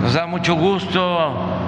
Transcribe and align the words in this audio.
Nos 0.00 0.14
da 0.14 0.26
mucho 0.26 0.54
gusto 0.54 1.00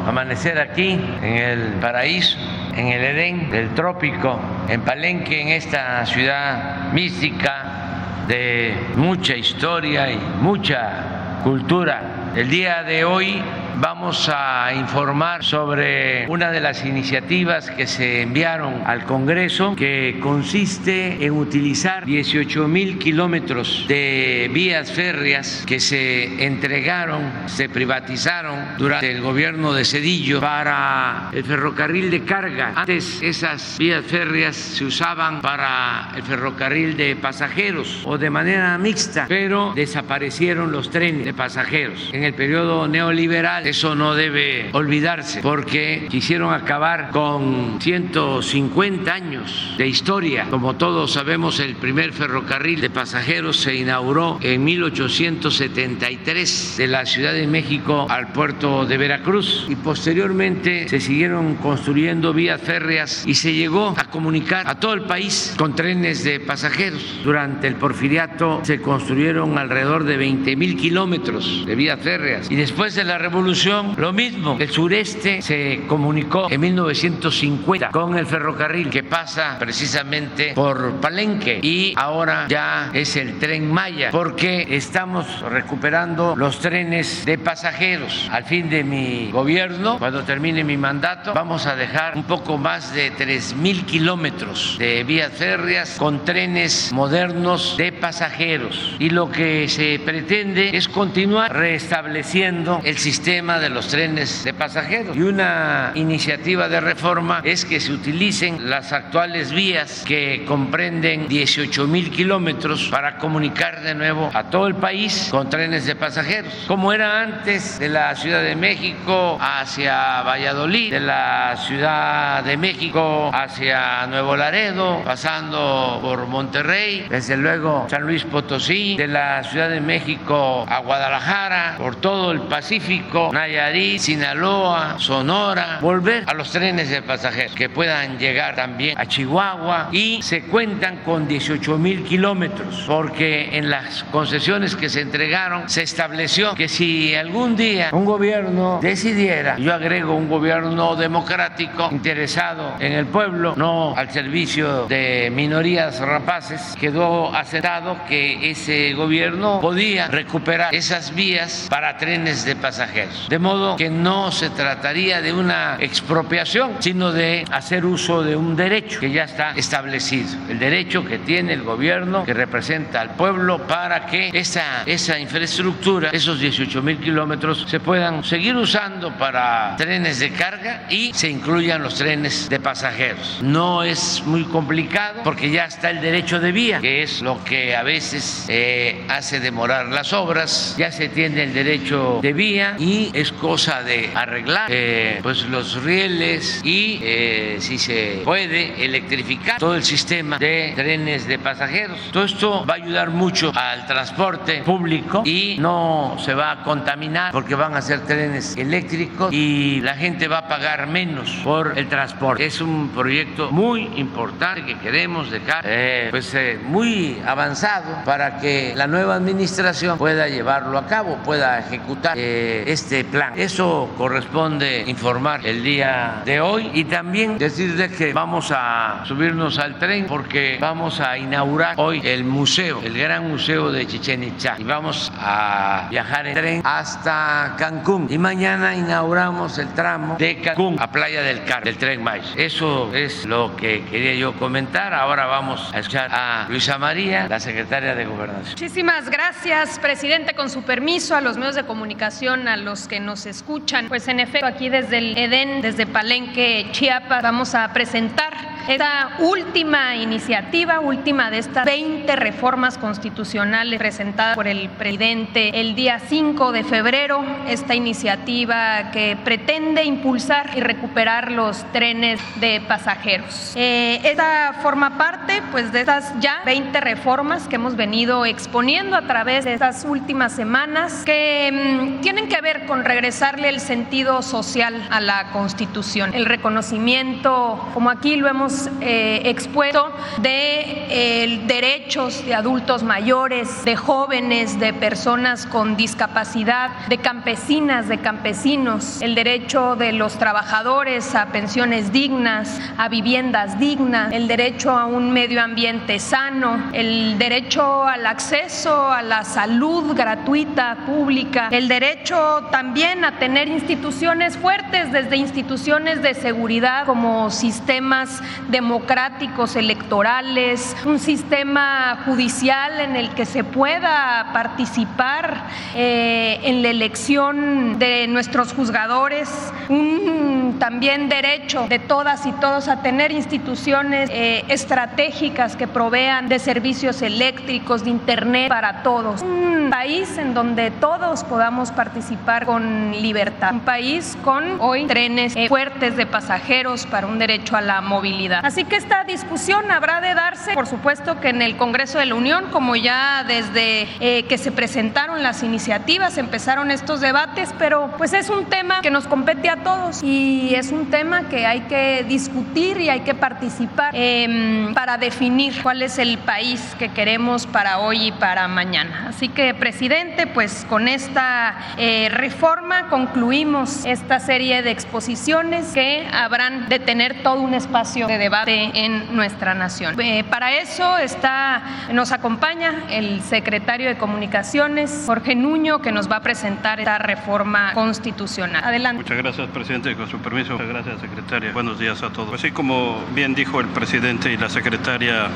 amanecer 0.06 0.58
aquí 0.58 0.98
en 1.22 1.36
el 1.36 1.60
paraíso, 1.80 2.38
en 2.74 2.88
el 2.88 3.04
Edén 3.04 3.50
del 3.50 3.74
trópico, 3.74 4.40
en 4.68 4.80
Palenque, 4.80 5.42
en 5.42 5.48
esta 5.48 6.06
ciudad 6.06 6.92
mística 6.94 8.24
de 8.26 8.74
mucha 8.96 9.36
historia 9.36 10.10
y 10.10 10.18
mucha 10.40 11.40
cultura. 11.44 12.32
El 12.34 12.48
día 12.48 12.82
de 12.82 13.04
hoy 13.04 13.42
vamos 13.80 14.28
a 14.32 14.72
informar 14.74 15.44
sobre 15.44 16.26
una 16.28 16.50
de 16.50 16.60
las 16.60 16.84
iniciativas 16.84 17.70
que 17.70 17.86
se 17.86 18.22
enviaron 18.22 18.82
al 18.86 19.04
Congreso 19.04 19.74
que 19.76 20.18
consiste 20.20 21.24
en 21.24 21.32
utilizar 21.32 22.04
18 22.04 22.68
mil 22.68 22.98
kilómetros 22.98 23.86
de 23.88 24.50
vías 24.52 24.92
férreas 24.92 25.64
que 25.66 25.80
se 25.80 26.44
entregaron, 26.44 27.32
se 27.46 27.68
privatizaron 27.68 28.76
durante 28.78 29.10
el 29.10 29.20
gobierno 29.20 29.72
de 29.72 29.84
Cedillo 29.84 30.40
para 30.40 31.30
el 31.32 31.44
ferrocarril 31.44 32.10
de 32.10 32.24
carga. 32.24 32.72
Antes 32.76 33.22
esas 33.22 33.78
vías 33.78 34.04
férreas 34.04 34.56
se 34.56 34.84
usaban 34.84 35.40
para 35.40 36.10
el 36.16 36.22
ferrocarril 36.22 36.96
de 36.96 37.16
pasajeros 37.16 38.02
o 38.04 38.18
de 38.18 38.30
manera 38.30 38.76
mixta, 38.78 39.26
pero 39.28 39.72
desaparecieron 39.74 40.72
los 40.72 40.90
trenes 40.90 41.24
de 41.24 41.34
pasajeros. 41.34 42.10
En 42.12 42.24
el 42.24 42.34
periodo 42.34 42.88
neoliberal 42.88 43.61
eso 43.64 43.94
no 43.94 44.14
debe 44.14 44.68
olvidarse 44.72 45.40
porque 45.40 46.08
quisieron 46.10 46.52
acabar 46.52 47.10
con 47.10 47.78
150 47.80 49.12
años 49.12 49.74
de 49.78 49.86
historia. 49.86 50.46
Como 50.50 50.74
todos 50.76 51.12
sabemos, 51.12 51.60
el 51.60 51.76
primer 51.76 52.12
ferrocarril 52.12 52.80
de 52.80 52.90
pasajeros 52.90 53.58
se 53.58 53.76
inauguró 53.76 54.40
en 54.42 54.64
1873 54.64 56.74
de 56.78 56.86
la 56.86 57.04
Ciudad 57.06 57.32
de 57.32 57.46
México 57.46 58.06
al 58.08 58.32
puerto 58.32 58.84
de 58.86 58.98
Veracruz 58.98 59.66
y 59.68 59.76
posteriormente 59.76 60.88
se 60.88 60.98
siguieron 61.00 61.54
construyendo 61.56 62.32
vías 62.32 62.60
férreas 62.60 63.24
y 63.26 63.34
se 63.34 63.52
llegó 63.54 63.94
a 63.96 64.10
comunicar 64.10 64.66
a 64.68 64.80
todo 64.80 64.94
el 64.94 65.02
país 65.02 65.54
con 65.56 65.76
trenes 65.76 66.24
de 66.24 66.40
pasajeros. 66.40 67.20
Durante 67.24 67.68
el 67.68 67.76
porfiriato 67.76 68.62
se 68.64 68.80
construyeron 68.80 69.58
alrededor 69.58 70.04
de 70.04 70.16
20 70.16 70.56
mil 70.56 70.76
kilómetros 70.76 71.66
de 71.66 71.74
vías 71.74 72.00
férreas 72.00 72.50
y 72.50 72.56
después 72.56 72.94
de 72.94 73.04
la 73.04 73.18
revolución 73.18 73.51
lo 73.98 74.14
mismo. 74.14 74.56
El 74.58 74.70
sureste 74.70 75.42
se 75.42 75.82
comunicó 75.86 76.50
en 76.50 76.58
1950 76.58 77.90
con 77.90 78.16
el 78.16 78.26
ferrocarril 78.26 78.88
que 78.88 79.02
pasa 79.02 79.56
precisamente 79.58 80.52
por 80.54 80.94
Palenque 81.02 81.60
y 81.62 81.92
ahora 81.96 82.46
ya 82.48 82.90
es 82.94 83.14
el 83.16 83.38
tren 83.38 83.70
Maya 83.70 84.08
porque 84.10 84.66
estamos 84.70 85.42
recuperando 85.42 86.34
los 86.34 86.60
trenes 86.60 87.26
de 87.26 87.36
pasajeros. 87.36 88.26
Al 88.32 88.44
fin 88.44 88.70
de 88.70 88.84
mi 88.84 89.30
gobierno, 89.30 89.98
cuando 89.98 90.22
termine 90.22 90.64
mi 90.64 90.78
mandato, 90.78 91.34
vamos 91.34 91.66
a 91.66 91.76
dejar 91.76 92.16
un 92.16 92.24
poco 92.24 92.56
más 92.56 92.94
de 92.94 93.10
3 93.10 93.56
mil 93.56 93.84
kilómetros 93.84 94.76
de 94.78 95.04
vías 95.04 95.30
férreas 95.30 95.96
con 95.98 96.24
trenes 96.24 96.90
modernos 96.90 97.76
de 97.76 97.92
pasajeros. 97.92 98.96
Y 98.98 99.10
lo 99.10 99.30
que 99.30 99.68
se 99.68 100.00
pretende 100.02 100.74
es 100.74 100.88
continuar 100.88 101.54
restableciendo 101.54 102.80
el 102.82 102.96
sistema 102.96 103.41
de 103.42 103.70
los 103.70 103.88
trenes 103.88 104.44
de 104.44 104.54
pasajeros. 104.54 105.16
Y 105.16 105.22
una 105.22 105.90
iniciativa 105.96 106.68
de 106.68 106.80
reforma 106.80 107.40
es 107.42 107.64
que 107.64 107.80
se 107.80 107.92
utilicen 107.92 108.70
las 108.70 108.92
actuales 108.92 109.50
vías 109.50 110.04
que 110.06 110.44
comprenden 110.46 111.26
18 111.26 111.88
mil 111.88 112.10
kilómetros 112.12 112.88
para 112.88 113.18
comunicar 113.18 113.82
de 113.82 113.96
nuevo 113.96 114.30
a 114.32 114.44
todo 114.44 114.68
el 114.68 114.76
país 114.76 115.26
con 115.32 115.50
trenes 115.50 115.86
de 115.86 115.96
pasajeros, 115.96 116.52
como 116.68 116.92
era 116.92 117.20
antes 117.20 117.80
de 117.80 117.88
la 117.88 118.14
Ciudad 118.14 118.42
de 118.42 118.54
México 118.54 119.36
hacia 119.40 120.22
Valladolid, 120.22 120.92
de 120.92 121.00
la 121.00 121.56
Ciudad 121.66 122.44
de 122.44 122.56
México 122.56 123.28
hacia 123.34 124.06
Nuevo 124.06 124.36
Laredo, 124.36 125.02
pasando 125.04 125.98
por 126.00 126.28
Monterrey, 126.28 127.06
desde 127.10 127.36
luego 127.36 127.88
San 127.90 128.02
Luis 128.02 128.22
Potosí, 128.22 128.96
de 128.96 129.08
la 129.08 129.42
Ciudad 129.42 129.68
de 129.68 129.80
México 129.80 130.64
a 130.68 130.78
Guadalajara, 130.78 131.74
por 131.76 131.96
todo 131.96 132.30
el 132.30 132.42
Pacífico, 132.42 133.31
Nayarit, 133.32 133.98
Sinaloa, 133.98 134.96
Sonora, 134.98 135.78
volver 135.80 136.24
a 136.26 136.34
los 136.34 136.52
trenes 136.52 136.90
de 136.90 137.00
pasajeros 137.00 137.54
que 137.54 137.70
puedan 137.70 138.18
llegar 138.18 138.56
también 138.56 138.98
a 138.98 139.06
Chihuahua 139.06 139.88
y 139.90 140.20
se 140.20 140.42
cuentan 140.42 140.98
con 140.98 141.26
18 141.26 141.78
mil 141.78 142.04
kilómetros 142.04 142.84
porque 142.86 143.56
en 143.56 143.70
las 143.70 144.04
concesiones 144.04 144.76
que 144.76 144.90
se 144.90 145.00
entregaron 145.00 145.66
se 145.70 145.82
estableció 145.82 146.54
que 146.54 146.68
si 146.68 147.14
algún 147.14 147.56
día 147.56 147.88
un 147.92 148.04
gobierno 148.04 148.80
decidiera, 148.82 149.56
yo 149.56 149.72
agrego 149.72 150.14
un 150.14 150.28
gobierno 150.28 150.94
democrático 150.94 151.88
interesado 151.90 152.74
en 152.80 152.92
el 152.92 153.06
pueblo, 153.06 153.54
no 153.56 153.94
al 153.96 154.10
servicio 154.10 154.86
de 154.88 155.32
minorías 155.34 156.00
rapaces, 156.00 156.74
quedó 156.78 157.34
aceptado 157.34 157.96
que 158.06 158.50
ese 158.50 158.92
gobierno 158.92 159.58
podía 159.62 160.08
recuperar 160.08 160.74
esas 160.74 161.14
vías 161.14 161.66
para 161.70 161.96
trenes 161.96 162.44
de 162.44 162.56
pasajeros. 162.56 163.21
De 163.28 163.38
modo 163.38 163.76
que 163.76 163.90
no 163.90 164.32
se 164.32 164.50
trataría 164.50 165.20
de 165.20 165.32
una 165.32 165.76
expropiación, 165.80 166.76
sino 166.80 167.12
de 167.12 167.44
hacer 167.50 167.84
uso 167.84 168.22
de 168.22 168.36
un 168.36 168.56
derecho 168.56 169.00
que 169.00 169.10
ya 169.10 169.24
está 169.24 169.52
establecido, 169.52 170.28
el 170.48 170.58
derecho 170.58 171.04
que 171.04 171.18
tiene 171.18 171.52
el 171.52 171.62
gobierno 171.62 172.24
que 172.24 172.34
representa 172.34 173.00
al 173.00 173.10
pueblo 173.10 173.66
para 173.66 174.06
que 174.06 174.30
esa, 174.32 174.82
esa 174.86 175.18
infraestructura, 175.18 176.10
esos 176.12 176.40
18 176.40 176.82
mil 176.82 176.98
kilómetros, 176.98 177.64
se 177.68 177.80
puedan 177.80 178.24
seguir 178.24 178.56
usando 178.56 179.16
para 179.16 179.74
trenes 179.76 180.18
de 180.18 180.32
carga 180.32 180.86
y 180.90 181.12
se 181.14 181.28
incluyan 181.28 181.82
los 181.82 181.94
trenes 181.94 182.48
de 182.48 182.60
pasajeros. 182.60 183.40
No 183.42 183.82
es 183.82 184.22
muy 184.26 184.44
complicado 184.44 185.20
porque 185.24 185.50
ya 185.50 185.64
está 185.64 185.90
el 185.90 186.00
derecho 186.00 186.40
de 186.40 186.52
vía, 186.52 186.80
que 186.80 187.02
es 187.02 187.22
lo 187.22 187.42
que 187.44 187.76
a 187.76 187.82
veces 187.82 188.46
eh, 188.48 189.04
hace 189.08 189.40
demorar 189.40 189.86
las 189.86 190.12
obras, 190.12 190.74
ya 190.78 190.90
se 190.90 191.08
tiene 191.08 191.44
el 191.44 191.54
derecho 191.54 192.20
de 192.22 192.32
vía 192.32 192.76
y 192.78 193.10
es 193.12 193.32
cosa 193.32 193.82
de 193.82 194.10
arreglar 194.14 194.68
eh, 194.70 195.20
pues 195.22 195.44
los 195.44 195.82
rieles 195.82 196.60
y 196.64 196.98
eh, 197.02 197.56
si 197.60 197.78
se 197.78 198.22
puede 198.24 198.84
electrificar 198.84 199.58
todo 199.58 199.74
el 199.74 199.84
sistema 199.84 200.38
de 200.38 200.72
trenes 200.74 201.26
de 201.26 201.38
pasajeros. 201.38 201.98
Todo 202.12 202.24
esto 202.24 202.64
va 202.66 202.74
a 202.74 202.76
ayudar 202.76 203.10
mucho 203.10 203.52
al 203.54 203.86
transporte 203.86 204.62
público 204.62 205.22
y 205.24 205.56
no 205.58 206.16
se 206.18 206.34
va 206.34 206.52
a 206.52 206.62
contaminar 206.62 207.32
porque 207.32 207.54
van 207.54 207.74
a 207.74 207.82
ser 207.82 208.00
trenes 208.00 208.56
eléctricos 208.56 209.32
y 209.32 209.80
la 209.80 209.94
gente 209.94 210.28
va 210.28 210.38
a 210.38 210.48
pagar 210.48 210.86
menos 210.86 211.30
por 211.44 211.78
el 211.78 211.88
transporte. 211.88 212.44
Es 212.46 212.60
un 212.60 212.90
proyecto 212.90 213.50
muy 213.50 213.90
importante 213.96 214.64
que 214.64 214.78
queremos 214.78 215.30
dejar 215.30 215.64
eh, 215.66 216.08
pues 216.10 216.34
muy 216.64 217.20
avanzado 217.26 218.04
para 218.04 218.38
que 218.38 218.74
la 218.76 218.86
nueva 218.86 219.14
administración 219.16 219.98
pueda 219.98 220.28
llevarlo 220.28 220.78
a 220.78 220.86
cabo, 220.86 221.16
pueda 221.24 221.58
ejecutar 221.58 222.16
este 222.18 223.01
plan. 223.04 223.32
Eso 223.36 223.90
corresponde 223.96 224.84
informar 224.86 225.46
el 225.46 225.62
día 225.62 226.22
de 226.24 226.40
hoy 226.40 226.70
y 226.74 226.84
también 226.84 227.38
decirles 227.38 227.92
que 227.92 228.12
vamos 228.12 228.52
a 228.54 229.04
subirnos 229.04 229.58
al 229.58 229.78
tren 229.78 230.06
porque 230.06 230.58
vamos 230.60 231.00
a 231.00 231.16
inaugurar 231.18 231.74
hoy 231.78 232.00
el 232.04 232.24
museo, 232.24 232.80
el 232.82 232.96
gran 232.98 233.28
museo 233.28 233.70
de 233.72 233.86
Chichen 233.86 234.24
Itza 234.24 234.56
y 234.58 234.64
vamos 234.64 235.12
a 235.16 235.86
viajar 235.90 236.26
en 236.26 236.34
tren 236.34 236.62
hasta 236.64 237.54
Cancún 237.58 238.06
y 238.10 238.18
mañana 238.18 238.74
inauguramos 238.74 239.58
el 239.58 239.68
tramo 239.68 240.16
de 240.18 240.40
Cancún 240.40 240.76
a 240.78 240.90
Playa 240.90 241.22
del 241.22 241.44
Carmen 241.44 241.64
del 241.64 241.78
tren 241.78 242.02
Maya. 242.02 242.24
Eso 242.36 242.94
es 242.94 243.24
lo 243.24 243.54
que 243.56 243.84
quería 243.84 244.14
yo 244.14 244.34
comentar. 244.34 244.94
Ahora 244.94 245.26
vamos 245.26 245.70
a 245.72 245.78
escuchar 245.78 246.10
a 246.12 246.46
Luisa 246.48 246.78
María, 246.78 247.28
la 247.28 247.40
secretaria 247.40 247.94
de 247.94 248.04
Gobernación. 248.04 248.50
Muchísimas 248.50 249.08
gracias, 249.08 249.78
presidente. 249.78 250.34
Con 250.34 250.50
su 250.50 250.62
permiso 250.62 251.14
a 251.14 251.20
los 251.20 251.36
medios 251.36 251.54
de 251.54 251.64
comunicación, 251.64 252.48
a 252.48 252.56
los 252.56 252.88
que 252.92 253.00
nos 253.00 253.24
escuchan, 253.24 253.88
pues 253.88 254.06
en 254.06 254.20
efecto 254.20 254.44
aquí 254.44 254.68
desde 254.68 254.98
el 254.98 255.16
Edén, 255.16 255.62
desde 255.62 255.86
Palenque, 255.86 256.68
Chiapas, 256.72 257.22
vamos 257.22 257.54
a 257.54 257.72
presentar 257.72 258.51
esta 258.68 259.16
última 259.18 259.96
iniciativa, 259.96 260.80
última 260.80 261.30
de 261.30 261.38
estas 261.38 261.64
20 261.64 262.14
reformas 262.16 262.78
constitucionales 262.78 263.78
presentadas 263.78 264.36
por 264.36 264.46
el 264.46 264.68
presidente 264.70 265.60
el 265.60 265.74
día 265.74 265.98
5 265.98 266.52
de 266.52 266.64
febrero, 266.64 267.24
esta 267.48 267.74
iniciativa 267.74 268.90
que 268.92 269.16
pretende 269.24 269.84
impulsar 269.84 270.50
y 270.56 270.60
recuperar 270.60 271.32
los 271.32 271.64
trenes 271.72 272.20
de 272.40 272.60
pasajeros. 272.66 273.52
Eh, 273.56 274.00
esta 274.04 274.58
forma 274.62 274.96
parte 274.96 275.42
pues 275.50 275.72
de 275.72 275.80
estas 275.80 276.12
ya 276.20 276.42
20 276.44 276.80
reformas 276.80 277.48
que 277.48 277.56
hemos 277.56 277.76
venido 277.76 278.24
exponiendo 278.26 278.96
a 278.96 279.02
través 279.02 279.44
de 279.44 279.54
estas 279.54 279.84
últimas 279.84 280.32
semanas 280.32 281.02
que 281.04 281.50
mm, 281.98 282.00
tienen 282.00 282.28
que 282.28 282.40
ver 282.40 282.66
con 282.66 282.84
regresarle 282.84 283.48
el 283.48 283.60
sentido 283.60 284.22
social 284.22 284.86
a 284.90 285.00
la 285.00 285.30
Constitución, 285.32 286.14
el 286.14 286.26
reconocimiento, 286.26 287.70
como 287.74 287.90
aquí 287.90 288.16
lo 288.16 288.28
hemos 288.28 288.51
eh, 288.80 289.22
expuesto 289.24 289.90
de 290.20 290.86
eh, 290.90 291.42
derechos 291.46 292.24
de 292.26 292.34
adultos 292.34 292.82
mayores, 292.82 293.64
de 293.64 293.76
jóvenes, 293.76 294.58
de 294.58 294.72
personas 294.72 295.46
con 295.46 295.76
discapacidad, 295.76 296.70
de 296.88 296.98
campesinas, 296.98 297.88
de 297.88 297.98
campesinos, 297.98 299.00
el 299.00 299.14
derecho 299.14 299.76
de 299.76 299.92
los 299.92 300.18
trabajadores 300.18 301.14
a 301.14 301.26
pensiones 301.26 301.92
dignas, 301.92 302.60
a 302.76 302.88
viviendas 302.88 303.58
dignas, 303.58 304.12
el 304.12 304.28
derecho 304.28 304.70
a 304.70 304.86
un 304.86 305.12
medio 305.12 305.42
ambiente 305.42 305.98
sano, 305.98 306.70
el 306.72 307.18
derecho 307.18 307.84
al 307.84 308.06
acceso 308.06 308.90
a 308.90 309.02
la 309.02 309.24
salud 309.24 309.94
gratuita, 309.94 310.84
pública, 310.86 311.48
el 311.50 311.68
derecho 311.68 312.48
también 312.50 313.04
a 313.04 313.18
tener 313.18 313.48
instituciones 313.48 314.36
fuertes, 314.36 314.92
desde 314.92 315.16
instituciones 315.16 316.02
de 316.02 316.14
seguridad 316.14 316.86
como 316.86 317.30
sistemas 317.30 318.22
democráticos 318.48 319.56
electorales, 319.56 320.76
un 320.84 320.98
sistema 320.98 322.02
judicial 322.04 322.80
en 322.80 322.96
el 322.96 323.10
que 323.10 323.24
se 323.24 323.44
pueda 323.44 324.30
participar 324.32 325.44
eh, 325.74 326.40
en 326.42 326.62
la 326.62 326.68
elección 326.68 327.78
de 327.78 328.06
nuestros 328.08 328.52
juzgadores, 328.52 329.28
un 329.68 330.56
también 330.58 331.08
derecho 331.08 331.66
de 331.68 331.78
todas 331.78 332.26
y 332.26 332.32
todos 332.32 332.68
a 332.68 332.82
tener 332.82 333.12
instituciones 333.12 334.10
eh, 334.12 334.44
estratégicas 334.48 335.56
que 335.56 335.66
provean 335.66 336.28
de 336.28 336.38
servicios 336.38 337.02
eléctricos, 337.02 337.84
de 337.84 337.90
Internet 337.90 338.48
para 338.48 338.82
todos. 338.82 339.22
Un 339.22 339.68
país 339.70 340.18
en 340.18 340.34
donde 340.34 340.70
todos 340.70 341.24
podamos 341.24 341.70
participar 341.70 342.46
con 342.46 342.92
libertad. 342.92 343.52
Un 343.52 343.60
país 343.60 344.16
con 344.22 344.60
hoy 344.60 344.86
trenes 344.86 345.34
eh, 345.36 345.48
fuertes 345.48 345.96
de 345.96 346.06
pasajeros 346.06 346.86
para 346.86 347.06
un 347.06 347.18
derecho 347.18 347.56
a 347.56 347.60
la 347.60 347.80
movilidad. 347.80 348.31
Así 348.40 348.64
que 348.64 348.76
esta 348.76 349.04
discusión 349.04 349.70
habrá 349.70 350.00
de 350.00 350.14
darse, 350.14 350.54
por 350.54 350.66
supuesto 350.66 351.20
que 351.20 351.28
en 351.28 351.42
el 351.42 351.56
Congreso 351.56 351.98
de 351.98 352.06
la 352.06 352.14
Unión, 352.14 352.46
como 352.50 352.76
ya 352.76 353.24
desde 353.24 353.88
eh, 354.00 354.24
que 354.24 354.38
se 354.38 354.52
presentaron 354.52 355.22
las 355.22 355.42
iniciativas, 355.42 356.18
empezaron 356.18 356.70
estos 356.70 357.00
debates, 357.00 357.54
pero 357.58 357.92
pues 357.98 358.12
es 358.12 358.30
un 358.30 358.46
tema 358.46 358.80
que 358.82 358.90
nos 358.90 359.06
compete 359.06 359.48
a 359.48 359.56
todos 359.56 360.02
y 360.02 360.54
es 360.54 360.72
un 360.72 360.90
tema 360.90 361.28
que 361.28 361.46
hay 361.46 361.62
que 361.62 362.04
discutir 362.08 362.80
y 362.80 362.88
hay 362.88 363.00
que 363.00 363.14
participar 363.14 363.94
em, 363.94 364.74
para 364.74 364.98
definir 364.98 365.62
cuál 365.62 365.82
es 365.82 365.98
el 365.98 366.18
país 366.18 366.74
que 366.78 366.90
queremos 366.90 367.46
para 367.46 367.78
hoy 367.78 368.08
y 368.08 368.12
para 368.12 368.48
mañana. 368.48 369.06
Así 369.08 369.28
que, 369.28 369.54
presidente, 369.54 370.26
pues 370.26 370.66
con 370.68 370.88
esta 370.88 371.56
eh, 371.76 372.08
reforma 372.10 372.88
concluimos 372.88 373.84
esta 373.84 374.20
serie 374.20 374.62
de 374.62 374.70
exposiciones 374.70 375.72
que 375.74 376.06
habrán 376.12 376.68
de 376.68 376.78
tener 376.78 377.22
todo 377.22 377.40
un 377.40 377.54
espacio 377.54 378.06
de 378.06 378.18
debate 378.22 378.70
en 378.74 379.14
nuestra 379.14 379.54
nación. 379.54 380.00
Eh, 380.00 380.24
para 380.24 380.56
eso 380.56 380.96
está, 380.96 381.62
nos 381.92 382.12
acompaña 382.12 382.84
el 382.88 383.20
secretario 383.22 383.88
de 383.88 383.96
Comunicaciones, 383.98 385.04
Jorge 385.06 385.34
Nuño, 385.34 385.82
que 385.82 385.92
nos 385.92 386.10
va 386.10 386.16
a 386.16 386.22
presentar 386.22 386.78
esta 386.78 386.98
reforma 386.98 387.72
constitucional. 387.74 388.62
Adelante. 388.64 389.02
Muchas 389.02 389.18
gracias, 389.18 389.48
presidente. 389.48 389.96
Con 389.96 390.08
su 390.08 390.18
permiso. 390.18 390.52
Muchas 390.52 390.68
gracias, 390.68 391.00
secretaria. 391.00 391.52
Buenos 391.52 391.78
días 391.78 392.02
a 392.02 392.10
todos. 392.10 392.32
Así 392.32 392.52
como 392.52 393.04
bien 393.14 393.34
dijo 393.34 393.60
el 393.60 393.68
presidente 393.68 394.32
y 394.32 394.36
la 394.36 394.48
secretaria 394.48 395.26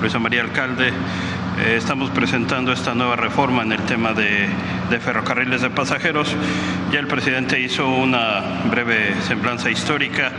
Luisa 0.00 0.18
María 0.18 0.40
Alcalde, 0.40 0.88
eh, 0.88 1.76
estamos 1.76 2.10
presentando 2.10 2.72
esta 2.72 2.94
nueva 2.94 3.16
reforma 3.16 3.62
en 3.62 3.72
el 3.72 3.82
tema 3.82 4.14
de, 4.14 4.48
de, 4.90 5.00
ferrocarriles 5.00 5.60
de 5.60 5.70
pasajeros. 5.70 6.34
Ya 6.90 6.98
el 6.98 7.06
presidente 7.06 7.60
hizo 7.60 7.86
una 7.88 8.62
breve 8.70 9.14
semblanza 9.22 9.70
histórica. 9.70 10.32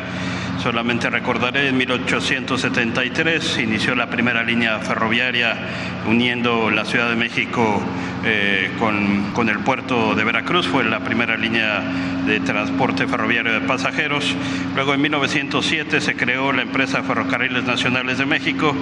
Solamente 0.61 1.09
recordaré, 1.09 1.69
en 1.69 1.77
1873 1.77 3.59
inició 3.59 3.95
la 3.95 4.09
primera 4.09 4.43
línea 4.43 4.79
ferroviaria 4.79 5.55
uniendo 6.07 6.69
la 6.69 6.85
Ciudad 6.85 7.09
de 7.09 7.15
México 7.15 7.81
eh, 8.25 8.71
con, 8.79 9.31
con, 9.33 9.49
el 9.49 9.59
puerto 9.59 10.15
de 10.15 10.23
Veracruz, 10.23 10.67
fue 10.67 10.85
la 10.85 11.01
primera 11.01 11.35
línea 11.35 11.81
de 12.25 12.39
transporte 12.39 13.05
ferroviario 13.05 13.51
de 13.51 13.61
pasajeros. 13.61 14.33
Luego 14.75 14.93
en 14.93 15.01
1907 15.01 15.99
se 15.99 16.15
creó 16.15 16.53
la 16.53 16.61
empresa 16.61 17.03
Ferrocarriles 17.03 17.65
Nacionales 17.65 18.17
de 18.17 18.25
México. 18.25 18.73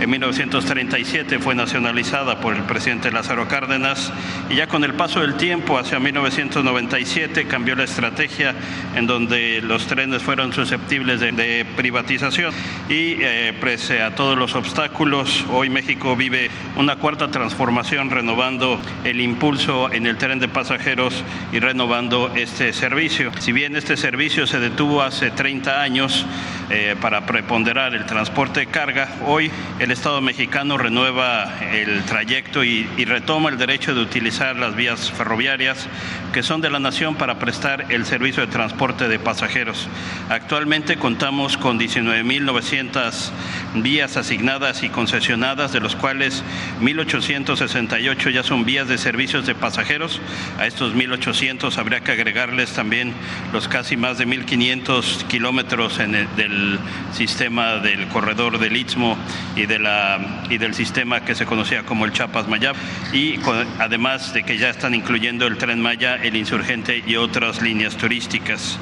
En 0.00 0.10
1937 0.10 1.38
fue 1.38 1.54
nacionalizada 1.54 2.40
por 2.40 2.56
el 2.56 2.62
presidente 2.64 3.12
Lázaro 3.12 3.46
Cárdenas 3.46 4.12
y 4.50 4.56
ya 4.56 4.66
con 4.66 4.82
el 4.82 4.94
paso 4.94 5.20
del 5.20 5.34
tiempo, 5.34 5.78
hacia 5.78 6.00
1997, 6.00 7.46
cambió 7.46 7.76
la 7.76 7.84
estrategia 7.84 8.54
en 8.96 9.06
donde 9.06 9.60
los 9.62 9.86
trenes 9.86 10.22
fueron 10.22 10.52
susceptibles 10.52 11.17
de, 11.18 11.32
de 11.32 11.66
privatización 11.76 12.52
y 12.88 13.16
eh, 13.20 13.54
pese 13.60 14.02
a 14.02 14.14
todos 14.14 14.38
los 14.38 14.54
obstáculos, 14.54 15.44
hoy 15.50 15.68
México 15.68 16.16
vive 16.16 16.50
una 16.76 16.96
cuarta 16.96 17.30
transformación 17.30 18.10
renovando 18.10 18.80
el 19.04 19.20
impulso 19.20 19.92
en 19.92 20.06
el 20.06 20.16
tren 20.16 20.38
de 20.38 20.48
pasajeros 20.48 21.22
y 21.52 21.58
renovando 21.58 22.32
este 22.34 22.72
servicio. 22.72 23.30
Si 23.40 23.52
bien 23.52 23.76
este 23.76 23.96
servicio 23.96 24.46
se 24.46 24.58
detuvo 24.58 25.02
hace 25.02 25.30
30 25.30 25.82
años 25.82 26.26
eh, 26.70 26.96
para 27.00 27.26
preponderar 27.26 27.94
el 27.94 28.06
transporte 28.06 28.60
de 28.60 28.66
carga, 28.66 29.08
hoy 29.26 29.50
el 29.78 29.90
Estado 29.90 30.20
mexicano 30.20 30.78
renueva 30.78 31.58
el 31.72 32.02
trayecto 32.04 32.64
y, 32.64 32.88
y 32.96 33.04
retoma 33.04 33.50
el 33.50 33.58
derecho 33.58 33.94
de 33.94 34.00
utilizar 34.00 34.56
las 34.56 34.74
vías 34.74 35.10
ferroviarias 35.10 35.88
que 36.32 36.42
son 36.42 36.60
de 36.60 36.70
la 36.70 36.78
nación 36.78 37.16
para 37.16 37.38
prestar 37.38 37.86
el 37.90 38.04
servicio 38.04 38.44
de 38.44 38.52
transporte 38.52 39.08
de 39.08 39.18
pasajeros. 39.18 39.88
Actualmente 40.28 40.96
contamos 41.08 41.56
con 41.56 41.80
19.900 41.80 43.30
vías 43.76 44.18
asignadas 44.18 44.82
y 44.82 44.90
concesionadas, 44.90 45.72
de 45.72 45.80
los 45.80 45.96
cuales 45.96 46.44
1.868 46.82 48.30
ya 48.30 48.42
son 48.42 48.66
vías 48.66 48.88
de 48.88 48.98
servicios 48.98 49.46
de 49.46 49.54
pasajeros. 49.54 50.20
A 50.58 50.66
estos 50.66 50.94
1.800 50.94 51.78
habría 51.78 52.00
que 52.00 52.12
agregarles 52.12 52.74
también 52.74 53.14
los 53.54 53.68
casi 53.68 53.96
más 53.96 54.18
de 54.18 54.26
1.500 54.26 55.26
kilómetros 55.28 55.96
del 55.96 56.78
sistema 57.14 57.76
del 57.76 58.06
corredor 58.08 58.58
del 58.58 58.76
Istmo 58.76 59.16
y, 59.56 59.64
del 59.64 60.74
sistema 60.74 61.24
que 61.24 61.34
se 61.34 61.46
conocía 61.46 61.84
como 61.84 62.04
el 62.04 62.12
Chapas-Mayab, 62.12 62.76
y 63.14 63.38
además 63.78 64.34
de 64.34 64.42
que 64.42 64.58
ya 64.58 64.68
están 64.68 64.94
incluyendo 64.94 65.46
el 65.46 65.56
tren 65.56 65.80
Maya, 65.80 66.16
el 66.16 66.36
Insurgente 66.36 67.02
y 67.06 67.16
otras 67.16 67.62
líneas 67.62 67.96
turísticas. 67.96 68.78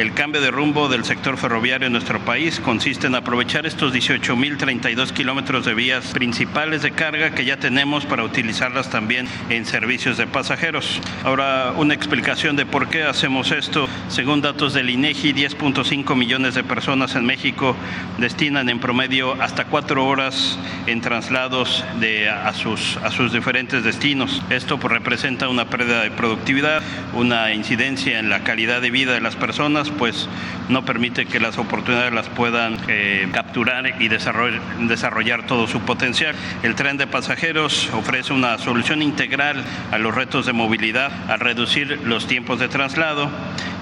El 0.00 0.14
cambio 0.14 0.40
de 0.40 0.50
rumbo 0.50 0.88
del 0.88 1.04
sector 1.04 1.36
ferroviario 1.36 1.86
en 1.86 1.92
nuestro 1.92 2.20
país 2.20 2.58
consiste 2.58 3.08
en 3.08 3.14
aprovechar 3.14 3.66
estos 3.66 3.92
18.032 3.92 5.12
kilómetros 5.12 5.66
de 5.66 5.74
vías 5.74 6.12
principales 6.12 6.80
de 6.80 6.92
carga 6.92 7.32
que 7.32 7.44
ya 7.44 7.58
tenemos 7.58 8.06
para 8.06 8.24
utilizarlas 8.24 8.88
también 8.88 9.28
en 9.50 9.66
servicios 9.66 10.16
de 10.16 10.26
pasajeros. 10.26 11.02
Ahora, 11.22 11.74
una 11.76 11.92
explicación 11.92 12.56
de 12.56 12.64
por 12.64 12.88
qué 12.88 13.02
hacemos 13.02 13.50
esto. 13.50 13.90
Según 14.08 14.40
datos 14.40 14.72
del 14.72 14.88
INEGI, 14.88 15.34
10.5 15.34 16.16
millones 16.16 16.54
de 16.54 16.64
personas 16.64 17.14
en 17.14 17.26
México 17.26 17.76
destinan 18.16 18.70
en 18.70 18.80
promedio 18.80 19.34
hasta 19.42 19.66
cuatro 19.66 20.06
horas 20.06 20.58
en 20.86 21.02
traslados 21.02 21.84
de, 22.00 22.30
a, 22.30 22.54
sus, 22.54 22.96
a 23.04 23.10
sus 23.10 23.34
diferentes 23.34 23.84
destinos. 23.84 24.40
Esto 24.48 24.78
pues, 24.78 24.94
representa 24.94 25.50
una 25.50 25.66
pérdida 25.66 26.00
de 26.00 26.10
productividad, 26.10 26.80
una 27.12 27.52
incidencia 27.52 28.18
en 28.18 28.30
la 28.30 28.44
calidad 28.44 28.80
de 28.80 28.90
vida 28.90 29.12
de 29.12 29.20
las 29.20 29.36
personas 29.36 29.89
pues 29.98 30.28
no 30.68 30.84
permite 30.84 31.26
que 31.26 31.40
las 31.40 31.58
oportunidades 31.58 32.12
las 32.12 32.28
puedan 32.28 32.78
eh, 32.88 33.28
capturar 33.32 34.00
y 34.00 34.08
desarrollar, 34.08 35.46
todo 35.46 35.66
su 35.66 35.80
potencial. 35.80 36.34
El 36.62 36.74
tren 36.74 36.96
de 36.96 37.06
pasajeros 37.06 37.90
ofrece 37.92 38.32
una 38.32 38.58
solución 38.58 39.02
integral 39.02 39.64
a 39.90 39.98
los 39.98 40.14
retos 40.14 40.46
de 40.46 40.52
movilidad, 40.52 41.10
a 41.30 41.36
reducir 41.36 42.00
los 42.04 42.26
tiempos 42.26 42.58
de 42.60 42.68
traslado 42.68 43.30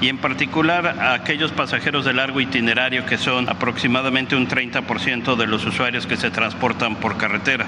y 0.00 0.08
en 0.08 0.18
particular 0.18 0.86
a 0.86 1.14
aquellos 1.14 1.52
pasajeros 1.52 2.04
de 2.04 2.12
largo 2.12 2.40
itinerario 2.40 3.04
que 3.04 3.18
son 3.18 3.48
aproximadamente 3.48 4.36
un 4.36 4.48
30% 4.48 5.36
de 5.36 5.46
los 5.46 5.64
usuarios 5.66 6.06
que 6.06 6.16
se 6.16 6.30
transportan 6.30 6.96
por 6.96 7.16
carretera. 7.16 7.66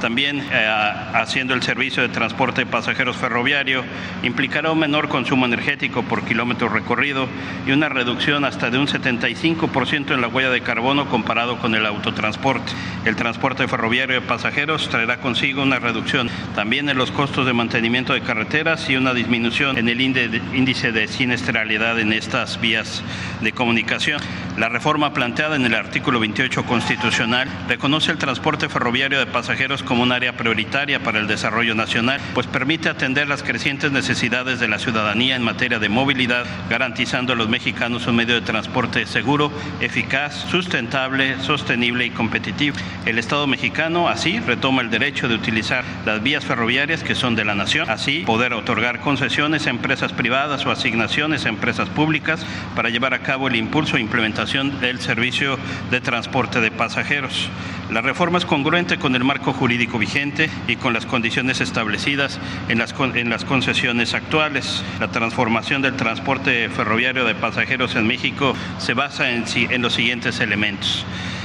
También 0.00 0.40
eh, 0.40 0.66
haciendo 1.14 1.54
el 1.54 1.62
servicio 1.62 2.02
de 2.02 2.08
transporte 2.08 2.64
de 2.64 2.66
pasajeros 2.66 3.16
ferroviario 3.16 3.84
implicará 4.22 4.70
un 4.70 4.78
menor 4.78 5.08
consumo 5.08 5.46
energético 5.46 6.02
por 6.02 6.24
kilómetro 6.24 6.68
recorrido 6.68 7.28
y 7.66 7.72
una 7.72 7.81
reducción 7.88 8.44
hasta 8.44 8.70
de 8.70 8.78
un 8.78 8.86
75% 8.86 10.12
en 10.12 10.20
la 10.20 10.28
huella 10.28 10.50
de 10.50 10.60
carbono 10.60 11.08
comparado 11.08 11.58
con 11.58 11.74
el 11.74 11.86
autotransporte. 11.86 12.72
El 13.04 13.16
transporte 13.16 13.66
ferroviario 13.66 14.20
de 14.20 14.26
pasajeros 14.26 14.88
traerá 14.88 15.20
consigo 15.20 15.62
una 15.62 15.78
reducción 15.78 16.30
también 16.54 16.88
en 16.88 16.98
los 16.98 17.10
costos 17.10 17.46
de 17.46 17.52
mantenimiento 17.52 18.12
de 18.12 18.20
carreteras 18.20 18.88
y 18.90 18.96
una 18.96 19.14
disminución 19.14 19.78
en 19.78 19.88
el 19.88 20.00
índice 20.00 20.92
de 20.92 21.08
siniestralidad 21.08 21.98
en 21.98 22.12
estas 22.12 22.60
vías 22.60 23.02
de 23.40 23.52
comunicación. 23.52 24.20
La 24.58 24.68
reforma 24.68 25.14
planteada 25.14 25.56
en 25.56 25.64
el 25.64 25.74
artículo 25.74 26.20
28 26.20 26.64
constitucional 26.64 27.48
reconoce 27.68 28.12
el 28.12 28.18
transporte 28.18 28.68
ferroviario 28.68 29.18
de 29.18 29.26
pasajeros 29.26 29.82
como 29.82 30.02
un 30.02 30.12
área 30.12 30.36
prioritaria 30.36 31.02
para 31.02 31.18
el 31.18 31.26
desarrollo 31.26 31.74
nacional, 31.74 32.20
pues 32.34 32.46
permite 32.46 32.90
atender 32.90 33.28
las 33.28 33.42
crecientes 33.42 33.92
necesidades 33.92 34.60
de 34.60 34.68
la 34.68 34.78
ciudadanía 34.78 35.36
en 35.36 35.42
materia 35.42 35.78
de 35.78 35.88
movilidad, 35.88 36.44
garantizando 36.68 37.32
a 37.32 37.36
los 37.36 37.48
mexicanos 37.48 37.61
un 37.64 38.16
medio 38.16 38.34
de 38.34 38.40
transporte 38.40 39.06
seguro, 39.06 39.52
eficaz, 39.80 40.34
sustentable, 40.50 41.38
sostenible 41.40 42.04
y 42.04 42.10
competitivo. 42.10 42.76
El 43.06 43.18
Estado 43.18 43.46
mexicano 43.46 44.08
así 44.08 44.40
retoma 44.40 44.82
el 44.82 44.90
derecho 44.90 45.28
de 45.28 45.36
utilizar 45.36 45.84
las 46.04 46.22
vías 46.22 46.44
ferroviarias 46.44 47.04
que 47.04 47.14
son 47.14 47.36
de 47.36 47.44
la 47.44 47.54
nación, 47.54 47.88
así 47.88 48.24
poder 48.26 48.52
otorgar 48.52 48.98
concesiones 48.98 49.66
a 49.66 49.70
empresas 49.70 50.12
privadas 50.12 50.66
o 50.66 50.72
asignaciones 50.72 51.46
a 51.46 51.50
empresas 51.50 51.88
públicas 51.88 52.44
para 52.74 52.88
llevar 52.88 53.14
a 53.14 53.20
cabo 53.20 53.46
el 53.46 53.54
impulso 53.54 53.96
e 53.96 54.00
implementación 54.00 54.80
del 54.80 55.00
servicio 55.00 55.56
de 55.90 56.00
transporte 56.00 56.60
de 56.60 56.72
pasajeros. 56.72 57.48
La 57.90 58.00
reforma 58.00 58.38
es 58.38 58.46
congruente 58.46 58.98
con 58.98 59.14
el 59.14 59.22
marco 59.22 59.52
jurídico 59.52 59.98
vigente 59.98 60.48
y 60.66 60.76
con 60.76 60.94
las 60.94 61.04
condiciones 61.04 61.60
establecidas 61.60 62.40
en 62.68 62.78
las, 62.78 62.94
en 62.98 63.28
las 63.28 63.44
concesiones 63.44 64.14
actuales. 64.14 64.82
La 64.98 65.08
transformación 65.08 65.82
del 65.82 65.94
transporte 65.94 66.70
ferroviario 66.70 67.24
de 67.24 67.34
pasajeros 67.34 67.51
en 67.96 68.06
México 68.06 68.54
se 68.78 68.94
basa 68.94 69.30
en, 69.30 69.44
en 69.54 69.82
los 69.82 69.94
siguientes 69.94 70.40
elementos. 70.40 71.04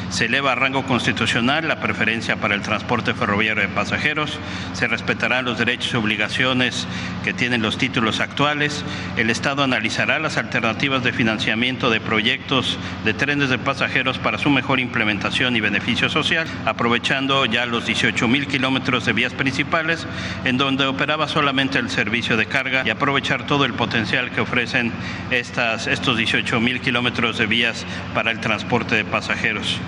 Se 0.10 0.26
eleva 0.26 0.54
a 0.54 0.56
rango 0.56 0.84
constitucional 0.84 1.68
la 1.68 1.80
preferencia 1.80 2.38
para 2.38 2.56
el 2.56 2.62
transporte 2.62 3.14
ferroviario 3.14 3.62
de 3.62 3.68
pasajeros, 3.68 4.40
se 4.74 4.88
respetarán 4.88 5.46
los 5.46 5.58
derechos 5.58 5.94
y 5.94 5.98
obligaciones 5.98 6.88
que 7.24 7.34
tienen 7.34 7.62
los 7.62 7.78
títulos 7.78 8.22
actuales, 8.22 8.86
el 9.18 9.30
Estado 9.30 9.64
analizará 9.64 10.18
las 10.20 10.38
alternativas 10.38 11.04
de 11.04 11.12
financiamiento 11.12 11.90
de 11.90 12.00
proyectos 12.00 12.80
de 13.04 13.14
trenes 13.14 13.50
de 13.50 13.58
pasajeros 13.58 14.18
para 14.18 14.38
su 14.38 14.50
mejor 14.50 14.80
implementación 14.80 15.56
y 15.56 15.62
beneficio 15.62 16.10
social, 16.10 16.48
aprovechando 16.66 17.46
ya 17.46 17.66
los 17.66 17.86
18 17.86 18.28
mil 18.28 18.48
kilómetros 18.48 19.06
de 19.06 19.14
vías 19.14 19.34
principales 19.34 20.08
en 20.46 20.58
donde 20.58 20.86
operaba 20.86 21.28
solamente 21.28 21.80
el 21.80 21.90
servicio 21.90 22.38
de 22.38 22.46
carga 22.46 22.84
y 22.86 22.90
aprovechar 22.90 23.46
todo 23.46 23.66
el 23.66 23.74
potencial 23.74 24.32
que 24.32 24.42
ofrecen 24.42 24.92
estas, 25.32 25.88
estos 25.88 26.18
18 26.18 26.60
mil 26.60 26.80
kilómetros 26.80 27.38
de 27.38 27.46
vías 27.46 27.86
para 28.14 28.32
el 28.32 28.40
transporte 28.40 28.96
de 28.96 29.06
pasajeros. 29.06 29.80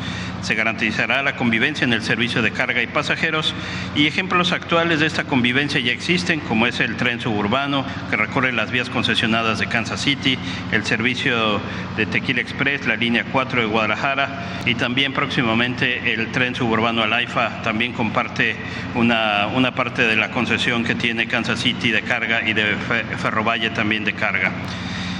Se 0.41 0.55
garantizará 0.55 1.22
la 1.24 1.36
convivencia 1.36 1.86
en 1.86 1.93
el 1.93 2.01
servicio 2.01 2.41
de 2.41 2.51
carga 2.51 2.81
y 2.81 2.88
pasajeros 2.88 3.53
y 3.96 4.08
ejemplos 4.08 4.51
actuales 4.51 5.00
de 5.00 5.05
esta 5.05 5.25
convivencia 5.25 5.79
ya 5.79 5.91
existen, 5.91 6.39
como 6.39 6.67
es 6.67 6.79
el 6.79 6.96
tren 6.96 7.19
suburbano 7.19 7.86
que 8.10 8.15
recorre 8.15 8.51
las 8.51 8.72
vías 8.72 8.89
concesionadas 8.89 9.60
de 9.60 9.67
Kansas 9.67 10.01
City, 10.01 10.38
el 10.72 10.86
servicio 10.86 11.62
de 11.98 12.05
Tequila 12.05 12.41
Express, 12.41 12.88
la 12.88 12.96
línea 12.96 13.25
4 13.31 13.62
de 13.62 13.67
Guadalajara 13.67 14.63
y 14.65 14.75
también 14.75 15.13
próximamente 15.13 16.13
el 16.13 16.31
tren 16.31 16.55
suburbano 16.55 17.03
al 17.03 17.13
AIFA 17.13 17.62
también 17.62 17.93
comparte 17.93 18.55
una, 18.96 19.48
una 19.48 19.74
parte 19.75 20.03
de 20.03 20.15
la 20.15 20.31
concesión 20.31 20.84
que 20.84 20.96
tiene 20.96 21.27
Kansas 21.27 21.60
City 21.60 21.91
de 21.91 22.01
carga 22.01 22.48
y 22.48 22.53
de 22.53 22.75
Ferrovalle 23.17 23.69
también 23.72 24.03
de 24.03 24.13
carga. 24.13 24.51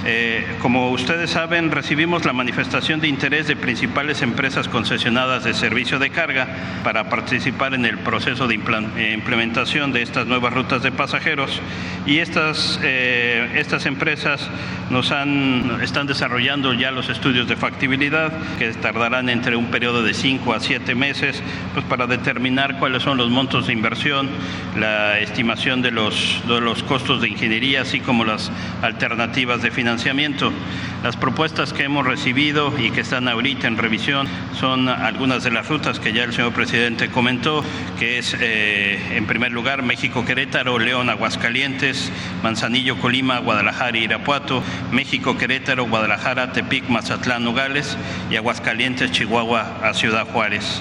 Eh, 0.06 0.46
como 0.62 0.90
ustedes 0.92 1.30
saben, 1.30 1.70
recibimos 1.70 2.24
la 2.24 2.32
manifestación 2.32 3.00
de 3.00 3.08
interés 3.08 3.46
de 3.46 3.54
principales 3.54 4.22
empresas 4.22 4.66
concesionadas 4.66 5.44
de 5.44 5.52
servicio 5.52 5.98
de 5.98 6.08
carga 6.08 6.48
para 6.82 7.10
participar 7.10 7.74
en 7.74 7.84
el 7.84 7.98
proceso 7.98 8.48
de 8.48 8.54
eh, 8.54 9.12
implementación 9.12 9.92
de 9.92 10.00
estas 10.00 10.26
nuevas 10.26 10.54
rutas 10.54 10.82
de 10.82 10.90
pasajeros 10.90 11.60
y 12.06 12.18
estas, 12.18 12.80
eh, 12.82 13.52
estas 13.56 13.84
empresas 13.84 14.48
nos 14.88 15.12
han, 15.12 15.80
están 15.82 16.06
desarrollando 16.06 16.72
ya 16.72 16.90
los 16.90 17.10
estudios 17.10 17.46
de 17.46 17.56
factibilidad 17.56 18.32
que 18.58 18.72
tardarán 18.72 19.28
entre 19.28 19.54
un 19.54 19.66
periodo 19.66 20.02
de 20.02 20.14
5 20.14 20.54
a 20.54 20.60
7 20.60 20.94
meses 20.94 21.42
pues 21.74 21.84
para 21.84 22.06
determinar 22.06 22.78
cuáles 22.78 23.02
son 23.02 23.18
los 23.18 23.28
montos 23.28 23.66
de 23.66 23.74
inversión, 23.74 24.30
la 24.78 25.18
estimación 25.18 25.82
de 25.82 25.90
los, 25.90 26.42
de 26.48 26.60
los 26.60 26.82
costos 26.84 27.20
de 27.20 27.28
ingeniería, 27.28 27.82
así 27.82 28.00
como 28.00 28.24
las 28.24 28.50
alternativas 28.82 29.60
de 29.60 29.70
financiación 29.70 29.89
financiamiento. 29.90 30.52
Las 31.02 31.16
propuestas 31.16 31.72
que 31.72 31.82
hemos 31.82 32.06
recibido 32.06 32.72
y 32.78 32.92
que 32.92 33.00
están 33.00 33.26
ahorita 33.26 33.66
en 33.66 33.76
revisión 33.76 34.28
son 34.54 34.88
algunas 34.88 35.42
de 35.42 35.50
las 35.50 35.68
rutas 35.68 35.98
que 35.98 36.12
ya 36.12 36.22
el 36.22 36.32
señor 36.32 36.52
presidente 36.52 37.08
comentó, 37.08 37.64
que 37.98 38.18
es 38.18 38.36
eh, 38.38 39.16
en 39.16 39.26
primer 39.26 39.50
lugar 39.50 39.82
México-Querétaro, 39.82 40.78
León-Aguascalientes, 40.78 42.12
Manzanillo-Colima, 42.44 43.40
Guadalajara-Irapuato, 43.40 44.62
México-Querétaro, 44.92 45.88
Guadalajara, 45.88 46.52
Tepic, 46.52 46.88
Mazatlán, 46.88 47.42
Nogales 47.42 47.98
y 48.30 48.36
Aguascalientes, 48.36 49.10
Chihuahua 49.10 49.80
a 49.82 49.92
Ciudad 49.92 50.24
Juárez. 50.28 50.80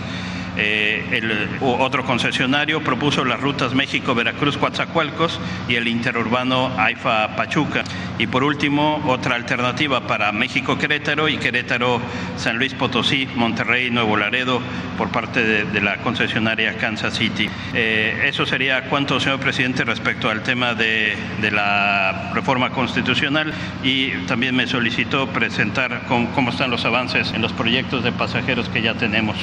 Eh, 0.58 1.06
el 1.12 1.50
otro 1.62 2.06
concesionario 2.06 2.84
propuso 2.84 3.24
las 3.24 3.40
rutas 3.40 3.74
México, 3.74 4.16
Veracruz, 4.16 4.58
Coatzacoalcos 4.58 5.40
y 5.68 5.76
el 5.76 5.88
interurbano 5.88 6.72
AIFA 6.78 7.36
Pachuca. 7.36 7.84
Y 8.18 8.28
por 8.28 8.44
último, 8.44 9.02
otra 9.08 9.36
alternativa 9.36 10.02
para 10.02 10.32
México, 10.32 10.78
Querétaro 10.78 11.30
y 11.30 11.38
Querétaro, 11.38 12.02
San 12.38 12.58
Luis 12.58 12.74
Potosí, 12.74 13.28
Monterrey, 13.36 13.90
Nuevo 13.90 14.18
Laredo 14.18 14.62
por 14.98 15.10
parte 15.10 15.64
de, 15.66 15.80
la 15.80 15.98
concesionaria 15.98 16.78
Kansas 16.78 17.14
City. 17.14 17.50
Eh, 17.74 18.26
eso 18.26 18.46
sería 18.46 18.84
cuanto, 18.90 19.20
señor 19.22 19.40
presidente, 19.40 19.86
respecto 19.86 20.30
al 20.30 20.44
tema 20.44 20.74
de, 20.74 21.16
la 21.52 22.32
reforma 22.34 22.70
constitucional 22.72 23.54
y 23.84 24.12
también 24.28 24.56
me 24.56 24.68
solicitó 24.68 25.28
presentar 25.28 26.02
cómo 26.08 26.50
están 26.50 26.70
los 26.70 26.84
avances 26.84 27.32
en 27.32 27.42
los 27.42 27.54
proyectos 27.54 28.04
de 28.04 28.12
pasajeros 28.12 28.68
que 28.70 28.82
ya 28.82 28.94
tenemos. 28.96 29.38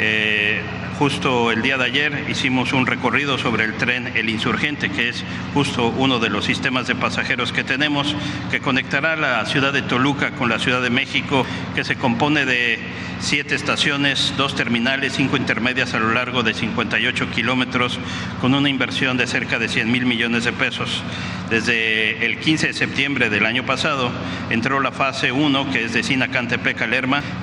Eh, 0.00 0.62
justo 0.98 1.50
el 1.50 1.62
día 1.62 1.76
de 1.76 1.84
ayer 1.84 2.24
hicimos 2.28 2.72
un 2.72 2.86
recorrido 2.86 3.36
sobre 3.36 3.64
el 3.64 3.74
tren 3.74 4.12
El 4.16 4.28
Insurgente, 4.28 4.90
que 4.90 5.08
es 5.08 5.24
justo 5.54 5.88
uno 5.88 6.18
de 6.18 6.30
los 6.30 6.44
sistemas 6.44 6.86
de 6.86 6.94
pasajeros 6.94 7.52
que 7.52 7.64
tenemos, 7.64 8.14
que 8.50 8.60
conectará 8.60 9.16
la 9.16 9.44
ciudad 9.46 9.72
de 9.72 9.82
Toluca 9.82 10.32
con 10.32 10.48
la 10.48 10.58
Ciudad 10.58 10.82
de 10.82 10.90
México, 10.90 11.44
que 11.74 11.84
se 11.84 11.96
compone 11.96 12.46
de 12.46 12.78
siete 13.20 13.54
estaciones, 13.54 14.34
dos 14.36 14.54
terminales, 14.54 15.14
cinco 15.14 15.36
intermedias 15.36 15.94
a 15.94 15.98
lo 15.98 16.12
largo 16.12 16.42
de 16.42 16.54
58 16.54 17.30
kilómetros, 17.30 17.98
con 18.40 18.54
una 18.54 18.68
inversión 18.68 19.16
de 19.16 19.26
cerca 19.26 19.58
de 19.58 19.68
100 19.68 19.90
mil 19.90 20.06
millones 20.06 20.44
de 20.44 20.52
pesos. 20.52 21.02
Desde 21.50 22.26
el 22.26 22.38
15 22.38 22.68
de 22.68 22.72
septiembre 22.74 23.30
del 23.30 23.46
año 23.46 23.64
pasado 23.64 24.12
entró 24.50 24.80
la 24.80 24.92
fase 24.92 25.32
1, 25.32 25.70
que 25.72 25.84
es 25.84 25.92
de 25.94 26.02
Sinacantepec 26.02 26.82
a 26.82 26.88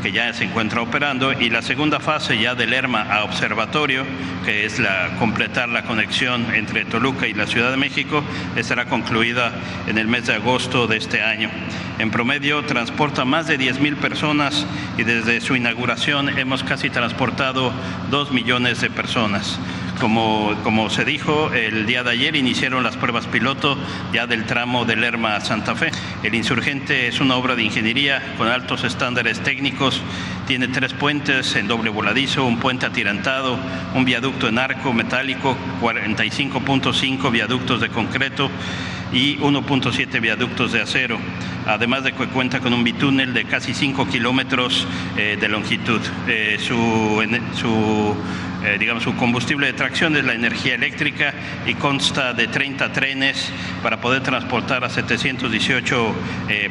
que 0.02 0.12
ya 0.12 0.32
se 0.34 0.44
encuentra 0.44 0.82
operando, 0.82 1.34
y 1.34 1.50
la 1.50 1.62
segunda 1.62 2.00
fase 2.00 2.38
de 2.54 2.68
Lerma 2.68 3.02
a 3.02 3.24
Observatorio, 3.24 4.06
que 4.46 4.66
es 4.66 4.78
la, 4.78 5.16
completar 5.18 5.68
la 5.68 5.82
conexión 5.82 6.54
entre 6.54 6.86
Toluca 6.86 7.26
y 7.26 7.34
la 7.34 7.48
Ciudad 7.48 7.72
de 7.72 7.78
México, 7.78 8.24
estará 8.56 8.86
concluida 8.86 9.52
en 9.88 9.98
el 9.98 10.08
mes 10.08 10.28
de 10.28 10.36
agosto 10.36 10.86
de 10.86 10.98
este 10.98 11.24
año. 11.24 11.50
En 11.98 12.12
promedio 12.12 12.64
transporta 12.64 13.26
más 13.26 13.48
de 13.48 13.58
10 13.58 13.80
mil 13.80 13.96
personas 13.96 14.68
y 14.98 15.04
desde 15.04 15.42
su 15.42 15.56
inauguración 15.56 16.38
hemos 16.38 16.62
casi 16.64 16.92
transportado 16.92 17.74
2 18.12 18.32
millones 18.32 18.80
de 18.82 18.92
personas. 18.92 19.60
Como, 20.00 20.54
como 20.64 20.90
se 20.90 21.06
dijo, 21.06 21.54
el 21.54 21.86
día 21.86 22.04
de 22.04 22.12
ayer 22.12 22.36
iniciaron 22.36 22.84
las 22.84 22.98
pruebas 22.98 23.28
piloto 23.28 23.78
ya 24.14 24.28
del 24.28 24.46
tramo 24.46 24.84
de 24.86 24.96
Lerma 24.96 25.36
a 25.36 25.42
Santa 25.42 25.74
Fe. 25.74 25.90
El 26.22 26.36
insurgente 26.36 27.08
es 27.08 27.22
una 27.22 27.36
obra 27.36 27.56
de 27.56 27.64
ingeniería 27.64 28.36
con 28.38 28.48
altos 28.50 28.84
estándares 28.84 29.42
técnicos. 29.42 30.02
Tiene 30.48 30.68
tres 30.68 30.94
puentes 30.94 31.56
en 31.56 31.68
doble 31.68 31.90
voladizo, 31.90 32.46
un 32.46 32.60
puente 32.60 32.86
atirantado, 32.86 33.58
un 33.94 34.06
viaducto 34.06 34.50
en 34.50 34.60
arco 34.60 34.92
metálico, 34.92 35.58
45.5 35.82 37.32
viaductos 37.32 37.80
de 37.80 37.90
concreto 37.90 38.50
y 39.14 39.38
1.7 39.38 40.20
viaductos 40.20 40.74
de 40.74 40.82
acero, 40.82 41.18
además 41.66 42.04
de 42.04 42.14
que 42.14 42.28
cuenta 42.28 42.60
con 42.60 42.74
un 42.74 42.84
bitúnel 42.84 43.34
de 43.34 43.46
casi 43.46 43.74
5 43.74 44.08
kilómetros 44.08 44.88
eh, 45.18 45.38
de 45.40 45.50
longitud. 45.50 46.02
Eh, 46.28 46.58
su, 46.60 48.16
eh, 48.64 48.78
digamos, 48.80 49.04
su 49.04 49.16
combustible 49.16 49.68
de 49.68 49.74
tracción 49.74 50.16
es 50.16 50.26
la 50.26 50.34
energía 50.34 50.76
eléctrica 50.76 51.34
y 51.66 51.76
consta 51.76 52.34
de 52.34 52.48
30 52.48 52.92
trenes 52.92 53.52
para 53.84 54.02
poder 54.02 54.24
transportar 54.24 54.84
a 54.84 54.90
718 54.90 56.16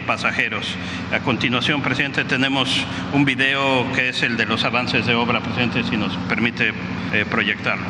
pasajeros. 0.06 0.74
A 1.12 1.20
continuación, 1.20 1.82
presidente, 1.82 2.24
tenemos 2.24 2.84
un 3.12 3.24
video 3.24 3.90
que 3.92 4.08
es 4.08 4.22
el 4.22 4.36
de 4.36 4.46
los 4.46 4.64
avances 4.64 5.06
de 5.06 5.14
obra, 5.14 5.40
presidente, 5.40 5.84
si 5.84 5.96
nos 5.96 6.16
permite 6.28 6.72
proyectarlo. 7.30 7.84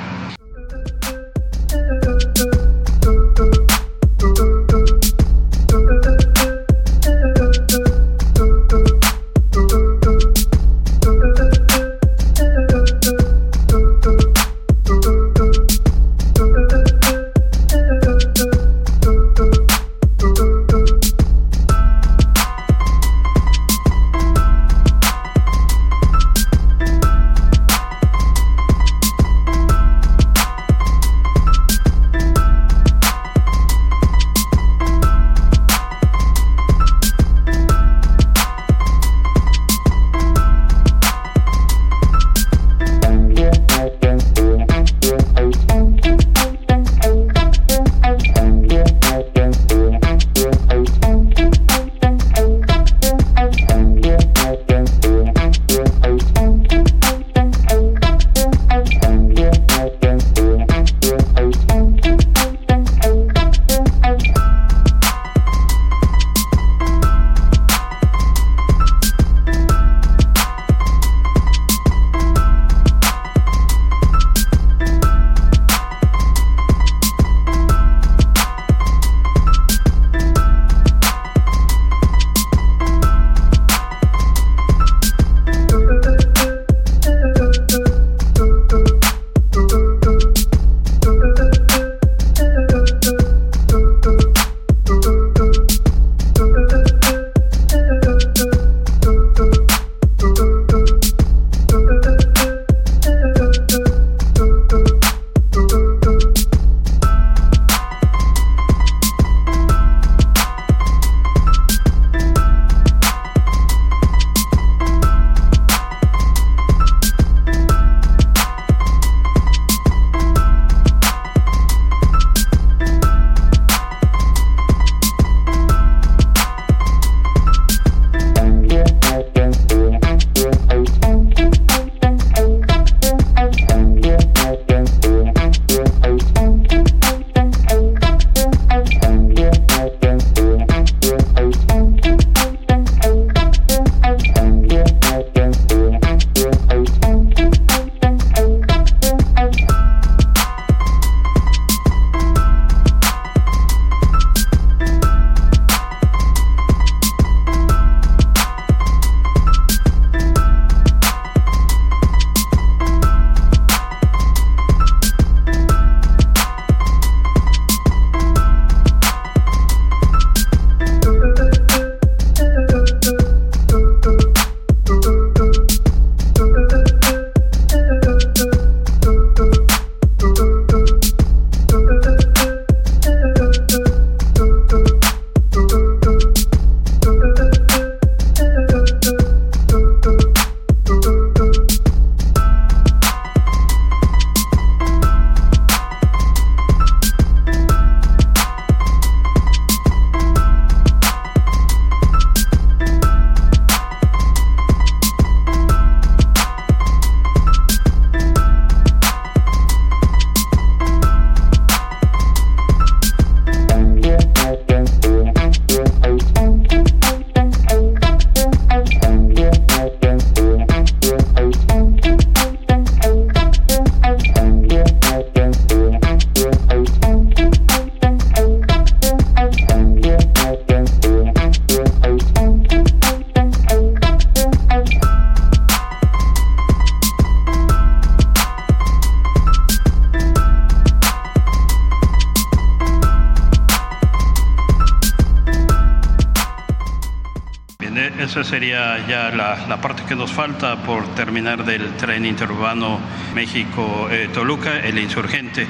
Del 251.62 251.96
tren 251.96 252.26
interurbano 252.26 252.98
México-Toluca, 253.34 254.80
el 254.80 254.98
insurgente. 254.98 255.66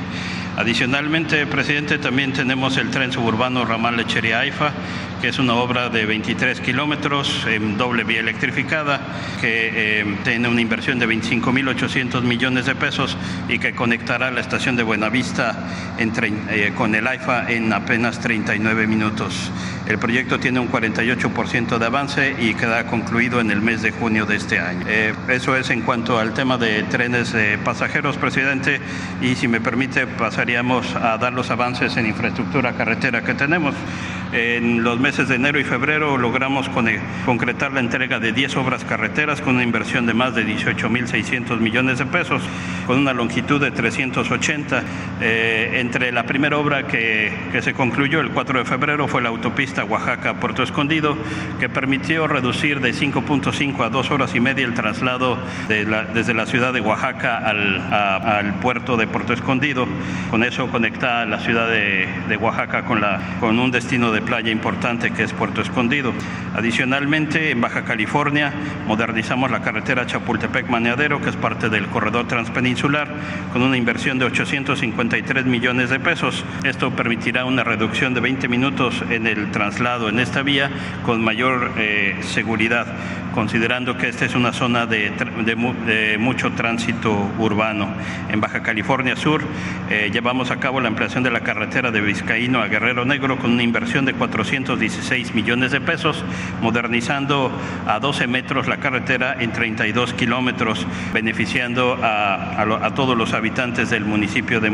Adicionalmente, 0.57 1.47
presidente, 1.47 1.99
también 1.99 2.33
tenemos 2.33 2.77
el 2.77 2.91
tren 2.91 3.11
suburbano 3.11 3.65
ramal 3.65 3.97
Lechería-Haifa, 3.97 4.71
que 5.21 5.29
es 5.29 5.41
una 5.41 5.55
obra 5.55 5.89
de 5.89 6.07
23 6.07 6.61
kilómetros 6.61 7.45
en 7.49 7.77
doble 7.77 8.05
vía 8.05 8.21
electrificada, 8.21 9.01
que 9.41 10.01
eh, 10.01 10.17
tiene 10.23 10.47
una 10.47 10.61
inversión 10.61 11.01
de 11.01 11.09
25.800 11.09 12.23
millones 12.23 12.67
de 12.67 12.77
pesos 12.77 13.17
y 13.49 13.59
que 13.59 13.75
conectará 13.75 14.31
la 14.31 14.41
estación 14.41 14.77
de 14.77 14.85
Buenavista 14.85 15.57
eh, 15.99 16.73
con 16.77 16.95
el 16.95 17.09
AIFA 17.09 17.51
en 17.51 17.73
apenas 17.73 18.21
39 18.21 18.87
minutos. 18.87 19.51
El 19.87 19.99
proyecto 19.99 20.41
tiene 20.41 20.61
un 20.61 20.71
48% 20.71 21.77
de 21.77 21.87
avance 21.87 22.35
y 22.41 22.55
queda 22.55 22.87
concluido 22.87 23.41
en 23.41 23.51
el 23.51 23.61
mes 23.61 23.83
de 23.83 23.91
junio 23.91 24.25
de 24.25 24.37
este 24.37 24.59
año. 24.59 24.87
Eh, 24.89 25.13
eso 25.29 25.55
es 25.57 25.69
en 25.69 25.83
cuanto 25.83 26.19
al 26.19 26.33
tema 26.33 26.57
de 26.57 26.85
trenes 26.85 27.33
de 27.35 27.59
pasajeros, 27.59 28.17
presidente, 28.17 28.81
y 29.21 29.35
si 29.35 29.47
me 29.47 29.61
permite 29.61 30.07
pasaríamos 30.07 30.95
a 30.97 31.19
dar 31.19 31.35
los 31.35 31.51
avances 31.51 31.99
en 31.99 32.07
infraestructura 32.07 32.73
carretera 32.73 33.23
que 33.23 33.35
tenemos. 33.35 33.75
En 34.33 34.83
los 34.83 34.99
meses 34.99 35.29
de 35.29 35.37
enero 35.37 35.61
y 35.61 35.65
febrero 35.65 36.17
logramos 36.17 36.69
concretar 37.25 37.73
la 37.73 37.79
entrega 37.79 38.19
de 38.19 38.33
10 38.33 38.57
obras 38.57 38.85
carreteras 38.85 39.41
con 39.41 39.55
una 39.55 39.63
inversión 39.63 40.07
de 40.07 40.15
más 40.15 40.35
de 40.35 40.45
18.600 40.45 41.61
millones 41.61 41.99
de 41.99 42.07
pesos, 42.07 42.43
con 42.87 42.99
una 42.99 43.13
longitud 43.13 43.61
de 43.61 43.71
380. 43.71 44.83
Eh, 45.21 45.79
entre 45.81 46.11
la 46.11 46.25
primera 46.25 46.59
obra 46.59 46.87
que, 46.87 47.33
que 47.53 47.63
se 47.63 47.73
concluyó 47.73 48.21
el 48.21 48.31
4 48.31 48.59
de 48.59 48.65
febrero 48.65 49.07
fue 49.07 49.23
la 49.23 49.29
autopista 49.29 49.85
Oaxaca-Puerto 49.85 50.63
Escondido, 50.63 51.17
que 51.61 51.69
permitió 51.69 52.27
reducir 52.27 52.81
de 52.81 52.93
5.5 52.93 53.85
a 53.85 53.91
2 53.91 54.11
horas 54.11 54.35
y 54.35 54.41
media 54.41 54.65
el 54.65 54.75
traslado 54.75 55.39
de 55.69 55.85
desde 56.15 56.35
la 56.35 56.47
ciudad 56.47 56.73
de 56.73 56.81
Oaxaca 56.81 57.39
al, 57.39 57.81
al, 57.93 58.55
puerto 58.55 58.97
de 58.97 59.07
Puerto 59.07 59.33
Escondido. 59.33 59.87
Con 60.31 60.43
eso 60.43 60.69
conecta 60.69 61.25
la 61.25 61.39
ciudad 61.39 61.69
de, 61.69 62.09
de 62.29 62.37
Oaxaca 62.37 62.85
con, 62.85 63.01
la, 63.01 63.21
con 63.41 63.59
un 63.59 63.71
destino 63.71 64.11
de 64.13 64.23
playa 64.23 64.51
importante 64.51 65.13
que 65.13 65.23
es 65.23 65.33
Puerto 65.33 65.61
Escondido. 65.61 66.13
Adicionalmente, 66.55 67.51
en 67.51 67.61
Baja 67.61 67.85
California 67.85 68.53
modernizamos 68.87 69.51
la 69.51 69.63
carretera 69.63 70.07
Chapultepec-Maneadero, 70.07 71.21
que 71.21 71.31
es 71.31 71.37
parte 71.37 71.69
del 71.69 71.87
corredor 71.87 72.27
transpeninsular, 72.27 73.09
con 73.53 73.63
una 73.63 73.77
inversión 73.77 74.19
de 74.19 74.25
853 75.09 75.47
millones 75.47 75.91
de 75.91 76.01
pesos. 76.01 76.45
Esto 76.65 76.91
permitirá 76.91 77.45
una 77.45 77.65
reducción 77.65 78.15
de 78.15 78.21
20 78.21 78.49
minutos 78.49 79.03
en 79.11 79.27
el 79.27 79.51
traslado 79.51 80.09
en 80.09 80.19
esta 80.19 80.43
vía 80.43 80.71
con 81.05 81.23
mayor 81.23 81.73
eh, 81.77 82.17
seguridad, 82.23 82.87
considerando 83.35 83.99
que 83.99 84.09
esta 84.09 84.25
es 84.25 84.35
una 84.35 84.53
zona 84.53 84.87
de, 84.87 86.17
mucho 86.19 86.53
tránsito 86.53 87.13
urbano. 87.39 87.89
En 88.31 88.41
Baja 88.41 88.63
California 88.63 89.17
Sur 89.17 89.43
eh, 89.91 90.11
llevamos 90.13 90.51
a 90.51 90.57
cabo 90.57 90.81
la 90.81 90.89
ampliación 90.89 91.23
de 91.23 91.31
la 91.31 91.41
carretera 91.41 91.91
de 91.91 92.01
Vizcaíno 92.01 92.61
a 92.61 92.69
Guerrero 92.69 93.05
Negro 93.05 93.37
con 93.39 93.53
una 93.53 93.63
inversión 93.63 94.05
de 94.05 94.15
416 94.15 95.35
millones 95.35 95.73
de 95.73 95.81
pesos, 95.81 96.25
modernizando 96.63 97.51
a 97.87 97.99
12 97.99 98.27
metros 98.27 98.69
la 98.69 98.79
carretera 98.79 99.37
en 99.39 99.53
32 99.53 100.15
kilómetros, 100.15 100.87
beneficiando 101.13 101.99
a, 102.03 102.63
a, 102.63 102.95
todos 102.95 103.17
los 103.17 103.35
habitantes 103.35 103.91
del 103.91 104.05
municipio 104.05 104.61
de 104.61 104.71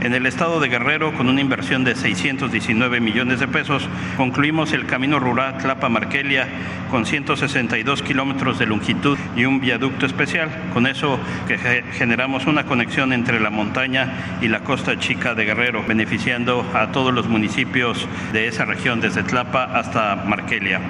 En 0.00 0.14
el 0.14 0.26
estado 0.26 0.60
de 0.60 0.68
Guerrero, 0.68 1.12
con 1.14 1.28
una 1.28 1.40
inversión 1.40 1.84
de 1.84 1.94
619 1.94 3.00
millones 3.00 3.40
de 3.40 3.48
pesos, 3.48 3.88
concluimos 4.16 4.72
el 4.72 4.86
camino 4.86 5.18
rural 5.18 5.58
Tlapa-Marquelia 5.58 6.48
con 6.90 7.06
162 7.06 8.02
kilómetros 8.02 8.58
de 8.58 8.66
longitud 8.66 9.18
y 9.36 9.44
un 9.44 9.60
viaducto 9.60 10.06
especial. 10.06 10.50
Con 10.72 10.86
eso 10.86 11.18
generamos 11.92 12.46
una 12.46 12.64
conexión 12.64 13.12
entre 13.12 13.40
la 13.40 13.50
montaña 13.50 14.38
y 14.40 14.48
la 14.48 14.60
costa 14.60 14.98
chica 14.98 15.34
de 15.34 15.44
Guerrero, 15.44 15.84
beneficiando 15.86 16.64
a 16.74 16.92
todos 16.92 17.12
los 17.12 17.28
municipios 17.28 18.08
de 18.32 18.48
esa 18.48 18.64
región, 18.64 19.00
desde 19.00 19.22
Tlapa 19.22 19.64
hasta 19.64 20.16
Marquelia. 20.16 20.80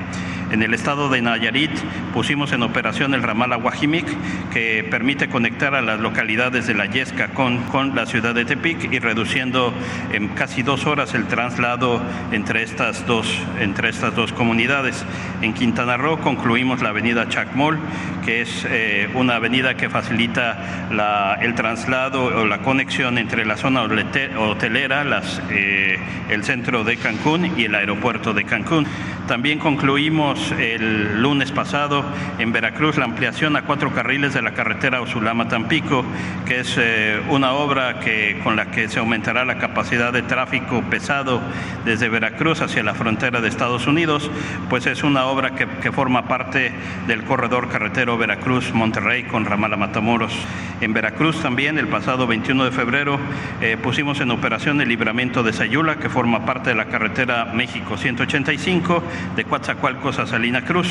En 0.51 0.63
el 0.63 0.75
estado 0.75 1.09
de 1.09 1.23
Nayarit 1.23 1.71
pusimos 2.13 2.53
en 2.53 2.63
operación 2.63 3.15
el 3.15 3.23
ramal 3.23 3.53
Aguajimic, 3.53 4.07
que 4.53 4.87
permite 4.91 5.29
conectar 5.29 5.75
a 5.75 5.83
las 5.83 6.01
localidades 6.01 6.67
de 6.67 6.75
la 6.75 6.87
Yesca 6.87 7.29
con, 7.29 7.59
con 7.65 7.95
la 7.95 8.07
ciudad 8.07 8.35
de 8.35 8.45
Tepic 8.45 8.93
y 8.93 8.99
reduciendo 8.99 9.73
en 10.13 10.29
casi 10.29 10.63
dos 10.63 10.87
horas 10.87 11.15
el 11.15 11.27
traslado 11.27 12.03
entre 12.33 12.63
estas 12.63 13.07
dos, 13.07 13.27
entre 13.61 13.89
estas 13.89 14.15
dos 14.15 14.33
comunidades. 14.33 15.05
En 15.41 15.55
Quintana 15.55 15.97
Roo 15.97 16.19
concluimos 16.19 16.83
la 16.83 16.91
avenida 16.91 17.29
Chacmol, 17.29 17.79
que 18.25 18.43
es 18.43 18.67
eh, 18.69 19.09
una 19.15 19.37
avenida 19.37 19.77
que 19.77 19.89
facilita 19.89 20.89
la, 20.91 21.39
el 21.41 21.55
traslado 21.55 22.25
o 22.25 22.47
la 22.47 22.59
conexión 22.59 23.19
entre 23.19 23.45
la 23.45 23.57
zona 23.57 23.83
hotelera, 23.83 25.05
eh, 25.51 25.99
el 26.29 26.45
centro 26.45 26.85
de 26.85 26.97
Cancún 26.97 27.59
y 27.59 27.65
el 27.65 27.75
aeropuerto 27.75 28.35
de 28.35 28.45
Cancún. 28.45 28.87
También 29.27 29.59
concluimos 29.59 30.32
el 30.59 31.21
lunes 31.21 31.53
pasado 31.53 32.05
en 32.39 32.53
Veracruz 32.53 32.97
la 32.97 33.05
ampliación 33.05 33.57
a 33.57 33.63
cuatro 33.63 33.93
carriles 33.93 34.35
de 34.35 34.43
la 34.43 34.53
carretera 34.53 35.01
Osulama-Tampico, 35.01 36.05
que 36.47 36.61
es 36.61 36.77
eh, 36.79 37.21
una 37.29 37.53
obra 37.53 38.01
que, 38.01 38.41
con 38.43 38.57
la 38.57 38.71
que 38.71 38.89
se 38.89 38.99
aumentará 38.99 39.45
la 39.45 39.59
capacidad 39.59 40.13
de 40.13 40.23
tráfico 40.23 40.83
pesado 40.91 41.41
desde 41.85 42.09
Veracruz 42.09 42.63
hacia 42.63 42.83
la 42.83 42.95
frontera 42.95 43.41
de 43.41 43.49
Estados 43.49 43.87
Unidos, 43.87 44.31
pues 44.69 44.87
es 44.87 45.03
una 45.03 45.27
obra 45.27 45.55
que, 45.55 45.93
forma 45.93 46.27
parte 46.27 46.73
del 47.07 47.25
corredor 47.25 47.69
carretero 47.69 48.17
Veracruz-Monterrey 48.17 49.25
con 49.25 49.45
Ramala 49.45 49.77
Matamoros. 49.77 50.33
En 50.81 50.95
Veracruz 50.95 51.41
también 51.43 51.79
el 51.79 51.87
pasado 51.87 52.27
21 52.27 52.65
de 52.65 52.71
febrero 52.73 53.21
eh, 53.61 53.77
pusimos 53.81 54.21
en 54.21 54.31
operación 54.31 54.81
el 54.81 54.89
libramiento 54.89 55.43
de 55.43 55.53
Sayula, 55.53 55.97
que 55.97 56.09
forma 56.09 56.47
parte 56.47 56.71
de 56.71 56.77
la 56.77 56.87
carretera 56.87 57.51
México 57.53 57.97
185 57.97 59.03
de 59.37 59.45
Coatzacoalcos 59.45 60.19
Salina 60.27 60.65
Cruz. 60.65 60.89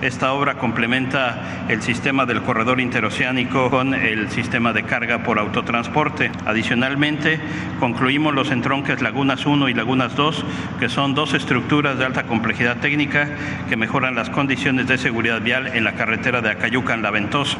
Esta 0.00 0.32
obra 0.32 0.54
complementa 0.54 1.66
el 1.68 1.82
sistema 1.82 2.26
del 2.26 2.42
corredor 2.42 2.80
interoceánico 2.80 3.70
con 3.70 3.94
el 3.94 4.30
sistema 4.30 4.72
de 4.72 4.82
carga 4.82 5.22
por 5.22 5.38
autotransporte. 5.38 6.30
Adicionalmente, 6.44 7.40
concluimos 7.78 8.34
los 8.34 8.50
entronques 8.50 9.00
Lagunas 9.02 9.46
1 9.46 9.68
y 9.68 9.74
Lagunas 9.74 10.16
2, 10.16 10.44
que 10.80 10.88
son 10.88 11.14
dos 11.14 11.34
estructuras 11.34 11.98
de 11.98 12.04
alta 12.04 12.24
complejidad 12.24 12.78
técnica 12.78 13.28
que 13.68 13.76
mejoran 13.76 14.14
las 14.14 14.30
condiciones 14.30 14.86
de 14.88 14.98
seguridad 14.98 15.40
vial 15.40 15.68
en 15.68 15.84
la 15.84 15.92
carretera 15.92 16.40
de 16.40 16.50
Acayucan-La 16.50 17.10
Ventosa. 17.10 17.58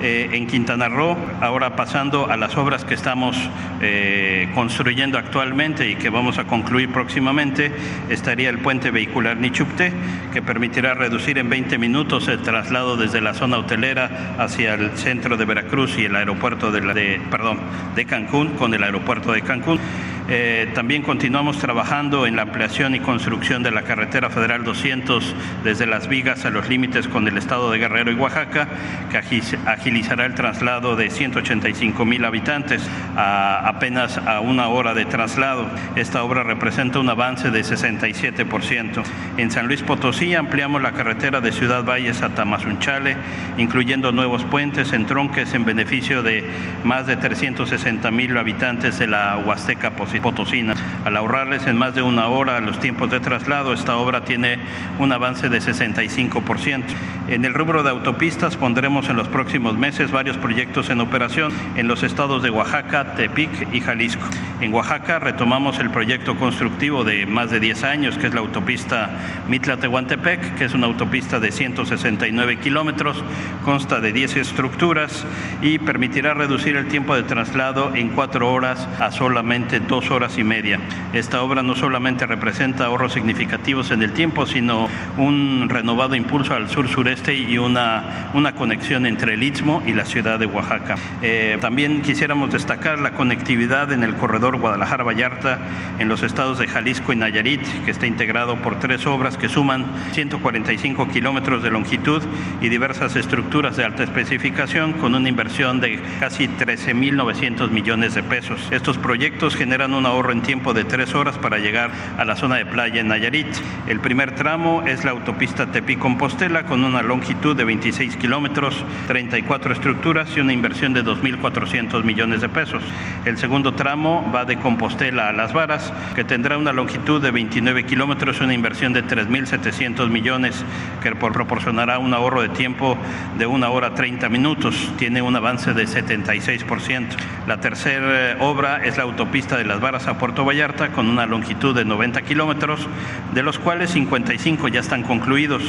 Eh, 0.00 0.30
en 0.32 0.46
Quintana 0.48 0.88
Roo, 0.88 1.16
ahora 1.40 1.76
pasando 1.76 2.28
a 2.28 2.36
las 2.36 2.56
obras 2.56 2.84
que 2.84 2.94
estamos 2.94 3.36
eh, 3.80 4.50
construyendo 4.54 5.18
actualmente 5.18 5.88
y 5.88 5.94
que 5.94 6.10
vamos 6.10 6.38
a 6.38 6.44
concluir 6.44 6.90
próximamente, 6.90 7.70
estaría 8.10 8.50
el 8.50 8.58
puente 8.58 8.90
vehicular 8.90 9.36
Nichupte, 9.36 9.92
que 10.32 10.42
permitirá 10.42 10.94
reducir 10.94 11.38
en 11.38 11.48
20 11.48 11.78
minutos 11.78 12.26
el 12.26 12.42
traslado 12.42 12.96
desde 12.96 13.20
la 13.20 13.34
zona 13.34 13.58
hotelera 13.58 14.34
hacia 14.38 14.74
el 14.74 14.90
centro 14.98 15.36
de 15.36 15.44
Veracruz 15.44 15.96
y 15.96 16.06
el 16.06 16.16
aeropuerto 16.16 16.72
de, 16.72 17.20
perdón, 17.30 17.60
de 17.94 18.04
Cancún 18.04 18.48
con 18.50 18.74
el 18.74 18.82
aeropuerto 18.82 19.32
de 19.32 19.42
Cancún. 19.42 19.78
Eh, 20.26 20.70
también 20.74 21.02
continuamos 21.02 21.58
trabajando 21.58 22.26
en 22.26 22.36
la 22.36 22.42
ampliación 22.42 22.94
y 22.94 23.00
construcción 23.00 23.62
de 23.62 23.70
la 23.70 23.82
carretera 23.82 24.30
federal 24.30 24.64
200 24.64 25.34
desde 25.62 25.86
Las 25.86 26.08
Vigas 26.08 26.46
a 26.46 26.50
los 26.50 26.66
límites 26.66 27.08
con 27.08 27.28
el 27.28 27.36
estado 27.36 27.70
de 27.70 27.78
Guerrero 27.78 28.10
y 28.10 28.14
Oaxaca, 28.14 28.68
que 29.10 29.18
agilizará 29.66 30.24
el 30.24 30.34
traslado 30.34 30.96
de 30.96 31.10
185 31.10 32.06
mil 32.06 32.24
habitantes 32.24 32.88
a 33.16 33.68
apenas 33.68 34.16
a 34.16 34.40
una 34.40 34.68
hora 34.68 34.94
de 34.94 35.04
traslado. 35.04 35.66
Esta 35.94 36.22
obra 36.22 36.42
representa 36.42 37.00
un 37.00 37.10
avance 37.10 37.50
de 37.50 37.60
67%. 37.60 39.02
En 39.36 39.50
San 39.50 39.66
Luis 39.66 39.82
Potosí 39.82 40.34
ampliamos 40.34 40.80
la 40.80 40.92
carretera 40.92 41.42
de 41.42 41.52
Ciudad 41.52 41.84
Valles 41.84 42.22
a 42.22 42.30
Tamazunchale, 42.30 43.16
incluyendo 43.58 44.10
nuevos 44.10 44.42
puentes, 44.44 44.94
en 44.94 45.04
tronques 45.04 45.52
en 45.52 45.66
beneficio 45.66 46.22
de 46.22 46.44
más 46.82 47.06
de 47.06 47.16
360 47.16 48.10
mil 48.10 48.36
habitantes 48.38 48.98
de 48.98 49.06
la 49.06 49.36
Huasteca 49.36 49.90
Potosí 49.90 50.13
Potosina. 50.20 50.74
Al 51.04 51.16
ahorrarles 51.16 51.66
en 51.66 51.76
más 51.76 51.94
de 51.94 52.02
una 52.02 52.28
hora 52.28 52.60
los 52.60 52.80
tiempos 52.80 53.10
de 53.10 53.20
traslado, 53.20 53.72
esta 53.72 53.96
obra 53.96 54.24
tiene 54.24 54.58
un 54.98 55.12
avance 55.12 55.48
de 55.48 55.58
65%. 55.58 56.84
En 57.28 57.44
el 57.44 57.54
rubro 57.54 57.82
de 57.82 57.90
autopistas 57.90 58.56
pondremos 58.56 59.08
en 59.08 59.16
los 59.16 59.28
próximos 59.28 59.78
meses 59.78 60.10
varios 60.10 60.36
proyectos 60.36 60.90
en 60.90 61.00
operación 61.00 61.52
en 61.76 61.88
los 61.88 62.02
estados 62.02 62.42
de 62.42 62.50
Oaxaca, 62.50 63.14
Tepic 63.14 63.72
y 63.72 63.80
Jalisco. 63.80 64.26
En 64.60 64.72
Oaxaca 64.72 65.18
retomamos 65.18 65.78
el 65.78 65.90
proyecto 65.90 66.36
constructivo 66.36 67.04
de 67.04 67.26
más 67.26 67.50
de 67.50 67.60
10 67.60 67.84
años, 67.84 68.18
que 68.18 68.26
es 68.26 68.34
la 68.34 68.40
autopista 68.40 69.10
Mitla-Tehuantepec, 69.48 70.56
que 70.56 70.64
es 70.64 70.74
una 70.74 70.86
autopista 70.86 71.40
de 71.40 71.50
169 71.50 72.58
kilómetros, 72.58 73.22
consta 73.64 74.00
de 74.00 74.12
10 74.12 74.36
estructuras 74.36 75.26
y 75.62 75.78
permitirá 75.78 76.34
reducir 76.34 76.76
el 76.76 76.88
tiempo 76.88 77.14
de 77.14 77.22
traslado 77.22 77.94
en 77.94 78.10
cuatro 78.10 78.52
horas 78.52 78.88
a 79.00 79.10
solamente 79.10 79.80
dos 79.80 80.03
dos 80.04 80.10
horas 80.10 80.36
y 80.38 80.44
media. 80.44 80.80
Esta 81.14 81.42
obra 81.42 81.62
no 81.62 81.74
solamente 81.74 82.26
representa 82.26 82.86
ahorros 82.86 83.14
significativos 83.14 83.90
en 83.90 84.02
el 84.02 84.12
tiempo, 84.12 84.44
sino 84.44 84.88
un 85.16 85.68
renovado 85.68 86.14
impulso 86.14 86.54
al 86.54 86.68
sur-sureste 86.68 87.34
y 87.34 87.56
una, 87.56 88.30
una 88.34 88.54
conexión 88.54 89.06
entre 89.06 89.34
el 89.34 89.42
Istmo 89.42 89.82
y 89.86 89.92
la 89.92 90.04
ciudad 90.04 90.38
de 90.38 90.46
Oaxaca. 90.46 90.96
Eh, 91.22 91.56
también 91.60 92.02
quisiéramos 92.02 92.52
destacar 92.52 92.98
la 92.98 93.12
conectividad 93.12 93.92
en 93.92 94.02
el 94.02 94.14
corredor 94.16 94.58
Guadalajara-Vallarta 94.58 95.58
en 95.98 96.08
los 96.08 96.22
estados 96.22 96.58
de 96.58 96.68
Jalisco 96.68 97.12
y 97.12 97.16
Nayarit, 97.16 97.62
que 97.84 97.90
está 97.90 98.06
integrado 98.06 98.56
por 98.56 98.78
tres 98.78 99.06
obras 99.06 99.38
que 99.38 99.48
suman 99.48 99.86
145 100.12 101.08
kilómetros 101.08 101.62
de 101.62 101.70
longitud 101.70 102.22
y 102.60 102.68
diversas 102.68 103.16
estructuras 103.16 103.76
de 103.76 103.84
alta 103.84 104.02
especificación 104.02 104.92
con 104.94 105.14
una 105.14 105.28
inversión 105.28 105.80
de 105.80 105.98
casi 106.20 106.48
13.900 106.48 107.70
millones 107.70 108.14
de 108.14 108.22
pesos. 108.22 108.60
Estos 108.70 108.98
proyectos 108.98 109.54
generan 109.56 109.93
un 109.96 110.06
ahorro 110.06 110.32
en 110.32 110.42
tiempo 110.42 110.74
de 110.74 110.84
tres 110.84 111.14
horas 111.14 111.38
para 111.38 111.58
llegar 111.58 111.90
a 112.18 112.24
la 112.24 112.36
zona 112.36 112.56
de 112.56 112.66
playa 112.66 113.00
en 113.00 113.08
Nayarit. 113.08 113.46
El 113.86 114.00
primer 114.00 114.34
tramo 114.34 114.82
es 114.86 115.04
la 115.04 115.12
autopista 115.12 115.66
Tepi-Compostela 115.66 116.64
con 116.64 116.84
una 116.84 117.02
longitud 117.02 117.56
de 117.56 117.64
26 117.64 118.16
kilómetros, 118.16 118.84
34 119.06 119.72
estructuras 119.72 120.36
y 120.36 120.40
una 120.40 120.52
inversión 120.52 120.92
de 120.92 121.04
2.400 121.04 122.04
millones 122.04 122.40
de 122.40 122.48
pesos. 122.48 122.82
El 123.24 123.38
segundo 123.38 123.74
tramo 123.74 124.30
va 124.34 124.44
de 124.44 124.58
Compostela 124.58 125.28
a 125.28 125.32
Las 125.32 125.52
Varas, 125.52 125.92
que 126.14 126.24
tendrá 126.24 126.58
una 126.58 126.72
longitud 126.72 127.22
de 127.22 127.30
29 127.30 127.84
kilómetros 127.84 128.40
y 128.40 128.44
una 128.44 128.54
inversión 128.54 128.92
de 128.92 129.04
3.700 129.04 130.08
millones, 130.08 130.64
que 131.02 131.14
proporcionará 131.14 131.98
un 131.98 132.14
ahorro 132.14 132.42
de 132.42 132.48
tiempo 132.50 132.96
de 133.38 133.46
una 133.46 133.70
hora 133.70 133.94
30 133.94 134.28
minutos. 134.28 134.92
Tiene 134.98 135.22
un 135.22 135.36
avance 135.36 135.74
de 135.74 135.84
76%. 135.84 137.08
La 137.46 137.60
tercera 137.60 138.36
obra 138.40 138.84
es 138.84 138.96
la 138.96 139.04
autopista 139.04 139.56
de 139.56 139.64
Las 139.64 139.80
Varas 139.84 140.06
a 140.06 140.16
Puerto 140.16 140.46
Vallarta, 140.46 140.92
con 140.92 141.10
una 141.10 141.26
longitud 141.26 141.76
de 141.76 141.84
90 141.84 142.22
kilómetros, 142.22 142.88
de 143.34 143.42
los 143.42 143.58
cuales 143.58 143.90
55 143.90 144.68
ya 144.68 144.80
están 144.80 145.02
concluidos. 145.02 145.62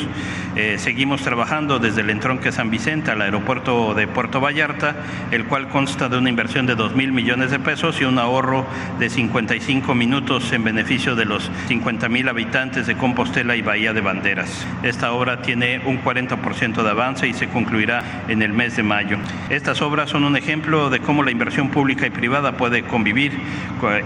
Eh, 0.56 0.78
seguimos 0.80 1.22
trabajando 1.22 1.80
desde 1.80 2.00
el 2.00 2.10
entronque 2.10 2.54
San 2.54 2.70
Vicente 2.70 3.12
al 3.12 3.22
aeropuerto 3.22 3.94
de 3.94 4.08
Puerto 4.08 4.40
Vallarta, 4.40 4.96
el 5.32 5.44
cual 5.44 5.68
consta 5.68 6.08
de 6.08 6.18
una 6.18 6.30
inversión 6.30 6.66
de 6.66 6.76
2 6.76 6.96
mil 6.96 7.12
millones 7.12 7.52
de 7.52 7.60
pesos 7.60 8.00
y 8.00 8.06
un 8.06 8.18
ahorro 8.18 8.66
de 9.00 9.10
55 9.10 9.94
minutos 9.94 10.50
en 10.54 10.64
beneficio 10.64 11.18
de 11.18 11.26
los 11.26 11.52
50 11.68 12.08
mil 12.08 12.30
habitantes 12.30 12.88
de 12.88 12.96
Compostela 12.96 13.58
y 13.58 13.62
Bahía 13.62 13.92
de 13.92 14.00
Banderas. 14.00 14.66
Esta 14.82 15.12
obra 15.12 15.42
tiene 15.42 15.82
un 15.84 16.02
40% 16.02 16.84
de 16.84 16.90
avance 16.90 17.28
y 17.28 17.34
se 17.34 17.50
concluirá 17.50 18.24
en 18.30 18.42
el 18.42 18.54
mes 18.54 18.78
de 18.78 18.84
mayo. 18.84 19.18
Estas 19.50 19.82
obras 19.82 20.10
son 20.10 20.24
un 20.24 20.38
ejemplo 20.38 20.90
de 20.90 21.02
cómo 21.02 21.22
la 21.22 21.32
inversión 21.32 21.68
pública 21.68 22.08
y 22.08 22.12
privada 22.12 22.54
puede 22.54 22.84
convivir 22.84 23.34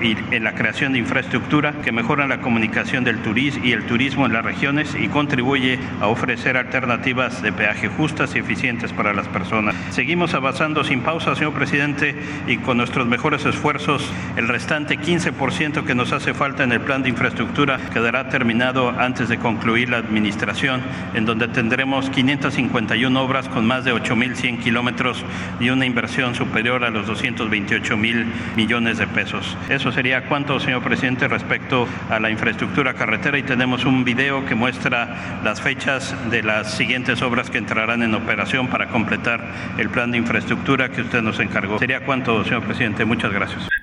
en 0.02 0.44
la 0.44 0.56
creación 0.56 0.94
de 0.94 1.00
infraestructura 1.00 1.74
que 1.84 1.92
mejora 1.92 2.28
la 2.28 2.40
comunicación 2.40 3.04
del 3.04 3.20
turismo 3.22 3.66
y 3.66 3.74
el 3.74 3.86
turismo 3.86 4.26
en 4.26 4.34
las 4.34 4.46
regiones 4.46 4.96
y 4.96 5.08
contribuye 5.08 5.78
a 6.00 6.08
ofrecer 6.08 6.58
alternativas 6.58 7.42
de 7.42 7.52
peaje 7.52 7.90
justas 7.90 8.36
y 8.36 8.40
eficientes 8.40 8.94
para 8.94 9.14
las 9.14 9.28
personas. 9.28 9.76
Seguimos 9.92 10.34
avanzando 10.34 10.84
sin 10.84 11.02
pausa, 11.02 11.36
señor 11.36 11.54
presidente, 11.54 12.16
y 12.48 12.58
con 12.58 12.78
nuestros 12.78 13.08
mejores 13.08 13.46
esfuerzos, 13.46 14.10
el 14.38 14.48
restante 14.48 14.98
15% 14.98 15.84
que 15.84 15.96
nos 15.96 16.14
hace 16.14 16.34
falta 16.34 16.64
en 16.64 16.72
el 16.72 16.82
plan 16.82 17.04
de 17.04 17.10
infraestructura 17.10 17.78
quedará 17.92 18.30
terminado 18.30 18.90
antes 18.90 19.30
de 19.30 19.38
concluir 19.38 19.90
la 19.90 19.98
administración, 19.98 20.82
en 21.14 21.26
donde 21.26 21.48
tendremos 21.48 22.10
551 22.10 23.22
obras 23.22 23.50
con 23.50 23.68
más 23.68 23.84
de 23.84 23.94
8.100 23.94 24.60
kilómetros 24.60 25.26
y 25.60 25.70
una 25.70 25.86
inversión 25.86 26.36
superior 26.36 26.84
a 26.84 26.90
los 26.90 27.08
228 27.08 27.98
mil 27.98 28.26
millones 28.56 28.98
de 28.98 29.08
pesos. 29.08 29.58
Eso 29.70 29.89
sería 29.92 30.26
cuánto, 30.26 30.60
señor 30.60 30.82
presidente, 30.84 31.28
respecto 31.28 31.88
a 32.10 32.20
la 32.20 32.30
infraestructura 32.30 32.94
carretera 32.94 33.38
y 33.38 33.44
tenemos 33.44 33.86
un 33.86 34.04
video 34.04 34.46
que 34.46 34.56
muestra 34.56 35.40
las 35.44 35.62
fechas 35.62 36.16
de 36.30 36.44
las 36.44 36.74
siguientes 36.76 37.22
obras 37.22 37.50
que 37.50 37.58
entrarán 37.58 38.04
en 38.04 38.14
operación 38.14 38.68
para 38.68 38.88
completar 38.88 39.42
el 39.78 39.90
plan 39.90 40.12
de 40.12 40.18
infraestructura 40.18 40.90
que 40.90 41.02
usted 41.02 41.22
nos 41.22 41.40
encargó. 41.40 41.80
¿Sería 41.80 42.02
cuánto, 42.02 42.44
señor 42.44 42.64
presidente? 42.64 43.06
Muchas 43.06 43.32
gracias 43.32 43.79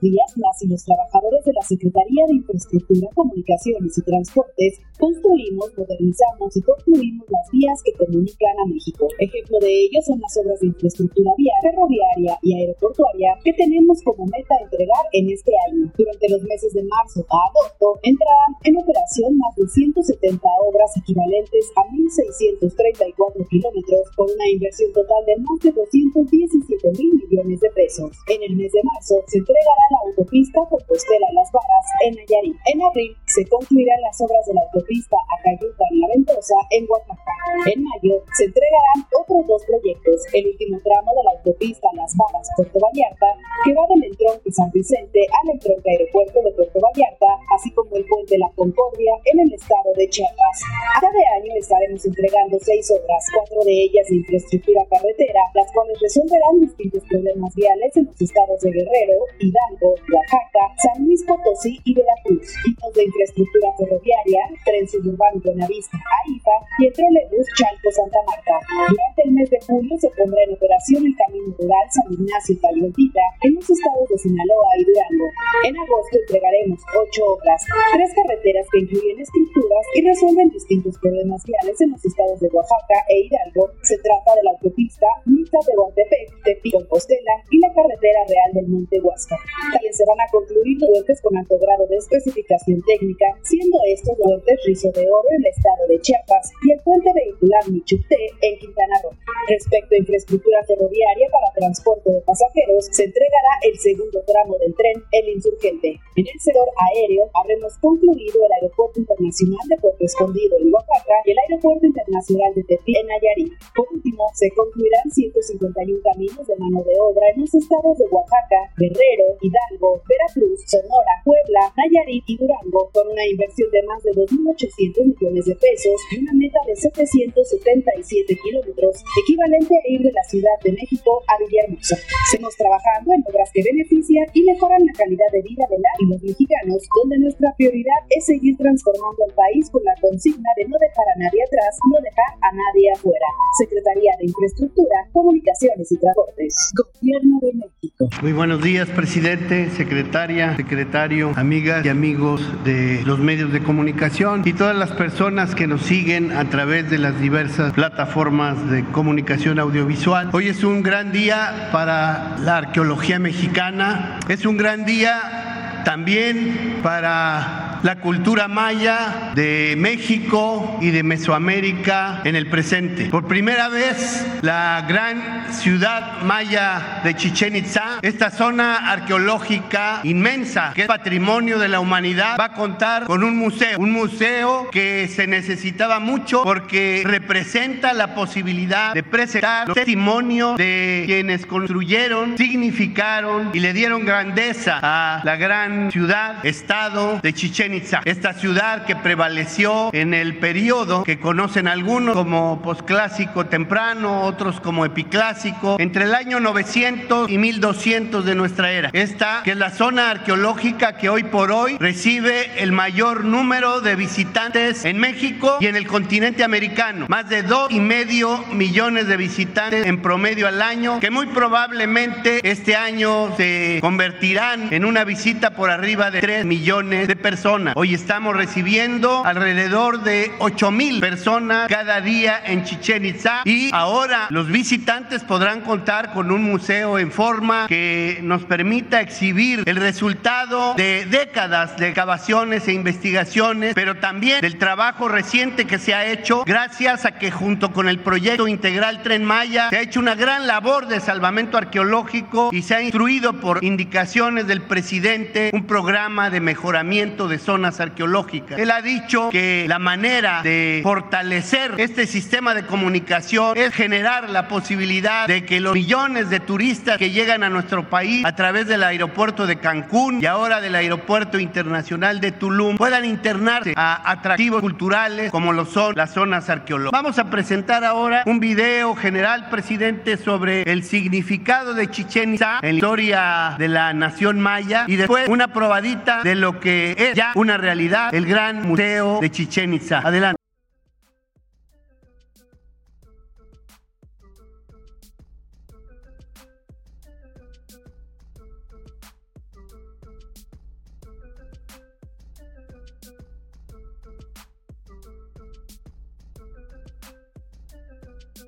días, 0.00 0.32
las 0.36 0.62
y 0.62 0.68
los 0.68 0.84
trabajadores 0.84 1.44
de 1.44 1.52
la 1.52 1.62
Secretaría 1.62 2.24
de 2.26 2.34
Infraestructura, 2.34 3.08
Comunicaciones 3.14 3.98
y 3.98 4.02
Transportes 4.02 4.80
construimos, 4.98 5.70
modernizamos 5.78 6.56
y 6.56 6.60
construimos 6.62 7.26
las 7.30 7.46
vías 7.52 7.78
que 7.82 7.92
comunican 7.94 8.54
a 8.58 8.66
México. 8.66 9.06
Ejemplo 9.18 9.58
de 9.60 9.70
ello 9.86 10.00
son 10.02 10.18
las 10.20 10.36
obras 10.36 10.58
de 10.60 10.66
infraestructura 10.66 11.30
vial, 11.38 11.58
ferroviaria 11.62 12.34
y 12.42 12.54
aeroportuaria 12.54 13.38
que 13.44 13.52
tenemos 13.54 14.02
como 14.02 14.26
meta 14.26 14.54
entregar 14.60 15.04
en 15.12 15.30
este 15.30 15.52
año. 15.70 15.90
Durante 15.96 16.28
los 16.28 16.42
meses 16.42 16.74
de 16.74 16.82
marzo 16.82 17.24
a 17.30 17.38
agosto 17.48 18.00
entrarán 18.02 18.52
en 18.64 18.76
operación 18.76 19.38
más 19.38 19.54
de 19.54 19.68
170 19.68 20.42
obras 20.66 20.90
equivalentes 20.98 21.70
a 21.78 21.82
1.634 21.86 23.48
kilómetros 23.48 24.02
por 24.16 24.26
una 24.26 24.48
inversión 24.50 24.92
total 24.92 25.22
de 25.26 25.36
más 25.38 25.58
de 25.62 25.72
217 25.72 26.90
mil 26.98 27.14
millones 27.22 27.60
de 27.60 27.70
pesos. 27.70 28.10
En 28.26 28.42
el 28.42 28.56
mes 28.56 28.72
de 28.72 28.82
marzo 28.82 29.22
se 29.26 29.38
entregará 29.38 29.84
la 29.90 29.98
autopista 30.08 30.60
Compostela-Las 30.68 31.50
Varas 31.52 31.86
en 32.06 32.14
Nayarit. 32.14 32.56
En 32.72 32.82
abril 32.82 33.16
se 33.38 33.46
concluirán 33.46 34.02
las 34.02 34.18
obras 34.20 34.42
de 34.50 34.54
la 34.54 34.62
autopista 34.66 35.14
Acayucan-La 35.38 36.06
Ventosa 36.10 36.58
en 36.74 36.82
Oaxaca. 36.90 37.34
En 37.70 37.86
mayo 37.86 38.18
se 38.34 38.50
entregarán 38.50 38.98
otros 39.14 39.46
dos 39.46 39.62
proyectos, 39.62 40.26
el 40.34 40.50
último 40.50 40.74
tramo 40.82 41.14
de 41.14 41.22
la 41.22 41.30
autopista 41.38 41.86
Las 41.94 42.10
Varas-Puerto 42.18 42.78
Vallarta, 42.82 43.30
que 43.62 43.74
va 43.78 43.86
del 43.94 44.10
entronque 44.10 44.50
San 44.50 44.70
Vicente 44.74 45.22
al 45.38 45.54
entronque 45.54 45.86
aeropuerto 45.86 46.42
de 46.42 46.50
Puerto 46.50 46.78
Vallarta, 46.82 47.30
así 47.54 47.70
como 47.78 47.94
el 47.94 48.04
puente 48.10 48.38
La 48.42 48.50
Concordia 48.58 49.14
en 49.30 49.38
el 49.46 49.54
estado 49.54 49.94
de 49.94 50.10
Chiapas. 50.10 50.58
Cada 50.98 51.22
año 51.38 51.54
estaremos 51.54 52.02
entregando 52.02 52.58
seis 52.58 52.90
obras, 52.90 53.22
cuatro 53.38 53.62
de 53.62 53.86
ellas 53.86 54.06
de 54.10 54.16
infraestructura 54.18 54.82
carretera, 54.90 55.46
las 55.54 55.70
cuales 55.70 55.94
resolverán 56.02 56.58
distintos 56.58 57.06
problemas 57.06 57.54
viales 57.54 57.94
en 57.94 58.10
los 58.10 58.18
estados 58.18 58.58
de 58.66 58.70
Guerrero, 58.74 59.18
Hidalgo, 59.38 59.94
Oaxaca, 59.94 60.74
San 60.82 61.06
Luis 61.06 61.22
Potosí 61.22 61.78
y 61.86 61.94
Veracruz. 61.94 62.50
Tipos 62.66 62.92
de 62.94 63.04
ferroviaria, 63.32 64.42
tren 64.64 64.88
suburbano 64.88 65.40
Buenavista, 65.44 65.96
AIFA 65.96 66.56
y 66.78 66.86
el 66.86 66.92
trolebús 66.92 67.46
Chalco 67.56 67.90
Santa 67.92 68.18
Marta. 68.26 68.56
Durante 68.88 69.20
el 69.24 69.30
mes 69.32 69.50
de 69.50 69.60
julio 69.60 69.96
se 69.98 70.10
pondrá 70.16 70.42
en 70.44 70.54
operación 70.54 71.06
el 71.06 71.16
camino 71.16 71.54
rural 71.58 71.86
San 71.90 72.12
Ignacio 72.12 72.56
Talioltita 72.60 73.24
en 73.42 73.54
los 73.54 73.68
estados 73.68 74.08
de 74.08 74.18
Sinaloa 74.18 74.70
y 74.78 74.84
Durango. 74.84 75.28
En 75.64 75.74
agosto 75.76 76.14
entregaremos 76.18 76.80
ocho 76.94 77.20
obras, 77.36 77.60
tres 77.92 78.10
carreteras 78.14 78.66
que 78.72 78.80
incluyen 78.80 79.20
estructuras 79.20 79.84
y 79.94 80.00
resuelven 80.06 80.48
distintos 80.50 80.98
problemas 80.98 81.42
viales 81.44 81.80
en 81.80 81.90
los 81.92 82.04
estados 82.04 82.40
de 82.40 82.48
Oaxaca 82.52 82.98
e 83.08 83.26
Hidalgo. 83.26 83.70
Se 83.82 83.98
trata 83.98 84.34
de 84.36 84.42
la 84.42 84.50
autopista 84.52 85.06
Mita 85.26 85.58
de 85.66 85.74
Guantepec, 85.74 86.28
Tepi 86.44 86.70
Compostela 86.72 87.34
y 87.50 87.58
la 87.58 87.72
carretera 87.72 88.20
real 88.28 88.50
del 88.54 88.68
Monte 88.68 89.00
Huasca. 89.00 89.36
También 89.72 89.94
se 89.94 90.04
van 90.04 90.20
a 90.20 90.30
concluir 90.30 90.78
puentes 90.78 91.20
con 91.22 91.36
alto 91.36 91.58
grado 91.58 91.86
de 91.86 91.96
especificación 91.96 92.82
técnica, 92.86 93.17
siendo 93.42 93.78
estos 93.86 94.16
puentes 94.16 94.60
Rizo 94.64 94.90
de 94.92 95.10
Oro 95.10 95.28
en 95.30 95.42
el 95.42 95.50
estado 95.50 95.86
de 95.88 96.00
Chiapas 96.00 96.52
y 96.66 96.72
el 96.72 96.80
puente 96.82 97.10
vehicular 97.14 97.62
Michuté 97.70 98.30
en 98.42 98.58
Quintana 98.58 98.94
Roo. 99.02 99.12
Respecto 99.48 99.94
a 99.94 99.98
infraestructura 99.98 100.62
ferroviaria 100.64 101.26
para 101.32 101.52
transporte 101.54 102.10
de 102.10 102.20
pasajeros, 102.22 102.86
se 102.90 103.04
entregará 103.04 103.52
el 103.62 103.78
segundo 103.78 104.22
tramo 104.26 104.58
del 104.58 104.74
tren 104.74 105.02
El 105.12 105.28
Insurgente. 105.34 105.98
En 106.16 106.26
el 106.26 106.38
sector 106.40 106.68
aéreo 106.76 107.30
habremos 107.34 107.76
concluido 107.78 108.38
el 108.44 108.52
Aeropuerto 108.60 109.00
Internacional 109.00 109.64
de 109.68 109.76
Puerto 109.78 110.04
Escondido 110.04 110.58
en 110.58 110.72
Oaxaca 110.72 111.16
y 111.24 111.30
el 111.32 111.38
Aeropuerto 111.48 111.86
Internacional 111.86 112.54
de 112.54 112.62
Tepi 112.64 112.92
en 112.96 113.06
Nayarit. 113.06 113.52
Por 113.74 113.86
último, 113.92 114.26
se 114.34 114.50
concluirán 114.50 115.10
151 115.10 116.00
caminos 116.02 116.46
de 116.46 116.56
mano 116.56 116.82
de 116.84 116.94
obra 117.00 117.24
en 117.34 117.40
los 117.42 117.54
estados 117.54 117.98
de 117.98 118.06
Oaxaca, 118.10 118.70
Guerrero, 118.76 119.38
Hidalgo, 119.40 120.02
Veracruz, 120.06 120.62
Sonora, 120.66 121.14
Puebla, 121.24 121.72
Nayarit 121.76 122.24
y 122.26 122.36
Durango, 122.36 122.90
con 122.98 123.14
una 123.14 123.22
inversión 123.30 123.70
de 123.70 123.78
más 123.86 124.02
de 124.02 124.10
2.800 124.10 125.14
millones 125.14 125.44
de 125.46 125.54
pesos 125.54 125.94
y 126.10 126.18
una 126.18 126.34
meta 126.34 126.58
de 126.66 126.74
777 126.74 128.34
kilómetros, 128.42 129.06
equivalente 129.22 129.70
a 129.70 129.84
ir 129.86 130.02
de 130.02 130.10
la 130.10 130.24
Ciudad 130.26 130.58
de 130.66 130.74
México 130.74 131.22
a 131.30 131.38
Villahermosa. 131.38 131.94
Seguimos 132.26 132.58
trabajando 132.58 133.14
en 133.14 133.22
obras 133.22 133.46
que 133.54 133.62
benefician 133.62 134.26
y 134.34 134.42
mejoran 134.42 134.82
la 134.82 134.94
calidad 134.98 135.30
de 135.30 135.46
vida 135.46 135.62
de 135.70 135.78
la 135.78 135.92
y 136.02 136.10
los 136.10 136.22
mexicanos, 136.26 136.82
donde 136.90 137.22
nuestra 137.22 137.54
prioridad 137.54 138.02
es 138.10 138.26
seguir 138.26 138.58
transformando 138.58 139.22
el 139.30 139.34
país 139.38 139.70
con 139.70 139.82
la 139.86 139.94
consigna 140.02 140.50
de 140.58 140.66
no 140.66 140.74
dejar 140.82 141.06
a 141.14 141.18
nadie 141.22 141.38
atrás, 141.46 141.78
no 141.86 142.02
dejar 142.02 142.30
a 142.42 142.50
nadie 142.50 142.90
afuera. 142.98 143.28
Secretaría 143.62 144.10
de 144.18 144.26
Infraestructura, 144.26 145.06
Comunicaciones 145.14 145.86
y 145.86 145.96
Transportes. 146.02 146.74
Gobierno 146.74 147.38
de 147.46 147.52
México. 147.62 148.10
Muy 148.22 148.34
buenos 148.34 148.58
días, 148.58 148.90
presidente, 148.90 149.70
secretaria, 149.70 150.56
secretario, 150.56 151.30
amigas 151.36 151.86
y 151.86 151.88
amigos 151.88 152.42
de 152.64 152.87
los 153.04 153.18
medios 153.18 153.52
de 153.52 153.62
comunicación 153.62 154.42
y 154.44 154.52
todas 154.52 154.76
las 154.76 154.90
personas 154.90 155.54
que 155.54 155.66
nos 155.66 155.82
siguen 155.82 156.32
a 156.32 156.44
través 156.46 156.90
de 156.90 156.98
las 156.98 157.20
diversas 157.20 157.72
plataformas 157.72 158.70
de 158.70 158.84
comunicación 158.84 159.58
audiovisual. 159.58 160.30
Hoy 160.32 160.48
es 160.48 160.64
un 160.64 160.82
gran 160.82 161.12
día 161.12 161.68
para 161.72 162.36
la 162.38 162.56
arqueología 162.56 163.18
mexicana, 163.18 164.18
es 164.28 164.46
un 164.46 164.56
gran 164.56 164.84
día 164.84 165.67
también 165.84 166.80
para 166.82 167.78
la 167.82 167.96
cultura 167.96 168.48
maya 168.48 169.32
de 169.34 169.74
México 169.78 170.78
y 170.80 170.90
de 170.90 171.02
Mesoamérica 171.02 172.22
en 172.24 172.36
el 172.36 172.48
presente. 172.48 173.06
Por 173.06 173.26
primera 173.26 173.68
vez, 173.68 174.26
la 174.42 174.84
gran 174.88 175.52
ciudad 175.52 176.22
maya 176.22 177.00
de 177.04 177.14
Chichen 177.14 177.56
Itza, 177.56 177.98
esta 178.02 178.30
zona 178.30 178.90
arqueológica 178.90 180.00
inmensa 180.04 180.72
que 180.74 180.82
es 180.82 180.88
patrimonio 180.88 181.58
de 181.58 181.68
la 181.68 181.80
humanidad, 181.80 182.36
va 182.38 182.46
a 182.46 182.54
contar 182.54 183.04
con 183.04 183.22
un 183.22 183.36
museo, 183.36 183.78
un 183.78 183.92
museo 183.92 184.68
que 184.70 185.08
se 185.08 185.26
necesitaba 185.26 186.00
mucho 186.00 186.42
porque 186.42 187.02
representa 187.04 187.92
la 187.92 188.14
posibilidad 188.14 188.94
de 188.94 189.02
presentar 189.02 189.68
los 189.68 189.74
testimonios 189.74 190.56
de 190.56 191.04
quienes 191.06 191.46
construyeron, 191.46 192.36
significaron 192.36 193.50
y 193.52 193.60
le 193.60 193.72
dieron 193.72 194.04
grandeza 194.04 194.78
a 194.82 195.20
la 195.24 195.36
gran 195.36 195.67
ciudad, 195.90 196.44
estado 196.44 197.20
de 197.22 197.32
Chichen 197.32 197.68
esta 198.04 198.32
ciudad 198.32 198.86
que 198.86 198.96
prevaleció 198.96 199.90
en 199.92 200.14
el 200.14 200.38
periodo 200.38 201.04
que 201.04 201.18
conocen 201.18 201.68
algunos 201.68 202.14
como 202.14 202.60
posclásico 202.62 203.46
temprano, 203.46 204.22
otros 204.22 204.60
como 204.60 204.84
epiclásico, 204.84 205.76
entre 205.78 206.04
el 206.04 206.14
año 206.14 206.40
900 206.40 207.30
y 207.30 207.38
1200 207.38 208.24
de 208.24 208.34
nuestra 208.34 208.72
era. 208.72 208.90
Esta 208.92 209.42
que 209.44 209.52
es 209.52 209.56
la 209.56 209.70
zona 209.70 210.10
arqueológica 210.10 210.96
que 210.96 211.08
hoy 211.08 211.24
por 211.24 211.52
hoy 211.52 211.76
recibe 211.78 212.62
el 212.62 212.72
mayor 212.72 213.24
número 213.24 213.80
de 213.80 213.96
visitantes 213.96 214.84
en 214.84 214.98
México 214.98 215.58
y 215.60 215.66
en 215.66 215.76
el 215.76 215.86
continente 215.86 216.44
americano. 216.44 217.06
Más 217.08 217.28
de 217.28 217.42
dos 217.42 217.70
y 217.70 217.80
medio 217.80 218.44
millones 218.52 219.06
de 219.06 219.16
visitantes 219.16 219.86
en 219.86 220.00
promedio 220.00 220.48
al 220.48 220.62
año, 220.62 221.00
que 221.00 221.10
muy 221.10 221.26
probablemente 221.26 222.40
este 222.48 222.76
año 222.76 223.36
se 223.36 223.78
convertirán 223.80 224.72
en 224.72 224.84
una 224.84 225.04
visita 225.04 225.50
por 225.58 225.70
arriba 225.70 226.12
de 226.12 226.20
3 226.20 226.44
millones 226.44 227.08
de 227.08 227.16
personas. 227.16 227.74
Hoy 227.76 227.92
estamos 227.92 228.36
recibiendo 228.36 229.24
alrededor 229.26 230.04
de 230.04 230.30
8 230.38 230.70
mil 230.70 231.00
personas 231.00 231.66
cada 231.66 232.00
día 232.00 232.40
en 232.44 232.62
Chichen 232.62 233.04
Itza. 233.04 233.42
Y 233.44 233.70
ahora 233.74 234.28
los 234.30 234.46
visitantes 234.46 235.24
podrán 235.24 235.62
contar 235.62 236.12
con 236.12 236.30
un 236.30 236.44
museo 236.44 236.96
en 237.00 237.10
forma 237.10 237.66
que 237.66 238.20
nos 238.22 238.44
permita 238.44 239.00
exhibir 239.00 239.64
el 239.66 239.74
resultado 239.74 240.74
de 240.74 241.06
décadas 241.06 241.76
de 241.76 241.88
excavaciones 241.88 242.68
e 242.68 242.72
investigaciones, 242.72 243.74
pero 243.74 243.96
también 243.96 244.40
del 244.40 244.58
trabajo 244.58 245.08
reciente 245.08 245.66
que 245.66 245.80
se 245.80 245.92
ha 245.92 246.06
hecho 246.06 246.44
gracias 246.46 247.04
a 247.04 247.18
que 247.18 247.32
junto 247.32 247.72
con 247.72 247.88
el 247.88 247.98
proyecto 247.98 248.46
integral 248.46 249.02
Tren 249.02 249.24
Maya 249.24 249.70
se 249.70 249.78
ha 249.78 249.80
hecho 249.80 249.98
una 249.98 250.14
gran 250.14 250.46
labor 250.46 250.86
de 250.86 251.00
salvamento 251.00 251.58
arqueológico 251.58 252.50
y 252.52 252.62
se 252.62 252.76
ha 252.76 252.80
instruido 252.80 253.32
por 253.40 253.64
indicaciones 253.64 254.46
del 254.46 254.62
presidente 254.62 255.47
un 255.52 255.64
programa 255.64 256.30
de 256.30 256.40
mejoramiento 256.40 257.28
de 257.28 257.38
zonas 257.38 257.80
arqueológicas. 257.80 258.58
Él 258.58 258.70
ha 258.70 258.82
dicho 258.82 259.30
que 259.30 259.66
la 259.68 259.78
manera 259.78 260.42
de 260.42 260.80
fortalecer 260.82 261.74
este 261.78 262.06
sistema 262.06 262.54
de 262.54 262.64
comunicación 262.64 263.56
es 263.56 263.72
generar 263.74 264.30
la 264.30 264.48
posibilidad 264.48 265.26
de 265.26 265.44
que 265.44 265.60
los 265.60 265.74
millones 265.74 266.30
de 266.30 266.40
turistas 266.40 266.98
que 266.98 267.10
llegan 267.10 267.42
a 267.42 267.50
nuestro 267.50 267.88
país 267.88 268.24
a 268.24 268.34
través 268.34 268.66
del 268.66 268.82
aeropuerto 268.82 269.46
de 269.46 269.58
Cancún 269.58 270.20
y 270.22 270.26
ahora 270.26 270.60
del 270.60 270.74
aeropuerto 270.74 271.38
internacional 271.38 272.20
de 272.20 272.32
Tulum 272.32 272.76
puedan 272.76 273.04
internarse 273.04 273.72
a 273.76 274.10
atractivos 274.10 274.60
culturales 274.60 275.30
como 275.30 275.52
lo 275.52 275.64
son 275.64 275.94
las 275.96 276.12
zonas 276.12 276.48
arqueológicas. 276.48 277.02
Vamos 277.02 277.18
a 277.18 277.30
presentar 277.30 277.84
ahora 277.84 278.22
un 278.26 278.40
video 278.40 278.94
general, 278.94 279.48
presidente, 279.50 280.16
sobre 280.16 280.62
el 280.62 280.84
significado 280.84 281.74
de 281.74 281.90
Chichen 281.90 282.34
Itza 282.34 282.58
en 282.62 282.68
la 282.68 282.74
historia 282.74 283.54
de 283.58 283.68
la 283.68 283.92
nación 283.92 284.40
maya 284.40 284.84
y 284.86 284.96
después 284.96 285.28
una 285.38 285.52
probadita 285.52 286.24
de 286.24 286.34
lo 286.34 286.58
que 286.58 286.96
es 286.98 287.14
ya 287.14 287.30
una 287.36 287.56
realidad, 287.56 288.12
el 288.12 288.26
gran 288.26 288.66
museo 288.66 289.20
de 289.20 289.30
Chichen 289.30 289.72
Itza. 289.72 290.00
Adelante. 290.00 290.36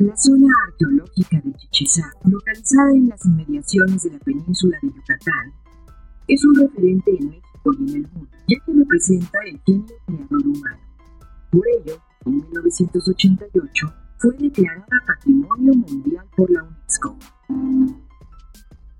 La 0.01 0.17
zona 0.17 0.49
arqueológica 0.67 1.41
de 1.45 1.53
Chichizá, 1.55 2.11
localizada 2.25 2.91
en 2.91 3.11
las 3.11 3.25
inmediaciones 3.27 4.03
de 4.03 4.11
la 4.11 4.19
península 4.19 4.79
de 4.83 4.89
Yucatán, 4.89 5.60
es 6.31 6.45
un 6.45 6.55
referente 6.55 7.11
en 7.19 7.29
México 7.29 7.73
y 7.73 7.91
en 7.91 7.97
el 7.97 8.13
mundo, 8.13 8.31
ya 8.47 8.57
que 8.65 8.73
representa 8.73 9.39
el 9.47 9.61
genio 9.67 9.95
creador 10.07 10.47
humano. 10.47 10.79
Por 11.51 11.63
ello, 11.69 12.01
en 12.25 12.37
1988 12.37 13.95
fue 14.19 14.37
declarada 14.39 14.87
Patrimonio 15.07 15.75
Mundial 15.75 16.25
por 16.37 16.49
la 16.51 16.63
UNESCO. 16.63 17.17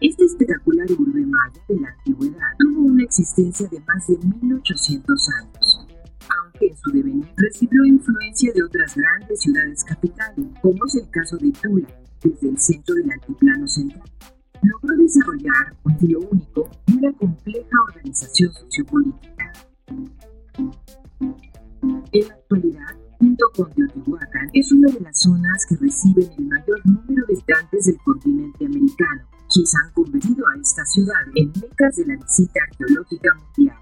Esta 0.01 0.25
espectacular 0.25 0.91
urbe 0.99 1.25
maya 1.25 1.63
de 1.69 1.79
la 1.79 1.89
antigüedad 1.91 2.57
tuvo 2.59 2.81
una 2.87 3.05
existencia 3.05 3.69
de 3.69 3.79
más 3.81 4.07
de 4.09 4.19
1800 4.19 5.29
años, 5.41 5.87
aunque 6.43 6.67
en 6.67 6.77
su 6.79 6.91
devenir 6.91 7.29
recibió 7.37 7.85
influencia 7.85 8.53
de 8.53 8.63
otras 8.65 8.97
grandes 8.97 9.41
ciudades 9.41 9.85
capitales, 9.85 10.47
como 10.63 10.85
es 10.87 10.97
el 10.97 11.11
caso 11.11 11.37
de 11.37 11.53
Tula, 11.53 11.89
desde 12.25 12.49
el 12.49 12.59
centro 12.59 12.95
del 12.97 13.13
altiplano 13.13 13.69
central. 13.69 14.11
Logró 14.63 14.97
desarrollar 14.97 15.77
un 15.85 15.93
estilo 15.93 16.19
único 16.31 16.69
y 16.87 16.99
una 16.99 17.13
compleja 17.13 17.77
organización 17.89 18.53
sociopolítica. 18.53 19.53
En 22.13 22.29
la 22.29 22.35
actualidad, 22.35 22.97
junto 23.19 23.47
con 23.57 23.73
Teotihuacán, 23.73 24.51
es 24.53 24.73
una 24.73 24.93
de 24.93 25.01
las 25.01 25.19
zonas 25.19 25.67
que 25.69 25.77
reciben 25.77 26.31
el 26.39 26.47
mayor 26.47 26.81
número 26.85 27.27
de 27.27 27.35
habitantes 27.35 27.87
del 27.87 27.99
continente 28.05 28.67
americano, 28.67 29.23
quienes 29.53 29.75
han 29.77 29.93
convertido 29.93 30.47
a 30.49 30.61
esta 30.61 30.85
ciudad 30.85 31.23
en 31.35 31.49
mecas 31.61 31.97
de 31.97 32.07
la 32.07 32.17
visita 32.17 32.61
arqueológica 32.71 33.31
mundial. 33.35 33.77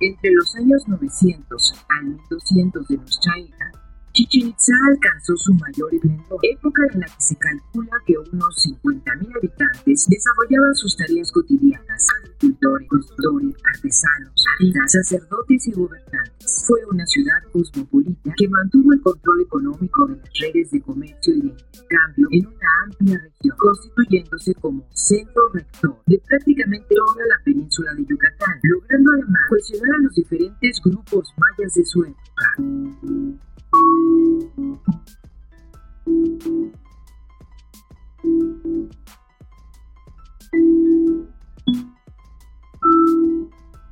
Entre 0.00 0.30
los 0.32 0.56
años 0.56 0.88
900 0.88 1.74
al 1.88 2.06
1200 2.06 2.88
de 2.88 2.96
nuestra 2.96 3.32
era, 3.38 3.85
Chichen 4.16 4.48
Itza 4.48 4.72
alcanzó 4.88 5.36
su 5.36 5.52
mayor 5.52 5.92
esplendor, 5.92 6.40
época 6.40 6.82
en 6.90 7.00
la 7.00 7.06
que 7.06 7.20
se 7.20 7.36
calcula 7.36 7.92
que 8.06 8.16
unos 8.16 8.56
50.000 8.64 9.36
habitantes 9.36 10.06
desarrollaban 10.08 10.74
sus 10.74 10.96
tareas 10.96 11.30
cotidianas, 11.32 12.08
agricultores, 12.22 12.88
constructores, 12.88 13.54
artesanos, 13.74 14.44
artistas, 14.52 14.92
sacerdotes 14.92 15.68
y 15.68 15.72
gobernantes. 15.72 16.64
Fue 16.66 16.80
una 16.90 17.04
ciudad 17.04 17.36
cosmopolita 17.52 18.32
que 18.38 18.48
mantuvo 18.48 18.94
el 18.94 19.02
control 19.02 19.42
económico 19.42 20.06
de 20.06 20.16
las 20.16 20.30
redes 20.40 20.70
de 20.70 20.80
comercio 20.80 21.34
y 21.34 21.40
de 21.42 21.48
intercambio 21.48 22.28
en 22.30 22.46
una 22.46 22.68
amplia 22.84 23.20
región, 23.20 23.56
constituyéndose 23.58 24.54
como 24.54 24.88
centro 24.94 25.42
rector 25.52 26.00
de 26.06 26.22
prácticamente 26.26 26.94
toda 26.94 27.26
la 27.26 27.44
península 27.44 27.92
de 27.92 28.06
Yucatán, 28.06 28.60
logrando 28.62 29.12
además 29.12 29.42
cohesionar 29.50 29.94
a 29.94 30.02
los 30.04 30.14
diferentes 30.14 30.80
grupos 30.82 31.34
mayas 31.36 31.74
de 31.74 31.84
su 31.84 32.02
época. 32.02 33.36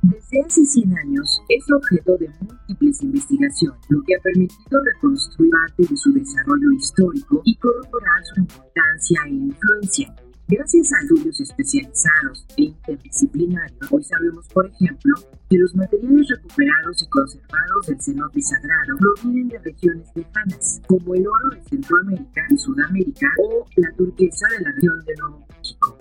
Desde 0.01 0.41
hace 0.45 0.65
100 0.65 0.97
años 0.97 1.41
es 1.49 1.65
objeto 1.71 2.17
de 2.17 2.29
múltiples 2.41 3.03
investigaciones, 3.03 3.79
lo 3.89 4.01
que 4.03 4.15
ha 4.15 4.21
permitido 4.21 4.81
reconstruir 4.93 5.51
parte 5.51 5.83
de 5.89 5.97
su 5.97 6.11
desarrollo 6.13 6.71
histórico 6.71 7.41
y 7.43 7.55
corroborar 7.57 8.23
su 8.23 8.41
importancia 8.41 9.21
e 9.27 9.29
influencia. 9.29 10.24
Gracias 10.47 10.93
a 10.93 11.01
estudios 11.01 11.41
especializados 11.41 12.45
e 12.55 12.65
interdisciplinarios, 12.65 13.91
hoy 13.91 14.03
sabemos, 14.03 14.47
por 14.49 14.67
ejemplo, 14.67 15.15
que 15.49 15.57
los 15.57 15.75
materiales 15.75 16.27
recuperados 16.29 17.01
y 17.01 17.07
conservados 17.07 17.87
del 17.87 17.99
cenote 17.99 18.41
sagrado 18.43 18.95
provienen 18.99 19.47
de 19.47 19.57
regiones 19.57 20.07
lejanas, 20.13 20.81
como 20.85 21.15
el 21.15 21.25
oro 21.25 21.49
de 21.49 21.63
Centroamérica 21.63 22.41
y 22.51 22.57
Sudamérica 22.57 23.27
o 23.43 23.65
la 23.77 23.91
turquesa 23.93 24.45
de 24.49 24.65
la 24.65 24.71
región 24.71 25.03
de 25.05 25.15
Nuevo 25.15 25.47
México. 25.49 25.97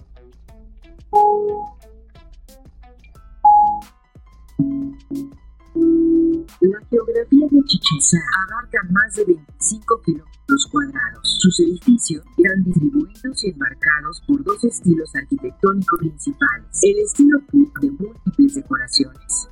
Chichen 7.66 7.98
Itza 7.98 8.18
abarca 8.44 8.78
más 8.90 9.14
de 9.14 9.24
25 9.24 10.00
kilómetros 10.02 10.66
cuadrados. 10.70 11.38
Sus 11.40 11.61
edificios 11.61 12.24
eran 12.38 12.64
distribuidos 12.64 13.44
y 13.44 13.50
enmarcados 13.50 14.22
por 14.26 14.42
dos 14.44 14.62
estilos 14.64 15.14
arquitectónicos 15.14 15.98
principales. 15.98 16.80
El 16.83 16.98
estilo 16.98 17.38
Puc 17.50 17.80
de 17.80 17.90
múltiples 17.90 18.54
decoraciones. 18.54 19.48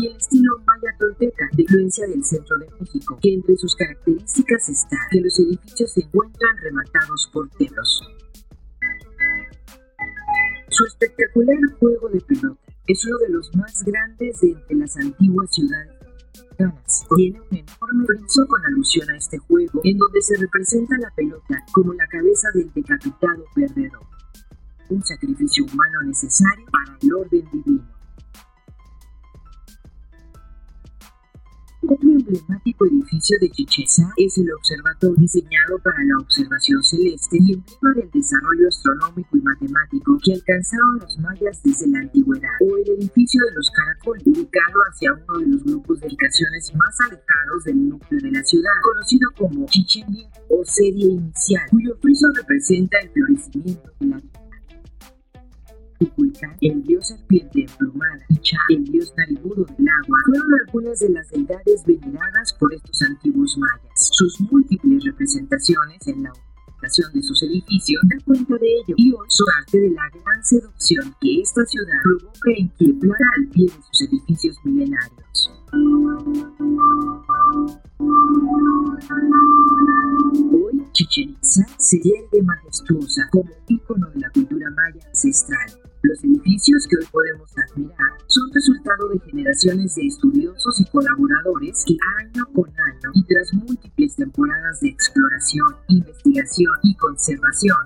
y 0.00 0.06
el 0.06 0.16
estilo 0.16 0.56
maya 0.66 0.96
tolteca 0.98 1.48
de 1.52 1.62
influencia 1.62 2.06
del 2.06 2.24
centro 2.24 2.56
de 2.58 2.66
México, 2.80 3.18
que 3.20 3.34
entre 3.34 3.56
sus 3.56 3.74
características 3.74 4.68
está 4.68 4.96
que 5.10 5.20
los 5.20 5.38
edificios 5.38 5.92
se 5.92 6.00
encuentran 6.00 6.56
rematados 6.58 7.28
por 7.32 7.48
telos. 7.50 8.02
Su 10.70 10.84
espectacular 10.84 11.58
juego 11.80 12.08
de 12.10 12.20
pelota 12.20 12.60
es 12.86 13.04
uno 13.04 13.18
de 13.18 13.28
los 13.30 13.54
más 13.56 13.82
grandes 13.84 14.40
de 14.40 14.50
entre 14.50 14.76
las 14.76 14.96
antiguas 14.96 15.52
ciudades. 15.52 15.94
Tiene 17.16 17.40
un 17.40 17.56
enorme 17.56 18.06
friso 18.06 18.46
con 18.46 18.64
alusión 18.64 19.10
a 19.10 19.16
este 19.16 19.38
juego, 19.38 19.80
en 19.82 19.98
donde 19.98 20.22
se 20.22 20.36
representa 20.36 20.96
la 20.98 21.10
pelota 21.10 21.64
como 21.72 21.92
la 21.94 22.06
cabeza 22.06 22.48
del 22.54 22.72
decapitado 22.72 23.44
perdedor. 23.54 24.06
Un 24.90 25.02
sacrificio 25.02 25.64
humano 25.64 26.02
necesario 26.04 26.66
para 26.70 26.96
el 27.02 27.12
orden 27.14 27.44
divino. 27.52 27.89
Otro 31.82 32.10
emblemático 32.10 32.84
edificio 32.84 33.38
de 33.40 33.48
Chichesa 33.50 34.12
es 34.18 34.36
el 34.36 34.52
observatorio 34.52 35.16
diseñado 35.16 35.78
para 35.82 36.04
la 36.04 36.18
observación 36.18 36.82
celeste 36.82 37.38
y 37.40 37.54
emblema 37.54 37.94
del 37.96 38.10
desarrollo 38.10 38.68
astronómico 38.68 39.36
y 39.36 39.40
matemático 39.40 40.18
que 40.22 40.34
alcanzaron 40.34 40.98
los 41.00 41.18
mayas 41.18 41.62
desde 41.64 41.88
la 41.88 42.00
antigüedad, 42.00 42.52
o 42.60 42.76
el 42.76 43.00
edificio 43.00 43.40
de 43.46 43.54
los 43.54 43.70
caracoles, 43.70 44.26
ubicado 44.26 44.78
hacia 44.90 45.12
uno 45.14 45.38
de 45.38 45.46
los 45.46 45.64
grupos 45.64 46.00
de 46.00 46.06
edificaciones 46.06 46.72
más 46.76 47.00
alejados 47.00 47.64
del 47.64 47.88
núcleo 47.88 48.20
de 48.20 48.30
la 48.30 48.44
ciudad, 48.44 48.72
conocido 48.82 49.30
como 49.38 49.66
Chichen 49.66 50.06
o 50.50 50.62
serie 50.64 51.06
inicial, 51.06 51.66
cuyo 51.70 51.96
friso 52.02 52.26
representa 52.36 52.98
el 53.02 53.10
florecimiento 53.10 53.90
de 54.00 54.06
la 54.06 54.20
vida 56.00 56.56
el 56.60 56.82
dios 56.82 57.08
serpiente 57.08 57.62
emplumada, 57.62 58.24
y 58.28 58.36
Cha, 58.38 58.58
el 58.70 58.84
dios 58.84 59.12
narigudo 59.16 59.64
del 59.64 59.88
agua, 59.88 60.18
fueron 60.26 60.48
algunas 60.66 60.98
de 60.98 61.10
las 61.10 61.28
deidades 61.30 61.84
veneradas 61.86 62.54
por 62.58 62.72
estos 62.74 63.02
antiguos 63.02 63.56
mayas. 63.58 64.10
Sus 64.12 64.40
múltiples 64.40 65.04
representaciones 65.04 66.06
en 66.06 66.22
la 66.22 66.32
orientación 66.32 67.12
de 67.12 67.22
sus 67.22 67.42
edificios 67.42 68.02
dan 68.08 68.20
cuenta 68.20 68.54
de 68.54 68.66
ello, 68.66 68.94
y 68.96 69.12
hoy 69.12 69.26
son 69.28 69.46
parte 69.46 69.80
de 69.80 69.90
la 69.90 70.08
gran 70.08 70.44
seducción 70.44 71.14
que 71.20 71.40
esta 71.40 71.64
ciudad 71.66 72.00
provoca 72.02 72.50
en 72.56 72.98
planta 72.98 73.24
al 73.38 73.48
pie 73.48 73.66
de 73.66 73.82
sus 73.90 74.02
edificios 74.08 74.56
milenarios. 74.64 75.50
Hoy, 80.52 80.86
Chichen 80.92 81.30
Itza 81.30 81.66
se 81.78 81.96
yergue 81.98 82.42
majestuosa 82.42 83.28
como 83.30 83.50
ícono 83.66 84.08
de 84.10 84.20
la 84.20 84.30
cultura 84.30 84.70
maya 84.70 85.00
ancestral 85.08 85.80
los 86.02 86.24
edificios 86.24 86.86
que 86.88 86.96
hoy 86.96 87.06
podemos 87.12 87.50
admirar 87.58 88.12
son 88.26 88.50
resultado 88.54 89.08
de 89.08 89.18
generaciones 89.20 89.94
de 89.96 90.06
estudiosos 90.06 90.80
y 90.80 90.84
colaboradores 90.90 91.84
que 91.86 91.96
año 92.20 92.46
con 92.54 92.68
año 92.68 93.10
y 93.14 93.24
tras 93.24 93.52
múltiples 93.52 94.16
temporadas 94.16 94.80
de 94.80 94.88
exploración, 94.88 95.76
investigación 95.88 96.72
y 96.84 96.94
conservación 96.96 97.76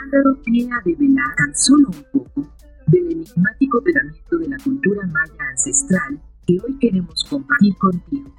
han 0.00 0.10
dado 0.10 0.40
pie 0.44 0.68
a 0.70 0.82
develar 0.84 1.34
tan 1.36 1.56
solo 1.56 1.88
un 1.88 2.04
poco 2.12 2.48
del 2.86 3.10
enigmático 3.10 3.82
pedamento 3.82 4.38
de 4.38 4.48
la 4.48 4.56
cultura 4.62 5.06
maya 5.06 5.50
ancestral 5.50 6.20
que 6.46 6.58
hoy 6.64 6.78
queremos 6.78 7.24
compartir 7.24 7.76
contigo. 7.78 8.32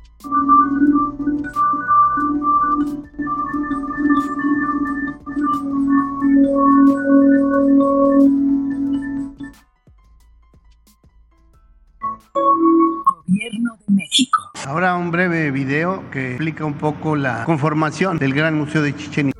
Ahora 14.65 14.95
un 14.97 15.11
breve 15.11 15.51
video 15.51 16.03
que 16.11 16.31
explica 16.31 16.65
un 16.65 16.73
poco 16.73 17.15
la 17.15 17.45
conformación 17.45 18.17
del 18.17 18.33
Gran 18.33 18.55
Museo 18.55 18.81
de 18.81 18.93
Chichen 18.95 19.31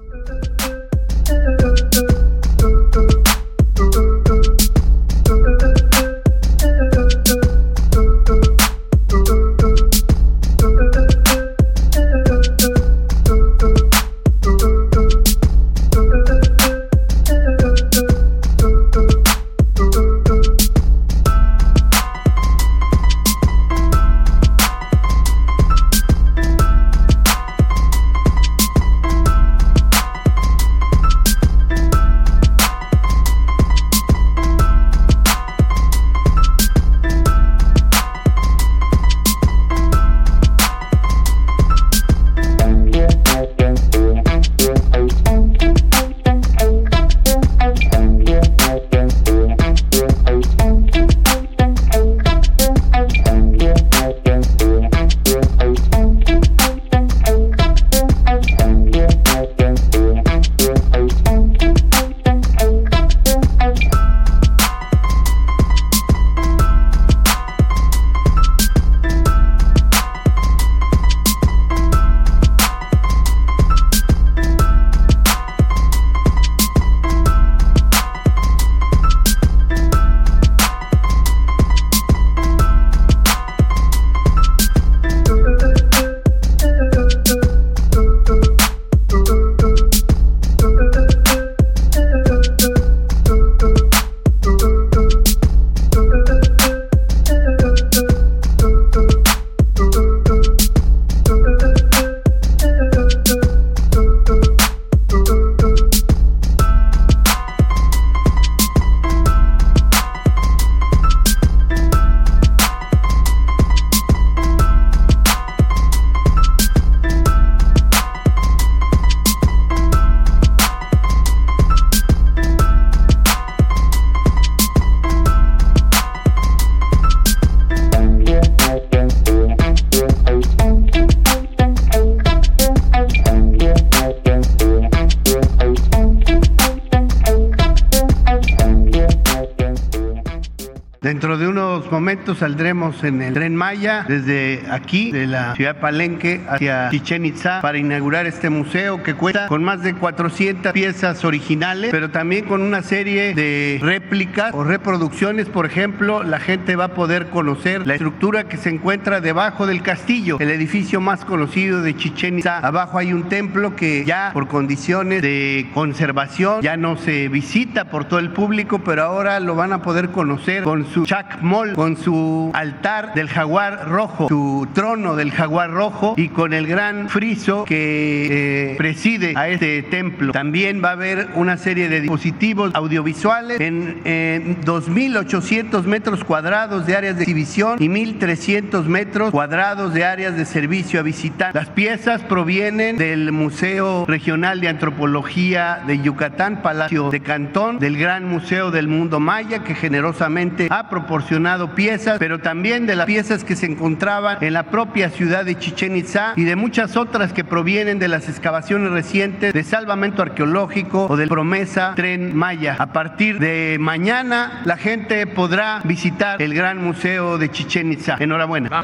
unos 142.10 142.18
momentos 142.18 142.40
saldremos 142.40 143.04
en 143.04 143.22
el 143.22 143.34
tren 143.36 143.56
Maya 143.56 144.04
desde 144.08 144.64
aquí, 144.72 145.12
de 145.12 145.28
la 145.28 145.54
ciudad 145.54 145.80
Palenque, 145.80 146.42
hacia 146.50 146.90
Chichen 146.90 147.24
Itza 147.24 147.62
para 147.62 147.78
inaugurar 147.78 148.26
este 148.26 148.50
museo 148.50 149.04
que 149.04 149.14
cuenta 149.14 149.46
con 149.48 149.64
más 149.64 149.84
de 149.84 149.94
400 149.94 150.74
piezas 150.74 151.24
originales, 151.24 151.92
pero 151.92 152.10
también 152.10 152.46
con 152.46 152.64
una 152.64 152.82
serie 152.82 153.36
de 153.36 153.78
réplicas 153.80 154.56
o 154.56 154.64
reproducciones. 154.64 155.50
Por 155.50 155.68
ejemplo, 155.68 156.24
la 156.24 156.40
gente 156.40 156.76
va 156.76 156.86
a 156.86 156.94
poder 156.96 157.28
conocer 157.28 157.86
la 157.86 157.94
estructura 157.94 158.46
que 158.46 158.58
se 158.58 158.70
encuentra 158.70 159.22
debajo 159.22 159.68
del 159.68 159.84
castillo, 159.84 160.38
el 160.40 160.50
edificio 160.50 161.02
más 161.02 161.26
conocido 161.26 161.84
de 161.84 161.96
Chichen 161.96 162.40
Itza. 162.40 162.58
Abajo 162.58 162.98
hay 162.98 163.14
un 163.14 163.30
templo 163.30 163.76
que 163.76 164.04
ya 164.04 164.32
por 164.34 164.48
condiciones 164.48 165.22
de 165.22 165.70
conservación 165.76 166.64
ya 166.64 166.76
no 166.76 166.98
se 166.98 167.30
visita 167.30 167.86
por 167.86 168.06
todo 168.06 168.20
el 168.20 168.32
público, 168.32 168.80
pero 168.80 169.04
ahora 169.04 169.40
lo 169.40 169.56
van 169.56 169.74
a 169.74 169.84
poder 169.84 170.10
conocer 170.10 170.64
con 170.64 170.88
su 170.88 171.06
chacmol, 171.06 171.74
con 171.74 171.99
su 172.00 172.52
altar 172.54 173.14
del 173.14 173.30
jaguar 173.30 173.90
rojo, 173.90 174.28
su 174.28 174.68
trono 174.74 175.16
del 175.16 175.32
jaguar 175.32 175.72
rojo 175.72 176.14
y 176.18 176.30
con 176.30 176.54
el 176.54 176.68
gran 176.68 177.10
friso 177.10 177.66
que 177.66 178.72
eh, 178.72 178.76
preside 178.78 179.34
a 179.36 179.48
este 179.50 179.84
templo. 179.84 180.32
También 180.32 180.84
va 180.84 180.90
a 180.90 180.94
haber 180.94 181.30
una 181.36 181.58
serie 181.58 181.90
de 181.90 182.02
dispositivos 182.02 182.74
audiovisuales 182.74 183.60
en, 183.60 184.02
en 184.06 184.62
2.800 184.62 185.84
metros 185.84 186.24
cuadrados 186.24 186.86
de 186.86 186.96
áreas 186.96 187.18
de 187.18 187.24
exhibición 187.24 187.82
y 187.82 187.88
1.300 187.88 188.86
metros 188.86 189.32
cuadrados 189.32 189.94
de 189.94 190.06
áreas 190.06 190.36
de 190.36 190.46
servicio 190.46 191.00
a 191.00 191.04
visitar. 191.04 191.54
Las 191.54 191.70
piezas 191.70 192.22
provienen 192.22 192.98
del 192.98 193.32
Museo 193.32 194.06
Regional 194.06 194.62
de 194.62 194.70
Antropología 194.70 195.82
de 195.86 196.00
Yucatán, 196.00 196.62
Palacio 196.62 197.10
de 197.10 197.22
Cantón, 197.22 197.80
del 197.80 197.98
Gran 197.98 198.26
Museo 198.26 198.72
del 198.72 198.88
Mundo 198.88 199.20
Maya, 199.20 199.64
que 199.64 199.76
generosamente 199.76 200.68
ha 200.70 200.90
proporcionado 200.90 201.76
piezas, 201.76 201.89
pero 202.20 202.40
también 202.40 202.86
de 202.86 202.96
las 202.96 203.06
piezas 203.06 203.44
que 203.44 203.56
se 203.56 203.66
encontraban 203.66 204.38
en 204.42 204.54
la 204.54 204.70
propia 204.70 205.10
ciudad 205.10 205.46
de 205.46 205.58
Chichen 205.58 205.96
Itza 205.96 206.34
y 206.36 206.44
de 206.44 206.56
muchas 206.56 206.96
otras 206.98 207.34
que 207.34 207.44
provienen 207.44 207.98
de 207.98 208.08
las 208.08 208.30
excavaciones 208.30 208.92
recientes 208.92 209.54
de 209.54 209.64
salvamento 209.64 210.22
arqueológico 210.22 211.08
o 211.10 211.18
del 211.18 211.30
promesa 211.30 211.94
Tren 211.96 212.36
Maya. 212.36 212.76
A 212.78 212.94
partir 212.94 213.40
de 213.40 213.78
mañana 213.80 214.62
la 214.66 214.78
gente 214.78 215.26
podrá 215.26 215.82
visitar 215.84 216.42
el 216.42 216.54
Gran 216.54 216.84
Museo 216.84 217.38
de 217.38 217.50
Chichen 217.50 217.92
Itza. 217.92 218.18
Enhorabuena. 218.20 218.84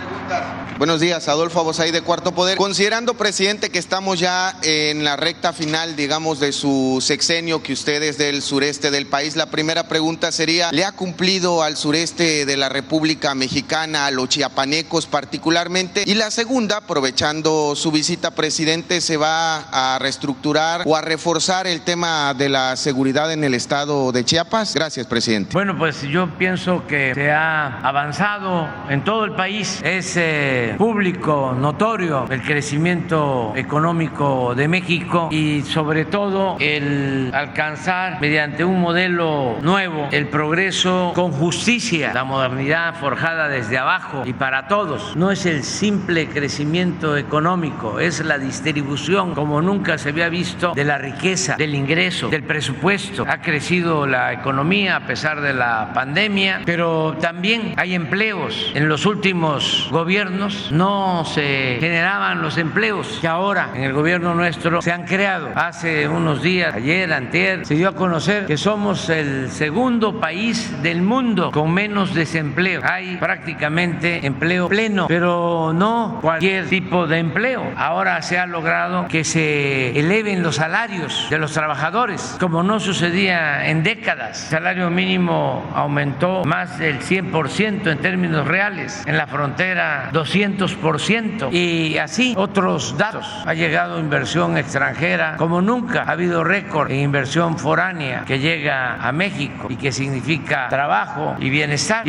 Buenos 0.78 0.99
días, 0.99 1.28
Adolfo 1.30 1.60
Abosay 1.60 1.91
de 1.91 2.01
Cuarto 2.01 2.34
Poder. 2.34 2.58
Considerando, 2.58 3.14
presidente, 3.14 3.70
que 3.70 3.80
estamos 3.80 4.20
ya 4.20 4.53
en 4.64 5.03
la 5.03 5.16
recta 5.16 5.53
final, 5.53 5.95
digamos, 5.95 6.39
de 6.39 6.51
su 6.51 6.97
sexenio, 7.01 7.64
que 7.64 7.74
usted 7.74 8.03
es 8.03 8.18
del 8.18 8.41
sureste 8.41 8.91
del 8.91 9.06
país, 9.06 9.36
la 9.36 9.51
primera 9.51 9.88
pregunta 9.88 10.32
sería, 10.32 10.72
¿le 10.72 10.84
ha 10.84 10.91
cumplido 10.91 11.64
al 11.64 11.78
sureste 11.78 12.45
de 12.45 12.58
la 12.58 12.68
República 12.68 12.95
Mexicana, 13.36 14.06
a 14.08 14.12
los 14.12 14.30
chiapanecos 14.30 15.06
particularmente? 15.06 16.04
Y 16.06 16.16
la 16.16 16.32
segunda, 16.32 16.78
aprovechando 16.78 17.76
su 17.76 17.91
visita, 17.91 18.32
presidente, 18.32 19.02
¿se 19.02 19.18
va 19.18 19.58
a 19.72 20.00
reestructurar 20.00 20.84
o 20.86 20.96
a 20.96 21.02
reforzar 21.02 21.68
el 21.68 21.82
tema 21.82 22.34
de 22.34 22.50
la 22.50 22.76
seguridad 22.76 23.32
en 23.32 23.43
el 23.43 23.54
estado 23.54 24.12
de 24.12 24.24
Chiapas? 24.24 24.74
Gracias, 24.74 25.08
presidente. 25.08 25.52
Bueno, 25.54 25.78
pues 25.78 26.02
yo 26.04 26.30
pienso 26.38 26.86
que 26.88 27.14
se 27.14 27.32
ha 27.32 27.80
avanzado 27.80 28.68
en 28.89 29.04
todo 29.04 29.26
el 29.26 29.34
país. 29.34 29.82
Es 29.84 30.14
eh, 30.18 30.76
público, 30.78 31.56
notorio, 31.58 32.26
el 32.30 32.41
crecimiento 32.41 33.54
económico 33.56 34.54
de 34.56 34.68
México 34.68 35.30
y 35.32 35.62
sobre 35.62 36.06
todo 36.06 36.58
el 36.60 37.32
alcanzar 37.34 38.20
mediante 38.22 38.64
un 38.64 38.80
modelo 38.80 39.58
nuevo 39.62 40.08
el 40.12 40.28
progreso 40.28 41.12
con 41.16 41.32
justicia, 41.32 42.14
la 42.14 42.24
modernidad 42.24 42.84
forjada 42.93 43.47
desde 43.47 43.77
abajo 43.77 44.23
y 44.25 44.33
para 44.33 44.67
todos. 44.67 45.15
No 45.15 45.31
es 45.31 45.45
el 45.45 45.63
simple 45.63 46.27
crecimiento 46.27 47.17
económico, 47.17 47.99
es 47.99 48.23
la 48.23 48.38
distribución 48.38 49.33
como 49.36 49.61
nunca 49.61 49.97
se 49.97 50.09
había 50.09 50.29
visto 50.29 50.73
de 50.73 50.83
la 50.83 50.97
riqueza, 50.97 51.55
del 51.55 51.75
ingreso, 51.75 52.29
del 52.29 52.43
presupuesto. 52.43 53.25
Ha 53.27 53.41
crecido 53.41 54.05
la 54.05 54.33
economía 54.33 54.97
a 54.97 55.05
pesar 55.07 55.41
de 55.41 55.53
la 55.53 55.91
pandemia, 55.93 56.61
pero 56.65 57.15
también 57.19 57.73
hay 57.77 57.95
empleos. 57.95 58.71
En 58.75 58.88
los 58.88 59.05
últimos 59.05 59.88
gobiernos 59.91 60.71
no 60.71 61.25
se 61.25 61.77
generaban 61.79 62.41
los 62.41 62.57
empleos 62.57 63.19
que 63.21 63.27
ahora 63.27 63.69
en 63.73 63.83
el 63.83 63.93
gobierno 63.93 64.33
nuestro 64.36 64.81
se 64.81 64.91
han 64.91 65.05
creado. 65.05 65.49
Hace 65.55 66.07
unos 66.07 66.41
días, 66.41 66.73
ayer, 66.75 67.11
antier, 67.13 67.65
se 67.65 67.75
dio 67.75 67.89
a 67.89 67.95
conocer 67.95 68.45
que 68.45 68.57
somos 68.57 69.09
el 69.09 69.49
segundo 69.51 70.19
país 70.19 70.81
del 70.81 71.01
mundo 71.01 71.51
con 71.51 71.73
menos 71.73 72.13
desempleo. 72.13 72.74
Hay 72.84 73.17
prácticamente 73.17 74.26
empleo 74.26 74.67
pleno, 74.67 75.07
pero 75.07 75.73
no 75.73 76.19
cualquier 76.21 76.67
tipo 76.67 77.07
de 77.07 77.19
empleo. 77.19 77.63
Ahora 77.78 78.21
se 78.21 78.38
ha 78.38 78.45
logrado 78.45 79.07
que 79.07 79.23
se 79.23 79.97
eleven 79.99 80.43
los 80.43 80.55
salarios 80.55 81.28
de 81.30 81.38
los 81.38 81.53
trabajadores, 81.53 82.38
como 82.39 82.63
no 82.63 82.80
sucedía 82.80 83.67
en 83.69 83.84
décadas. 83.84 84.43
El 84.45 84.49
salario 84.49 84.89
mínimo 84.89 85.69
aumentó 85.73 86.43
más 86.45 86.80
del 86.80 86.99
100% 86.99 87.91
en 87.91 87.97
términos 87.99 88.47
reales, 88.47 89.03
en 89.05 89.17
la 89.17 89.28
frontera 89.28 90.09
200% 90.13 91.51
y 91.51 91.97
así 91.97 92.34
otros 92.38 92.97
datos. 92.97 93.28
Ha 93.45 93.53
llegado 93.53 93.99
inversión 93.99 94.57
extranjera 94.57 95.36
como 95.38 95.61
nunca. 95.61 96.03
Ha 96.03 96.11
habido 96.11 96.43
récord 96.43 96.91
en 96.91 96.99
inversión 96.99 97.57
foránea 97.57 98.23
que 98.26 98.39
llega 98.39 98.95
a 98.95 99.11
México 99.11 99.67
y 99.69 99.76
que 99.76 99.91
significa 99.91 100.67
trabajo 100.69 101.36
y 101.39 101.49
bienestar. 101.49 102.07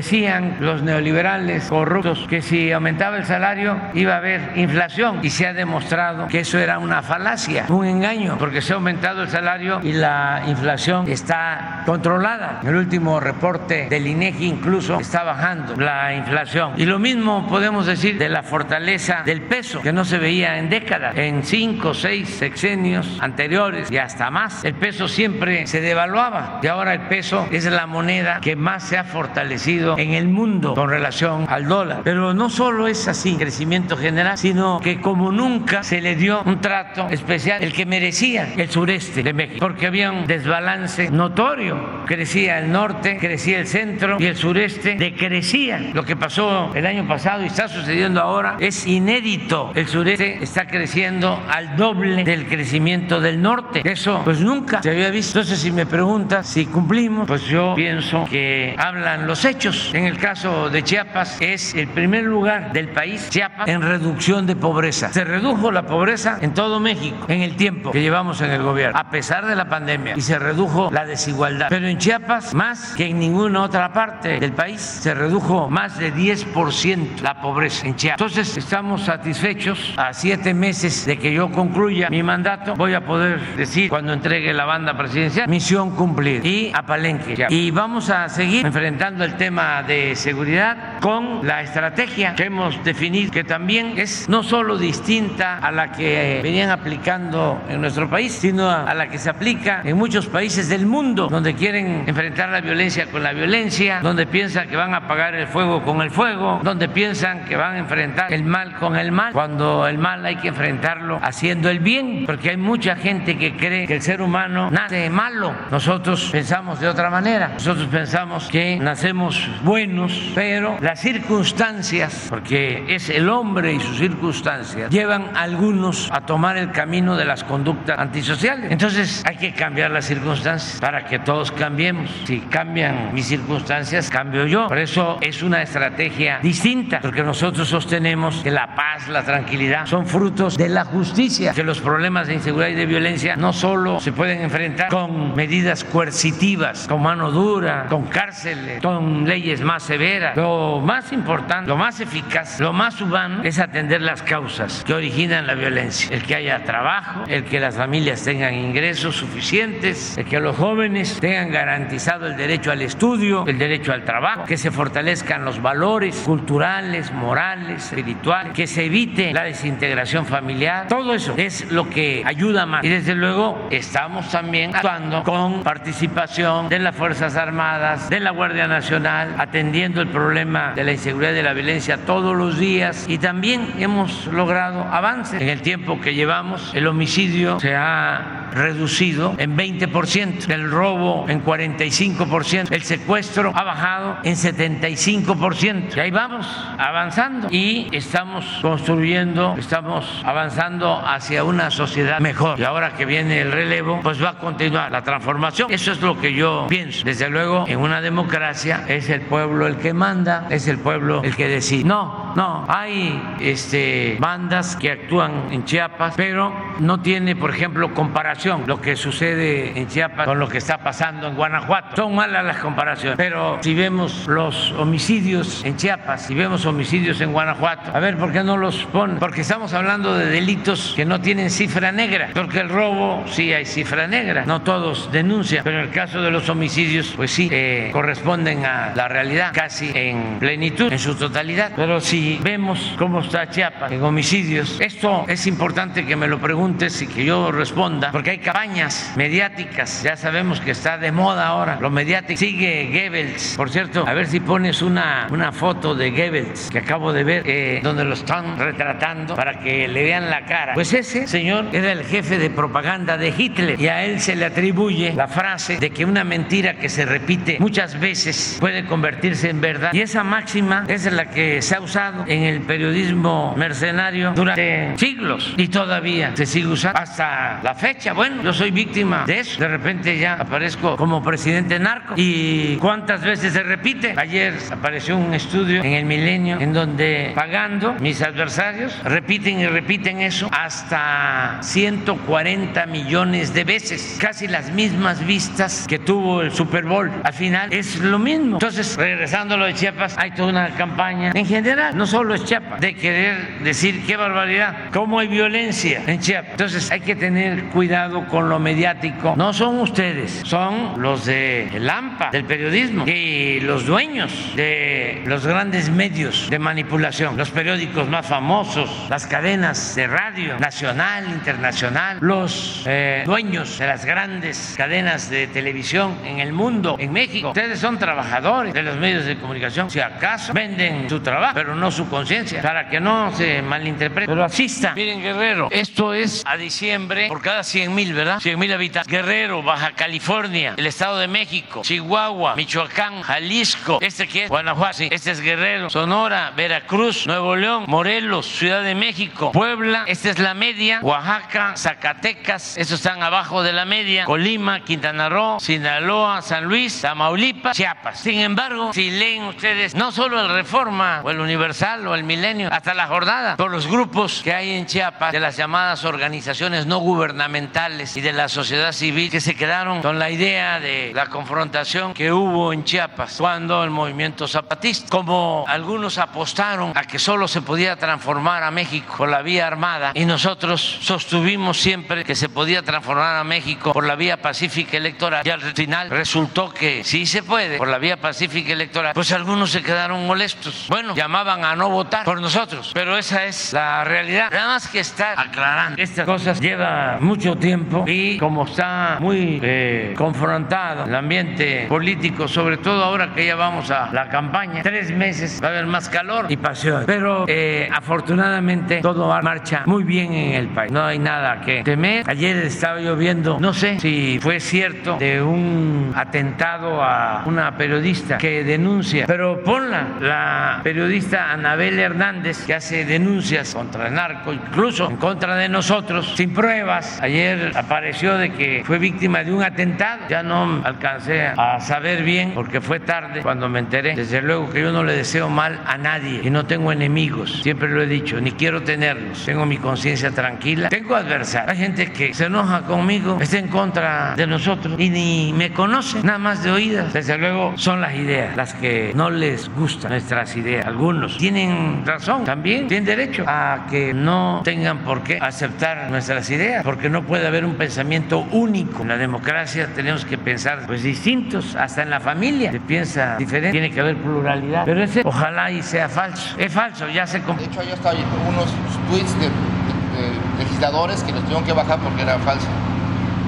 Decían 0.00 0.56
los 0.60 0.82
neoliberales 0.82 1.68
corruptos 1.68 2.26
que 2.26 2.40
si 2.40 2.72
aumentaba 2.72 3.18
el 3.18 3.26
salario 3.26 3.78
iba 3.92 4.14
a 4.14 4.16
haber 4.16 4.52
inflación 4.56 5.18
y 5.22 5.28
se 5.28 5.46
ha 5.46 5.52
demostrado 5.52 6.26
que 6.26 6.40
eso 6.40 6.58
era 6.58 6.78
una 6.78 7.02
falacia, 7.02 7.66
un 7.68 7.84
engaño, 7.84 8.36
porque 8.38 8.62
se 8.62 8.72
ha 8.72 8.76
aumentado 8.76 9.22
el 9.22 9.28
salario 9.28 9.78
y 9.82 9.92
la 9.92 10.42
inflación 10.46 11.06
está 11.06 11.82
controlada. 11.84 12.60
El 12.64 12.76
último 12.76 13.20
reporte 13.20 13.88
del 13.90 14.06
INEGI 14.06 14.46
incluso 14.46 14.98
está 14.98 15.22
bajando 15.22 15.76
la 15.76 16.14
inflación. 16.14 16.72
Y 16.78 16.86
lo 16.86 16.98
mismo 16.98 17.46
podemos 17.46 17.84
decir 17.84 18.16
de 18.16 18.30
la 18.30 18.42
fortaleza 18.42 19.22
del 19.26 19.42
peso, 19.42 19.82
que 19.82 19.92
no 19.92 20.06
se 20.06 20.16
veía 20.16 20.56
en 20.56 20.70
décadas, 20.70 21.14
en 21.18 21.42
cinco 21.42 21.92
seis 21.92 22.30
sexenios 22.30 23.18
anteriores 23.20 23.90
y 23.90 23.98
hasta 23.98 24.30
más. 24.30 24.64
El 24.64 24.76
peso 24.76 25.08
siempre 25.08 25.66
se 25.66 25.82
devaluaba 25.82 26.60
y 26.62 26.68
ahora 26.68 26.94
el 26.94 27.02
peso 27.02 27.46
es 27.50 27.66
la 27.66 27.86
moneda 27.86 28.40
que 28.40 28.56
más 28.56 28.84
se 28.84 28.96
ha 28.96 29.04
fortalecido 29.04 29.89
en 29.98 30.14
el 30.14 30.28
mundo 30.28 30.74
con 30.74 30.88
relación 30.88 31.46
al 31.48 31.68
dólar. 31.68 32.00
Pero 32.04 32.34
no 32.34 32.50
solo 32.50 32.86
es 32.86 33.08
así, 33.08 33.36
crecimiento 33.36 33.96
general, 33.96 34.38
sino 34.38 34.80
que 34.80 35.00
como 35.00 35.32
nunca 35.32 35.82
se 35.82 36.00
le 36.00 36.16
dio 36.16 36.42
un 36.44 36.60
trato 36.60 37.08
especial, 37.08 37.62
el 37.62 37.72
que 37.72 37.86
merecía 37.86 38.54
el 38.56 38.70
sureste 38.70 39.22
de 39.22 39.32
México, 39.32 39.58
porque 39.60 39.86
había 39.86 40.10
un 40.10 40.26
desbalance 40.26 41.10
notorio. 41.10 42.00
Crecía 42.06 42.58
el 42.58 42.72
norte, 42.72 43.18
crecía 43.18 43.60
el 43.60 43.66
centro 43.66 44.16
y 44.18 44.26
el 44.26 44.36
sureste 44.36 44.96
decrecía. 44.96 45.78
Lo 45.92 46.04
que 46.04 46.16
pasó 46.16 46.74
el 46.74 46.86
año 46.86 47.06
pasado 47.06 47.42
y 47.42 47.46
está 47.46 47.68
sucediendo 47.68 48.20
ahora 48.20 48.56
es 48.58 48.86
inédito. 48.86 49.72
El 49.74 49.86
sureste 49.86 50.42
está 50.42 50.66
creciendo 50.66 51.42
al 51.48 51.76
doble 51.76 52.24
del 52.24 52.46
crecimiento 52.46 53.20
del 53.20 53.40
norte. 53.40 53.82
Eso 53.84 54.22
pues 54.24 54.40
nunca 54.40 54.82
se 54.82 54.90
había 54.90 55.10
visto. 55.10 55.38
Entonces 55.38 55.60
si 55.60 55.70
me 55.70 55.86
preguntas 55.86 56.46
si 56.46 56.66
cumplimos, 56.66 57.26
pues 57.26 57.44
yo 57.44 57.74
pienso 57.74 58.24
que 58.30 58.74
hablan 58.76 59.26
los 59.26 59.44
hechos. 59.44 59.69
En 59.92 60.04
el 60.04 60.18
caso 60.18 60.68
de 60.68 60.82
Chiapas 60.82 61.36
es 61.40 61.74
el 61.74 61.86
primer 61.86 62.24
lugar 62.24 62.72
del 62.72 62.88
país, 62.88 63.28
Chiapas, 63.30 63.68
en 63.68 63.82
reducción 63.82 64.44
de 64.44 64.56
pobreza. 64.56 65.12
Se 65.12 65.22
redujo 65.22 65.70
la 65.70 65.86
pobreza 65.86 66.38
en 66.40 66.54
todo 66.54 66.80
México 66.80 67.26
en 67.28 67.42
el 67.42 67.54
tiempo 67.54 67.92
que 67.92 68.00
llevamos 68.00 68.40
en 68.40 68.50
el 68.50 68.62
gobierno, 68.62 68.98
a 68.98 69.10
pesar 69.10 69.46
de 69.46 69.54
la 69.54 69.68
pandemia, 69.68 70.14
y 70.16 70.22
se 70.22 70.40
redujo 70.40 70.90
la 70.92 71.06
desigualdad. 71.06 71.68
Pero 71.68 71.86
en 71.86 71.98
Chiapas, 71.98 72.52
más 72.52 72.94
que 72.94 73.06
en 73.06 73.20
ninguna 73.20 73.62
otra 73.62 73.92
parte 73.92 74.40
del 74.40 74.52
país, 74.52 74.80
se 74.80 75.14
redujo 75.14 75.70
más 75.70 75.98
de 75.98 76.12
10% 76.12 77.20
la 77.20 77.40
pobreza 77.40 77.86
en 77.86 77.94
Chiapas. 77.94 78.20
Entonces 78.20 78.56
estamos 78.56 79.02
satisfechos. 79.02 79.94
A 79.96 80.12
siete 80.12 80.52
meses 80.52 81.06
de 81.06 81.16
que 81.16 81.32
yo 81.32 81.50
concluya 81.50 82.10
mi 82.10 82.22
mandato, 82.24 82.74
voy 82.74 82.94
a 82.94 83.04
poder 83.04 83.40
decir 83.56 83.88
cuando 83.88 84.12
entregue 84.12 84.52
la 84.52 84.64
banda 84.64 84.96
presidencial, 84.96 85.48
misión 85.48 85.94
cumplida. 85.94 86.44
Y 86.46 86.72
a 86.74 86.82
Palenque. 86.82 87.46
Y 87.50 87.70
vamos 87.70 88.10
a 88.10 88.28
seguir 88.28 88.66
enfrentando 88.66 89.24
el 89.24 89.36
tema 89.36 89.59
de 89.86 90.16
seguridad 90.16 91.00
con 91.00 91.46
la 91.46 91.62
estrategia 91.62 92.34
que 92.34 92.44
hemos 92.44 92.82
definido, 92.82 93.30
que 93.30 93.44
también 93.44 93.94
es 93.98 94.28
no 94.28 94.42
solo 94.42 94.78
distinta 94.78 95.58
a 95.58 95.70
la 95.70 95.92
que 95.92 96.40
venían 96.42 96.70
aplicando 96.70 97.62
en 97.68 97.80
nuestro 97.80 98.08
país, 98.08 98.32
sino 98.32 98.70
a 98.70 98.94
la 98.94 99.08
que 99.08 99.18
se 99.18 99.28
aplica 99.28 99.82
en 99.84 99.96
muchos 99.96 100.26
países 100.26 100.68
del 100.68 100.86
mundo, 100.86 101.28
donde 101.28 101.54
quieren 101.54 102.04
enfrentar 102.06 102.48
la 102.48 102.60
violencia 102.60 103.06
con 103.10 103.22
la 103.22 103.32
violencia, 103.32 104.00
donde 104.02 104.26
piensan 104.26 104.68
que 104.68 104.76
van 104.76 104.94
a 104.94 104.98
apagar 104.98 105.34
el 105.34 105.46
fuego 105.46 105.82
con 105.82 106.00
el 106.00 106.10
fuego, 106.10 106.60
donde 106.62 106.88
piensan 106.88 107.44
que 107.44 107.56
van 107.56 107.74
a 107.74 107.78
enfrentar 107.78 108.32
el 108.32 108.44
mal 108.44 108.76
con 108.76 108.96
el 108.96 109.12
mal, 109.12 109.32
cuando 109.32 109.86
el 109.86 109.98
mal 109.98 110.24
hay 110.24 110.36
que 110.36 110.48
enfrentarlo 110.48 111.18
haciendo 111.22 111.68
el 111.68 111.80
bien, 111.80 112.24
porque 112.24 112.50
hay 112.50 112.56
mucha 112.56 112.96
gente 112.96 113.36
que 113.36 113.56
cree 113.56 113.86
que 113.86 113.96
el 113.96 114.02
ser 114.02 114.22
humano 114.22 114.70
nace 114.70 115.10
malo. 115.10 115.54
Nosotros 115.70 116.30
pensamos 116.32 116.80
de 116.80 116.88
otra 116.88 117.10
manera. 117.10 117.48
Nosotros 117.54 117.88
pensamos 117.88 118.48
que 118.48 118.78
nacemos 118.78 119.49
buenos, 119.62 120.32
pero 120.34 120.78
las 120.80 121.00
circunstancias, 121.00 122.26
porque 122.28 122.84
es 122.88 123.08
el 123.10 123.28
hombre 123.28 123.74
y 123.74 123.80
sus 123.80 123.98
circunstancias, 123.98 124.90
llevan 124.90 125.36
a 125.36 125.42
algunos 125.42 126.10
a 126.10 126.20
tomar 126.22 126.56
el 126.56 126.70
camino 126.70 127.16
de 127.16 127.24
las 127.24 127.44
conductas 127.44 127.98
antisociales. 127.98 128.70
Entonces 128.70 129.22
hay 129.26 129.36
que 129.36 129.52
cambiar 129.52 129.90
las 129.90 130.06
circunstancias 130.06 130.80
para 130.80 131.04
que 131.04 131.18
todos 131.18 131.52
cambiemos. 131.52 132.10
Si 132.24 132.40
cambian 132.40 133.12
mis 133.12 133.26
circunstancias, 133.26 134.10
cambio 134.10 134.46
yo. 134.46 134.68
Por 134.68 134.78
eso 134.78 135.18
es 135.20 135.42
una 135.42 135.62
estrategia 135.62 136.38
distinta, 136.42 137.00
porque 137.00 137.22
nosotros 137.22 137.68
sostenemos 137.68 138.42
que 138.42 138.50
la 138.50 138.74
paz, 138.74 139.08
la 139.08 139.22
tranquilidad 139.22 139.86
son 139.86 140.06
frutos 140.06 140.56
de 140.56 140.68
la 140.68 140.84
justicia, 140.84 141.52
que 141.52 141.62
los 141.62 141.80
problemas 141.80 142.28
de 142.28 142.34
inseguridad 142.34 142.70
y 142.70 142.74
de 142.74 142.86
violencia 142.86 143.36
no 143.36 143.52
solo 143.52 144.00
se 144.00 144.12
pueden 144.12 144.42
enfrentar 144.42 144.88
con 144.88 145.34
medidas 145.34 145.84
coercitivas, 145.84 146.86
con 146.86 147.02
mano 147.02 147.30
dura, 147.30 147.86
con 147.88 148.06
cárceles, 148.06 148.82
con 148.82 149.26
leyes 149.26 149.39
más 149.62 149.82
severas. 149.82 150.36
Lo 150.36 150.80
más 150.80 151.12
importante, 151.12 151.68
lo 151.68 151.76
más 151.76 152.00
eficaz, 152.00 152.60
lo 152.60 152.72
más 152.72 153.00
humano 153.00 153.42
es 153.42 153.58
atender 153.58 154.02
las 154.02 154.22
causas 154.22 154.84
que 154.86 154.94
originan 154.94 155.46
la 155.46 155.54
violencia. 155.54 156.14
El 156.14 156.22
que 156.22 156.34
haya 156.34 156.64
trabajo, 156.64 157.24
el 157.26 157.44
que 157.44 157.60
las 157.60 157.76
familias 157.76 158.22
tengan 158.24 158.54
ingresos 158.54 159.16
suficientes, 159.16 160.16
el 160.18 160.24
que 160.24 160.40
los 160.40 160.56
jóvenes 160.56 161.18
tengan 161.20 161.50
garantizado 161.50 162.26
el 162.26 162.36
derecho 162.36 162.70
al 162.70 162.82
estudio, 162.82 163.44
el 163.46 163.58
derecho 163.58 163.92
al 163.92 164.04
trabajo, 164.04 164.44
que 164.44 164.56
se 164.56 164.70
fortalezcan 164.70 165.44
los 165.44 165.60
valores 165.60 166.16
culturales, 166.24 167.12
morales, 167.12 167.86
espirituales, 167.86 168.52
que 168.52 168.66
se 168.66 168.84
evite 168.84 169.32
la 169.32 169.44
desintegración 169.44 170.26
familiar. 170.26 170.88
Todo 170.88 171.14
eso 171.14 171.34
es 171.36 171.70
lo 171.70 171.88
que 171.88 172.22
ayuda 172.24 172.66
más. 172.66 172.84
Y 172.84 172.88
desde 172.88 173.14
luego 173.14 173.68
estamos 173.70 174.30
también 174.30 174.74
actuando 174.74 175.22
con 175.22 175.62
participación 175.62 176.68
de 176.68 176.78
las 176.78 176.94
Fuerzas 176.94 177.36
Armadas, 177.36 178.10
de 178.10 178.20
la 178.20 178.30
Guardia 178.30 178.66
Nacional, 178.66 179.29
atendiendo 179.38 180.00
el 180.00 180.08
problema 180.08 180.72
de 180.74 180.84
la 180.84 180.92
inseguridad 180.92 181.32
y 181.32 181.36
de 181.36 181.42
la 181.42 181.52
violencia 181.52 181.98
todos 181.98 182.36
los 182.36 182.58
días 182.58 183.06
y 183.08 183.18
también 183.18 183.74
hemos 183.78 184.26
logrado 184.26 184.82
avances. 184.82 185.40
En 185.40 185.48
el 185.48 185.62
tiempo 185.62 186.00
que 186.00 186.14
llevamos, 186.14 186.72
el 186.74 186.86
homicidio 186.86 187.60
se 187.60 187.74
ha 187.74 188.48
reducido 188.52 189.34
en 189.38 189.56
20%, 189.56 190.50
el 190.50 190.70
robo 190.70 191.26
en 191.28 191.44
45%, 191.44 192.72
el 192.72 192.82
secuestro 192.82 193.52
ha 193.54 193.62
bajado 193.62 194.18
en 194.24 194.34
75%. 194.34 195.96
Y 195.96 196.00
ahí 196.00 196.10
vamos 196.10 196.46
avanzando 196.78 197.48
y 197.50 197.88
estamos 197.92 198.44
construyendo, 198.60 199.54
estamos 199.58 200.22
avanzando 200.24 201.02
hacia 201.04 201.44
una 201.44 201.70
sociedad 201.70 202.20
mejor. 202.20 202.58
Y 202.58 202.64
ahora 202.64 202.94
que 202.94 203.04
viene 203.04 203.40
el 203.40 203.52
relevo, 203.52 204.00
pues 204.02 204.22
va 204.22 204.30
a 204.30 204.38
continuar 204.38 204.90
la 204.90 205.02
transformación. 205.02 205.70
Eso 205.72 205.92
es 205.92 206.00
lo 206.00 206.18
que 206.20 206.34
yo 206.34 206.66
pienso. 206.68 207.04
Desde 207.04 207.28
luego, 207.28 207.64
en 207.68 207.78
una 207.78 208.00
democracia 208.00 208.84
es 208.88 209.08
el 209.08 209.19
pueblo 209.20 209.66
el 209.66 209.76
que 209.76 209.92
manda, 209.92 210.46
es 210.50 210.68
el 210.68 210.78
pueblo 210.78 211.22
el 211.22 211.36
que 211.36 211.48
decide. 211.48 211.84
No, 211.84 212.32
no, 212.36 212.64
hay 212.68 213.36
este, 213.40 214.16
bandas 214.20 214.76
que 214.76 214.90
actúan 214.90 215.48
en 215.50 215.64
Chiapas, 215.64 216.14
pero 216.16 216.52
no 216.78 217.00
tiene, 217.00 217.36
por 217.36 217.50
ejemplo, 217.50 217.92
comparación 217.94 218.64
lo 218.66 218.80
que 218.80 218.96
sucede 218.96 219.78
en 219.78 219.88
Chiapas 219.88 220.26
con 220.26 220.38
lo 220.38 220.48
que 220.48 220.58
está 220.58 220.78
pasando 220.78 221.28
en 221.28 221.34
Guanajuato. 221.34 221.96
Son 221.96 222.14
malas 222.14 222.44
las 222.44 222.58
comparaciones, 222.58 223.16
pero 223.16 223.58
si 223.60 223.74
vemos 223.74 224.26
los 224.26 224.72
homicidios 224.72 225.64
en 225.64 225.76
Chiapas, 225.76 226.26
si 226.26 226.34
vemos 226.34 226.66
homicidios 226.66 227.20
en 227.20 227.32
Guanajuato, 227.32 227.90
a 227.94 228.00
ver, 228.00 228.16
¿por 228.16 228.32
qué 228.32 228.42
no 228.42 228.56
los 228.56 228.84
ponen? 228.86 229.18
Porque 229.18 229.42
estamos 229.42 229.72
hablando 229.74 230.14
de 230.14 230.26
delitos 230.26 230.94
que 230.96 231.04
no 231.04 231.20
tienen 231.20 231.50
cifra 231.50 231.92
negra, 231.92 232.30
porque 232.34 232.60
el 232.60 232.68
robo 232.68 233.24
sí 233.26 233.52
hay 233.52 233.66
cifra 233.66 234.06
negra, 234.06 234.44
no 234.46 234.62
todos 234.62 235.10
denuncian, 235.12 235.64
pero 235.64 235.78
en 235.78 235.84
el 235.84 235.90
caso 235.90 236.22
de 236.22 236.30
los 236.30 236.48
homicidios, 236.48 237.12
pues 237.16 237.30
sí, 237.30 237.48
eh, 237.50 237.90
corresponden 237.92 238.64
a 238.64 238.92
la 238.94 239.08
realidad 239.10 239.52
casi 239.52 239.90
en 239.94 240.38
plenitud, 240.38 240.92
en 240.92 240.98
su 240.98 241.14
totalidad. 241.14 241.72
Pero 241.76 242.00
si 242.00 242.38
vemos 242.42 242.94
cómo 242.98 243.20
está 243.20 243.50
Chiapas 243.50 243.92
en 243.92 244.02
homicidios, 244.02 244.80
esto 244.80 245.24
es 245.28 245.46
importante 245.46 246.06
que 246.06 246.16
me 246.16 246.28
lo 246.28 246.38
preguntes 246.38 247.02
y 247.02 247.06
que 247.06 247.24
yo 247.24 247.52
responda, 247.52 248.12
porque 248.12 248.30
hay 248.30 248.38
campañas 248.38 249.12
mediáticas, 249.16 250.02
ya 250.02 250.16
sabemos 250.16 250.60
que 250.60 250.70
está 250.70 250.96
de 250.98 251.12
moda 251.12 251.46
ahora, 251.48 251.78
lo 251.80 251.90
mediático. 251.90 252.38
Sigue 252.38 252.88
Goebbels, 252.92 253.54
por 253.56 253.70
cierto, 253.70 254.04
a 254.06 254.14
ver 254.14 254.26
si 254.26 254.40
pones 254.40 254.82
una, 254.82 255.26
una 255.30 255.52
foto 255.52 255.94
de 255.94 256.10
Goebbels 256.10 256.70
que 256.70 256.78
acabo 256.78 257.12
de 257.12 257.24
ver, 257.24 257.42
eh, 257.46 257.80
donde 257.82 258.04
lo 258.04 258.14
están 258.14 258.58
retratando 258.58 259.34
para 259.34 259.58
que 259.60 259.88
le 259.88 260.02
vean 260.02 260.30
la 260.30 260.44
cara. 260.44 260.74
Pues 260.74 260.92
ese 260.92 261.26
señor 261.26 261.66
era 261.72 261.92
el 261.92 262.04
jefe 262.04 262.38
de 262.38 262.50
propaganda 262.50 263.16
de 263.16 263.34
Hitler 263.36 263.80
y 263.80 263.88
a 263.88 264.04
él 264.04 264.20
se 264.20 264.36
le 264.36 264.46
atribuye 264.46 265.12
la 265.12 265.28
frase 265.28 265.78
de 265.78 265.90
que 265.90 266.04
una 266.04 266.24
mentira 266.24 266.74
que 266.74 266.88
se 266.88 267.04
repite 267.04 267.58
muchas 267.58 267.98
veces 267.98 268.56
puede 268.60 268.84
convertirse 268.84 268.99
en 269.02 269.60
verdad. 269.60 269.90
Y 269.92 270.00
esa 270.00 270.24
máxima 270.24 270.84
es 270.88 271.10
la 271.10 271.26
que 271.26 271.62
se 271.62 271.74
ha 271.74 271.80
usado 271.80 272.24
en 272.26 272.42
el 272.42 272.60
periodismo 272.60 273.54
mercenario 273.56 274.32
durante 274.34 274.96
siglos 274.96 275.54
y 275.56 275.68
todavía 275.68 276.32
se 276.34 276.46
sigue 276.46 276.68
usando 276.68 276.98
hasta 276.98 277.60
la 277.62 277.74
fecha. 277.74 278.12
Bueno, 278.12 278.42
yo 278.42 278.52
soy 278.52 278.70
víctima 278.70 279.24
de 279.26 279.40
eso. 279.40 279.60
De 279.60 279.68
repente 279.68 280.18
ya 280.18 280.34
aparezco 280.34 280.96
como 280.96 281.22
presidente 281.22 281.78
narco. 281.78 282.14
¿Y 282.16 282.76
cuántas 282.76 283.22
veces 283.22 283.52
se 283.52 283.62
repite? 283.62 284.14
Ayer 284.16 284.54
apareció 284.70 285.16
un 285.16 285.34
estudio 285.34 285.82
en 285.82 285.92
el 285.92 286.04
milenio 286.04 286.60
en 286.60 286.72
donde 286.72 287.32
pagando 287.34 287.94
mis 287.94 288.22
adversarios 288.22 288.96
repiten 289.04 289.60
y 289.60 289.66
repiten 289.66 290.20
eso 290.20 290.48
hasta 290.52 291.58
140 291.62 292.86
millones 292.86 293.54
de 293.54 293.64
veces. 293.64 294.18
Casi 294.20 294.46
las 294.46 294.70
mismas 294.72 295.24
vistas 295.26 295.86
que 295.88 295.98
tuvo 295.98 296.42
el 296.42 296.52
Super 296.52 296.84
Bowl. 296.84 297.10
Al 297.24 297.32
final 297.32 297.72
es 297.72 297.98
lo 297.98 298.18
mismo. 298.18 298.56
Entonces, 298.56 298.79
regresando 298.96 299.54
a 299.54 299.58
lo 299.58 299.66
de 299.66 299.74
Chiapas, 299.74 300.16
hay 300.18 300.30
toda 300.32 300.48
una 300.48 300.70
campaña 300.70 301.32
en 301.34 301.46
general, 301.46 301.96
no 301.96 302.06
solo 302.06 302.34
es 302.34 302.44
Chiapas, 302.44 302.80
de 302.80 302.94
querer 302.94 303.58
decir 303.60 304.04
qué 304.06 304.16
barbaridad, 304.16 304.90
cómo 304.92 305.18
hay 305.18 305.28
violencia 305.28 306.02
en 306.06 306.20
Chiapas. 306.20 306.52
Entonces, 306.52 306.90
hay 306.90 307.00
que 307.00 307.14
tener 307.14 307.64
cuidado 307.66 308.26
con 308.26 308.48
lo 308.48 308.58
mediático. 308.58 309.34
No 309.36 309.52
son 309.52 309.80
ustedes, 309.80 310.42
son 310.44 311.00
los 311.00 311.26
de 311.26 311.68
el 311.68 311.88
AMPA, 311.88 312.30
del 312.30 312.44
periodismo, 312.44 313.06
y 313.06 313.60
los 313.60 313.86
dueños 313.86 314.52
de 314.56 315.22
los 315.26 315.46
grandes 315.46 315.90
medios 315.90 316.48
de 316.50 316.58
manipulación, 316.58 317.36
los 317.36 317.50
periódicos 317.50 318.08
más 318.08 318.26
famosos, 318.26 319.06
las 319.08 319.26
cadenas 319.26 319.94
de 319.94 320.06
radio 320.06 320.58
nacional, 320.58 321.28
internacional, 321.28 322.18
los 322.20 322.84
eh, 322.86 323.22
dueños 323.26 323.78
de 323.78 323.86
las 323.86 324.04
grandes 324.04 324.74
cadenas 324.76 325.30
de 325.30 325.46
televisión 325.46 326.16
en 326.24 326.40
el 326.40 326.52
mundo, 326.52 326.96
en 326.98 327.12
México. 327.12 327.48
Ustedes 327.48 327.78
son 327.78 327.98
trabajadores 327.98 328.69
de 328.72 328.82
los 328.82 328.96
medios 328.96 329.24
de 329.24 329.36
comunicación, 329.36 329.90
si 329.90 330.00
acaso 330.00 330.52
venden 330.52 331.08
su 331.08 331.20
trabajo, 331.20 331.54
pero 331.54 331.74
no 331.74 331.90
su 331.90 332.08
conciencia, 332.08 332.62
para 332.62 332.88
que 332.88 333.00
no 333.00 333.32
se 333.34 333.62
malinterprete. 333.62 334.28
Pero 334.28 334.44
asista, 334.44 334.92
miren 334.94 335.20
Guerrero, 335.20 335.68
esto 335.70 336.14
es 336.14 336.42
a 336.46 336.56
diciembre 336.56 337.28
por 337.28 337.42
cada 337.42 337.62
100 337.62 337.94
mil, 337.94 338.12
¿verdad? 338.12 338.40
100 338.40 338.58
mil 338.58 338.72
habitantes. 338.72 339.10
Guerrero, 339.10 339.62
Baja 339.62 339.92
California, 339.92 340.74
el 340.76 340.86
Estado 340.86 341.18
de 341.18 341.28
México, 341.28 341.82
Chihuahua, 341.82 342.56
Michoacán, 342.56 343.22
Jalisco. 343.22 343.98
¿Este 344.00 344.28
qué 344.28 344.44
es? 344.44 344.48
Guanajuato. 344.48 345.02
Este 345.10 345.30
es 345.30 345.40
Guerrero, 345.40 345.90
Sonora, 345.90 346.52
Veracruz, 346.56 347.26
Nuevo 347.26 347.56
León, 347.56 347.84
Morelos, 347.86 348.46
Ciudad 348.46 348.82
de 348.82 348.94
México, 348.94 349.52
Puebla. 349.52 350.04
Esta 350.06 350.30
es 350.30 350.38
la 350.38 350.54
media. 350.54 351.00
Oaxaca, 351.02 351.74
Zacatecas. 351.76 352.76
Estos 352.76 353.00
están 353.00 353.22
abajo 353.22 353.62
de 353.62 353.72
la 353.72 353.84
media. 353.84 354.24
Colima, 354.24 354.84
Quintana 354.84 355.28
Roo, 355.28 355.60
Sinaloa, 355.60 356.42
San 356.42 356.64
Luis, 356.64 357.00
Tamaulipas, 357.00 357.76
Chiapas. 357.76 358.20
Sin 358.20 358.38
embargo, 358.38 358.59
si 358.92 359.10
leen 359.10 359.44
ustedes 359.44 359.94
no 359.94 360.12
solo 360.12 360.38
el 360.38 360.50
Reforma 360.50 361.22
o 361.24 361.30
el 361.30 361.40
Universal 361.40 362.06
o 362.06 362.14
el 362.14 362.24
Milenio, 362.24 362.68
hasta 362.70 362.92
la 362.92 363.06
jornada, 363.06 363.56
por 363.56 363.70
los 363.70 363.86
grupos 363.86 364.42
que 364.44 364.52
hay 364.52 364.72
en 364.72 364.84
Chiapas 364.84 365.32
de 365.32 365.40
las 365.40 365.56
llamadas 365.56 366.04
organizaciones 366.04 366.84
no 366.84 366.98
gubernamentales 366.98 368.14
y 368.18 368.20
de 368.20 368.34
la 368.34 368.48
sociedad 368.48 368.92
civil 368.92 369.30
que 369.30 369.40
se 369.40 369.54
quedaron 369.54 370.02
con 370.02 370.18
la 370.18 370.30
idea 370.30 370.78
de 370.78 371.12
la 371.14 371.26
confrontación 371.26 372.12
que 372.12 372.32
hubo 372.32 372.74
en 372.74 372.84
Chiapas 372.84 373.36
cuando 373.38 373.82
el 373.82 373.88
movimiento 373.88 374.46
zapatista, 374.46 375.08
como 375.08 375.64
algunos 375.66 376.18
apostaron 376.18 376.92
a 376.94 377.04
que 377.04 377.18
solo 377.18 377.48
se 377.48 377.62
podía 377.62 377.96
transformar 377.96 378.62
a 378.62 378.70
México 378.70 379.14
por 379.16 379.30
la 379.30 379.40
vía 379.40 379.66
armada 379.66 380.12
y 380.14 380.26
nosotros 380.26 380.98
sostuvimos 381.00 381.80
siempre 381.80 382.24
que 382.24 382.34
se 382.34 382.50
podía 382.50 382.82
transformar 382.82 383.36
a 383.36 383.44
México 383.44 383.94
por 383.94 384.06
la 384.06 384.16
vía 384.16 384.42
pacífica 384.42 384.98
electoral 384.98 385.46
y 385.46 385.50
al 385.50 385.62
final 385.62 386.10
resultó 386.10 386.74
que 386.74 387.04
sí 387.04 387.24
se 387.24 387.42
puede 387.42 387.78
por 387.78 387.88
la 387.88 387.96
vía 387.96 388.18
pacífica 388.18 388.49
electoral, 388.54 389.12
pues 389.14 389.32
algunos 389.32 389.70
se 389.70 389.82
quedaron 389.82 390.26
molestos. 390.26 390.86
Bueno, 390.88 391.14
llamaban 391.14 391.64
a 391.64 391.76
no 391.76 391.88
votar 391.88 392.24
por 392.24 392.40
nosotros. 392.40 392.90
Pero 392.94 393.16
esa 393.16 393.44
es 393.44 393.72
la 393.72 394.04
realidad. 394.04 394.50
Nada 394.50 394.74
más 394.74 394.88
que 394.88 395.00
estar 395.00 395.38
aclarando 395.38 396.00
estas 396.00 396.26
cosas 396.26 396.60
lleva 396.60 397.18
mucho 397.20 397.56
tiempo 397.56 398.04
y 398.06 398.38
como 398.38 398.64
está 398.64 399.18
muy 399.20 399.60
eh, 399.62 400.14
confrontado 400.16 401.04
el 401.04 401.14
ambiente 401.14 401.86
político, 401.88 402.48
sobre 402.48 402.76
todo 402.78 403.04
ahora 403.04 403.32
que 403.34 403.46
ya 403.46 403.56
vamos 403.56 403.90
a 403.90 404.10
la 404.12 404.28
campaña, 404.28 404.82
tres 404.82 405.10
meses 405.10 405.60
va 405.62 405.68
a 405.68 405.70
haber 405.70 405.86
más 405.86 406.08
calor 406.08 406.46
y 406.48 406.56
pasión. 406.56 407.04
Pero 407.06 407.44
eh, 407.48 407.88
afortunadamente 407.92 409.00
todo 409.00 409.28
marcha 409.42 409.82
muy 409.86 410.04
bien 410.04 410.32
en 410.32 410.54
el 410.54 410.68
país. 410.68 410.92
No 410.92 411.04
hay 411.04 411.18
nada 411.18 411.60
que 411.60 411.82
temer. 411.82 412.28
Ayer 412.28 412.56
estaba 412.58 413.00
yo 413.00 413.16
viendo, 413.16 413.58
no 413.60 413.72
sé 413.72 413.98
si 414.00 414.38
fue 414.40 414.60
cierto, 414.60 415.16
de 415.16 415.42
un 415.42 416.12
atentado 416.14 417.02
a 417.02 417.42
una 417.46 417.76
periodista 417.76 418.38
que 418.40 418.64
denuncia, 418.64 419.26
pero 419.26 419.62
ponla, 419.62 420.16
la 420.18 420.80
periodista 420.82 421.52
Anabel 421.52 421.98
Hernández, 421.98 422.64
que 422.64 422.72
hace 422.72 423.04
denuncias 423.04 423.74
contra 423.74 424.08
el 424.08 424.14
narco, 424.14 424.50
incluso 424.54 425.10
en 425.10 425.18
contra 425.18 425.56
de 425.56 425.68
nosotros, 425.68 426.32
sin 426.36 426.54
pruebas. 426.54 427.20
Ayer 427.20 427.72
apareció 427.76 428.38
de 428.38 428.50
que 428.52 428.82
fue 428.86 428.98
víctima 428.98 429.44
de 429.44 429.52
un 429.52 429.62
atentado. 429.62 430.22
Ya 430.30 430.42
no 430.42 430.80
alcancé 430.82 431.48
a 431.48 431.80
saber 431.80 432.22
bien 432.22 432.52
porque 432.54 432.80
fue 432.80 432.98
tarde 432.98 433.42
cuando 433.42 433.68
me 433.68 433.80
enteré. 433.80 434.14
Desde 434.14 434.40
luego 434.40 434.70
que 434.70 434.80
yo 434.80 434.90
no 434.90 435.04
le 435.04 435.14
deseo 435.14 435.50
mal 435.50 435.78
a 435.86 435.98
nadie 435.98 436.40
y 436.42 436.48
no 436.48 436.64
tengo 436.64 436.92
enemigos. 436.92 437.60
Siempre 437.62 437.90
lo 437.90 438.02
he 438.02 438.06
dicho, 438.06 438.40
ni 438.40 438.52
quiero 438.52 438.82
tenerlos. 438.82 439.44
Tengo 439.44 439.66
mi 439.66 439.76
conciencia 439.76 440.30
tranquila. 440.30 440.88
Tengo 440.88 441.14
adversarios. 441.14 441.72
Hay 441.72 441.76
gente 441.76 442.10
que 442.10 442.32
se 442.32 442.46
enoja 442.46 442.82
conmigo, 442.82 443.36
está 443.38 443.58
en 443.58 443.68
contra 443.68 444.34
de 444.34 444.46
nosotros 444.46 444.98
y 444.98 445.10
ni 445.10 445.52
me 445.54 445.74
conoce, 445.74 446.22
nada 446.22 446.38
más 446.38 446.64
de 446.64 446.70
oídas. 446.70 447.12
Desde 447.12 447.36
luego 447.36 447.74
son 447.76 448.00
las 448.00 448.14
ideas 448.14 448.29
las 448.56 448.74
que 448.74 449.12
no 449.14 449.30
les 449.30 449.68
gustan 449.74 450.10
nuestras 450.12 450.56
ideas. 450.56 450.86
Algunos 450.86 451.36
tienen 451.36 452.04
razón 452.06 452.44
también, 452.44 452.86
tienen 452.88 453.04
derecho 453.04 453.44
a 453.46 453.86
que 453.90 454.14
no 454.14 454.60
tengan 454.64 454.98
por 454.98 455.22
qué 455.22 455.38
aceptar 455.40 456.10
nuestras 456.10 456.48
ideas, 456.50 456.84
porque 456.84 457.10
no 457.10 457.24
puede 457.24 457.46
haber 457.46 457.64
un 457.64 457.74
pensamiento 457.74 458.40
único. 458.52 459.02
En 459.02 459.08
la 459.08 459.16
democracia 459.16 459.88
tenemos 459.94 460.24
que 460.24 460.38
pensar 460.38 460.86
pues 460.86 461.02
distintos, 461.02 461.74
hasta 461.74 462.02
en 462.02 462.10
la 462.10 462.20
familia 462.20 462.72
se 462.72 462.80
piensa 462.80 463.36
diferente, 463.36 463.72
tiene 463.72 463.90
que 463.90 464.00
haber 464.00 464.16
pluralidad. 464.16 464.84
Pero 464.84 465.02
ese 465.02 465.22
ojalá 465.24 465.70
y 465.70 465.82
sea 465.82 466.08
falso. 466.08 466.56
Es 466.58 466.72
falso, 466.72 467.08
ya 467.08 467.26
se... 467.26 467.40
De 467.40 467.64
hecho, 467.64 467.82
yo 467.82 467.94
estaba 467.94 468.14
viendo 468.14 468.36
unos 468.48 468.66
tweets 469.10 469.34
de, 469.40 469.46
de, 469.46 469.48
de 469.48 470.64
legisladores 470.64 471.22
que 471.22 471.32
los 471.32 471.42
tuvieron 471.42 471.64
que 471.64 471.72
bajar 471.72 471.98
porque 471.98 472.22
era 472.22 472.38
falso. 472.38 472.68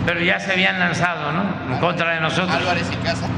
Pero 0.04 0.20
ya 0.20 0.40
se 0.40 0.52
habían 0.52 0.80
lanzado, 0.80 1.32
¿no? 1.32 1.74
En 1.74 1.78
contra 1.78 2.14
de 2.14 2.20
nosotros. 2.20 2.56
Álvarez 2.56 2.90
y 2.92 2.96
Casa. 3.04 3.28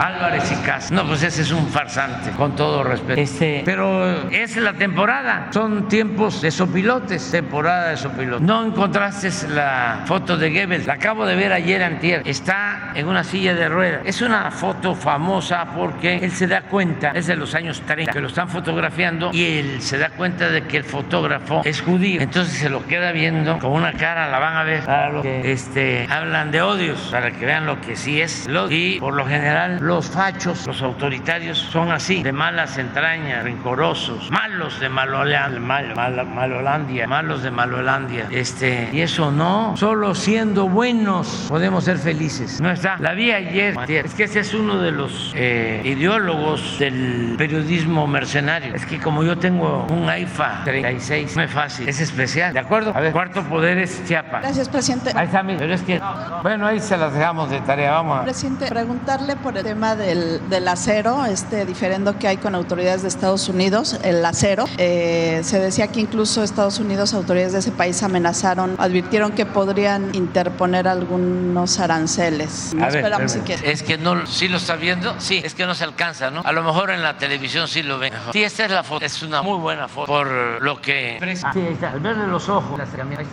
Álvarez 0.00 0.50
y 0.50 0.56
Casa. 0.64 0.94
No, 0.94 1.06
pues 1.06 1.22
ese 1.22 1.42
es 1.42 1.52
un 1.52 1.68
farsante, 1.68 2.30
con 2.30 2.56
todo 2.56 2.82
respeto. 2.82 3.20
Este, 3.20 3.62
pero 3.64 4.30
es 4.30 4.56
la 4.56 4.72
temporada. 4.72 5.48
Son 5.52 5.88
tiempos 5.88 6.40
de 6.40 6.50
sopilotes, 6.50 7.30
temporada 7.30 7.90
de 7.90 7.96
sopilotes. 7.96 8.40
No 8.40 8.64
encontraste 8.64 9.30
la 9.48 10.02
foto 10.06 10.38
de 10.38 10.50
Goebbels. 10.50 10.86
La 10.86 10.94
acabo 10.94 11.26
de 11.26 11.36
ver 11.36 11.52
ayer 11.52 11.82
antier. 11.82 12.22
Está 12.24 12.92
en 12.94 13.08
una 13.08 13.24
silla 13.24 13.54
de 13.54 13.68
ruedas. 13.68 14.00
Es 14.04 14.22
una 14.22 14.50
foto 14.50 14.94
famosa 14.94 15.66
porque 15.76 16.16
él 16.16 16.32
se 16.32 16.46
da 16.46 16.62
cuenta, 16.62 17.10
es 17.10 17.26
de 17.26 17.36
los 17.36 17.54
años 17.54 17.82
30, 17.86 18.12
que 18.12 18.20
lo 18.20 18.28
están 18.28 18.48
fotografiando 18.48 19.30
y 19.32 19.58
él 19.58 19.82
se 19.82 19.98
da 19.98 20.10
cuenta 20.10 20.48
de 20.48 20.62
que 20.62 20.78
el 20.78 20.84
fotógrafo 20.84 21.62
es 21.64 21.82
judío. 21.82 22.20
Entonces 22.20 22.58
se 22.58 22.70
lo 22.70 22.86
queda 22.86 23.12
viendo 23.12 23.58
con 23.58 23.72
una 23.72 23.92
cara, 23.92 24.30
la 24.30 24.38
van 24.38 24.56
a 24.56 24.64
ver, 24.64 24.84
para 24.84 25.10
los 25.10 25.22
que 25.22 25.52
este, 25.52 26.06
hablan 26.08 26.50
de 26.50 26.62
odios, 26.62 27.08
para 27.10 27.30
que 27.30 27.44
vean 27.44 27.66
lo 27.66 27.80
que 27.80 27.96
sí 27.96 28.20
es. 28.20 28.48
Y 28.70 28.98
por 28.98 29.14
lo 29.14 29.26
general 29.26 29.78
los 29.90 30.08
fachos, 30.08 30.68
los 30.68 30.82
autoritarios 30.82 31.58
son 31.58 31.90
así, 31.90 32.22
de 32.22 32.30
malas 32.30 32.78
entrañas, 32.78 33.42
rencorosos, 33.42 34.30
malos 34.30 34.78
de 34.78 34.88
Malolandia, 34.88 35.58
mal, 35.58 35.96
mal, 35.96 36.26
Malolandia, 36.26 37.08
malos 37.08 37.42
de 37.42 37.50
Malolandia. 37.50 38.28
Este, 38.30 38.88
y 38.92 39.00
eso 39.00 39.32
no, 39.32 39.76
solo 39.76 40.14
siendo 40.14 40.68
buenos 40.68 41.46
podemos 41.48 41.82
ser 41.82 41.98
felices. 41.98 42.60
No 42.60 42.70
está. 42.70 42.98
La 43.00 43.14
vi 43.14 43.32
ayer, 43.32 43.76
es 43.88 44.14
que 44.14 44.24
ese 44.24 44.38
es 44.38 44.54
uno 44.54 44.78
de 44.78 44.92
los 44.92 45.32
eh, 45.34 45.82
ideólogos 45.84 46.78
del 46.78 47.34
periodismo 47.36 48.06
mercenario. 48.06 48.76
Es 48.76 48.86
que 48.86 49.00
como 49.00 49.24
yo 49.24 49.38
tengo 49.38 49.88
un 49.90 50.08
AIFA 50.08 50.62
36, 50.66 51.36
no 51.36 51.42
es 51.42 51.50
fácil, 51.50 51.88
es 51.88 51.98
especial, 51.98 52.52
¿de 52.52 52.60
acuerdo? 52.60 52.92
A 52.94 53.00
ver, 53.00 53.12
cuarto 53.12 53.42
poder 53.42 53.78
es 53.78 54.04
Chiapas. 54.06 54.42
Gracias, 54.42 54.68
presidente. 54.68 55.10
Ahí 55.16 55.26
está, 55.26 55.42
pero 55.44 55.74
es 55.74 55.82
que, 55.82 56.00
bueno, 56.44 56.68
ahí 56.68 56.78
se 56.78 56.96
las 56.96 57.12
dejamos 57.12 57.50
de 57.50 57.60
tarea, 57.62 57.90
vamos 57.90 58.20
a... 58.20 58.22
Presidente, 58.22 58.68
preguntarle 58.68 59.34
por 59.34 59.56
el 59.58 59.64
tema 59.64 59.79
del, 59.80 60.46
del, 60.50 60.68
acero, 60.68 61.24
este 61.24 61.64
diferendo 61.64 62.18
que 62.18 62.28
hay 62.28 62.36
con 62.36 62.54
autoridades 62.54 63.00
de 63.00 63.08
Estados 63.08 63.48
Unidos, 63.48 63.98
el 64.04 64.22
acero. 64.24 64.66
Eh, 64.76 65.40
se 65.42 65.58
decía 65.58 65.88
que 65.88 66.00
incluso 66.00 66.42
Estados 66.42 66.78
Unidos, 66.78 67.14
autoridades 67.14 67.54
de 67.54 67.60
ese 67.60 67.72
país 67.72 68.02
amenazaron, 68.02 68.74
advirtieron 68.78 69.32
que 69.32 69.46
podrían 69.46 70.14
interponer 70.14 70.86
algunos 70.86 71.80
aranceles. 71.80 72.74
No 72.74 72.84
A 72.84 72.88
ver, 72.88 72.96
esperamos 72.96 73.32
pero- 73.32 73.46
si 73.46 73.62
que... 73.62 73.70
Es 73.72 73.82
que 73.82 73.96
no, 73.96 74.26
sí 74.26 74.48
lo 74.48 74.58
está 74.58 74.76
viendo, 74.76 75.14
sí, 75.18 75.40
es 75.42 75.54
que 75.54 75.64
no 75.64 75.74
se 75.74 75.84
alcanza, 75.84 76.30
¿no? 76.30 76.42
A 76.44 76.52
lo 76.52 76.62
mejor 76.62 76.90
en 76.90 77.02
la 77.02 77.16
televisión 77.16 77.66
sí 77.66 77.82
lo 77.82 77.98
ven. 77.98 78.12
Sí, 78.32 78.44
esta 78.44 78.66
es 78.66 78.70
la 78.70 78.82
foto, 78.82 79.04
es 79.04 79.22
una 79.22 79.40
muy 79.40 79.58
buena 79.58 79.88
foto 79.88 80.06
por 80.06 80.28
lo 80.62 80.80
que... 80.80 81.18
Sí, 81.54 81.60
está, 81.70 81.90
al 81.92 82.00
verle 82.00 82.26
los 82.26 82.48
ojos, 82.50 82.78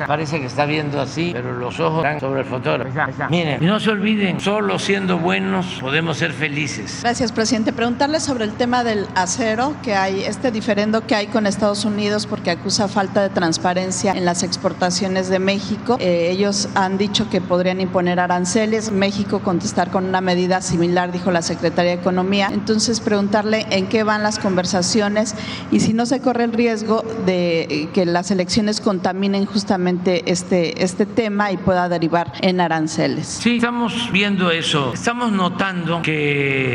parece 0.08 0.40
que 0.40 0.46
está 0.46 0.64
viendo 0.66 1.02
así, 1.02 1.32
pero 1.34 1.52
los 1.54 1.78
ojos 1.82 2.06
están 2.06 2.22
sobre 2.22 2.42
el 2.42 2.46
fotógrafo. 2.46 2.90
Miren, 3.30 3.62
y 3.62 3.66
no 3.66 3.80
se 3.82 3.90
olviden, 3.90 4.40
solo 4.40 4.80
siendo 4.80 5.18
buenos 5.18 5.66
podemos 5.82 6.18
ser 6.18 6.27
felices. 6.34 7.00
Gracias, 7.02 7.32
presidente. 7.32 7.74
Preguntarle 7.74 8.20
sobre 8.20 8.46
el 8.46 8.52
tema 8.52 8.84
del 8.84 9.08
acero, 9.16 9.76
que 9.84 9.96
hay 9.96 10.24
este 10.24 10.52
diferendo 10.52 11.06
que 11.06 11.16
hay 11.16 11.28
con 11.28 11.48
Estados 11.48 11.86
Unidos 11.86 12.28
porque 12.28 12.52
acusa 12.52 12.88
falta 12.88 13.22
de 13.22 13.30
transparencia 13.30 14.14
en 14.14 14.26
las 14.26 14.44
exportaciones 14.44 15.30
de 15.30 15.40
México. 15.40 15.98
Eh, 16.00 16.30
ellos 16.32 16.70
han 16.76 16.98
dicho 16.98 17.30
que 17.30 17.42
podrían 17.42 17.82
imponer 17.82 18.20
aranceles. 18.20 18.92
México 18.92 19.40
contestar 19.40 19.92
con 19.92 20.06
una 20.06 20.22
medida 20.22 20.62
similar, 20.62 21.12
dijo 21.12 21.32
la 21.32 21.42
Secretaría 21.42 21.92
de 21.92 22.02
Economía. 22.02 22.50
Entonces, 22.52 23.00
preguntarle 23.00 23.66
en 23.70 23.88
qué 23.88 24.04
van 24.04 24.24
las 24.24 24.40
conversaciones 24.40 25.36
y 25.72 25.80
si 25.80 25.94
no 25.94 26.06
se 26.06 26.20
corre 26.20 26.46
el 26.46 26.54
riesgo 26.54 27.04
de 27.26 27.90
que 27.94 28.06
las 28.06 28.32
elecciones 28.32 28.82
contaminen 28.82 29.46
justamente 29.46 30.32
este, 30.32 30.84
este 30.84 31.06
tema 31.06 31.52
y 31.52 31.58
pueda 31.58 31.90
derivar 31.90 32.34
en 32.42 32.62
aranceles. 32.62 33.28
Sí, 33.28 33.58
estamos 33.58 34.12
viendo 34.12 34.52
eso. 34.52 34.94
Estamos 34.94 35.32
notando 35.32 36.02
que 36.02 36.17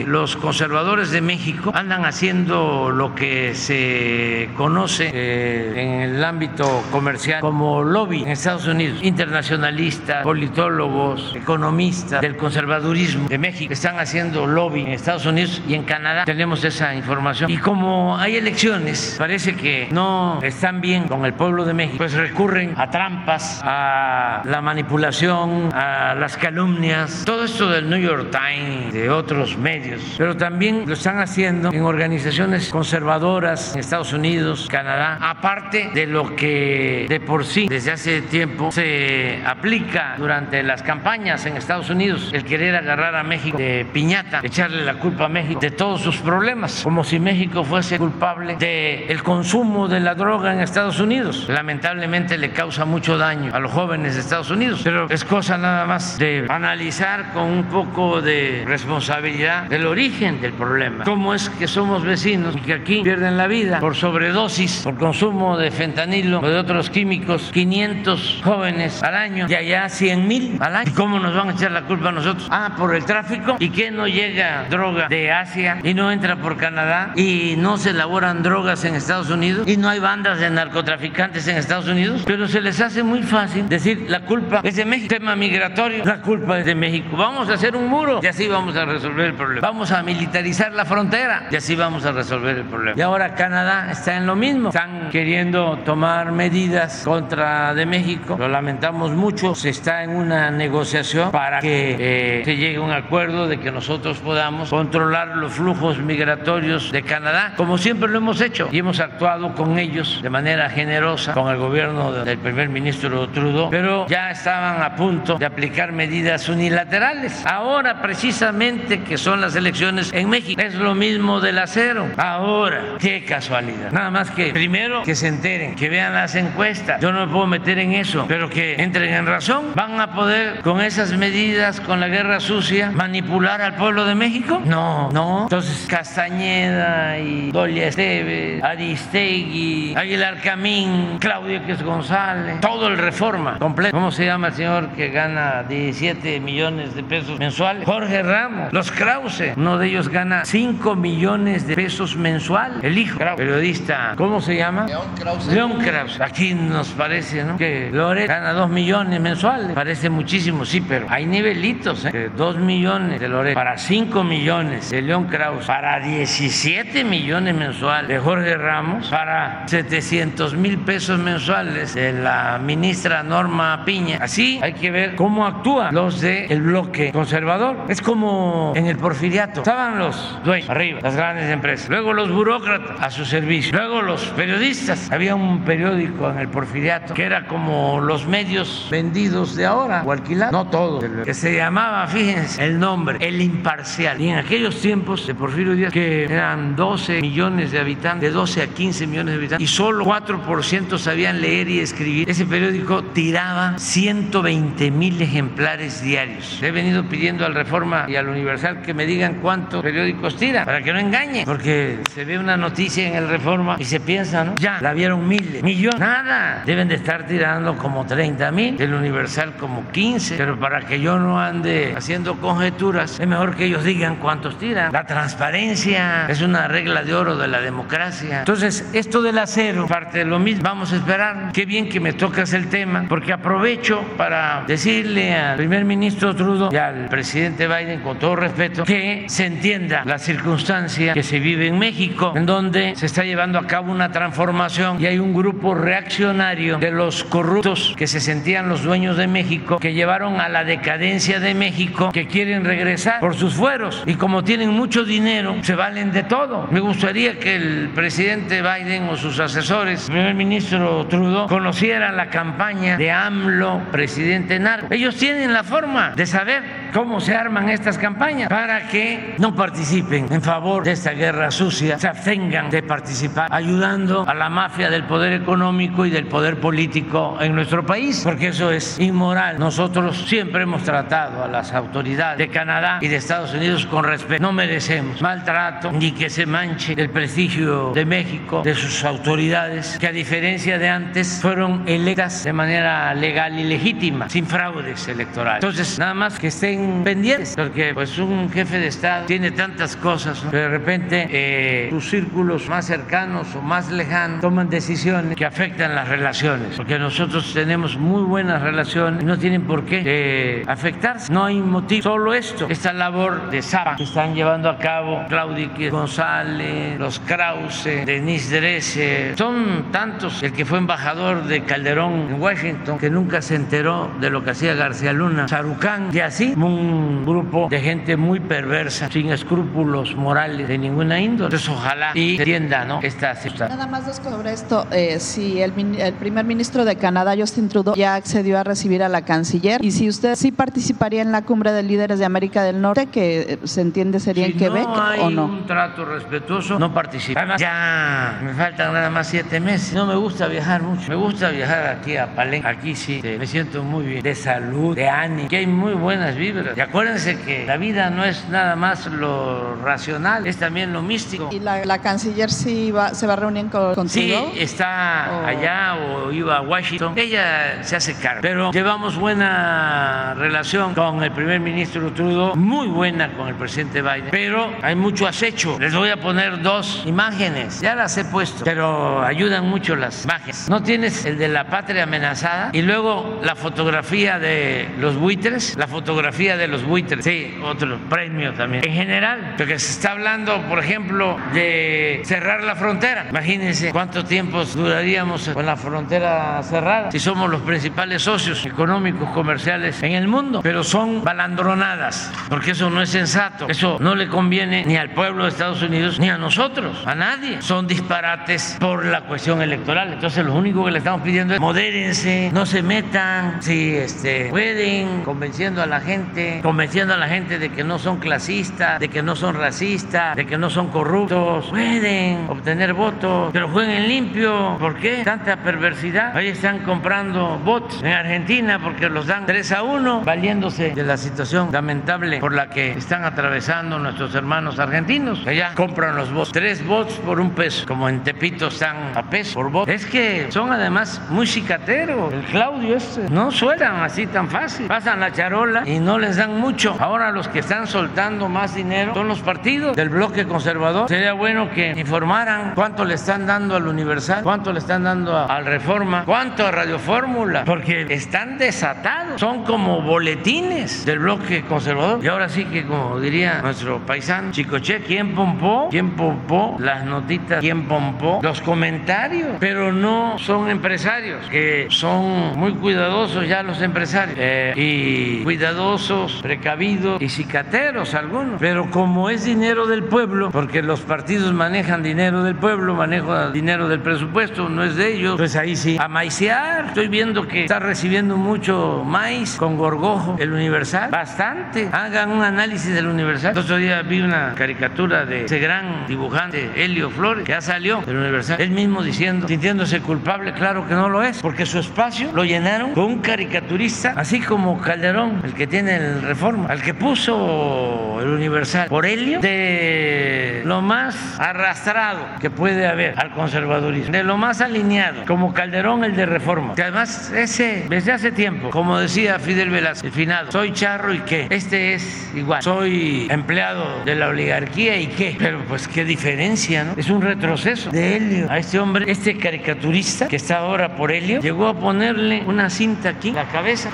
los 0.06 0.36
conservadores 0.36 1.10
de 1.10 1.20
México 1.20 1.72
andan 1.74 2.04
haciendo 2.04 2.90
lo 2.90 3.14
que 3.14 3.54
se 3.54 4.50
conoce 4.56 5.10
eh, 5.12 5.72
en 5.76 6.14
el 6.14 6.24
ámbito 6.24 6.82
comercial 6.90 7.40
como 7.40 7.82
lobby 7.82 8.22
en 8.22 8.28
Estados 8.28 8.66
Unidos. 8.66 8.98
Internacionalistas, 9.02 10.22
politólogos, 10.22 11.34
economistas 11.34 12.20
del 12.20 12.36
conservadurismo 12.36 13.28
de 13.28 13.38
México 13.38 13.72
están 13.72 13.98
haciendo 13.98 14.46
lobby 14.46 14.82
en 14.82 14.88
Estados 14.88 15.26
Unidos 15.26 15.62
y 15.66 15.74
en 15.74 15.84
Canadá. 15.84 16.24
Tenemos 16.24 16.64
esa 16.64 16.94
información. 16.94 17.50
Y 17.50 17.58
como 17.58 18.16
hay 18.16 18.36
elecciones, 18.36 19.16
parece 19.18 19.54
que 19.54 19.88
no 19.90 20.40
están 20.42 20.80
bien 20.80 21.08
con 21.08 21.24
el 21.24 21.34
pueblo 21.34 21.64
de 21.64 21.74
México, 21.74 21.98
pues 21.98 22.14
recurren 22.14 22.74
a 22.76 22.90
trampas, 22.90 23.60
a 23.64 24.42
la 24.44 24.60
manipulación, 24.60 25.70
a 25.72 26.14
las 26.14 26.36
calumnias, 26.36 27.22
todo 27.24 27.44
esto 27.44 27.68
del 27.68 27.88
New 27.88 27.98
York 27.98 28.30
Times, 28.30 28.92
de 28.92 29.10
otros 29.10 29.31
medios, 29.56 30.14
pero 30.18 30.36
también 30.36 30.84
lo 30.86 30.92
están 30.92 31.18
haciendo 31.18 31.72
en 31.72 31.82
organizaciones 31.82 32.68
conservadoras 32.68 33.74
en 33.74 33.80
Estados 33.80 34.12
Unidos, 34.12 34.68
Canadá, 34.70 35.18
aparte 35.20 35.90
de 35.94 36.06
lo 36.06 36.36
que 36.36 37.06
de 37.08 37.20
por 37.20 37.44
sí 37.44 37.66
desde 37.68 37.92
hace 37.92 38.22
tiempo 38.22 38.70
se 38.72 39.42
aplica 39.46 40.16
durante 40.18 40.62
las 40.62 40.82
campañas 40.82 41.46
en 41.46 41.56
Estados 41.56 41.88
Unidos, 41.90 42.30
el 42.32 42.44
querer 42.44 42.76
agarrar 42.76 43.14
a 43.14 43.22
México 43.22 43.56
de 43.56 43.86
piñata, 43.92 44.40
echarle 44.42 44.84
la 44.84 44.94
culpa 44.94 45.26
a 45.26 45.28
México 45.28 45.60
de 45.60 45.70
todos 45.70 46.02
sus 46.02 46.18
problemas, 46.18 46.82
como 46.82 47.04
si 47.04 47.18
México 47.18 47.64
fuese 47.64 47.98
culpable 47.98 48.56
del 48.56 49.22
consumo 49.22 49.88
de 49.88 50.00
la 50.00 50.14
droga 50.14 50.52
en 50.52 50.60
Estados 50.60 51.00
Unidos. 51.00 51.46
Lamentablemente 51.48 52.36
le 52.36 52.50
causa 52.50 52.84
mucho 52.84 53.16
daño 53.16 53.54
a 53.54 53.60
los 53.60 53.72
jóvenes 53.72 54.14
de 54.14 54.20
Estados 54.20 54.50
Unidos, 54.50 54.82
pero 54.84 55.08
es 55.08 55.24
cosa 55.24 55.56
nada 55.56 55.86
más 55.86 56.18
de 56.18 56.44
analizar 56.48 57.32
con 57.32 57.44
un 57.44 57.64
poco 57.64 58.20
de 58.20 58.64
responsabilidad 58.66 59.21
del 59.22 59.86
origen 59.86 60.40
del 60.40 60.52
problema. 60.52 61.04
¿Cómo 61.04 61.32
es 61.32 61.48
que 61.48 61.68
somos 61.68 62.04
vecinos 62.04 62.56
y 62.56 62.60
que 62.60 62.72
aquí 62.72 63.02
pierden 63.04 63.36
la 63.36 63.46
vida 63.46 63.78
por 63.78 63.94
sobredosis, 63.94 64.80
por 64.82 64.98
consumo 64.98 65.56
de 65.56 65.70
fentanilo 65.70 66.40
o 66.40 66.48
de 66.48 66.58
otros 66.58 66.90
químicos, 66.90 67.50
500 67.52 68.40
jóvenes 68.42 69.00
al 69.00 69.14
año 69.14 69.46
y 69.48 69.54
allá 69.54 69.88
100 69.88 70.26
mil 70.26 70.56
al 70.58 70.74
año? 70.74 70.90
¿Y 70.90 70.94
cómo 70.94 71.20
nos 71.20 71.36
van 71.36 71.50
a 71.50 71.52
echar 71.52 71.70
la 71.70 71.82
culpa 71.82 72.08
a 72.08 72.12
nosotros? 72.12 72.48
Ah, 72.50 72.74
por 72.76 72.96
el 72.96 73.04
tráfico. 73.04 73.56
¿Y 73.60 73.70
qué 73.70 73.92
no 73.92 74.08
llega 74.08 74.66
droga 74.68 75.06
de 75.06 75.30
Asia 75.30 75.78
y 75.84 75.94
no 75.94 76.10
entra 76.10 76.34
por 76.36 76.56
Canadá 76.56 77.12
y 77.14 77.54
no 77.56 77.76
se 77.76 77.90
elaboran 77.90 78.42
drogas 78.42 78.84
en 78.84 78.96
Estados 78.96 79.30
Unidos 79.30 79.68
y 79.68 79.76
no 79.76 79.88
hay 79.88 80.00
bandas 80.00 80.40
de 80.40 80.50
narcotraficantes 80.50 81.46
en 81.46 81.58
Estados 81.58 81.86
Unidos? 81.86 82.24
Pero 82.26 82.48
se 82.48 82.60
les 82.60 82.80
hace 82.80 83.04
muy 83.04 83.22
fácil 83.22 83.68
decir 83.68 84.06
la 84.08 84.22
culpa 84.22 84.62
es 84.64 84.74
de 84.74 84.84
México. 84.84 85.14
Tema 85.14 85.36
migratorio, 85.36 86.04
la 86.04 86.20
culpa 86.20 86.58
es 86.58 86.66
de 86.66 86.74
México. 86.74 87.16
Vamos 87.16 87.48
a 87.48 87.54
hacer 87.54 87.76
un 87.76 87.86
muro 87.86 88.18
y 88.20 88.26
así 88.26 88.48
vamos 88.48 88.74
a 88.74 88.84
resolver. 88.84 89.11
Vamos 89.60 89.92
a 89.92 90.02
militarizar 90.02 90.72
la 90.72 90.84
frontera 90.84 91.46
y 91.50 91.56
así 91.56 91.74
vamos 91.74 92.04
a 92.04 92.12
resolver 92.12 92.58
el 92.58 92.64
problema. 92.64 92.98
Y 92.98 93.00
ahora 93.00 93.34
Canadá 93.34 93.90
está 93.90 94.16
en 94.16 94.26
lo 94.26 94.36
mismo. 94.36 94.68
Están 94.68 95.10
queriendo 95.10 95.78
tomar 95.84 96.32
medidas 96.32 97.02
contra 97.04 97.74
de 97.74 97.86
México. 97.86 98.36
Lo 98.38 98.48
lamentamos 98.48 99.12
mucho. 99.12 99.54
Se 99.54 99.70
está 99.70 100.02
en 100.02 100.10
una 100.10 100.50
negociación 100.50 101.30
para 101.30 101.60
que 101.60 101.96
eh, 101.98 102.42
se 102.44 102.56
llegue 102.56 102.76
a 102.76 102.80
un 102.80 102.92
acuerdo 102.92 103.48
de 103.48 103.60
que 103.60 103.70
nosotros 103.70 104.18
podamos 104.18 104.70
controlar 104.70 105.36
los 105.36 105.52
flujos 105.52 105.98
migratorios 105.98 106.90
de 106.92 107.02
Canadá, 107.02 107.54
como 107.56 107.78
siempre 107.78 108.08
lo 108.08 108.18
hemos 108.18 108.40
hecho 108.40 108.68
y 108.70 108.78
hemos 108.78 109.00
actuado 109.00 109.54
con 109.54 109.78
ellos 109.78 110.20
de 110.22 110.30
manera 110.30 110.68
generosa 110.70 111.32
con 111.34 111.48
el 111.48 111.58
gobierno 111.58 112.12
del 112.12 112.38
primer 112.38 112.68
ministro 112.68 113.28
Trudeau, 113.28 113.70
pero 113.70 114.06
ya 114.06 114.30
estaban 114.30 114.82
a 114.82 114.94
punto 114.96 115.38
de 115.38 115.46
aplicar 115.46 115.92
medidas 115.92 116.48
unilaterales. 116.48 117.44
Ahora 117.46 118.00
precisamente 118.00 119.01
que 119.04 119.18
son 119.18 119.40
las 119.40 119.54
elecciones 119.56 120.12
en 120.12 120.28
México, 120.28 120.60
es 120.60 120.74
lo 120.74 120.94
mismo 120.94 121.40
del 121.40 121.58
acero. 121.58 122.08
Ahora, 122.16 122.96
qué 122.98 123.24
casualidad. 123.24 123.90
Nada 123.92 124.10
más 124.10 124.30
que 124.30 124.52
primero 124.52 125.02
que 125.02 125.14
se 125.14 125.28
enteren, 125.28 125.74
que 125.74 125.88
vean 125.88 126.14
las 126.14 126.34
encuestas. 126.34 127.00
Yo 127.00 127.12
no 127.12 127.26
me 127.26 127.32
puedo 127.32 127.46
meter 127.46 127.78
en 127.78 127.92
eso, 127.92 128.24
pero 128.28 128.48
que 128.48 128.74
entren 128.82 129.12
en 129.12 129.26
razón. 129.26 129.72
¿Van 129.74 130.00
a 130.00 130.14
poder 130.14 130.60
con 130.60 130.80
esas 130.80 131.12
medidas, 131.16 131.80
con 131.80 132.00
la 132.00 132.08
guerra 132.08 132.40
sucia, 132.40 132.90
manipular 132.90 133.60
al 133.60 133.74
pueblo 133.74 134.04
de 134.04 134.14
México? 134.14 134.60
No, 134.64 135.10
no. 135.10 135.42
Entonces, 135.44 135.86
Castañeda 135.88 137.18
y 137.18 137.50
Dolia 137.50 137.88
Esteves, 137.88 138.62
Aristegui, 138.62 139.94
Aguilar 139.96 140.40
Camín, 140.40 141.18
Claudio 141.18 141.56
X 141.58 141.82
González, 141.82 142.60
todo 142.60 142.88
el 142.88 142.98
reforma 142.98 143.58
completo. 143.58 143.96
¿Cómo 143.96 144.10
se 144.10 144.24
llama 144.24 144.48
el 144.48 144.54
señor 144.54 144.88
que 144.90 145.08
gana 145.08 145.64
17 145.64 146.40
millones 146.40 146.94
de 146.94 147.02
pesos 147.02 147.38
mensuales? 147.38 147.84
Jorge 147.84 148.22
Ramos, 148.22 148.72
los 148.72 148.91
Krause, 148.94 149.54
uno 149.56 149.78
de 149.78 149.88
ellos 149.88 150.08
gana 150.08 150.44
5 150.44 150.96
millones 150.96 151.66
de 151.66 151.74
pesos 151.74 152.16
mensuales. 152.16 152.82
El 152.82 152.98
hijo, 152.98 153.18
periodista, 153.36 154.14
¿cómo 154.16 154.40
se 154.40 154.56
llama? 154.56 154.86
León 154.86 155.08
Krause. 155.18 155.46
León 155.48 155.78
Krause. 155.78 156.20
Aquí 156.20 156.54
nos 156.54 156.88
parece, 156.90 157.44
¿no? 157.44 157.56
Que 157.56 157.90
Loret 157.92 158.28
gana 158.28 158.52
2 158.52 158.70
millones 158.70 159.20
mensuales. 159.20 159.72
Parece 159.72 160.10
muchísimo, 160.10 160.64
sí, 160.64 160.80
pero 160.80 161.06
hay 161.08 161.26
nivelitos, 161.26 162.04
¿eh? 162.06 162.30
2 162.36 162.58
millones 162.58 163.20
de 163.20 163.28
Loret 163.28 163.54
para 163.54 163.76
5 163.76 164.24
millones 164.24 164.90
de 164.90 165.02
León 165.02 165.26
Krause, 165.26 165.66
para 165.66 166.00
17 166.00 167.04
millones 167.04 167.54
mensuales 167.54 168.08
de 168.08 168.18
Jorge 168.18 168.56
Ramos, 168.56 169.08
para 169.08 169.66
700 169.66 170.54
mil 170.54 170.78
pesos 170.78 171.18
mensuales 171.18 171.94
de 171.94 172.12
la 172.12 172.58
ministra 172.62 173.22
Norma 173.22 173.84
Piña. 173.84 174.18
Así 174.20 174.60
hay 174.62 174.74
que 174.74 174.90
ver 174.90 175.16
cómo 175.16 175.46
actúan 175.46 175.94
los 175.94 176.20
del 176.20 176.62
bloque 176.62 177.12
conservador. 177.12 177.86
Es 177.88 178.00
como 178.00 178.72
en 178.82 178.88
el 178.88 178.96
porfiriato. 178.96 179.60
Estaban 179.60 179.98
los 179.98 180.38
dueños 180.44 180.68
arriba, 180.68 181.00
las 181.02 181.16
grandes 181.16 181.50
empresas. 181.50 181.88
Luego 181.88 182.12
los 182.12 182.30
burócratas 182.30 183.00
a 183.00 183.10
su 183.10 183.24
servicio. 183.24 183.72
Luego 183.72 184.02
los 184.02 184.24
periodistas. 184.26 185.10
Había 185.10 185.34
un 185.34 185.64
periódico 185.64 186.30
en 186.30 186.38
el 186.38 186.48
porfiriato 186.48 187.14
que 187.14 187.24
era 187.24 187.46
como 187.46 188.00
los 188.00 188.26
medios 188.26 188.88
vendidos 188.90 189.56
de 189.56 189.66
ahora 189.66 190.02
o 190.04 190.12
alquilados. 190.12 190.52
No 190.52 190.68
todos. 190.68 191.04
Que 191.24 191.34
se 191.34 191.56
llamaba, 191.56 192.06
fíjense, 192.06 192.64
el 192.64 192.78
nombre, 192.78 193.18
El 193.20 193.40
Imparcial. 193.40 194.20
Y 194.20 194.28
en 194.28 194.38
aquellos 194.38 194.80
tiempos 194.80 195.26
de 195.26 195.34
Porfirio 195.34 195.74
Díaz, 195.74 195.92
que 195.92 196.24
eran 196.24 196.76
12 196.76 197.20
millones 197.20 197.72
de 197.72 197.78
habitantes, 197.78 198.28
de 198.28 198.30
12 198.30 198.62
a 198.62 198.66
15 198.68 199.06
millones 199.06 199.34
de 199.34 199.38
habitantes, 199.38 199.70
y 199.70 199.72
solo 199.72 200.04
4% 200.04 200.98
sabían 200.98 201.40
leer 201.40 201.68
y 201.68 201.80
escribir. 201.80 202.28
Ese 202.28 202.46
periódico 202.46 203.02
tiraba 203.04 203.78
120 203.78 204.90
mil 204.90 205.20
ejemplares 205.20 206.02
diarios. 206.02 206.62
He 206.62 206.70
venido 206.70 207.04
pidiendo 207.04 207.46
al 207.46 207.54
Reforma 207.54 208.06
y 208.08 208.16
al 208.16 208.28
Que 208.62 208.94
me 208.94 209.06
digan 209.06 209.38
cuántos 209.42 209.82
periódicos 209.82 210.36
tira, 210.36 210.64
para 210.64 210.80
que 210.80 210.92
no 210.92 210.98
engañen, 211.00 211.44
porque 211.44 211.98
se 212.14 212.24
ve 212.24 212.38
una 212.38 212.56
noticia 212.56 213.08
en 213.08 213.16
el 213.16 213.28
Reforma 213.28 213.74
y 213.76 213.84
se 213.84 213.98
piensa, 213.98 214.44
¿no? 214.44 214.54
Ya, 214.54 214.78
la 214.80 214.92
vieron 214.92 215.26
miles, 215.26 215.64
millones, 215.64 215.98
nada. 215.98 216.62
Deben 216.64 216.86
de 216.86 216.94
estar 216.94 217.26
tirando 217.26 217.76
como 217.76 218.06
30 218.06 218.52
mil, 218.52 218.80
el 218.80 218.94
Universal 218.94 219.54
como 219.56 219.90
15, 219.90 220.36
pero 220.36 220.58
para 220.60 220.82
que 220.82 221.00
yo 221.00 221.18
no 221.18 221.40
ande 221.40 221.92
haciendo 221.96 222.36
conjeturas, 222.36 223.18
es 223.18 223.26
mejor 223.26 223.56
que 223.56 223.64
ellos 223.64 223.82
digan 223.82 224.16
cuántos 224.16 224.56
tiran. 224.58 224.92
La 224.92 225.06
transparencia 225.06 226.26
es 226.28 226.40
una 226.40 226.68
regla 226.68 227.02
de 227.02 227.14
oro 227.14 227.36
de 227.36 227.48
la 227.48 227.60
democracia. 227.60 228.40
Entonces, 228.40 228.88
esto 228.92 229.22
del 229.22 229.38
acero, 229.38 229.88
parte 229.88 230.18
de 230.18 230.24
lo 230.24 230.38
mismo. 230.38 230.62
Vamos 230.62 230.92
a 230.92 230.96
esperar. 230.96 231.50
Qué 231.52 231.66
bien 231.66 231.88
que 231.88 231.98
me 231.98 232.12
tocas 232.12 232.52
el 232.52 232.68
tema, 232.68 233.06
porque 233.08 233.32
aprovecho 233.32 234.04
para 234.16 234.62
decirle 234.68 235.34
al 235.34 235.56
primer 235.56 235.84
ministro 235.84 236.34
Trudeau 236.36 236.72
y 236.72 236.76
al 236.76 237.08
presidente 237.08 237.66
Biden, 237.66 238.00
con 238.00 238.18
todo 238.18 238.36
respeto, 238.36 238.51
que 238.86 239.24
se 239.28 239.46
entienda 239.46 240.02
la 240.04 240.18
circunstancia 240.18 241.14
que 241.14 241.22
se 241.22 241.38
vive 241.38 241.66
en 241.66 241.78
México, 241.78 242.32
en 242.36 242.46
donde 242.46 242.94
se 242.96 243.06
está 243.06 243.24
llevando 243.24 243.58
a 243.58 243.66
cabo 243.66 243.92
una 243.92 244.12
transformación 244.12 245.00
y 245.00 245.06
hay 245.06 245.18
un 245.18 245.34
grupo 245.34 245.74
reaccionario 245.74 246.78
de 246.78 246.90
los 246.90 247.24
corruptos 247.24 247.94
que 247.96 248.06
se 248.06 248.20
sentían 248.20 248.68
los 248.68 248.82
dueños 248.82 249.16
de 249.16 249.26
México, 249.26 249.78
que 249.78 249.92
llevaron 249.92 250.40
a 250.40 250.48
la 250.48 250.64
decadencia 250.64 251.40
de 251.40 251.54
México, 251.54 252.10
que 252.12 252.26
quieren 252.26 252.64
regresar 252.64 253.20
por 253.20 253.34
sus 253.34 253.54
fueros 253.54 254.02
y 254.06 254.14
como 254.14 254.44
tienen 254.44 254.70
mucho 254.70 255.04
dinero, 255.04 255.56
se 255.62 255.74
valen 255.74 256.12
de 256.12 256.22
todo. 256.22 256.68
Me 256.70 256.80
gustaría 256.80 257.38
que 257.38 257.56
el 257.56 257.90
presidente 257.94 258.62
Biden 258.62 259.08
o 259.08 259.16
sus 259.16 259.38
asesores, 259.40 260.08
el 260.08 260.14
primer 260.14 260.34
ministro 260.34 261.06
Trudeau, 261.06 261.48
conocieran 261.48 262.16
la 262.16 262.28
campaña 262.28 262.96
de 262.96 263.10
AMLO, 263.10 263.82
presidente 263.90 264.58
narco. 264.58 264.86
Ellos 264.90 265.16
tienen 265.16 265.52
la 265.52 265.64
forma 265.64 266.10
de 266.10 266.26
saber 266.26 266.81
cómo 266.92 267.20
se 267.20 267.34
arman 267.34 267.68
estas 267.68 267.98
campañas 267.98 268.48
para 268.48 268.88
que 268.88 269.34
no 269.38 269.54
participen 269.54 270.26
en 270.30 270.42
favor 270.42 270.84
de 270.84 270.92
esta 270.92 271.12
guerra 271.12 271.50
sucia, 271.50 271.98
se 271.98 272.08
abstengan 272.08 272.70
de 272.70 272.82
participar 272.82 273.48
ayudando 273.50 274.28
a 274.28 274.34
la 274.34 274.48
mafia 274.48 274.90
del 274.90 275.04
poder 275.04 275.32
económico 275.32 276.04
y 276.04 276.10
del 276.10 276.26
poder 276.26 276.60
político 276.60 277.38
en 277.40 277.54
nuestro 277.54 277.84
país, 277.84 278.22
porque 278.24 278.48
eso 278.48 278.70
es 278.70 278.98
inmoral. 278.98 279.58
Nosotros 279.58 280.24
siempre 280.28 280.62
hemos 280.62 280.82
tratado 280.82 281.42
a 281.42 281.48
las 281.48 281.72
autoridades 281.72 282.38
de 282.38 282.48
Canadá 282.48 282.98
y 283.00 283.08
de 283.08 283.16
Estados 283.16 283.54
Unidos 283.54 283.86
con 283.86 284.04
respeto. 284.04 284.42
No 284.42 284.52
merecemos 284.52 285.22
maltrato 285.22 285.92
ni 285.92 286.12
que 286.12 286.28
se 286.28 286.46
manche 286.46 286.94
el 286.96 287.10
prestigio 287.10 287.92
de 287.92 288.04
México, 288.04 288.62
de 288.62 288.74
sus 288.74 289.04
autoridades, 289.04 289.98
que 289.98 290.06
a 290.06 290.12
diferencia 290.12 290.78
de 290.78 290.88
antes 290.88 291.40
fueron 291.40 291.82
electas 291.86 292.44
de 292.44 292.52
manera 292.52 293.14
legal 293.14 293.58
y 293.58 293.64
legítima, 293.64 294.28
sin 294.28 294.46
fraudes 294.46 295.08
electorales. 295.08 295.62
Entonces, 295.62 295.98
nada 295.98 296.14
más 296.14 296.38
que 296.38 296.48
estén 296.48 296.81
pendientes, 297.04 297.54
porque 297.56 297.92
pues 297.94 298.18
un 298.18 298.50
jefe 298.50 298.78
de 298.78 298.88
Estado 298.88 299.26
tiene 299.26 299.50
tantas 299.50 299.96
cosas, 299.96 300.44
¿no? 300.44 300.50
que 300.50 300.56
de 300.56 300.68
repente 300.68 301.28
eh, 301.30 301.88
sus 301.90 302.10
círculos 302.10 302.68
más 302.68 302.86
cercanos 302.86 303.54
o 303.54 303.62
más 303.62 303.90
lejanos 303.90 304.40
toman 304.40 304.68
decisiones 304.68 305.36
que 305.36 305.44
afectan 305.44 305.94
las 305.94 306.08
relaciones, 306.08 306.76
porque 306.76 306.98
nosotros 306.98 307.52
tenemos 307.54 307.96
muy 307.96 308.22
buenas 308.22 308.62
relaciones 308.62 309.22
y 309.22 309.26
no 309.26 309.38
tienen 309.38 309.62
por 309.62 309.84
qué 309.84 310.02
eh, 310.04 310.64
afectarse, 310.66 311.32
no 311.32 311.44
hay 311.44 311.60
motivo, 311.60 312.02
solo 312.02 312.34
esto, 312.34 312.66
esta 312.68 312.92
labor 312.92 313.50
de 313.50 313.62
SAPA 313.62 313.96
que 313.96 314.04
están 314.04 314.34
llevando 314.34 314.68
a 314.68 314.78
cabo 314.78 315.24
Claudia 315.28 315.62
González, 315.90 316.98
los 316.98 317.20
Krause, 317.20 318.04
Denise 318.06 318.60
Dresser, 318.60 319.36
son 319.36 319.90
tantos, 319.90 320.42
el 320.42 320.52
que 320.52 320.64
fue 320.64 320.78
embajador 320.78 321.44
de 321.44 321.62
Calderón 321.62 322.28
en 322.30 322.40
Washington, 322.40 322.98
que 322.98 323.10
nunca 323.10 323.42
se 323.42 323.56
enteró 323.56 324.10
de 324.20 324.30
lo 324.30 324.44
que 324.44 324.50
hacía 324.50 324.74
García 324.74 325.12
Luna, 325.12 325.48
Sarucán, 325.48 326.10
y 326.12 326.20
así 326.20 326.54
un 326.72 327.24
grupo 327.24 327.68
de 327.68 327.80
gente 327.80 328.16
muy 328.16 328.40
perversa, 328.40 329.08
sin 329.10 329.30
escrúpulos 329.30 330.14
morales 330.16 330.68
de 330.68 330.78
ninguna 330.78 331.20
índole. 331.20 331.46
Entonces 331.46 331.68
ojalá 331.68 332.12
y 332.14 332.36
se 332.36 332.42
entienda 332.42 332.84
¿no? 332.84 333.00
esta 333.02 333.34
situación. 333.36 333.68
Nada 333.78 333.86
más 333.86 334.06
sobre 334.22 334.52
esto. 334.52 334.86
Eh, 334.90 335.18
si 335.20 335.60
el, 335.60 335.72
el 335.98 336.14
primer 336.14 336.44
ministro 336.44 336.84
de 336.84 336.96
Canadá, 336.96 337.34
Justin 337.36 337.68
Trudeau, 337.68 337.94
ya 337.96 338.14
accedió 338.14 338.58
a 338.58 338.64
recibir 338.64 339.02
a 339.02 339.08
la 339.08 339.22
canciller 339.22 339.84
y 339.84 339.90
si 339.90 340.08
usted 340.08 340.34
sí 340.36 340.52
participaría 340.52 341.22
en 341.22 341.32
la 341.32 341.42
cumbre 341.42 341.72
de 341.72 341.82
líderes 341.82 342.18
de 342.18 342.24
América 342.24 342.62
del 342.62 342.80
Norte, 342.80 343.06
que 343.06 343.40
eh, 343.40 343.58
se 343.64 343.80
entiende 343.80 344.20
sería 344.20 344.46
en 344.46 344.52
Si 344.52 344.58
Quebec 344.58 344.84
no 344.86 345.02
hay 345.02 345.20
o 345.20 345.30
no. 345.30 345.44
un 345.46 345.66
trato 345.66 346.04
respetuoso, 346.04 346.78
no 346.78 346.92
participo. 346.92 347.38
Además, 347.38 347.60
ya 347.60 348.40
me 348.42 348.54
faltan 348.54 348.92
nada 348.92 349.10
más 349.10 349.28
siete 349.28 349.60
meses. 349.60 349.94
No 349.94 350.06
me 350.06 350.14
gusta 350.16 350.46
viajar 350.46 350.82
mucho. 350.82 351.08
Me 351.08 351.14
gusta 351.14 351.50
viajar 351.50 351.86
aquí 351.98 352.16
a 352.16 352.34
Palenque. 352.34 352.66
Aquí 352.68 352.94
sí, 352.94 353.20
eh, 353.22 353.36
me 353.38 353.46
siento 353.46 353.82
muy 353.82 354.04
bien. 354.06 354.22
De 354.22 354.34
salud, 354.34 354.94
de 354.94 355.08
ánimo. 355.08 355.48
Que 355.48 355.58
hay 355.58 355.66
muy 355.66 355.94
buenas 355.94 356.36
vibras. 356.36 356.61
Y 356.76 356.80
acuérdense 356.80 357.38
que 357.40 357.66
la 357.66 357.76
vida 357.76 358.10
no 358.10 358.24
es 358.24 358.48
nada 358.48 358.76
más 358.76 359.06
lo 359.06 359.76
racional, 359.76 360.46
es 360.46 360.56
también 360.58 360.92
lo 360.92 361.02
místico. 361.02 361.48
¿Y 361.52 361.60
la, 361.60 361.84
la 361.84 361.98
canciller 361.98 362.50
sí 362.50 362.90
va, 362.90 363.14
se 363.14 363.26
va 363.26 363.34
a 363.34 363.36
reunir 363.36 363.66
con, 363.66 363.94
con 363.94 364.08
Sí, 364.08 364.28
Trudeau? 364.28 364.52
está 364.56 365.28
Oh. 365.32 365.46
allá 365.46 365.94
o 365.94 366.32
iba 366.32 366.56
a 366.56 366.60
Washington. 366.62 367.14
Ella 367.16 367.82
se 367.82 367.96
hace 367.96 368.14
cargo. 368.14 368.40
Pero 368.42 368.72
llevamos 368.72 369.16
buena 369.16 370.34
relación 370.36 370.94
con 370.94 371.22
el 371.22 371.30
primer 371.32 371.60
ministro 371.60 372.12
Trudeau, 372.12 372.54
muy 372.56 372.88
buena 372.88 373.32
con 373.32 373.48
el 373.48 373.54
presidente 373.54 374.02
Biden. 374.02 374.28
Pero 374.30 374.70
hay 374.82 374.94
mucho 374.94 375.26
acecho. 375.26 375.76
Les 375.78 375.94
voy 375.94 376.10
a 376.10 376.16
poner 376.18 376.60
dos 376.62 377.02
imágenes. 377.06 377.80
Ya 377.80 377.94
las 377.94 378.16
he 378.18 378.24
puesto, 378.24 378.64
pero 378.64 379.22
ayudan 379.22 379.68
mucho 379.68 379.96
las 379.96 380.24
imágenes. 380.24 380.68
¿No 380.68 380.82
tienes 380.82 381.24
el 381.24 381.38
de 381.38 381.48
la 381.48 381.64
patria 381.64 382.04
amenazada? 382.04 382.70
Y 382.72 382.82
luego 382.82 383.40
la 383.44 383.54
fotografía 383.54 384.38
de 384.38 384.88
los 384.98 385.16
buitres, 385.16 385.76
la 385.76 385.86
fotografía 385.86 386.51
decía 386.52 386.56
de 386.56 386.68
los 386.68 386.84
buitres, 386.84 387.24
sí, 387.24 387.58
otro 387.62 387.98
premio 388.08 388.52
también. 388.54 388.84
En 388.84 388.94
general, 388.94 389.54
porque 389.56 389.78
se 389.78 389.92
está 389.92 390.12
hablando, 390.12 390.60
por 390.62 390.78
ejemplo, 390.78 391.38
de 391.52 392.22
cerrar 392.24 392.62
la 392.62 392.76
frontera. 392.76 393.26
Imagínense 393.30 393.92
cuánto 393.92 394.24
tiempo 394.24 394.64
duraríamos 394.64 395.48
con 395.48 395.66
la 395.66 395.76
frontera 395.76 396.62
cerrada 396.62 397.10
si 397.10 397.18
somos 397.18 397.50
los 397.50 397.62
principales 397.62 398.22
socios 398.22 398.64
económicos, 398.66 399.30
comerciales 399.30 400.02
en 400.02 400.12
el 400.12 400.28
mundo, 400.28 400.60
pero 400.62 400.84
son 400.84 401.22
balandronadas, 401.24 402.32
porque 402.48 402.72
eso 402.72 402.90
no 402.90 403.02
es 403.02 403.10
sensato, 403.10 403.68
eso 403.68 403.98
no 404.00 404.14
le 404.14 404.28
conviene 404.28 404.84
ni 404.84 404.96
al 404.96 405.10
pueblo 405.10 405.44
de 405.44 405.50
Estados 405.50 405.82
Unidos 405.82 406.18
ni 406.18 406.28
a 406.28 406.38
nosotros, 406.38 407.02
a 407.06 407.14
nadie. 407.14 407.60
Son 407.62 407.86
disparates 407.86 408.76
por 408.80 409.04
la 409.04 409.22
cuestión 409.22 409.62
electoral. 409.62 410.12
Entonces, 410.12 410.44
lo 410.44 410.54
único 410.54 410.84
que 410.84 410.90
le 410.90 410.98
estamos 410.98 411.22
pidiendo 411.22 411.54
es 411.54 411.60
modérense, 411.60 412.50
no 412.52 412.66
se 412.66 412.82
metan, 412.82 413.62
si 413.62 413.94
este, 413.94 414.46
pueden, 414.46 415.22
convenciendo 415.22 415.82
a 415.82 415.86
la 415.86 416.00
gente, 416.00 416.41
convenciendo 416.62 417.14
a 417.14 417.16
la 417.16 417.28
gente 417.28 417.58
de 417.58 417.70
que 417.70 417.84
no 417.84 417.98
son 417.98 418.18
clasistas, 418.18 419.00
de 419.00 419.08
que 419.08 419.22
no 419.22 419.36
son 419.36 419.54
racistas, 419.54 420.36
de 420.36 420.46
que 420.46 420.58
no 420.58 420.70
son 420.70 420.88
corruptos, 420.88 421.66
pueden 421.66 422.46
obtener 422.48 422.94
votos, 422.94 423.50
pero 423.52 423.68
jueguen 423.68 424.08
limpio. 424.08 424.76
¿Por 424.78 424.96
qué? 424.96 425.22
Tanta 425.24 425.56
perversidad. 425.56 426.36
Ahí 426.36 426.48
están 426.48 426.80
comprando 426.80 427.58
votos 427.64 428.02
en 428.02 428.12
Argentina 428.12 428.78
porque 428.82 429.08
los 429.08 429.26
dan 429.26 429.46
3 429.46 429.72
a 429.72 429.82
1, 429.82 430.22
valiéndose 430.24 430.90
de 430.90 431.02
la 431.02 431.16
situación 431.16 431.70
lamentable 431.72 432.38
por 432.38 432.54
la 432.54 432.70
que 432.70 432.92
están 432.92 433.24
atravesando 433.24 433.98
nuestros 433.98 434.34
hermanos 434.34 434.78
argentinos. 434.78 435.46
Allá 435.46 435.72
compran 435.74 436.16
los 436.16 436.32
votos, 436.32 436.52
tres 436.52 436.84
votos 436.86 437.14
por 437.24 437.40
un 437.40 437.50
peso, 437.50 437.86
como 437.86 438.08
en 438.08 438.22
Tepito 438.22 438.68
están 438.68 439.16
a 439.16 439.22
peso 439.22 439.54
por 439.54 439.70
voto. 439.70 439.90
Es 439.90 440.06
que 440.06 440.46
son 440.50 440.72
además 440.72 441.20
muy 441.30 441.46
cicateros. 441.46 442.32
El 442.32 442.42
Claudio 442.42 442.96
este 442.96 443.28
no 443.30 443.50
suenan 443.50 444.02
así 444.02 444.26
tan 444.26 444.48
fácil. 444.48 444.86
Pasan 444.86 445.20
la 445.20 445.32
charola 445.32 445.82
y 445.86 445.98
no 445.98 446.18
les 446.22 446.36
dan 446.36 446.58
mucho. 446.58 446.96
Ahora 446.98 447.30
los 447.32 447.48
que 447.48 447.58
están 447.58 447.86
soltando 447.86 448.48
más 448.48 448.74
dinero 448.74 449.12
son 449.14 449.28
los 449.28 449.40
partidos 449.40 449.96
del 449.96 450.08
bloque 450.08 450.46
conservador. 450.46 451.08
Sería 451.08 451.32
bueno 451.32 451.70
que 451.70 451.92
informaran 451.96 452.72
cuánto 452.74 453.04
le 453.04 453.14
están 453.14 453.46
dando 453.46 453.76
al 453.76 453.86
Universal, 453.86 454.42
cuánto 454.42 454.72
le 454.72 454.78
están 454.78 455.02
dando 455.02 455.36
al 455.36 455.66
Reforma, 455.66 456.24
cuánto 456.24 456.66
a 456.66 456.70
Radio 456.70 456.98
Fórmula, 456.98 457.64
porque 457.64 458.06
están 458.08 458.56
desatados. 458.56 459.40
Son 459.40 459.64
como 459.64 460.00
boletines 460.02 461.04
del 461.04 461.18
bloque 461.18 461.62
conservador. 461.62 462.24
Y 462.24 462.28
ahora 462.28 462.48
sí 462.48 462.64
que, 462.66 462.86
como 462.86 463.18
diría 463.18 463.60
nuestro 463.60 463.98
paisano 464.00 464.52
Chicoche, 464.52 465.00
¿quién 465.00 465.34
pompó? 465.34 465.88
¿Quién 465.90 466.10
pompó 466.10 466.76
las 466.78 467.04
notitas? 467.04 467.60
¿Quién 467.60 467.88
pompó 467.88 468.40
los 468.42 468.60
comentarios? 468.60 469.56
Pero 469.58 469.92
no 469.92 470.38
son 470.38 470.70
empresarios, 470.70 471.46
que 471.48 471.88
son 471.90 472.56
muy 472.58 472.74
cuidadosos 472.74 473.48
ya 473.48 473.62
los 473.62 473.82
empresarios. 473.82 474.36
Eh, 474.38 474.72
y 474.76 475.42
cuidadosos, 475.42 476.11
precavidos 476.42 477.20
y 477.20 477.28
cicateros 477.28 478.14
algunos. 478.14 478.60
Pero 478.60 478.90
como 478.90 479.30
es 479.30 479.44
dinero 479.44 479.86
del 479.86 480.04
pueblo, 480.04 480.50
porque 480.50 480.82
los 480.82 481.00
partidos 481.00 481.52
manejan 481.52 482.02
dinero 482.02 482.42
del 482.42 482.54
pueblo, 482.54 482.94
manejan 482.94 483.52
dinero 483.52 483.88
del 483.88 484.00
presupuesto, 484.00 484.68
no 484.68 484.84
es 484.84 484.96
de 484.96 485.14
ellos, 485.14 485.36
pues 485.36 485.56
ahí 485.56 485.76
sí, 485.76 485.96
a 485.98 486.08
maicear. 486.08 486.86
Estoy 486.86 487.08
viendo 487.08 487.46
que 487.46 487.62
está 487.62 487.78
recibiendo 487.78 488.36
mucho 488.36 489.02
maíz 489.04 489.56
con 489.56 489.76
gorgojo 489.76 490.36
el 490.38 490.52
Universal, 490.52 491.10
bastante. 491.10 491.88
Hagan 491.92 492.30
un 492.30 492.42
análisis 492.42 492.94
del 492.94 493.06
Universal. 493.06 493.52
El 493.52 493.58
otro 493.58 493.76
día 493.76 494.02
vi 494.02 494.20
una 494.20 494.54
caricatura 494.54 495.24
de 495.24 495.44
ese 495.44 495.58
gran 495.58 496.06
dibujante, 496.06 496.70
Helio 496.76 497.10
Flores, 497.10 497.44
que 497.44 497.52
ya 497.52 497.60
salió 497.60 498.00
del 498.00 498.16
Universal, 498.16 498.60
él 498.60 498.70
mismo 498.70 499.02
diciendo, 499.02 499.48
sintiéndose 499.48 500.00
culpable, 500.00 500.52
claro 500.52 500.86
que 500.86 500.94
no 500.94 501.08
lo 501.08 501.22
es, 501.22 501.40
porque 501.40 501.66
su 501.66 501.78
espacio 501.78 502.30
lo 502.32 502.44
llenaron 502.44 502.92
con 502.92 503.04
un 503.04 503.18
caricaturista, 503.20 504.14
así 504.16 504.40
como 504.40 504.80
Calderón, 504.80 505.40
el 505.44 505.54
que 505.54 505.66
tiene 505.66 505.98
Reforma, 506.22 506.68
al 506.68 506.82
que 506.82 506.94
puso 506.94 508.18
el 508.20 508.28
Universal, 508.28 508.88
por 508.88 509.06
Helio, 509.06 509.40
de 509.40 510.62
lo 510.64 510.80
más 510.82 511.16
arrastrado 511.38 512.20
que 512.40 512.50
puede 512.50 512.86
haber 512.86 513.18
al 513.18 513.32
conservadurismo, 513.32 514.12
de 514.12 514.22
lo 514.22 514.36
más 514.36 514.60
alineado, 514.60 515.24
como 515.26 515.52
Calderón 515.52 516.04
el 516.04 516.16
de 516.16 516.26
Reforma, 516.26 516.74
que 516.74 516.82
además 516.82 517.32
ese, 517.32 517.86
desde 517.88 518.12
hace 518.12 518.32
tiempo, 518.32 518.70
como 518.70 518.98
decía 518.98 519.38
Fidel 519.38 519.70
Velázquez, 519.70 520.04
el 520.04 520.12
finado, 520.12 520.52
soy 520.52 520.72
charro 520.72 521.12
y 521.12 521.20
qué, 521.20 521.46
este 521.50 521.94
es 521.94 522.30
igual, 522.34 522.62
soy 522.62 523.26
empleado 523.30 524.04
de 524.04 524.14
la 524.14 524.28
oligarquía 524.28 524.96
y 524.96 525.08
qué, 525.08 525.36
pero 525.38 525.60
pues 525.68 525.88
qué 525.88 526.04
diferencia, 526.04 526.84
¿no? 526.84 526.94
Es 526.96 527.10
un 527.10 527.22
retroceso 527.22 527.90
de 527.90 528.16
Helio 528.16 528.50
a 528.50 528.58
este 528.58 528.78
hombre, 528.78 529.10
este 529.10 529.36
caricaturista 529.36 530.28
que 530.28 530.36
está 530.36 530.58
ahora 530.58 530.96
por 530.96 531.12
Helio, 531.12 531.40
llegó 531.40 531.66
a 531.68 531.74
ponerle 531.74 532.42
una 532.46 532.70
cinta 532.70 533.10
aquí, 533.10 533.32
la 533.32 533.44
cabeza, 533.44 533.90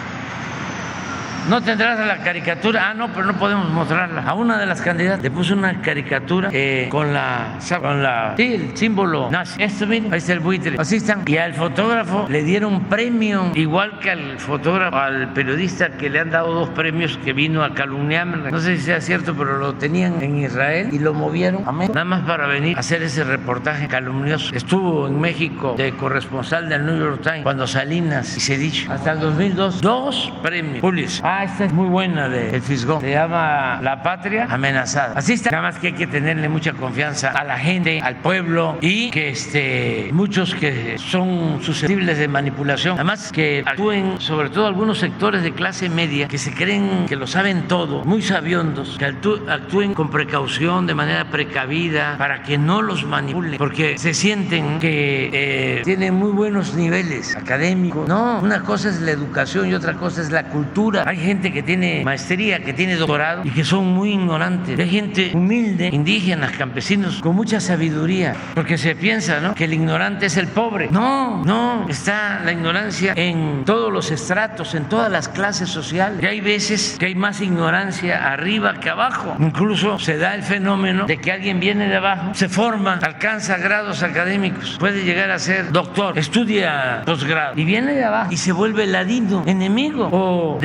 no 1.49 1.63
tendrás 1.63 1.99
la 2.07 2.19
caricatura. 2.19 2.91
Ah, 2.91 2.95
no, 2.95 3.09
pero 3.13 3.25
no 3.25 3.39
podemos 3.39 3.71
mostrarla. 3.71 4.23
A 4.23 4.35
una 4.35 4.59
de 4.59 4.67
las 4.67 4.83
candidatas 4.83 5.23
le 5.23 5.31
puso 5.31 5.55
una 5.55 5.81
caricatura 5.81 6.51
eh, 6.53 6.89
con 6.91 7.13
la 7.13 7.59
con 7.81 8.03
la 8.03 8.35
sí, 8.37 8.55
el 8.55 8.77
símbolo 8.77 9.31
nazi. 9.31 9.63
Esto, 9.63 9.87
miren, 9.87 10.13
ahí 10.13 10.19
está 10.19 10.33
el 10.33 10.41
buitre. 10.41 10.77
Así 10.79 10.97
están. 10.97 11.23
Y 11.27 11.37
al 11.37 11.55
fotógrafo 11.55 12.27
le 12.29 12.43
dieron 12.43 12.85
premio, 12.85 13.51
igual 13.55 13.99
que 14.01 14.11
al 14.11 14.39
fotógrafo, 14.39 14.97
al 14.97 15.33
periodista 15.33 15.91
que 15.91 16.11
le 16.11 16.21
han 16.21 16.31
dado 16.31 16.53
dos 16.53 16.69
premios 16.71 17.19
que 17.25 17.33
vino 17.33 17.63
a 17.63 17.75
calumniarme. 17.75 18.51
No 18.51 18.59
sé 18.59 18.77
si 18.77 18.85
sea 18.85 19.01
cierto, 19.01 19.35
pero 19.35 19.59
lo 19.59 19.75
tenían 19.75 20.23
en 20.23 20.39
Israel 20.39 20.89
y 20.93 20.99
lo 20.99 21.15
movieron 21.15 21.67
a 21.67 21.73
México, 21.73 21.95
nada 21.95 22.05
más 22.05 22.23
para 22.23 22.47
venir 22.47 22.77
a 22.77 22.81
hacer 22.81 23.03
ese 23.03 23.25
reportaje 23.25 23.89
calumnioso. 23.89 24.55
Estuvo 24.55 25.07
en 25.07 25.21
México 25.21 25.75
de 25.77 25.93
corresponsal 25.93 26.69
del 26.69 26.85
New 26.85 26.99
York 26.99 27.23
Times 27.23 27.43
cuando 27.43 27.67
Salinas 27.67 28.37
y 28.37 28.41
Sedich 28.41 28.89
hasta 28.91 29.13
el 29.13 29.21
2002 29.21 29.81
dos 29.81 30.33
premios 30.43 30.81
Pulitzer. 30.81 31.25
Ah, 31.25 31.38
esta 31.45 31.65
es 31.67 31.73
muy 31.73 31.89
buena 31.89 32.29
de 32.29 32.55
El 32.55 32.63
Fisgón. 32.63 33.01
Se 33.01 33.11
llama 33.11 33.81
La 33.83 34.03
Patria 34.03 34.47
Amenazada. 34.51 35.15
Así 35.17 35.35
está. 35.35 35.51
Nada 35.51 35.63
más 35.63 35.79
que 35.79 35.89
hay 35.89 35.93
que 35.93 36.07
tenerle 36.07 36.49
mucha 36.49 36.73
confianza 36.73 37.31
a 37.31 37.45
la 37.45 37.59
gente, 37.59 38.01
al 38.01 38.17
pueblo 38.17 38.79
y 38.81 39.11
que 39.11 39.31
este, 39.31 40.11
muchos 40.13 40.55
que 40.55 40.97
son 40.99 41.63
susceptibles 41.63 42.19
de 42.19 42.29
manipulación, 42.29 42.95
además 42.95 43.33
que 43.33 43.63
actúen, 43.65 44.21
sobre 44.21 44.51
todo 44.51 44.67
algunos 44.67 44.99
sectores 44.99 45.43
de 45.43 45.53
clase 45.53 45.89
media, 45.89 46.29
que 46.29 46.39
se 46.39 46.53
creen 46.53 47.07
que 47.09 47.17
lo 47.17 47.27
saben 47.27 47.69
todo, 47.69 48.05
muy 48.05 48.23
sabiondos, 48.23 48.97
que 48.99 49.05
actúen 49.05 49.95
con 49.95 50.11
precaución, 50.11 50.87
de 50.87 50.95
manera 50.95 51.31
precavida, 51.31 52.17
para 52.19 52.43
que 52.43 52.59
no 52.59 52.83
los 52.83 53.05
manipulen, 53.05 53.59
porque 53.59 53.99
se 53.99 54.15
sienten 54.15 54.79
que 54.79 55.31
eh, 55.33 55.83
tienen 55.85 56.15
muy 56.15 56.31
buenos 56.31 56.75
niveles 56.75 57.37
académicos. 57.37 58.09
No, 58.09 58.41
una 58.41 58.63
cosa 58.63 58.89
es 58.89 59.01
la 59.01 59.11
educación 59.11 59.69
y 59.69 59.75
otra 59.75 59.95
cosa 59.95 60.23
es 60.23 60.31
la 60.31 60.45
cultura. 60.45 61.05
Hay 61.07 61.18
gente 61.19 61.53
que 61.53 61.63
tiene 61.63 62.03
maestría, 62.05 62.61
que 62.61 62.73
tiene 62.73 62.97
doctorado 62.97 63.43
y 63.45 63.51
que 63.51 63.65
son 63.65 63.87
muy 63.87 64.13
ignorantes. 64.13 64.79
Hay 64.79 64.91
gente 64.91 65.31
humilde, 65.35 65.91
indígenas, 65.93 66.53
campesinos, 66.53 67.21
con 67.21 67.35
mucha 67.35 67.61
sabiduría, 67.61 68.35
porque 68.55 68.79
se 68.79 68.95
piensa 68.97 69.41
¿no? 69.41 69.55
que 69.55 69.65
el 69.65 69.73
ignorante 69.73 70.27
es 70.27 70.37
el 70.37 70.49
pobre. 70.49 70.89
No, 70.91 71.45
no, 71.45 71.87
está 71.89 72.41
la 72.45 72.53
ignorancia 72.53 73.13
en 73.17 73.65
todos 73.65 73.93
los 73.93 74.11
estratos, 74.11 74.75
en 74.75 74.85
todas 74.85 75.11
las 75.11 75.29
clases 75.29 75.69
sociales. 75.69 76.23
Y 76.23 76.27
hay 76.27 76.41
veces 76.41 76.97
que 76.99 77.07
hay 77.07 77.15
más 77.15 77.41
ignorancia 77.41 78.33
arriba 78.33 78.81
que 78.81 78.91
abajo. 78.91 79.37
Incluso 79.39 79.99
se 79.99 80.19
da 80.19 80.35
el 80.35 80.43
fenómeno 80.43 81.07
de 81.07 81.19
que 81.19 81.33
alguien 81.33 81.61
viene 81.61 81.89
de 81.89 81.97
abajo, 81.97 82.35
se 82.35 82.49
forma, 82.49 82.99
alcanza 83.03 83.57
grados 83.59 84.03
académicos, 84.03 84.77
puede 84.79 85.05
llegar 85.05 85.31
a 85.31 85.39
ser 85.39 85.73
doctor, 85.73 86.19
estudia 86.19 87.03
posgrado 87.05 87.59
y 87.59 87.65
viene 87.65 87.95
de 87.95 88.05
abajo 88.05 88.33
y 88.33 88.37
se 88.37 88.53
vuelve 88.53 88.87
ladino, 88.87 89.43
enemigo 89.47 90.09
o 90.13 90.59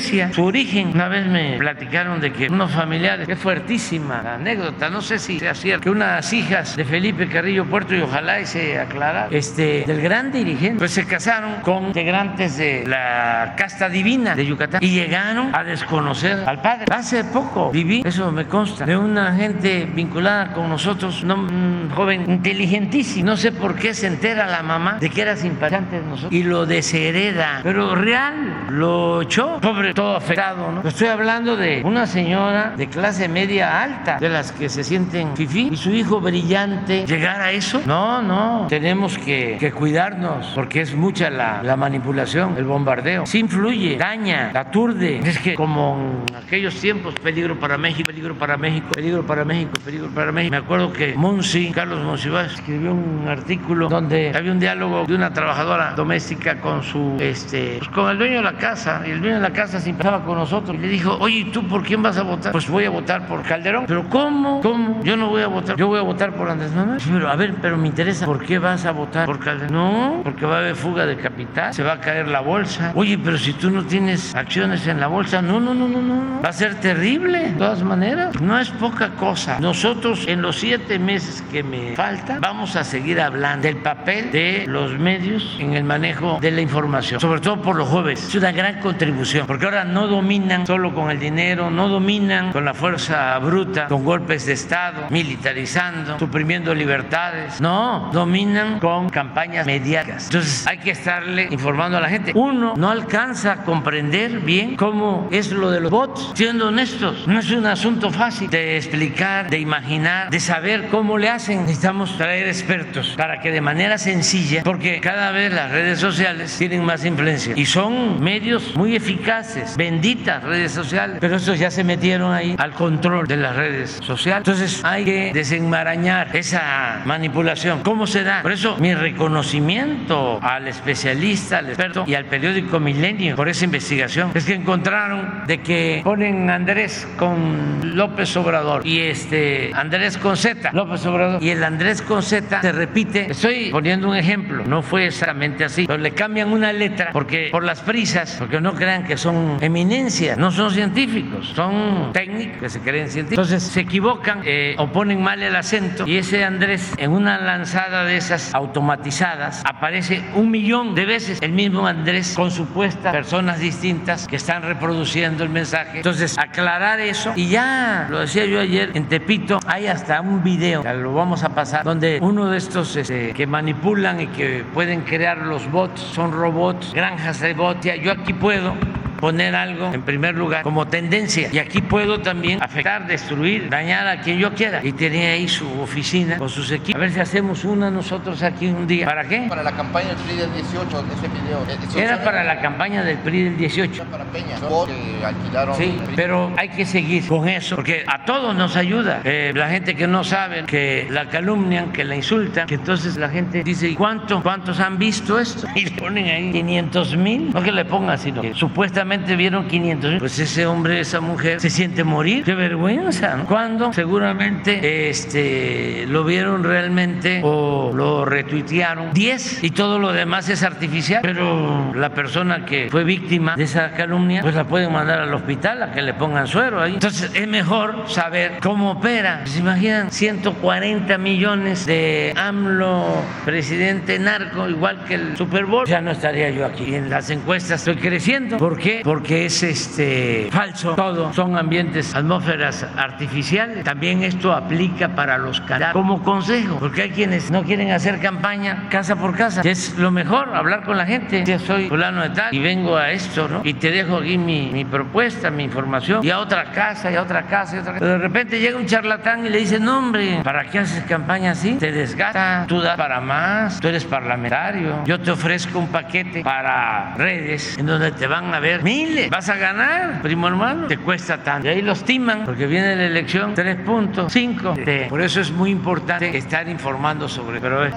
desprecia 0.00 0.32
su 0.32 0.44
origen. 0.44 0.92
Una 0.94 1.08
vez 1.08 1.26
me 1.26 1.56
platicaron 1.58 2.20
de 2.20 2.32
que 2.32 2.46
unos 2.46 2.72
familiares, 2.72 3.28
es 3.28 3.38
fuertísima 3.38 4.22
la 4.22 4.34
anécdota, 4.34 4.88
no 4.88 5.02
sé 5.02 5.18
si 5.18 5.38
sea 5.38 5.54
cierto, 5.54 5.84
que 5.84 5.90
unas 5.90 6.32
hijas 6.32 6.76
de 6.76 6.84
Felipe 6.84 7.28
Carrillo 7.28 7.66
Puerto, 7.66 7.94
y 7.94 8.00
ojalá 8.00 8.44
se 8.46 8.78
aclara, 8.78 9.28
este, 9.30 9.84
del 9.86 10.00
gran 10.00 10.32
dirigente, 10.32 10.78
pues 10.78 10.92
se 10.92 11.06
casaron 11.06 11.60
con 11.62 11.88
integrantes 11.88 12.56
de 12.56 12.84
la 12.86 13.54
casta 13.56 13.88
divina 13.88 14.34
de 14.34 14.46
Yucatán 14.46 14.82
y 14.82 14.88
llegaron 14.88 15.54
a 15.54 15.64
desconocer 15.64 16.42
al 16.46 16.62
padre. 16.62 16.86
Hace 16.90 17.24
poco 17.24 17.70
viví, 17.70 18.02
eso 18.04 18.32
me 18.32 18.46
consta, 18.46 18.86
de 18.86 18.96
una 18.96 19.34
gente 19.34 19.84
vinculada 19.84 20.52
con 20.52 20.68
nosotros, 20.68 21.22
un 21.22 21.90
joven 21.94 22.30
inteligentísimo, 22.30 23.30
no 23.30 23.36
sé 23.36 23.52
por 23.52 23.76
qué 23.76 23.94
se 23.94 24.06
entera 24.06 24.46
la 24.46 24.62
mamá 24.62 24.98
de 25.00 25.10
que 25.10 25.22
era 25.22 25.36
simpatizante 25.36 26.00
de 26.00 26.06
nosotros 26.06 26.32
y 26.32 26.42
lo 26.42 26.66
deshereda, 26.66 27.60
pero 27.62 27.94
real, 27.94 28.66
lo 28.70 29.22
echó, 29.22 29.58
todo 29.94 30.16
afectado, 30.16 30.72
¿no? 30.72 30.88
Estoy 30.88 31.08
hablando 31.08 31.56
de 31.56 31.82
una 31.84 32.06
señora 32.06 32.74
de 32.76 32.88
clase 32.88 33.28
media 33.28 33.82
alta, 33.82 34.18
de 34.18 34.28
las 34.28 34.52
que 34.52 34.68
se 34.68 34.84
sienten 34.84 35.36
fifí, 35.36 35.68
y 35.72 35.76
su 35.76 35.90
hijo 35.90 36.20
brillante, 36.20 37.06
llegar 37.06 37.40
a 37.40 37.52
eso. 37.52 37.82
No, 37.86 38.22
no, 38.22 38.66
tenemos 38.68 39.18
que, 39.18 39.56
que 39.58 39.72
cuidarnos, 39.72 40.52
porque 40.54 40.80
es 40.80 40.94
mucha 40.94 41.30
la, 41.30 41.62
la, 41.62 41.76
manipulación, 41.76 42.56
el 42.56 42.64
bombardeo. 42.64 43.26
Sí 43.26 43.38
influye, 43.38 43.96
daña, 43.96 44.50
aturde. 44.54 45.20
Es 45.24 45.38
que 45.38 45.54
como 45.54 46.24
en 46.28 46.36
aquellos 46.36 46.74
tiempos, 46.76 47.14
peligro 47.14 47.58
para 47.58 47.78
México, 47.78 48.06
peligro 48.06 48.34
para 48.34 48.56
México, 48.56 48.88
peligro 48.92 49.22
para 49.26 49.44
México, 49.44 49.72
peligro 49.84 50.08
para 50.10 50.32
México. 50.32 50.50
Me 50.50 50.56
acuerdo 50.58 50.92
que 50.92 51.14
Monsi, 51.14 51.70
Carlos 51.72 52.04
Monsiváis, 52.04 52.52
escribió 52.52 52.92
un 52.92 53.26
artículo 53.28 53.88
donde 53.88 54.32
había 54.34 54.52
un 54.52 54.60
diálogo 54.60 55.04
de 55.06 55.14
una 55.14 55.32
trabajadora 55.32 55.92
doméstica 55.92 56.60
con 56.60 56.82
su, 56.82 57.16
este, 57.20 57.76
pues 57.78 57.90
con 57.90 58.10
el 58.10 58.18
dueño 58.18 58.36
de 58.38 58.44
la 58.44 58.54
casa, 58.54 59.02
y 59.06 59.10
el 59.10 59.20
dueño 59.20 59.36
de 59.36 59.42
la 59.42 59.52
casa 59.52 59.79
simpatizaba 59.80 60.24
con 60.24 60.38
nosotros. 60.38 60.76
Y 60.76 60.80
le 60.80 60.88
dijo, 60.88 61.16
oye, 61.20 61.50
¿tú 61.52 61.66
por 61.66 61.82
quién 61.82 62.02
vas 62.02 62.16
a 62.18 62.22
votar? 62.22 62.52
Pues 62.52 62.68
voy 62.68 62.84
a 62.84 62.90
votar 62.90 63.26
por 63.26 63.42
Calderón. 63.42 63.84
¿Pero 63.86 64.08
cómo? 64.08 64.60
¿Cómo? 64.60 65.02
Yo 65.02 65.16
no 65.16 65.28
voy 65.28 65.42
a 65.42 65.48
votar. 65.48 65.76
Yo 65.76 65.88
voy 65.88 65.98
a 65.98 66.02
votar 66.02 66.34
por 66.34 66.48
Andrés 66.50 66.72
Manuel. 66.72 67.00
Pero 67.10 67.28
a 67.28 67.36
ver, 67.36 67.54
pero 67.60 67.76
me 67.76 67.88
interesa, 67.88 68.26
¿por 68.26 68.44
qué 68.44 68.58
vas 68.58 68.84
a 68.84 68.92
votar 68.92 69.26
por 69.26 69.38
Calderón? 69.38 69.72
No, 69.72 70.20
porque 70.22 70.46
va 70.46 70.56
a 70.56 70.58
haber 70.58 70.76
fuga 70.76 71.06
de 71.06 71.16
capital, 71.16 71.74
se 71.74 71.82
va 71.82 71.94
a 71.94 72.00
caer 72.00 72.28
la 72.28 72.40
bolsa. 72.40 72.92
Oye, 72.94 73.18
pero 73.18 73.38
si 73.38 73.52
tú 73.52 73.70
no 73.70 73.84
tienes 73.84 74.34
acciones 74.34 74.86
en 74.86 75.00
la 75.00 75.06
bolsa, 75.06 75.42
no, 75.42 75.60
no, 75.60 75.74
no, 75.74 75.88
no, 75.88 76.02
no. 76.02 76.42
Va 76.42 76.50
a 76.50 76.52
ser 76.52 76.76
terrible. 76.76 77.50
De 77.50 77.58
todas 77.58 77.82
maneras, 77.82 78.40
no 78.40 78.58
es 78.58 78.70
poca 78.70 79.10
cosa. 79.10 79.58
Nosotros 79.60 80.26
en 80.26 80.42
los 80.42 80.56
siete 80.56 80.98
meses 80.98 81.42
que 81.50 81.62
me 81.62 81.94
faltan, 81.96 82.40
vamos 82.40 82.76
a 82.76 82.84
seguir 82.84 83.20
hablando 83.20 83.62
del 83.62 83.76
papel 83.76 84.30
de 84.30 84.64
los 84.66 84.98
medios 84.98 85.56
en 85.58 85.74
el 85.74 85.84
manejo 85.84 86.38
de 86.40 86.50
la 86.50 86.60
información, 86.60 87.20
sobre 87.20 87.40
todo 87.40 87.60
por 87.60 87.76
los 87.76 87.88
jóvenes. 87.88 88.28
Es 88.28 88.34
una 88.34 88.52
gran 88.52 88.80
contribución, 88.80 89.46
porque 89.46 89.66
ahora 89.70 89.84
no 89.84 90.08
dominan 90.08 90.66
solo 90.66 90.92
con 90.92 91.12
el 91.12 91.20
dinero, 91.20 91.70
no 91.70 91.88
dominan 91.88 92.50
con 92.50 92.64
la 92.64 92.74
fuerza 92.74 93.38
bruta, 93.38 93.86
con 93.86 94.04
golpes 94.04 94.44
de 94.46 94.54
Estado, 94.54 95.06
militarizando, 95.10 96.18
suprimiendo 96.18 96.74
libertades. 96.74 97.60
No, 97.60 98.10
dominan 98.12 98.80
con 98.80 99.10
campañas 99.10 99.66
mediáticas. 99.66 100.24
Entonces 100.24 100.66
hay 100.66 100.78
que 100.78 100.90
estarle 100.90 101.46
informando 101.52 101.98
a 101.98 102.00
la 102.00 102.08
gente. 102.08 102.32
Uno 102.34 102.74
no 102.76 102.90
alcanza 102.90 103.52
a 103.52 103.56
comprender 103.58 104.40
bien 104.40 104.74
cómo 104.74 105.28
es 105.30 105.52
lo 105.52 105.70
de 105.70 105.80
los 105.80 105.90
bots. 105.92 106.32
Siendo 106.34 106.66
honestos, 106.66 107.28
no 107.28 107.38
es 107.38 107.48
un 107.52 107.66
asunto 107.66 108.10
fácil 108.10 108.50
de 108.50 108.76
explicar, 108.76 109.50
de 109.50 109.60
imaginar, 109.60 110.30
de 110.30 110.40
saber 110.40 110.88
cómo 110.88 111.16
le 111.16 111.28
hacen. 111.28 111.60
Necesitamos 111.60 112.16
traer 112.18 112.48
expertos 112.48 113.14
para 113.16 113.40
que 113.40 113.52
de 113.52 113.60
manera 113.60 113.98
sencilla, 113.98 114.64
porque 114.64 115.00
cada 115.00 115.30
vez 115.30 115.52
las 115.52 115.70
redes 115.70 116.00
sociales 116.00 116.56
tienen 116.58 116.84
más 116.84 117.04
influencia 117.04 117.52
y 117.54 117.66
son 117.66 118.20
medios 118.20 118.74
muy 118.74 118.96
eficaces, 118.96 119.59
benditas 119.76 120.42
redes 120.42 120.72
sociales, 120.72 121.18
pero 121.20 121.36
estos 121.36 121.58
ya 121.58 121.70
se 121.70 121.84
metieron 121.84 122.32
ahí 122.32 122.54
al 122.58 122.72
control 122.72 123.26
de 123.26 123.36
las 123.36 123.56
redes 123.56 124.00
sociales. 124.02 124.38
Entonces 124.46 124.84
hay 124.84 125.04
que 125.04 125.30
desenmarañar 125.32 126.34
esa 126.36 127.02
manipulación. 127.04 127.82
¿Cómo 127.82 128.06
se 128.06 128.24
da? 128.24 128.42
Por 128.42 128.52
eso 128.52 128.76
mi 128.78 128.94
reconocimiento 128.94 130.38
al 130.42 130.68
especialista, 130.68 131.58
al 131.58 131.68
experto 131.68 132.04
y 132.06 132.14
al 132.14 132.26
periódico 132.26 132.80
Milenio 132.80 133.36
por 133.36 133.48
esa 133.48 133.64
investigación 133.64 134.30
es 134.34 134.44
que 134.44 134.54
encontraron 134.54 135.46
de 135.46 135.58
que 135.58 136.00
ponen 136.04 136.50
Andrés 136.50 137.06
con 137.16 137.96
López 137.96 138.36
Obrador 138.36 138.86
y 138.86 139.00
este 139.00 139.70
Andrés 139.74 140.16
con 140.18 140.36
Z, 140.36 140.70
López 140.72 141.04
Obrador 141.06 141.42
y 141.42 141.50
el 141.50 141.62
Andrés 141.64 142.02
con 142.02 142.22
Z 142.22 142.60
se 142.60 142.72
repite. 142.72 143.30
Estoy 143.30 143.70
poniendo 143.70 144.08
un 144.08 144.16
ejemplo, 144.16 144.64
no 144.66 144.82
fue 144.82 145.06
exactamente 145.06 145.64
así, 145.64 145.86
pero 145.86 145.98
le 145.98 146.12
cambian 146.12 146.52
una 146.52 146.72
letra 146.72 147.10
porque 147.12 147.48
por 147.50 147.64
las 147.64 147.80
prisas, 147.80 148.36
porque 148.38 148.60
no 148.60 148.74
crean 148.74 149.04
que 149.04 149.16
son 149.16 149.49
eminencias, 149.60 150.38
no 150.38 150.50
son 150.50 150.70
científicos, 150.70 151.52
son 151.54 152.12
técnicos 152.12 152.58
que 152.58 152.68
se 152.70 152.80
creen 152.80 153.08
científicos. 153.08 153.50
Entonces 153.50 153.70
se 153.70 153.80
equivocan 153.80 154.42
eh, 154.44 154.74
o 154.78 154.88
ponen 154.88 155.22
mal 155.22 155.42
el 155.42 155.56
acento 155.56 156.06
y 156.06 156.18
ese 156.18 156.44
Andrés 156.44 156.92
en 156.96 157.12
una 157.12 157.38
lanzada 157.38 158.04
de 158.04 158.16
esas 158.16 158.54
automatizadas 158.54 159.62
aparece 159.64 160.22
un 160.34 160.50
millón 160.50 160.94
de 160.94 161.06
veces 161.06 161.38
el 161.40 161.52
mismo 161.52 161.86
Andrés 161.86 162.34
con 162.34 162.50
supuestas 162.50 163.12
personas 163.12 163.60
distintas 163.60 164.26
que 164.26 164.36
están 164.36 164.62
reproduciendo 164.62 165.44
el 165.44 165.50
mensaje. 165.50 165.98
Entonces 165.98 166.38
aclarar 166.38 167.00
eso 167.00 167.32
y 167.36 167.48
ya 167.48 168.06
lo 168.10 168.20
decía 168.20 168.44
yo 168.46 168.60
ayer 168.60 168.90
en 168.94 169.08
Tepito 169.08 169.60
hay 169.66 169.86
hasta 169.86 170.20
un 170.20 170.42
video, 170.42 170.82
ya 170.82 170.94
lo 170.94 171.14
vamos 171.14 171.44
a 171.44 171.50
pasar, 171.50 171.84
donde 171.84 172.18
uno 172.20 172.50
de 172.50 172.58
estos 172.58 172.96
este, 172.96 173.32
que 173.32 173.46
manipulan 173.46 174.20
y 174.20 174.26
que 174.28 174.64
pueden 174.74 175.02
crear 175.02 175.38
los 175.38 175.70
bots, 175.70 176.00
son 176.00 176.32
robots, 176.32 176.92
granjas 176.94 177.40
de 177.40 177.54
bots, 177.54 177.84
ya, 177.84 177.96
yo 177.96 178.12
aquí 178.12 178.32
puedo 178.32 178.74
poner 179.20 179.54
algo 179.54 179.92
en 179.92 180.02
primer 180.02 180.34
lugar 180.34 180.62
como 180.62 180.86
tendencia. 180.86 181.48
Y 181.52 181.58
aquí 181.58 181.80
puedo 181.80 182.20
también 182.20 182.62
afectar, 182.62 183.06
destruir, 183.06 183.68
dañar 183.68 184.06
a 184.06 184.20
quien 184.20 184.38
yo 184.38 184.52
quiera. 184.54 184.80
Y 184.82 184.92
tenía 184.92 185.32
ahí 185.32 185.48
su 185.48 185.68
oficina 185.80 186.38
con 186.38 186.48
sus 186.48 186.70
equipos. 186.70 186.96
A 186.96 186.98
ver 186.98 187.12
si 187.12 187.20
hacemos 187.20 187.64
una 187.64 187.90
nosotros 187.90 188.42
aquí 188.42 188.66
un 188.66 188.86
día. 188.86 189.06
¿Para 189.06 189.24
qué? 189.24 189.46
Para 189.48 189.62
la 189.62 189.72
campaña 189.72 190.08
del 190.08 190.16
PRI 190.16 190.36
del 190.36 190.52
18, 190.54 191.04
ese 191.18 191.28
video. 191.28 191.64
Eh, 191.68 192.02
Era 192.02 192.24
para 192.24 192.44
la 192.44 192.60
campaña 192.60 193.02
del 193.02 193.18
PRI 193.18 193.44
del 193.44 193.56
18. 193.56 194.04
Para 194.04 194.24
Peña, 194.24 194.58
¿no? 194.60 194.86
que 194.86 195.24
alquilaron. 195.24 195.76
Sí, 195.76 195.98
pero 196.16 196.52
hay 196.56 196.70
que 196.70 196.86
seguir 196.86 197.26
con 197.26 197.48
eso, 197.48 197.76
porque 197.76 198.04
a 198.06 198.24
todos 198.24 198.54
nos 198.54 198.76
ayuda. 198.76 199.20
Eh, 199.24 199.52
la 199.54 199.68
gente 199.68 199.94
que 199.94 200.06
no 200.06 200.24
sabe, 200.24 200.64
que 200.64 201.08
la 201.10 201.28
calumnian, 201.28 201.92
que 201.92 202.04
la 202.04 202.16
insultan, 202.16 202.66
que 202.66 202.76
entonces 202.76 203.16
la 203.16 203.28
gente 203.28 203.62
dice, 203.62 203.88
¿y 203.88 203.94
cuánto? 203.94 204.42
¿Cuántos 204.42 204.80
han 204.80 204.98
visto 204.98 205.38
esto? 205.38 205.66
Y 205.74 205.84
le 205.86 205.90
ponen 205.92 206.26
ahí 206.26 206.52
500 206.52 207.16
mil. 207.16 207.50
No 207.52 207.62
que 207.62 207.72
le 207.72 207.84
pongan, 207.84 208.18
sino 208.18 208.40
que 208.40 208.54
supuestamente 208.54 209.09
vieron 209.18 209.66
500 209.66 210.16
Pues 210.18 210.38
ese 210.38 210.66
hombre, 210.66 211.00
esa 211.00 211.20
mujer, 211.20 211.60
se 211.60 211.70
siente 211.70 212.04
morir. 212.04 212.44
Qué 212.44 212.54
vergüenza, 212.54 213.36
¿no? 213.36 213.46
Cuando 213.46 213.92
seguramente 213.92 215.08
este, 215.10 216.06
lo 216.08 216.24
vieron 216.24 216.64
realmente 216.64 217.40
o 217.42 217.92
lo 217.94 218.24
retuitearon 218.24 219.12
10 219.12 219.64
y 219.64 219.70
todo 219.70 219.98
lo 219.98 220.12
demás 220.12 220.48
es 220.48 220.62
artificial. 220.62 221.20
Pero 221.22 221.92
la 221.94 222.10
persona 222.10 222.64
que 222.64 222.88
fue 222.90 223.04
víctima 223.04 223.56
de 223.56 223.64
esa 223.64 223.92
calumnia, 223.92 224.42
pues 224.42 224.54
la 224.54 224.64
pueden 224.64 224.92
mandar 224.92 225.20
al 225.20 225.34
hospital 225.34 225.82
a 225.82 225.92
que 225.92 226.02
le 226.02 226.14
pongan 226.14 226.46
suero 226.46 226.80
ahí. 226.80 226.94
Entonces 226.94 227.30
es 227.34 227.48
mejor 227.48 228.04
saber 228.08 228.58
cómo 228.62 228.92
opera. 228.92 229.42
¿Se 229.46 229.58
imaginan? 229.58 230.10
140 230.10 231.18
millones 231.18 231.86
de 231.86 232.32
AMLO, 232.36 233.22
presidente 233.44 234.18
narco, 234.18 234.68
igual 234.68 235.04
que 235.04 235.14
el 235.14 235.36
Super 235.36 235.66
Bowl. 235.66 235.86
Ya 235.86 236.00
no 236.00 236.10
estaría 236.10 236.50
yo 236.50 236.66
aquí. 236.66 236.94
En 236.94 237.10
las 237.10 237.30
encuestas 237.30 237.80
estoy 237.80 237.96
creciendo. 237.96 238.58
¿Por 238.58 238.78
qué? 238.78 238.99
Porque 239.04 239.46
es 239.46 239.62
este 239.62 240.48
falso. 240.50 240.94
Todo 240.94 241.32
son 241.32 241.56
ambientes, 241.56 242.14
atmósferas 242.14 242.86
artificiales. 242.96 243.84
También 243.84 244.22
esto 244.22 244.52
aplica 244.52 245.08
para 245.14 245.38
los 245.38 245.60
candidatos. 245.60 245.92
Como 245.92 246.22
consejo, 246.22 246.76
porque 246.78 247.02
hay 247.02 247.10
quienes 247.10 247.50
no 247.50 247.62
quieren 247.62 247.90
hacer 247.90 248.20
campaña 248.20 248.88
casa 248.90 249.16
por 249.16 249.36
casa. 249.36 249.62
Es 249.64 249.96
lo 249.98 250.10
mejor 250.10 250.54
hablar 250.54 250.84
con 250.84 250.96
la 250.96 251.06
gente. 251.06 251.44
Yo 251.46 251.58
soy 251.58 251.88
fulano 251.88 252.22
de 252.22 252.30
tal 252.30 252.54
y 252.54 252.58
vengo 252.58 252.96
a 252.96 253.10
esto, 253.10 253.48
¿no? 253.48 253.60
Y 253.64 253.74
te 253.74 253.90
dejo 253.90 254.18
aquí 254.18 254.38
mi, 254.38 254.70
mi 254.72 254.84
propuesta, 254.84 255.50
mi 255.50 255.64
información, 255.64 256.24
y 256.24 256.30
a 256.30 256.38
otra 256.38 256.64
casa, 256.72 257.10
y 257.10 257.16
a 257.16 257.22
otra 257.22 257.42
casa, 257.42 257.76
y 257.76 257.78
a 257.78 257.82
otra 257.82 257.92
casa. 257.94 258.04
Pero 258.04 258.12
de 258.12 258.18
repente 258.18 258.60
llega 258.60 258.76
un 258.76 258.86
charlatán 258.86 259.46
y 259.46 259.48
le 259.48 259.58
dice, 259.58 259.78
no, 259.78 259.98
hombre, 259.98 260.40
¿para 260.42 260.68
qué 260.70 260.80
haces 260.80 261.04
campaña 261.04 261.52
así? 261.52 261.74
Te 261.74 261.92
desgasta, 261.92 262.64
tú 262.66 262.80
das 262.80 262.96
para 262.96 263.20
más, 263.20 263.80
tú 263.80 263.88
eres 263.88 264.04
parlamentario. 264.04 265.04
Yo 265.04 265.20
te 265.20 265.30
ofrezco 265.30 265.78
un 265.78 265.88
paquete 265.88 266.42
para 266.42 267.14
redes 267.16 267.78
en 267.78 267.86
donde 267.86 268.12
te 268.12 268.26
van 268.26 268.52
a 268.54 268.60
ver 268.60 268.82
miles. 268.90 269.30
Vas 269.30 269.48
a 269.48 269.56
ganar, 269.56 270.22
primo 270.22 270.48
hermano. 270.48 270.86
Te 270.86 270.98
cuesta 270.98 271.42
tanto. 271.42 271.66
Y 271.66 271.70
ahí 271.70 271.82
los 271.82 272.04
timan 272.04 272.44
porque 272.44 272.66
viene 272.66 272.96
la 272.96 273.04
elección 273.04 273.54
3.5. 273.54 275.08
Por 275.08 275.20
eso 275.20 275.40
es 275.40 275.50
muy 275.50 275.70
importante 275.70 276.36
estar 276.36 276.68
informando 276.68 277.28
sobre. 277.28 277.60
Pero 277.60 277.84
es. 277.84 277.94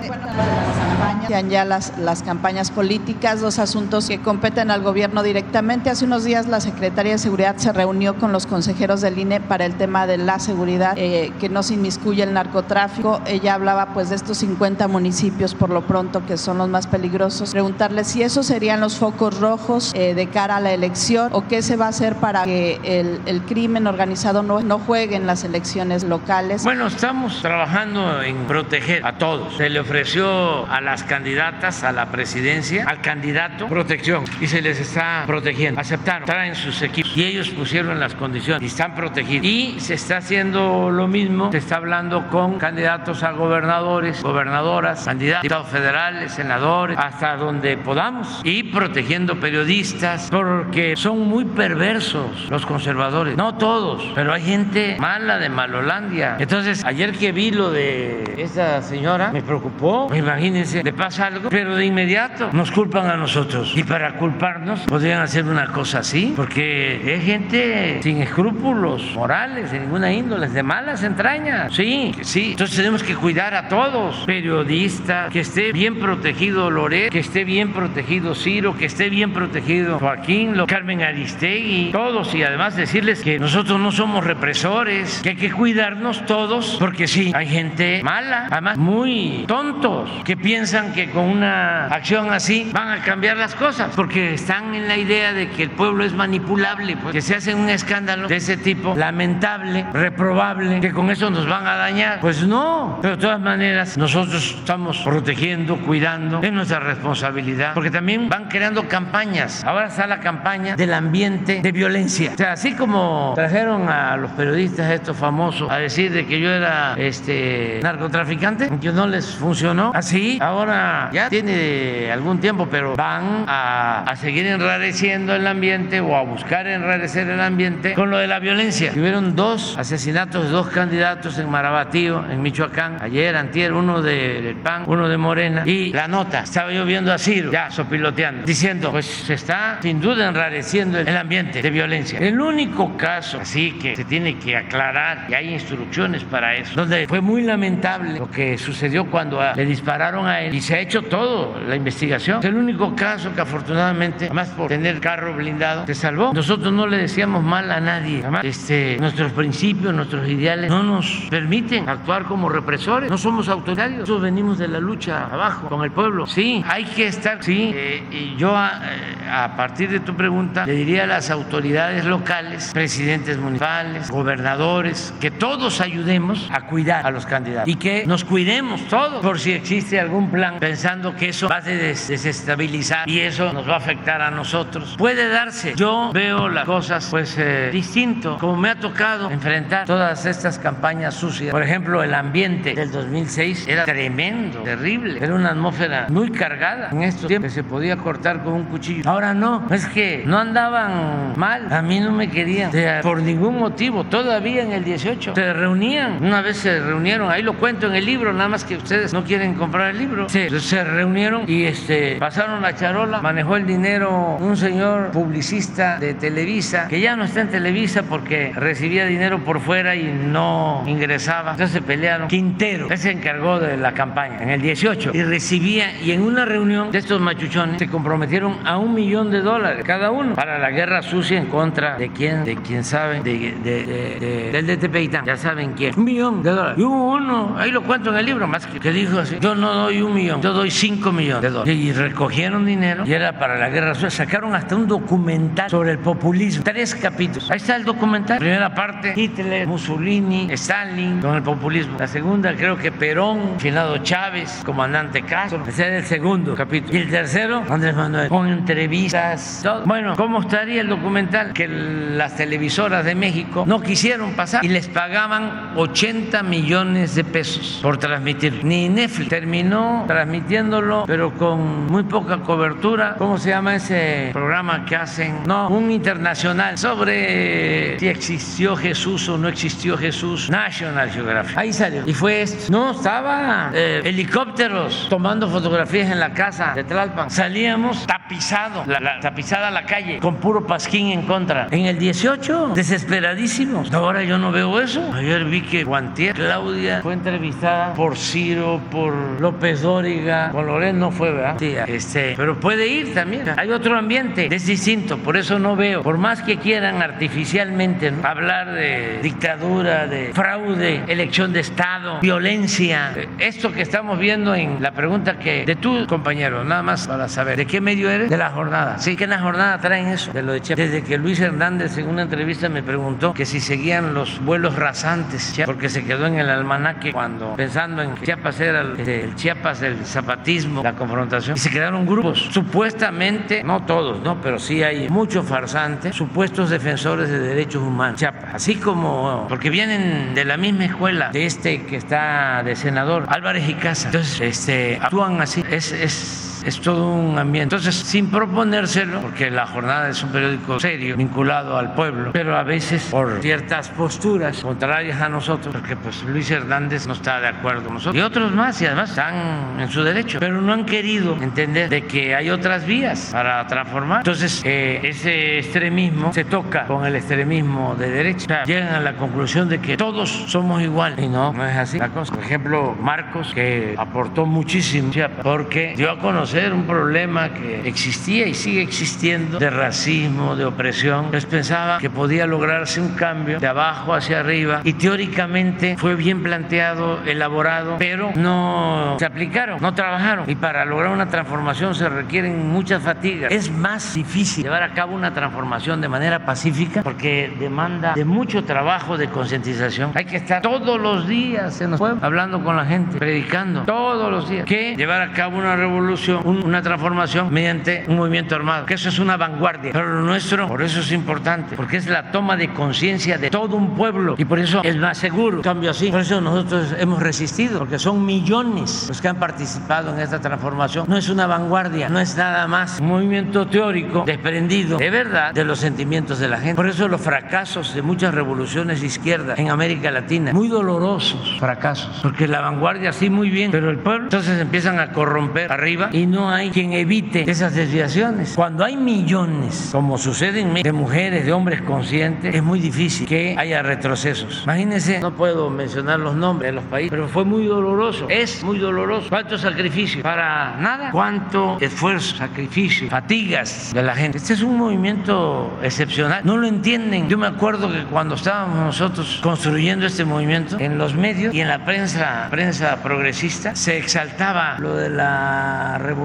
Ya 1.50 1.66
las, 1.66 1.98
las 1.98 2.22
campañas 2.22 2.70
políticas, 2.70 3.42
dos 3.42 3.60
asuntos 3.60 4.08
que 4.08 4.20
competen 4.20 4.72
al 4.72 4.82
gobierno 4.82 5.24
directamente. 5.24 5.90
Hace 5.90 6.06
unos 6.06 6.24
días 6.24 6.48
la 6.48 6.60
Secretaría 6.60 7.14
de 7.14 7.18
Seguridad 7.18 7.56
se 7.58 7.74
reunió 7.74 8.16
con 8.16 8.32
los 8.32 8.46
consejeros 8.46 9.02
del 9.02 9.18
INE 9.18 9.40
para 9.42 9.66
el 9.66 9.76
tema 9.76 10.06
de 10.06 10.18
la 10.18 10.40
seguridad, 10.40 10.94
eh, 10.98 11.34
que 11.40 11.50
no 11.50 11.64
se 11.64 11.74
inmiscuye 11.74 12.24
el 12.24 12.34
narcotráfico. 12.34 13.22
Ella 13.26 13.56
hablaba 13.56 13.94
pues 13.94 14.10
de 14.10 14.16
estos 14.16 14.38
50 14.40 14.88
municipios 14.88 15.56
por 15.56 15.70
lo 15.70 15.88
pronto 15.88 16.26
que 16.26 16.38
son 16.38 16.58
los 16.58 16.70
más 16.70 16.88
peligrosos. 16.88 17.52
Preguntarle 17.52 18.04
si 18.04 18.22
esos 18.22 18.46
serían 18.46 18.80
los 18.82 18.98
focos 18.98 19.40
rojos 19.40 19.92
eh, 19.96 20.14
de 20.14 20.28
cara 20.28 20.58
a 20.58 20.60
la 20.60 20.72
elección 20.72 20.83
o 21.32 21.48
qué 21.48 21.62
se 21.62 21.76
va 21.76 21.86
a 21.86 21.90
hacer 21.90 22.16
para 22.16 22.44
que 22.44 22.80
el, 22.84 23.42
crimen 23.44 23.88
organizado 23.88 24.44
no, 24.44 24.80
juegue 24.80 25.16
en 25.16 25.28
las 25.28 25.44
elecciones 25.44 26.04
locales. 26.04 26.64
Bueno, 26.64 26.88
estamos 26.88 27.42
trabajando 27.42 28.22
en 28.22 28.36
proteger 28.46 29.06
a 29.06 29.18
todos. 29.18 29.56
Se 29.58 29.70
le 29.70 29.80
ofreció 29.80 30.66
a 30.68 30.82
las 30.82 31.04
candidatas 31.04 31.84
a 31.84 31.92
la 31.92 32.08
presidencia, 32.08 32.86
al 32.88 33.02
candidato, 33.02 33.68
protección 33.68 34.26
y 34.42 34.48
se 34.48 34.62
les 34.62 34.80
está 34.80 35.24
protegiendo. 35.26 35.80
Aceptaron, 35.80 36.26
traen 36.26 36.56
sus 36.56 36.82
equipos 36.82 37.12
y 37.16 37.24
ellos 37.24 37.50
pusieron 37.50 38.00
las 38.00 38.16
condiciones 38.16 38.64
y 38.64 38.66
están 38.66 38.96
protegidos. 38.96 39.46
Y 39.46 39.80
se 39.80 39.96
está 39.96 40.18
haciendo 40.18 40.90
lo 40.90 41.08
mismo, 41.08 41.52
se 41.52 41.58
está 41.58 41.78
hablando 41.78 42.30
con 42.30 42.58
candidatos 42.58 43.24
a 43.24 43.32
gobernadores, 43.32 44.22
gobernadoras, 44.22 45.06
candidatos 45.06 45.44
diputados 45.44 45.70
federales, 45.70 46.34
senadores, 46.34 46.98
hasta 46.98 47.38
donde 47.38 47.78
podamos 47.78 48.42
y 48.44 48.64
protegiendo 48.64 49.40
periodistas 49.40 50.30
porque 50.64 50.96
son 50.96 51.28
muy 51.28 51.46
perversos 51.46 52.50
los 52.50 52.66
conservadores. 52.66 53.36
No 53.36 53.56
todos, 53.56 54.04
pero 54.16 54.34
hay 54.34 54.42
gente 54.42 54.96
mala 55.00 55.38
de 55.38 55.50
Malolandia. 55.50 56.38
Entonces, 56.40 56.84
ayer 56.86 57.12
que 57.14 57.32
vi 57.32 57.52
lo 57.52 57.70
de 57.70 58.36
esta 58.38 58.82
señora, 58.82 59.32
me 59.32 59.42
preocupó. 59.42 60.10
Imagínense, 60.16 60.84
le 60.84 60.94
pasa 60.94 61.28
algo, 61.28 61.50
pero 61.50 61.76
de 61.76 61.86
inmediato 61.86 62.50
nos 62.54 62.72
culpan 62.72 63.10
a 63.10 63.18
nosotros. 63.18 63.74
Y 63.76 63.84
para 63.84 64.16
culparnos, 64.16 64.82
podrían 64.82 65.22
hacer 65.22 65.46
una 65.46 65.68
cosa 65.68 66.00
así, 66.00 66.34
porque 66.36 67.16
es 67.16 67.24
gente 67.24 68.00
sin 68.02 68.22
escrúpulos 68.22 69.14
morales, 69.16 69.72
de 69.72 69.80
ninguna 69.80 70.12
índole, 70.14 70.48
de 70.48 70.64
malas 70.64 71.04
entrañas. 71.04 71.74
Sí, 71.74 72.14
sí. 72.22 72.52
Entonces 72.52 72.78
tenemos 72.78 73.04
que 73.04 73.16
cuidar 73.16 73.54
a 73.54 73.68
todos. 73.68 74.24
Periodistas, 74.26 75.32
que 75.32 75.42
esté 75.42 75.72
bien 75.74 76.00
protegido 76.00 76.72
Loret, 76.72 77.12
que 77.12 77.20
esté 77.20 77.44
bien 77.44 77.74
protegido 77.74 78.34
Ciro, 78.36 78.78
que 78.78 78.86
esté 78.86 79.10
bien 79.10 79.34
protegido 79.34 80.00
Joaquín 80.00 80.53
también 80.54 80.58
lo 80.58 80.68
Carmen 80.68 81.02
Aristegui, 81.02 81.92
todos, 81.92 82.34
y 82.36 82.44
además 82.44 82.76
decirles 82.76 83.22
que 83.22 83.40
nosotros 83.40 83.80
no 83.80 83.92
somos 83.92 84.24
represores, 84.24 85.22
que 85.22 85.30
hay 85.30 85.36
que 85.36 85.52
cuidarnos 85.52 86.26
todos, 86.26 86.78
porque 86.80 87.08
sí, 87.08 87.32
hay 87.36 87.48
gente 87.48 88.02
mala, 88.04 88.48
además 88.52 88.78
muy 88.78 89.46
tontos, 89.48 90.10
que 90.24 90.38
piensan 90.38 90.94
que 90.94 91.10
con 91.10 91.24
una 91.26 91.88
acción 91.88 92.32
así 92.32 92.70
van 92.72 92.90
a 92.90 93.02
cambiar 93.04 93.38
las 93.38 93.56
cosas, 93.56 93.92
porque 93.96 94.34
están 94.34 94.76
en 94.76 94.88
la 94.88 94.98
idea 94.98 95.34
de 95.34 95.50
que 95.50 95.64
el 95.64 95.72
pueblo 95.72 96.04
es 96.04 96.14
manipulable, 96.14 96.98
pues, 96.98 97.14
que 97.14 97.22
se 97.22 97.36
hace 97.36 97.56
un 97.56 97.70
escándalo 97.70 98.28
de 98.28 98.36
ese 98.36 98.58
tipo, 98.58 98.96
lamentable, 98.96 99.86
reprobable, 99.94 100.82
que 100.82 100.92
con 100.92 101.10
eso 101.10 101.30
nos 101.30 101.48
van 101.48 101.66
a 101.66 101.76
dañar. 101.76 102.20
Pues 102.20 102.46
no, 102.46 103.00
pero 103.02 103.16
de 103.16 103.22
todas 103.22 103.40
maneras 103.40 103.98
nosotros 103.98 104.56
estamos 104.60 105.00
protegiendo, 105.00 105.78
cuidando, 105.78 106.42
es 106.42 106.52
nuestra 106.52 106.80
responsabilidad, 106.80 107.74
porque 107.74 107.92
también 107.92 108.30
van 108.30 108.46
creando 108.46 108.88
campañas. 108.88 109.64
Ahora 109.64 109.88
está 109.88 110.08
la 110.08 110.20
campaña 110.20 110.43
del 110.78 110.94
ambiente 110.94 111.62
de 111.62 111.72
violencia. 111.72 112.32
O 112.34 112.38
sea, 112.38 112.52
así 112.54 112.74
como 112.74 113.34
trajeron 113.36 113.88
a 113.88 114.18
los 114.18 114.32
periodistas 114.32 114.92
estos 114.92 115.16
famosos 115.16 115.72
a 115.72 115.78
decir 115.78 116.12
de 116.12 116.26
que 116.26 116.40
yo 116.40 116.52
era 116.52 116.96
este 116.98 117.80
narcotraficante, 117.82 118.70
que 118.82 118.92
no 118.92 119.08
les 119.08 119.36
funcionó, 119.36 119.92
así 119.96 120.38
ahora 120.42 121.10
ya 121.14 121.30
tiene 121.30 122.12
algún 122.12 122.40
tiempo, 122.40 122.68
pero 122.70 122.96
van 122.96 123.46
a, 123.48 124.04
a 124.04 124.16
seguir 124.16 124.46
enrareciendo 124.48 125.34
el 125.34 125.48
ambiente 125.48 126.02
o 126.02 126.16
a 126.16 126.24
buscar 126.24 126.68
enrarecer 126.68 127.30
el 127.30 127.40
ambiente 127.40 127.94
con 127.94 128.10
lo 128.10 128.18
de 128.18 128.28
la 128.28 128.40
violencia. 128.40 128.92
Hubieron 128.96 129.36
dos 129.36 129.78
asesinatos 129.78 130.46
de 130.46 130.50
dos 130.50 130.68
candidatos 130.68 131.38
en 131.40 131.50
Marabatío, 131.50 132.26
en 132.30 132.42
Michoacán, 132.42 132.98
ayer, 133.02 133.36
antier, 133.36 133.74
uno 133.74 134.02
del 134.02 134.56
PAN, 134.56 134.84
uno 134.88 135.08
de 135.08 135.18
Morena, 135.18 135.64
y 135.66 135.94
la 135.94 136.08
nota, 136.08 136.42
estaba 136.42 136.72
yo 136.72 136.86
viendo 136.86 137.14
a 137.14 137.18
Ciro, 137.18 137.52
ya 137.52 137.72
sopiloteando, 137.72 138.46
diciendo, 138.46 138.92
pues 138.92 139.06
se 139.06 139.36
está 139.36 139.80
sin 139.82 140.02
duda 140.02 140.33
enrareciendo 140.34 141.00
el 141.00 141.16
ambiente 141.16 141.62
de 141.62 141.70
violencia. 141.70 142.20
El 142.20 142.40
único 142.40 142.98
caso 142.98 143.40
así 143.40 143.74
que 143.74 143.96
se 143.96 144.04
tiene 144.06 144.38
que 144.38 144.58
aclarar, 144.58 145.28
y 145.30 145.34
hay 145.34 145.54
instrucciones 145.54 146.24
para 146.24 146.56
eso, 146.56 146.74
donde 146.76 147.08
fue 147.08 147.22
muy 147.22 147.44
lamentable 147.44 148.20
lo 148.20 148.30
que 148.30 148.58
sucedió 148.58 149.06
cuando 149.06 149.40
le 149.56 149.66
dispararon 149.66 150.26
a 150.28 150.42
él 150.42 150.54
y 150.54 150.62
se 150.62 150.76
ha 150.76 150.80
hecho 150.80 151.04
todo 151.04 151.60
la 151.68 151.76
investigación. 151.76 152.40
Es 152.40 152.46
el 152.46 152.56
único 152.56 152.96
caso 152.96 153.34
que 153.34 153.42
afortunadamente, 153.42 154.26
además 154.26 154.50
por 154.50 154.68
tener 154.68 155.00
carro 155.00 155.34
blindado, 155.36 155.86
se 155.86 155.96
salvó. 155.96 156.34
Nosotros 156.34 156.74
no 156.74 156.88
le 156.88 156.98
decíamos 156.98 157.44
mal 157.44 157.72
a 157.72 157.80
nadie. 157.80 158.24
Este, 158.44 158.98
nuestros 159.00 159.32
principios, 159.32 159.94
nuestros 159.94 160.28
ideales 160.28 160.70
no 160.70 160.84
nos 160.84 161.28
permiten 161.30 161.88
actuar 161.88 162.24
como 162.24 162.50
represores. 162.50 163.10
No 163.10 163.18
somos 163.18 163.48
autoritarios. 163.50 164.00
Nosotros 164.02 164.24
venimos 164.24 164.58
de 164.58 164.68
la 164.68 164.80
lucha 164.80 165.26
abajo 165.26 165.70
con 165.70 165.84
el 165.84 165.92
pueblo. 165.92 166.26
Sí, 166.26 166.64
hay 166.68 166.86
que 166.86 167.08
estar. 167.08 167.44
Sí, 167.44 167.72
eh, 167.74 168.04
y 168.12 168.36
yo 168.38 168.56
a, 168.56 168.82
eh, 168.84 169.30
a 169.30 169.56
partir 169.56 169.90
de 169.90 170.00
tu 170.00 170.16
pregunta 170.24 170.66
le 170.66 170.74
diría 170.74 171.04
a 171.04 171.08
las 171.08 171.30
autoridades 171.30 172.06
locales, 172.06 172.72
presidentes 172.74 173.38
municipales, 173.38 174.10
gobernadores, 174.10 175.14
que 175.20 175.32
todos 175.32 175.82
ayudemos 175.82 176.50
a 176.50 176.62
cuidar 176.62 177.06
a 177.06 177.12
los 177.12 177.26
candidatos 177.26 177.68
y 177.68 177.76
que 177.76 178.06
nos 178.06 178.24
cuidemos 178.24 178.88
todos 178.88 179.22
por 179.22 179.40
si 179.40 179.52
existe 179.52 180.00
algún 180.00 180.32
plan 180.32 180.60
pensando 180.60 181.16
que 181.16 181.30
eso 181.30 181.50
va 181.50 181.58
a 181.58 181.62
desestabilizar 181.62 183.10
y 183.10 183.20
eso 183.20 183.52
nos 183.52 183.68
va 183.68 183.74
a 183.74 183.78
afectar 183.78 184.22
a 184.22 184.32
nosotros. 184.32 184.96
Puede 184.98 185.28
darse. 185.28 185.74
Yo 185.76 186.12
veo 186.14 186.48
las 186.48 186.66
cosas 186.66 187.08
pues 187.12 187.38
eh, 187.38 187.70
distinto, 187.72 188.38
como 188.40 188.56
me 188.56 188.70
ha 188.70 188.76
tocado 188.80 189.30
enfrentar 189.30 189.86
todas 189.86 190.26
estas 190.26 190.58
campañas 190.58 191.16
sucias. 191.16 191.52
Por 191.52 191.64
ejemplo, 191.64 192.02
el 192.02 192.14
ambiente 192.14 192.74
del 192.74 192.92
2006 192.92 193.68
era 193.68 193.84
tremendo, 193.84 194.60
terrible. 194.60 195.20
Era 195.22 195.36
una 195.36 195.50
atmósfera 195.50 196.08
muy 196.10 196.32
cargada 196.32 196.90
en 196.92 197.04
estos 197.04 197.28
tiempos 197.28 197.54
se 197.54 197.64
podía 197.64 197.98
cortar 197.98 198.44
con 198.44 198.54
un 198.54 198.64
cuchillo. 198.66 199.10
Ahora 199.10 199.34
no, 199.34 199.68
es 199.70 199.86
que 199.88 200.13
no 200.26 200.38
andaban 200.38 201.34
mal. 201.36 201.72
A 201.72 201.82
mí 201.82 202.00
no 202.00 202.12
me 202.12 202.30
querían 202.30 202.72
por 203.02 203.22
ningún 203.22 203.60
motivo. 203.60 204.04
Todavía 204.06 204.64
en 204.64 204.72
el 204.72 204.84
18 204.84 205.36
se 205.36 205.54
reunían. 205.54 206.24
Una 206.24 206.42
vez 206.42 206.58
se 206.58 206.80
reunieron, 206.80 207.32
ahí 207.32 207.42
lo 207.42 207.54
cuento 207.54 207.88
en 207.88 207.96
el 207.96 208.06
libro, 208.06 208.34
nada 208.34 208.50
más 208.50 208.64
que 208.64 208.76
ustedes 208.76 209.14
no 209.14 209.24
quieren 209.24 209.56
comprar 209.56 209.92
el 209.92 209.98
libro. 209.98 210.30
Se, 210.30 210.60
se 210.60 210.84
reunieron 210.84 211.44
y 211.48 211.64
este 211.64 212.18
pasaron 212.20 212.62
la 212.62 212.76
charola, 212.76 213.22
manejó 213.22 213.56
el 213.56 213.66
dinero 213.66 214.38
un 214.40 214.58
señor 214.58 215.12
publicista 215.12 215.98
de 215.98 216.14
Televisa, 216.14 216.88
que 216.88 217.00
ya 217.00 217.16
no 217.16 217.24
está 217.24 217.42
en 217.42 217.50
Televisa 217.50 218.04
porque 218.04 218.54
recibía 218.56 219.06
dinero 219.06 219.44
por 219.44 219.60
fuera 219.60 219.96
y 219.96 220.04
no 220.04 220.84
ingresaba. 220.86 221.52
Entonces 221.52 221.74
se 221.74 221.82
pelearon. 221.82 222.28
Quintero, 222.28 222.88
él 222.90 222.98
se 222.98 223.12
encargó 223.12 223.60
de 223.60 223.78
la 223.78 223.94
campaña 223.94 224.42
en 224.42 224.50
el 224.50 224.62
18 224.62 225.12
y 225.14 225.24
recibía, 225.24 226.00
y 226.02 226.12
en 226.12 226.22
una 226.22 226.46
reunión 226.46 226.92
de 226.92 227.00
estos 227.00 227.20
machuchones 227.20 227.80
se 227.80 227.88
comprometieron 227.88 228.66
a 228.66 228.78
un 228.78 228.94
millón 228.94 229.32
de 229.32 229.42
dólares 229.42 229.84
cada 229.86 230.03
uno 230.12 230.36
para 230.36 230.58
la 230.60 230.72
guerra 230.72 231.02
sucia 231.02 231.38
en 231.38 231.48
contra 231.48 231.98
de 231.98 232.10
quién, 232.10 232.44
de 232.44 232.56
quién 232.58 232.84
sabe, 232.84 233.22
de, 233.22 233.56
de, 233.64 234.52
del 234.52 234.68
DTP 234.68 235.26
ya 235.26 235.38
saben 235.38 235.74
quién. 235.74 235.94
Un 235.98 236.04
millón 236.04 236.44
de 236.44 236.52
dólares. 236.52 236.78
Y 236.78 236.84
hubo 236.84 237.14
uno, 237.14 237.56
ahí 237.58 237.72
lo 237.72 237.84
cuento 237.84 238.10
en 238.12 238.18
el 238.18 238.26
libro, 238.26 238.48
más 238.48 238.66
que, 238.66 238.80
que 238.80 238.92
dijo 238.92 239.20
así, 239.20 239.38
yo 239.40 239.56
no 239.56 239.74
doy 239.74 240.02
un 240.02 240.14
millón, 240.14 240.42
yo 240.42 240.54
doy 240.54 240.72
cinco 240.72 241.12
millones 241.12 241.42
de 241.42 241.50
dólares. 241.50 241.76
Y 241.76 241.92
recogieron 241.92 242.66
dinero 242.66 243.04
y 243.06 243.14
era 243.14 243.38
para 243.38 243.58
la 243.58 243.70
guerra 243.70 243.94
sucia. 243.94 244.12
Sacaron 244.12 244.56
hasta 244.56 244.76
un 244.76 244.88
documental 244.88 245.70
sobre 245.70 245.92
el 245.92 246.00
populismo. 246.00 246.64
Tres 246.64 246.96
capítulos. 246.96 247.50
Ahí 247.52 247.58
está 247.58 247.76
el 247.76 247.84
documental. 247.84 248.40
Primera 248.40 248.74
parte, 248.74 249.14
Hitler, 249.16 249.68
Mussolini, 249.68 250.48
Stalin 250.52 251.22
con 251.22 251.36
el 251.36 251.44
populismo. 251.44 251.98
La 252.00 252.08
segunda, 252.08 252.56
creo 252.56 252.78
que 252.78 252.92
Perón, 252.92 253.60
finado 253.60 253.98
Chávez, 254.00 254.62
comandante 254.66 255.24
Castro. 255.24 255.64
Ese 255.68 255.98
es 255.98 256.04
el 256.04 256.06
segundo 256.06 256.56
capítulo. 256.56 256.98
Y 256.98 257.02
el 257.02 257.10
tercero, 257.10 257.64
Andrés 257.70 257.96
Manuel, 257.96 258.30
con 258.30 258.48
entrevistas, 258.48 259.62
todo. 259.64 259.86
Bueno, 259.94 260.16
¿cómo 260.16 260.42
estaría 260.42 260.82
el 260.82 260.90
documental? 260.90 261.54
Que 261.54 261.68
las 261.68 262.36
televisoras 262.36 263.06
de 263.06 263.14
México 263.14 263.64
no 263.68 263.80
quisieron 263.80 264.34
pasar 264.34 264.66
y 264.66 264.68
les 264.68 264.88
pagaban 264.88 265.74
80 265.76 266.42
millones 266.42 267.14
de 267.14 267.24
pesos 267.24 267.78
por 267.84 268.00
transmitir. 268.00 268.66
Ni 268.66 268.90
Netflix 268.90 269.30
terminó 269.30 270.06
transmitiéndolo, 270.08 271.04
pero 271.06 271.36
con 271.36 271.86
muy 271.86 272.02
poca 272.02 272.40
cobertura. 272.40 273.18
¿Cómo 273.20 273.38
se 273.38 273.50
llama 273.50 273.76
ese 273.76 274.32
programa 274.34 274.84
que 274.84 274.96
hacen? 274.96 275.44
No, 275.46 275.70
un 275.70 275.92
internacional 275.92 276.76
sobre 276.80 278.00
si 278.00 278.08
existió 278.08 278.76
Jesús 278.76 279.30
o 279.30 279.38
no 279.38 279.48
existió 279.48 279.96
Jesús. 279.96 280.50
National 280.50 281.12
Geographic. 281.12 281.56
Ahí 281.56 281.72
salió. 281.72 282.02
Y 282.08 282.16
fue 282.16 282.42
esto. 282.42 282.72
No, 282.72 282.94
estaba 282.94 283.70
eh, 283.72 284.02
helicópteros 284.04 285.06
tomando 285.08 285.48
fotografías 285.48 286.12
en 286.12 286.20
la 286.20 286.34
casa 286.34 286.74
de 286.74 286.84
Tlalpan. 286.84 287.30
Salíamos 287.30 288.08
tapizado, 288.08 288.86
la, 288.88 289.20
tapizada 289.20 289.70
la 289.74 289.86
calle, 289.86 290.20
con 290.20 290.36
puro 290.36 290.66
pasquín 290.66 291.08
en 291.08 291.24
contra. 291.24 291.68
En 291.72 291.86
el 291.86 291.98
18, 291.98 292.74
desesperadísimos. 292.76 293.92
Ahora 293.94 294.24
yo 294.24 294.38
no 294.38 294.52
veo 294.52 294.80
eso. 294.80 295.12
Ayer 295.14 295.46
vi 295.46 295.62
que 295.62 295.84
Guantier, 295.84 296.36
Claudia, 296.36 297.02
fue 297.02 297.14
entrevistada 297.14 297.94
por 297.94 298.18
Ciro, 298.18 298.82
por 298.92 299.14
López 299.40 299.82
Dóriga, 299.82 300.50
con 300.52 300.68
Loren 300.68 301.00
no 301.00 301.12
fue, 301.12 301.32
¿verdad? 301.32 301.62
Este, 301.62 302.34
pero 302.38 302.60
puede 302.60 302.88
ir 302.88 303.14
también. 303.14 303.44
Hay 303.58 303.72
otro 303.72 303.98
ambiente, 303.98 304.54
es 304.54 304.66
distinto, 304.66 305.18
por 305.18 305.38
eso 305.38 305.60
no 305.60 305.76
veo. 305.76 306.04
Por 306.04 306.18
más 306.18 306.42
que 306.42 306.58
quieran 306.58 307.02
artificialmente 307.02 308.14
hablar 308.24 308.74
de 308.74 309.20
dictadura, 309.22 310.08
de 310.08 310.32
fraude, 310.34 311.04
elección 311.08 311.54
de 311.54 311.62
Estado, 311.62 312.20
violencia, 312.22 313.14
esto 313.40 313.72
que 313.72 313.82
estamos 313.82 314.20
viendo 314.20 314.54
en 314.56 314.82
la 314.82 314.92
pregunta 314.92 315.40
que 315.40 315.66
de 315.66 315.76
tu 315.76 316.06
compañero, 316.08 316.64
nada 316.64 316.84
más 316.84 317.08
para 317.08 317.28
saber, 317.28 317.58
¿de 317.58 317.66
qué 317.66 317.82
medio 317.82 318.10
eres? 318.10 318.30
De 318.30 318.38
la 318.38 318.50
jornada. 318.50 319.00
Sí, 319.00 319.16
que 319.16 319.24
en 319.26 319.32
la 319.32 319.40
jornada 319.40 319.63
traen 319.82 320.08
eso, 320.08 320.32
de 320.34 320.42
lo 320.42 320.54
de 320.54 320.62
Chiapas. 320.62 320.86
Desde 320.86 321.04
que 321.04 321.18
Luis 321.18 321.40
Hernández 321.40 321.98
en 321.98 322.08
una 322.08 322.24
entrevista 322.24 322.70
me 322.70 322.84
preguntó 322.84 323.34
que 323.34 323.46
si 323.46 323.60
seguían 323.60 324.14
los 324.14 324.44
vuelos 324.44 324.76
rasantes, 324.76 325.62
porque 325.66 325.90
se 325.90 326.04
quedó 326.04 326.26
en 326.28 326.40
el 326.40 326.50
almanaque 326.50 327.12
cuando 327.12 327.56
pensando 327.56 328.02
en 328.02 328.16
que 328.16 328.26
Chiapas 328.26 328.60
era 328.60 328.82
el, 328.82 329.00
el 329.00 329.36
Chiapas 329.36 329.80
del 329.80 330.06
zapatismo, 330.06 330.84
la 330.84 330.94
confrontación, 330.94 331.58
se 331.58 331.70
quedaron 331.70 332.06
grupos, 332.06 332.50
supuestamente, 332.52 333.64
no 333.64 333.84
todos, 333.86 334.22
no, 334.22 334.42
pero 334.42 334.60
sí 334.60 334.84
hay 334.84 335.10
muchos 335.10 335.46
farsantes, 335.46 336.16
supuestos 336.16 336.70
defensores 336.70 337.30
de 337.30 337.40
derechos 337.40 337.82
humanos, 337.82 338.20
Chiapas, 338.20 338.56
así 338.56 338.76
como, 338.76 339.46
porque 339.50 339.70
vienen 339.70 340.34
de 340.36 340.46
la 340.46 340.58
misma 340.58 340.86
escuela 340.86 341.30
de 341.32 341.46
este 341.46 341.84
que 341.84 341.98
está 341.98 342.64
de 342.64 342.76
senador, 342.76 343.26
Álvarez 343.28 343.68
y 343.68 343.74
Casa, 343.76 344.08
entonces 344.08 344.42
este, 344.42 345.00
actúan 345.02 345.42
así, 345.42 345.64
es, 345.70 345.92
es 345.92 346.53
es 346.66 346.80
todo 346.80 347.14
un 347.14 347.38
ambiente. 347.38 347.76
Entonces, 347.76 347.96
sin 347.96 348.30
proponérselo, 348.30 349.22
porque 349.22 349.50
la 349.52 349.68
jornada 349.68 350.10
es 350.10 350.24
un 350.24 350.32
periódico 350.32 350.80
serio, 350.80 351.16
vinculado 351.18 351.78
al 351.78 351.94
pueblo, 351.94 352.32
pero 352.32 352.58
a 352.58 352.64
veces 352.64 353.08
por 353.12 353.42
ciertas 353.42 353.90
posturas 353.90 354.62
contrarias 354.62 355.22
a 355.22 355.30
nosotros, 355.30 355.74
porque 355.74 355.96
pues 355.96 356.24
Luis 356.24 356.50
Hernández 356.52 357.08
no 357.08 357.14
está 357.14 357.40
de 357.40 357.48
acuerdo 357.48 357.84
con 357.84 357.96
nosotros, 357.96 358.16
y 358.16 358.22
otros 358.22 358.52
más, 358.52 358.82
y 358.82 358.86
además 358.86 359.10
están 359.10 359.80
en 359.80 359.90
su 359.90 360.04
derecho, 360.04 360.40
pero 360.40 360.62
no 360.62 360.74
han 360.74 360.86
querido 360.86 361.38
entender 361.42 361.90
de 361.90 362.06
que 362.06 362.36
hay 362.36 362.50
otras 362.50 362.86
vías 362.86 363.30
para 363.32 363.66
transformar. 363.68 364.20
Entonces, 364.20 364.62
eh, 364.64 365.02
ese 365.04 365.60
extremismo 365.60 366.34
se 366.34 366.46
toca 366.46 366.86
con 366.86 367.06
el 367.06 367.16
extremismo 367.16 367.96
de 367.96 368.10
derecha. 368.10 368.46
O 368.46 368.48
sea, 368.48 368.64
llegan 368.66 368.96
a 368.96 369.00
la 369.00 369.14
conclusión 369.14 369.70
de 369.70 369.80
que 369.80 369.98
todos 369.98 370.30
somos 370.48 370.82
iguales, 370.82 371.20
y 371.24 371.28
no, 371.28 371.54
no 371.54 371.66
es 371.66 371.76
así 371.76 371.98
la 371.98 372.10
cosa. 372.10 372.34
Por 372.34 372.44
ejemplo, 372.44 372.96
Marcos, 373.00 373.54
que 373.54 373.96
aportó 373.98 374.46
muchísimo, 374.46 375.12
porque 375.42 375.94
dio 375.96 376.12
a 376.12 376.20
conocer 376.20 376.53
reconocer 376.54 376.74
un 376.74 376.84
problema 376.86 377.50
que 377.50 377.88
existía 377.88 378.48
y 378.48 378.54
sigue 378.54 378.82
existiendo 378.82 379.60
de 379.60 379.70
racismo, 379.70 380.56
de 380.56 380.66
opresión, 380.66 381.28
pues 381.32 381.46
pensaba 381.46 381.98
que 381.98 382.10
podía 382.10 382.46
lograrse 382.46 383.02
un 383.02 383.10
cambio 383.10 383.60
de 383.60 383.68
abajo 383.68 384.14
hacia 384.14 384.40
arriba 384.40 384.82
y 384.84 384.94
teóricamente 384.94 385.98
fue 385.98 386.16
bien 386.16 386.44
planteado, 386.44 387.24
elaborado, 387.26 387.96
pero 387.98 388.32
no 388.36 389.16
se 389.20 389.26
aplicaron, 389.26 389.82
no 389.82 389.94
trabajaron 389.94 390.50
y 390.50 390.56
para 390.56 390.86
lograr 390.86 391.12
una 391.12 391.28
transformación 391.28 391.96
se 391.96 392.08
requieren 392.08 392.70
muchas 392.70 393.02
fatigas. 393.02 393.52
Es 393.52 393.72
más 393.72 394.14
difícil 394.14 394.64
llevar 394.64 394.84
a 394.84 394.94
cabo 394.94 395.16
una 395.16 395.34
transformación 395.34 396.02
de 396.02 396.10
manera 396.10 396.46
pacífica 396.46 397.02
porque 397.02 397.52
demanda 397.60 398.14
de 398.14 398.26
mucho 398.26 398.64
trabajo 398.64 399.18
de 399.18 399.28
concientización. 399.30 400.12
Hay 400.16 400.26
que 400.26 400.38
estar 400.38 400.62
todos 400.62 401.00
los 401.00 401.28
días 401.28 401.82
en 401.82 401.92
los 401.92 402.00
pueblos 402.00 402.24
hablando 402.24 402.64
con 402.64 402.76
la 402.76 402.86
gente, 402.86 403.18
predicando 403.18 403.84
todos 403.84 404.32
los 404.32 404.50
días, 404.50 404.66
que 404.66 404.96
llevar 404.96 405.22
a 405.22 405.34
cabo 405.34 405.58
una 405.58 405.76
revolución, 405.76 406.43
una 406.44 406.82
transformación 406.82 407.52
mediante 407.52 408.04
un 408.08 408.18
movimiento 408.18 408.56
armado, 408.56 408.86
que 408.86 408.96
eso 408.96 409.10
es 409.10 409.20
una 409.20 409.38
vanguardia. 409.38 409.92
Pero 409.92 410.16
lo 410.16 410.22
nuestro, 410.22 410.68
por 410.68 410.82
eso 410.82 411.00
es 411.00 411.12
importante, 411.12 411.76
porque 411.76 411.98
es 411.98 412.08
la 412.08 412.32
toma 412.32 412.56
de 412.56 412.74
conciencia 412.74 413.38
de 413.38 413.50
todo 413.50 413.76
un 413.76 413.96
pueblo 413.96 414.36
y 414.38 414.46
por 414.46 414.60
eso 414.60 414.82
es 414.84 414.98
más 414.98 415.18
seguro. 415.18 415.62
cambio 415.62 415.92
así, 415.92 416.12
por 416.12 416.22
eso 416.22 416.42
nosotros 416.42 416.96
hemos 416.98 417.22
resistido, 417.22 417.80
porque 417.80 418.00
son 418.00 418.26
millones 418.26 419.06
los 419.08 419.22
que 419.22 419.28
han 419.28 419.38
participado 419.38 420.14
en 420.14 420.20
esta 420.20 420.40
transformación. 420.40 421.06
No 421.08 421.18
es 421.18 421.30
una 421.30 421.48
vanguardia, 421.48 422.10
no 422.10 422.20
es 422.20 422.36
nada 422.36 422.68
más 422.68 423.00
un 423.00 423.08
movimiento 423.08 423.68
teórico 423.68 424.24
desprendido 424.26 424.98
de 424.98 425.10
verdad 425.10 425.54
de 425.54 425.64
los 425.64 425.80
sentimientos 425.80 426.40
de 426.40 426.48
la 426.48 426.58
gente. 426.58 426.76
Por 426.76 426.88
eso 426.88 427.08
los 427.08 427.22
fracasos 427.22 427.94
de 427.94 428.02
muchas 428.02 428.34
revoluciones 428.34 429.02
de 429.02 429.08
izquierda 429.08 429.56
en 429.58 429.70
América 429.70 430.12
Latina, 430.12 430.54
muy 430.54 430.68
dolorosos 430.68 431.58
fracasos, 431.60 432.20
porque 432.22 432.48
la 432.48 432.62
vanguardia 432.62 433.14
sí 433.14 433.30
muy 433.30 433.50
bien, 433.50 433.72
pero 433.72 433.90
el 433.90 434.00
pueblo 434.00 434.26
entonces 434.26 434.60
empiezan 434.60 435.00
a 435.00 435.12
corromper 435.12 435.72
arriba 435.72 436.10
y 436.12 436.26
no 436.34 436.50
hay 436.50 436.72
quien 436.72 436.94
evite 436.94 437.50
esas 437.50 437.76
desviaciones. 437.76 438.54
Cuando 438.56 438.84
hay 438.84 438.98
millones, 438.98 439.90
como 439.92 440.18
sucede 440.18 440.62
en 440.62 440.74
México, 440.74 440.88
de 440.88 440.92
mujeres, 440.92 441.46
de 441.46 441.54
hombres 441.54 441.82
conscientes, 441.84 442.54
es 442.54 442.64
muy 442.64 442.80
difícil 442.80 443.28
que 443.28 443.56
haya 443.58 443.84
retrocesos. 443.84 444.64
Imagínense, 444.64 445.20
no 445.20 445.36
puedo 445.36 445.70
mencionar 445.70 446.20
los 446.20 446.36
nombres 446.36 446.72
de 446.72 446.76
los 446.76 446.84
países, 446.86 447.12
pero 447.12 447.28
fue 447.28 447.46
muy 447.46 447.68
doloroso, 447.68 448.28
es 448.30 448.64
muy 448.64 448.80
doloroso. 448.80 449.28
¿Cuánto 449.30 449.58
sacrificio? 449.58 450.24
Para 450.24 450.76
nada. 450.78 451.12
¿Cuánto 451.12 451.78
esfuerzo, 451.80 452.36
sacrificio, 452.36 453.10
fatigas 453.10 453.92
de 453.94 454.02
la 454.02 454.16
gente? 454.16 454.40
Este 454.40 454.54
es 454.54 454.64
un 454.64 454.78
movimiento 454.78 455.78
excepcional. 455.84 456.42
No 456.44 456.58
lo 456.58 456.68
entienden. 456.68 457.30
Yo 457.30 457.38
me 457.38 457.48
acuerdo 457.48 457.92
que 457.92 458.06
cuando 458.06 458.36
estábamos 458.36 458.78
nosotros 458.78 459.40
construyendo 459.44 460.08
este 460.08 460.26
movimiento, 460.26 460.80
en 460.80 460.98
los 460.98 461.14
medios 461.14 461.54
y 461.54 461.62
en 461.62 461.68
la 461.68 461.86
prensa, 461.86 462.48
prensa 462.50 463.04
progresista, 463.04 463.76
se 463.76 463.98
exaltaba 463.98 464.78
lo 464.80 464.96
de 464.96 465.12
la 465.12 466.00
revolución 466.00 466.23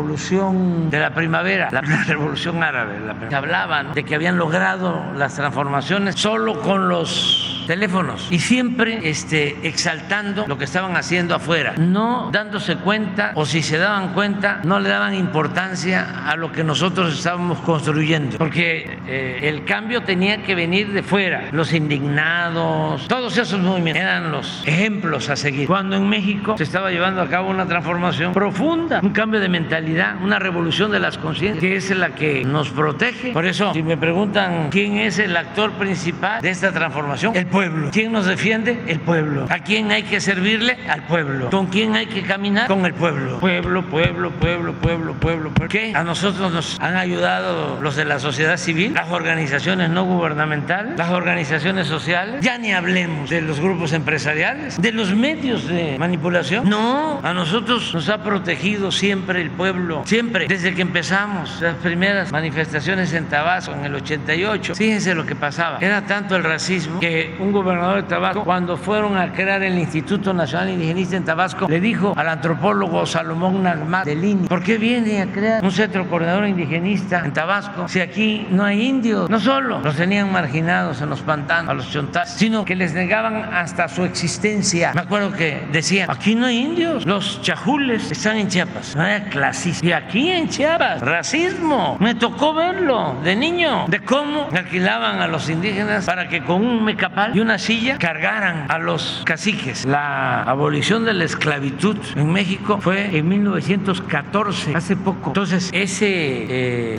de 0.91 0.99
la 1.01 1.11
primavera, 1.11 1.69
la, 1.70 1.81
revolución 2.07 2.62
árabe. 2.62 3.01
La, 3.01 3.37
hablaban 3.37 3.95
de 3.95 4.05
que 4.05 4.15
habían 4.15 4.39
logrado 4.39 5.03
las 5.15 5.35
transformaciones 5.35 6.15
solo 6.16 6.61
con 6.61 6.89
los 6.89 7.57
teléfonos 7.69 8.28
y 8.31 8.39
siempre 8.39 9.01
este, 9.05 9.59
exaltando 9.62 10.47
lo 10.49 10.57
que 10.57 10.65
estaban 10.65 10.97
haciendo 10.97 11.35
afuera, 11.35 11.74
no 11.77 12.31
dándose 12.32 12.77
cuenta 12.77 13.32
o 13.35 13.45
si 13.45 13.62
se 13.62 13.77
daban 13.77 14.15
cuenta 14.15 14.61
no 14.65 14.81
le 14.81 14.89
daban 14.89 15.15
importancia 15.15 16.24
a 16.27 16.35
lo 16.35 16.51
que 16.51 16.65
nosotros 16.65 17.15
estábamos 17.15 17.59
construyendo, 17.59 18.39
porque 18.39 18.99
eh, 19.07 19.40
el 19.43 19.65
cambio 19.65 20.03
tenía 20.03 20.43
que 20.43 20.55
venir 20.55 20.93
de 20.93 21.03
fuera, 21.03 21.49
los 21.53 21.74
indignados, 21.74 23.07
todos 23.07 23.36
esos 23.36 23.61
movimientos 23.61 24.03
eran 24.03 24.32
los 24.32 24.66
ejemplos 24.66 25.28
a 25.28 25.36
seguir. 25.36 25.66
Cuando 25.66 25.97
en 25.97 26.09
México 26.09 26.57
se 26.57 26.65
estaba 26.65 26.90
llevando 26.90 27.20
a 27.20 27.28
cabo 27.28 27.51
una 27.51 27.66
transformación 27.66 28.32
profunda, 28.32 29.01
un 29.03 29.11
cambio 29.11 29.40
de 29.40 29.51
mentalidad, 29.51 30.16
una 30.23 30.39
revolución 30.39 30.90
de 30.90 31.01
las 31.01 31.19
conciencias, 31.19 31.61
que 31.61 31.77
es 31.77 31.90
la 31.90 32.15
que 32.15 32.45
nos 32.45 32.70
protege. 32.70 33.32
Por 33.32 33.45
eso, 33.45 33.74
si 33.74 33.82
me 33.82 33.99
preguntan 33.99 34.70
quién 34.70 34.97
es 34.97 35.19
el 35.19 35.36
actor 35.36 35.73
principal 35.73 36.40
de 36.40 36.49
esta 36.49 36.73
transformación, 36.73 37.36
el 37.36 37.47
pueblo. 37.59 37.90
¿Quién 37.93 38.12
nos 38.12 38.26
defiende? 38.26 38.78
El 38.86 39.01
pueblo. 39.01 39.47
¿A 39.51 39.59
quién 39.59 39.90
hay 39.90 40.05
que 40.05 40.20
servirle? 40.20 40.78
Al 40.89 41.02
pueblo. 41.02 41.51
¿Con 41.51 41.66
quién 41.66 41.97
hay 41.97 42.06
que 42.06 42.22
caminar? 42.22 42.68
Con 42.68 42.86
el 42.86 42.94
pueblo. 42.94 43.40
Pueblo, 43.40 43.85
pueblo, 43.85 44.30
pueblo, 44.30 44.72
pueblo, 44.74 45.14
pueblo. 45.14 45.51
¿Por 45.51 45.66
qué? 45.66 45.93
A 45.93 46.05
nosotros 46.05 46.52
nos 46.52 46.78
han 46.80 46.97
ayudado 46.97 47.80
los 47.80 47.97
de 47.97 48.05
la 48.05 48.20
sociedad 48.20 48.59
civil, 48.59 48.94
las 48.94 49.10
organizaciones 49.10 49.90
no 49.90 50.05
gubernamentales, 50.05 50.97
las 50.97 51.10
organizaciones 51.10 51.89
sociales. 51.89 52.44
Ya 52.44 52.59
ni 52.59 52.72
hablemos 52.72 53.28
de 53.28 53.40
los 53.40 53.59
grupos 53.59 53.93
empresariales, 53.93 54.80
de 54.80 54.93
los 54.93 55.12
medios 55.12 55.66
de 55.66 55.98
manipulación. 55.98 56.68
No, 56.68 57.18
a 57.24 57.35
nosotros 57.35 57.93
nos 57.93 58.09
ha 58.09 58.22
protegido 58.22 58.93
siempre 58.93 59.43
el 59.43 59.51
pueblo. 59.51 60.02
Siempre. 60.05 60.47
Desde 60.47 60.76
que 60.76 60.82
empezamos 60.82 61.60
las 61.60 61.74
primeras 61.76 62.30
manifestaciones 62.30 63.12
en 63.14 63.24
Tabasco 63.24 63.72
en 63.72 63.85
el 63.85 63.97
88. 63.97 64.76
Fíjense 64.76 65.12
lo 65.16 65.26
que 65.26 65.35
pasaba. 65.35 65.78
Era 65.80 66.06
tanto 66.06 66.36
el 66.36 66.44
racismo 66.44 67.01
que 67.01 67.35
un 67.40 67.48
gobernador 67.53 68.03
de 68.03 68.09
Tabasco, 68.09 68.45
cuando 68.45 68.77
fueron 68.77 69.16
a 69.16 69.33
crear 69.33 69.62
el 69.62 69.79
Instituto 69.79 70.33
Nacional 70.33 70.70
Indigenista 70.70 71.16
en 71.16 71.25
Tabasco, 71.25 71.69
le 71.69 71.81
dijo 71.81 72.12
al 72.16 72.29
antropólogo 72.29 73.07
Salomón 73.07 73.62
Nagmat 73.62 74.05
de 74.05 74.15
Lini, 74.15 74.49
¿por 74.49 74.62
qué 74.62 74.79
viene 74.79 75.23
a 75.23 75.27
crear 75.27 75.65
un 75.65 75.70
centro 75.70 76.09
coordinador 76.09 76.47
indigenista 76.47 77.23
en 77.25 77.33
Tabasco 77.33 77.89
si 77.89 78.01
aquí 78.01 78.47
no 78.51 78.65
hay 78.65 78.87
indios? 78.87 79.31
No 79.31 79.41
solo 79.41 79.81
los 79.81 79.97
tenían 79.97 80.33
marginados 80.33 81.01
en 81.01 81.11
los 81.11 81.20
pantanos, 81.23 81.70
a 81.70 81.75
los 81.75 81.91
chontás, 81.91 82.35
sino 82.35 82.65
que 82.65 82.77
les 82.77 82.95
negaban 82.95 83.55
hasta 83.55 83.89
su 83.89 84.05
existencia. 84.05 84.93
Me 84.95 85.03
acuerdo 85.03 85.33
que 85.33 85.66
decían, 85.73 86.11
aquí 86.11 86.35
no 86.35 86.47
hay 86.47 86.59
indios, 86.59 87.07
los 87.07 87.43
chajules 87.43 88.11
están 88.11 88.37
en 88.37 88.49
Chiapas. 88.49 88.97
No 88.97 89.05
era 89.05 89.25
clasista. 89.25 89.87
Y 89.87 89.93
aquí 89.93 90.31
en 90.31 90.49
Chiapas, 90.49 91.01
racismo. 91.01 91.97
Me 92.01 92.15
tocó 92.15 92.55
verlo 92.55 93.16
de 93.23 93.37
niño, 93.37 93.87
de 93.89 94.01
cómo 94.01 94.49
alquilaban 94.53 95.20
a 95.20 95.27
los 95.27 95.49
indígenas 95.49 96.07
para 96.07 96.29
que 96.29 96.43
con 96.43 96.65
un 96.65 96.85
mecapal 96.85 97.38
y 97.39 97.40
una 97.40 97.59
silla 97.60 97.98
cargaran 97.98 98.66
a 98.69 98.78
los 98.78 99.23
caciques. 99.24 99.85
La 99.85 100.43
abolición 100.43 101.05
de 101.05 101.15
la 101.15 101.24
esclavitud 101.24 101.97
en 102.16 102.32
México 102.32 102.81
fue 102.81 103.16
en 103.16 103.28
1914, 103.28 104.74
hace 104.74 104.97
poco. 104.97 105.31
Entonces, 105.31 105.70
ese 105.73 106.94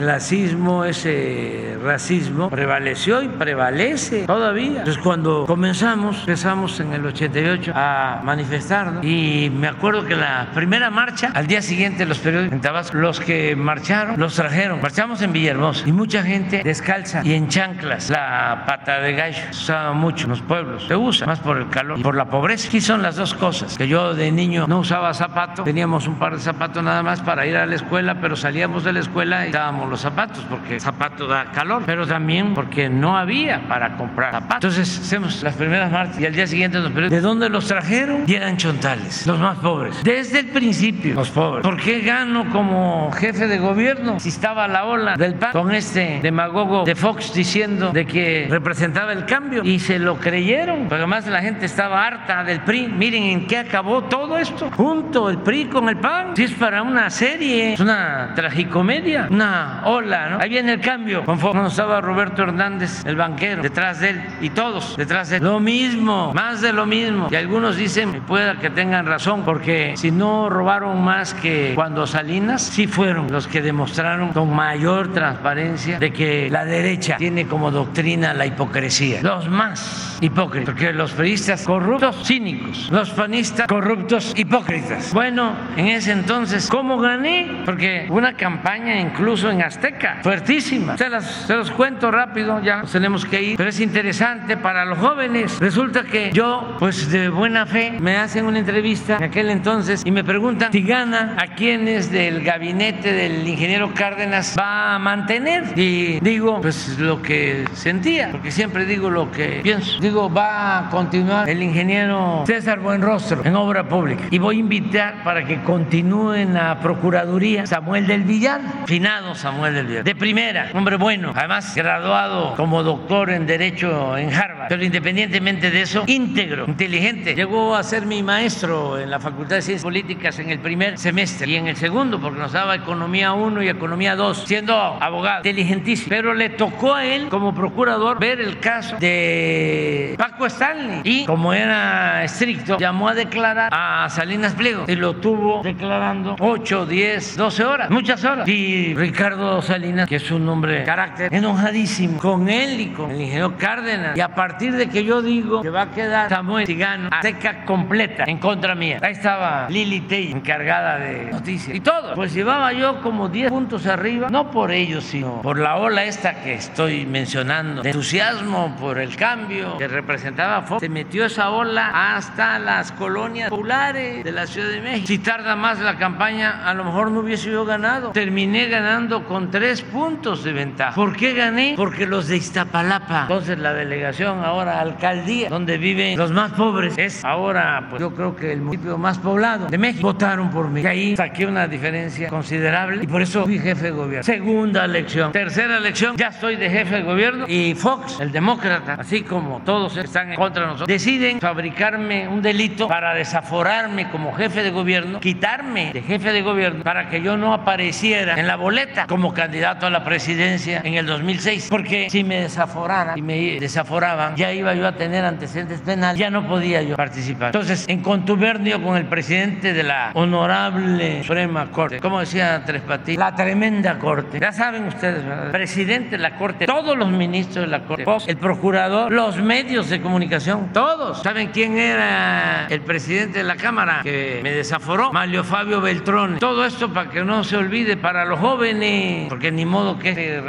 ese 0.86 1.69
racismo 1.82 2.50
prevaleció 2.50 3.22
y 3.22 3.28
prevalece 3.28 4.26
todavía. 4.26 4.80
Entonces, 4.80 4.98
cuando 4.98 5.46
comenzamos, 5.46 6.20
empezamos 6.20 6.78
en 6.80 6.92
el 6.92 7.06
88 7.06 7.72
a 7.74 8.20
manifestarnos 8.22 9.04
y 9.04 9.50
me 9.54 9.68
acuerdo 9.68 10.04
que 10.04 10.16
la 10.16 10.48
primera 10.54 10.90
marcha, 10.90 11.30
al 11.34 11.46
día 11.46 11.62
siguiente 11.62 12.04
los 12.04 12.18
periódicos 12.18 12.52
en 12.52 12.60
Tabasco, 12.60 12.96
los 12.96 13.20
que 13.20 13.56
marcharon, 13.56 14.18
los 14.18 14.34
trajeron. 14.34 14.80
Marchamos 14.80 15.22
en 15.22 15.32
Villahermosa 15.32 15.88
y 15.88 15.92
mucha 15.92 16.22
gente 16.22 16.62
descalza 16.64 17.22
y 17.24 17.34
en 17.34 17.48
chanclas. 17.48 18.10
La 18.10 18.64
pata 18.66 19.00
de 19.00 19.14
gallo 19.14 19.42
usaba 19.50 19.92
mucho 19.92 20.24
en 20.24 20.30
los 20.30 20.42
pueblos. 20.42 20.84
Se 20.86 20.96
usa 20.96 21.26
más 21.26 21.40
por 21.40 21.58
el 21.58 21.68
calor 21.68 21.98
y 21.98 22.02
por 22.02 22.16
la 22.16 22.26
pobreza. 22.26 22.68
Aquí 22.68 22.80
son 22.80 23.02
las 23.02 23.16
dos 23.16 23.34
cosas. 23.34 23.76
Que 23.76 23.88
yo 23.88 24.14
de 24.14 24.30
niño 24.30 24.66
no 24.68 24.80
usaba 24.80 25.12
zapato, 25.14 25.64
teníamos 25.64 26.06
un 26.06 26.16
par 26.16 26.34
de 26.34 26.40
zapatos 26.40 26.82
nada 26.82 27.02
más 27.02 27.20
para 27.20 27.46
ir 27.46 27.56
a 27.56 27.66
la 27.66 27.74
escuela, 27.74 28.20
pero 28.20 28.36
salíamos 28.36 28.84
de 28.84 28.92
la 28.92 29.00
escuela 29.00 29.46
y 29.46 29.52
dábamos 29.52 29.88
los 29.88 30.00
zapatos 30.00 30.44
porque 30.48 30.80
zapato 30.80 31.26
da 31.26 31.46
calor, 31.52 31.69
pero 31.86 32.06
también 32.06 32.54
porque 32.54 32.88
no 32.88 33.16
había 33.16 33.68
para 33.68 33.96
comprar 33.96 34.32
zapatos. 34.32 34.76
Entonces 34.76 35.00
hacemos 35.00 35.42
las 35.42 35.54
primeras 35.54 35.90
marchas 35.90 36.20
y 36.20 36.26
al 36.26 36.34
día 36.34 36.46
siguiente 36.46 36.78
nos 36.78 36.90
preguntan, 36.92 37.10
¿de 37.10 37.20
dónde 37.20 37.48
los 37.48 37.66
trajeron? 37.66 38.24
Y 38.26 38.34
eran 38.34 38.56
chontales, 38.56 39.26
los 39.26 39.38
más 39.38 39.58
pobres. 39.58 40.02
Desde 40.02 40.40
el 40.40 40.46
principio, 40.46 41.14
los 41.14 41.30
pobres. 41.30 41.62
¿Por 41.62 41.76
qué 41.80 42.00
gano 42.00 42.48
como 42.50 43.10
jefe 43.12 43.46
de 43.46 43.58
gobierno 43.58 44.18
si 44.18 44.30
estaba 44.30 44.66
la 44.66 44.84
ola 44.84 45.16
del 45.16 45.34
PAN 45.34 45.52
con 45.52 45.72
este 45.72 46.20
demagogo 46.22 46.84
de 46.84 46.94
Fox 46.94 47.32
diciendo 47.34 47.92
de 47.92 48.06
que 48.06 48.46
representaba 48.50 49.12
el 49.12 49.24
cambio 49.24 49.62
y 49.64 49.78
se 49.78 49.98
lo 49.98 50.16
creyeron? 50.16 50.88
Porque 50.88 50.96
además 50.96 51.26
la 51.26 51.40
gente 51.40 51.66
estaba 51.66 52.06
harta 52.06 52.44
del 52.44 52.60
PRI. 52.60 52.88
Miren 52.88 53.22
en 53.24 53.46
qué 53.46 53.58
acabó 53.58 54.04
todo 54.04 54.38
esto. 54.38 54.70
Junto 54.76 55.30
el 55.30 55.38
PRI 55.38 55.66
con 55.66 55.88
el 55.88 55.96
PAN. 55.98 56.36
Si 56.36 56.44
es 56.44 56.52
para 56.52 56.82
una 56.82 57.10
serie, 57.10 57.74
es 57.74 57.80
una 57.80 58.32
tragicomedia, 58.34 59.28
una 59.30 59.82
ola, 59.84 60.30
¿no? 60.30 60.38
Ahí 60.40 60.48
viene 60.48 60.72
el 60.72 60.80
cambio. 60.80 61.24
Con 61.24 61.38
Fox 61.38 61.59
estaba 61.68 62.00
Roberto 62.00 62.42
Hernández, 62.42 63.04
el 63.04 63.16
banquero, 63.16 63.62
detrás 63.62 64.00
de 64.00 64.10
él 64.10 64.22
y 64.40 64.50
todos 64.50 64.96
detrás 64.96 65.30
de 65.30 65.36
él. 65.36 65.44
Lo 65.44 65.60
mismo, 65.60 66.32
más 66.34 66.60
de 66.60 66.72
lo 66.72 66.86
mismo. 66.86 67.28
Y 67.30 67.34
algunos 67.34 67.76
dicen, 67.76 68.22
pueda 68.26 68.56
que 68.56 68.70
tengan 68.70 69.06
razón, 69.06 69.42
porque 69.44 69.94
si 69.96 70.10
no 70.10 70.48
robaron 70.48 71.02
más 71.02 71.34
que 71.34 71.72
cuando 71.74 72.06
Salinas, 72.06 72.62
sí 72.62 72.86
fueron 72.86 73.30
los 73.30 73.46
que 73.46 73.62
demostraron 73.62 74.32
con 74.32 74.54
mayor 74.54 75.12
transparencia 75.12 75.98
de 75.98 76.12
que 76.12 76.50
la 76.50 76.64
derecha 76.64 77.16
tiene 77.16 77.46
como 77.46 77.70
doctrina 77.70 78.34
la 78.34 78.46
hipocresía. 78.46 79.22
Los 79.22 79.48
más 79.48 80.18
hipócritas, 80.20 80.74
porque 80.74 80.92
los 80.92 81.12
periodistas 81.12 81.64
corruptos, 81.64 82.16
cínicos, 82.24 82.90
los 82.90 83.10
panistas 83.10 83.66
corruptos, 83.66 84.32
hipócritas. 84.36 85.12
Bueno, 85.12 85.54
en 85.76 85.88
ese 85.88 86.12
entonces, 86.12 86.68
¿cómo 86.68 86.98
gané? 86.98 87.62
Porque 87.64 88.06
una 88.10 88.34
campaña 88.34 89.00
incluso 89.00 89.50
en 89.50 89.62
Azteca, 89.62 90.18
fuertísima. 90.22 90.96
Se, 90.96 91.08
las, 91.08 91.49
se 91.50 91.56
los 91.56 91.72
cuento 91.72 92.12
rápido, 92.12 92.62
ya 92.62 92.82
tenemos 92.82 93.24
que 93.24 93.42
ir, 93.42 93.56
pero 93.56 93.70
es 93.70 93.80
interesante 93.80 94.56
para 94.56 94.84
los 94.84 94.98
jóvenes. 94.98 95.58
Resulta 95.58 96.04
que 96.04 96.30
yo, 96.32 96.76
pues 96.78 97.10
de 97.10 97.28
buena 97.28 97.66
fe, 97.66 97.96
me 97.98 98.18
hacen 98.18 98.44
una 98.44 98.60
entrevista 98.60 99.16
en 99.16 99.24
aquel 99.24 99.50
entonces 99.50 100.02
y 100.04 100.12
me 100.12 100.22
preguntan 100.22 100.70
si 100.70 100.82
gana 100.82 101.34
a 101.42 101.48
quienes 101.56 102.12
del 102.12 102.44
gabinete 102.44 103.12
del 103.12 103.48
ingeniero 103.48 103.92
Cárdenas 103.94 104.54
va 104.56 104.94
a 104.94 104.98
mantener. 105.00 105.76
Y 105.76 106.20
digo, 106.20 106.60
pues 106.60 107.00
lo 107.00 107.20
que 107.20 107.64
sentía, 107.72 108.28
porque 108.30 108.52
siempre 108.52 108.86
digo 108.86 109.10
lo 109.10 109.32
que 109.32 109.58
pienso. 109.64 109.98
Digo, 109.98 110.32
va 110.32 110.78
a 110.78 110.90
continuar 110.90 111.50
el 111.50 111.64
ingeniero 111.64 112.44
César 112.46 112.78
Buenrostro 112.78 113.44
en 113.44 113.56
obra 113.56 113.88
pública. 113.88 114.22
Y 114.30 114.38
voy 114.38 114.58
a 114.58 114.60
invitar 114.60 115.24
para 115.24 115.44
que 115.44 115.60
continúe 115.62 116.34
en 116.34 116.54
la 116.54 116.78
Procuraduría 116.78 117.66
Samuel 117.66 118.06
del 118.06 118.22
Villar, 118.22 118.60
finado 118.86 119.34
Samuel 119.34 119.74
del 119.74 119.86
Villar, 119.88 120.04
de 120.04 120.14
primera, 120.14 120.70
hombre 120.74 120.94
bueno, 120.94 121.34
además 121.40 121.74
graduado 121.74 122.54
como 122.54 122.82
doctor 122.82 123.30
en 123.30 123.46
Derecho 123.46 124.16
en 124.18 124.32
Harvard, 124.32 124.68
pero 124.68 124.84
independientemente 124.84 125.70
de 125.70 125.82
eso, 125.82 126.04
íntegro, 126.06 126.66
inteligente. 126.66 127.34
Llegó 127.34 127.74
a 127.74 127.82
ser 127.82 128.04
mi 128.04 128.22
maestro 128.22 128.98
en 128.98 129.10
la 129.10 129.18
Facultad 129.18 129.56
de 129.56 129.62
Ciencias 129.62 129.82
Políticas 129.82 130.38
en 130.38 130.50
el 130.50 130.58
primer 130.58 130.98
semestre 130.98 131.50
y 131.50 131.56
en 131.56 131.66
el 131.66 131.76
segundo, 131.76 132.20
porque 132.20 132.38
nos 132.38 132.52
daba 132.52 132.74
Economía 132.74 133.32
1 133.32 133.62
y 133.62 133.68
Economía 133.68 134.16
2, 134.16 134.44
siendo 134.46 134.74
abogado, 134.74 135.38
inteligentísimo. 135.38 136.10
Pero 136.10 136.34
le 136.34 136.50
tocó 136.50 136.94
a 136.94 137.06
él, 137.06 137.28
como 137.30 137.54
procurador, 137.54 138.20
ver 138.20 138.40
el 138.40 138.58
caso 138.58 138.96
de 138.98 140.14
Paco 140.18 140.44
Stanley 140.44 141.00
y, 141.04 141.24
como 141.24 141.54
era 141.54 142.22
estricto, 142.22 142.76
llamó 142.76 143.08
a 143.08 143.14
declarar 143.14 143.70
a 143.72 144.08
Salinas 144.10 144.54
Pliego 144.54 144.84
y 144.86 144.94
lo 144.94 145.16
tuvo 145.16 145.62
declarando 145.62 146.36
8, 146.38 146.84
10, 146.84 147.36
12 147.38 147.64
horas, 147.64 147.90
muchas 147.90 148.22
horas. 148.24 148.46
Y 148.46 148.94
Ricardo 148.94 149.62
Salinas, 149.62 150.06
que 150.06 150.16
es 150.16 150.30
un 150.30 150.46
hombre 150.46 150.84
carácter, 150.84 151.29
enojadísimo 151.30 152.18
con 152.18 152.48
él 152.48 152.80
y 152.80 152.86
con 152.88 153.10
el 153.10 153.20
ingeniero 153.20 153.56
Cárdenas. 153.56 154.16
Y 154.16 154.20
a 154.20 154.34
partir 154.34 154.74
de 154.74 154.88
que 154.88 155.04
yo 155.04 155.22
digo 155.22 155.62
que 155.62 155.70
va 155.70 155.82
a 155.82 155.90
quedar 155.90 156.28
Samuel 156.28 156.66
Tigano 156.66 157.08
a 157.10 157.22
seca 157.22 157.64
completa 157.64 158.24
en 158.26 158.38
contra 158.38 158.74
mía, 158.74 158.98
ahí 159.02 159.12
estaba 159.12 159.68
Lili 159.68 160.00
Tey, 160.02 160.32
encargada 160.32 160.98
de 160.98 161.30
noticias 161.30 161.76
y 161.76 161.80
todo. 161.80 162.14
Pues 162.14 162.34
llevaba 162.34 162.72
yo 162.72 163.00
como 163.00 163.28
10 163.28 163.50
puntos 163.50 163.86
arriba, 163.86 164.28
no 164.30 164.50
por 164.50 164.72
ellos, 164.72 165.04
sino 165.04 165.42
por 165.42 165.58
la 165.58 165.76
ola 165.76 166.04
esta 166.04 166.42
que 166.42 166.54
estoy 166.54 167.06
mencionando, 167.06 167.82
de 167.82 167.90
entusiasmo 167.90 168.76
por 168.78 168.98
el 168.98 169.16
cambio 169.16 169.76
que 169.78 169.88
representaba 169.88 170.62
Fox. 170.62 170.80
Se 170.80 170.88
metió 170.88 171.24
esa 171.24 171.50
ola 171.50 172.14
hasta 172.16 172.58
las 172.58 172.92
colonias 172.92 173.50
populares 173.50 174.24
de 174.24 174.32
la 174.32 174.46
Ciudad 174.46 174.68
de 174.68 174.80
México. 174.80 175.06
Si 175.06 175.18
tarda 175.18 175.56
más 175.56 175.78
la 175.80 175.96
campaña, 175.96 176.68
a 176.68 176.74
lo 176.74 176.84
mejor 176.84 177.10
no 177.10 177.20
hubiese 177.20 177.50
yo 177.50 177.64
ganado. 177.64 178.10
Terminé 178.10 178.66
ganando 178.66 179.24
con 179.24 179.50
tres 179.50 179.82
puntos 179.82 180.42
de 180.44 180.52
ventaja. 180.52 180.94
¿Por 180.94 181.16
qué 181.20 181.34
gané? 181.34 181.74
Porque 181.76 182.06
los 182.06 182.28
de 182.28 182.38
Iztapalapa, 182.38 183.22
entonces 183.22 183.58
la 183.58 183.74
delegación, 183.74 184.42
ahora 184.42 184.80
alcaldía, 184.80 185.50
donde 185.50 185.76
viven 185.76 186.16
los 186.16 186.32
más 186.32 186.52
pobres, 186.52 186.96
es 186.96 187.22
ahora, 187.24 187.86
pues 187.90 188.00
yo 188.00 188.14
creo 188.14 188.34
que 188.34 188.52
el 188.52 188.62
municipio 188.62 188.96
más 188.96 189.18
poblado 189.18 189.66
de 189.66 189.76
México, 189.76 190.02
votaron 190.02 190.50
por 190.50 190.68
mí. 190.68 190.80
Y 190.80 190.86
ahí 190.86 191.16
saqué 191.16 191.44
una 191.44 191.68
diferencia 191.68 192.30
considerable 192.30 193.04
y 193.04 193.06
por 193.06 193.20
eso 193.20 193.44
fui 193.44 193.58
jefe 193.58 193.84
de 193.84 193.90
gobierno. 193.90 194.22
Segunda 194.22 194.86
elección. 194.86 195.30
Tercera 195.32 195.76
elección, 195.76 196.16
ya 196.16 196.28
estoy 196.28 196.56
de 196.56 196.70
jefe 196.70 196.96
de 196.96 197.02
gobierno 197.02 197.44
y 197.46 197.74
Fox, 197.74 198.18
el 198.18 198.32
demócrata, 198.32 198.94
así 198.94 199.20
como 199.20 199.60
todos 199.60 199.98
están 199.98 200.30
en 200.30 200.36
contra 200.36 200.62
de 200.62 200.68
nosotros, 200.68 200.88
deciden 200.88 201.38
fabricarme 201.38 202.28
un 202.28 202.40
delito 202.40 202.88
para 202.88 203.12
desaforarme 203.14 204.08
como 204.08 204.32
jefe 204.32 204.62
de 204.62 204.70
gobierno, 204.70 205.20
quitarme 205.20 205.92
de 205.92 206.00
jefe 206.00 206.32
de 206.32 206.40
gobierno 206.40 206.82
para 206.82 207.10
que 207.10 207.20
yo 207.20 207.36
no 207.36 207.52
apareciera 207.52 208.40
en 208.40 208.46
la 208.46 208.56
boleta 208.56 209.06
como 209.06 209.34
candidato 209.34 209.84
a 209.84 209.90
la 209.90 210.02
presidencia 210.02 210.80
en 210.82 210.94
el 210.94 210.99
2006. 211.06 211.68
Porque 211.70 212.08
si 212.10 212.24
me 212.24 212.42
desaforaran 212.42 213.18
y 213.18 213.22
me 213.22 213.60
desaforaban, 213.60 214.36
ya 214.36 214.52
iba 214.52 214.74
yo 214.74 214.86
a 214.86 214.92
tener 214.92 215.24
antecedentes 215.24 215.80
penales, 215.80 216.18
ya 216.18 216.30
no 216.30 216.46
podía 216.46 216.82
yo 216.82 216.96
participar. 216.96 217.46
Entonces, 217.48 217.84
en 217.88 218.00
contubernio 218.00 218.82
con 218.82 218.96
el 218.96 219.06
presidente 219.06 219.72
de 219.72 219.82
la 219.82 220.10
honorable 220.14 221.22
Suprema 221.22 221.70
Corte, 221.70 222.00
como 222.00 222.20
decía 222.20 222.62
Tres 222.64 222.82
Patines, 222.82 223.18
la 223.18 223.34
tremenda 223.34 223.98
Corte, 223.98 224.40
ya 224.40 224.52
saben 224.52 224.84
ustedes, 224.84 225.24
¿verdad? 225.24 225.50
presidente 225.50 226.10
de 226.10 226.18
la 226.18 226.36
Corte, 226.36 226.66
todos 226.66 226.96
los 226.96 227.10
ministros 227.10 227.64
de 227.64 227.70
la 227.70 227.84
Corte, 227.84 228.04
el 228.26 228.36
procurador, 228.36 229.12
los 229.12 229.36
medios 229.40 229.88
de 229.88 230.00
comunicación, 230.00 230.72
todos. 230.72 231.22
¿Saben 231.22 231.48
quién 231.48 231.78
era 231.78 232.66
el 232.68 232.80
presidente 232.80 233.38
de 233.38 233.44
la 233.44 233.56
Cámara 233.56 234.00
que 234.02 234.40
me 234.42 234.52
desaforó? 234.52 235.12
Mario 235.12 235.44
Fabio 235.44 235.80
Beltrón. 235.80 236.38
Todo 236.38 236.64
esto 236.64 236.92
para 236.92 237.10
que 237.10 237.24
no 237.24 237.44
se 237.44 237.56
olvide 237.56 237.96
para 237.96 238.24
los 238.24 238.38
jóvenes, 238.38 239.28
porque 239.28 239.50
ni 239.52 239.64
modo 239.64 239.98
que 239.98 240.10
este 240.10 240.40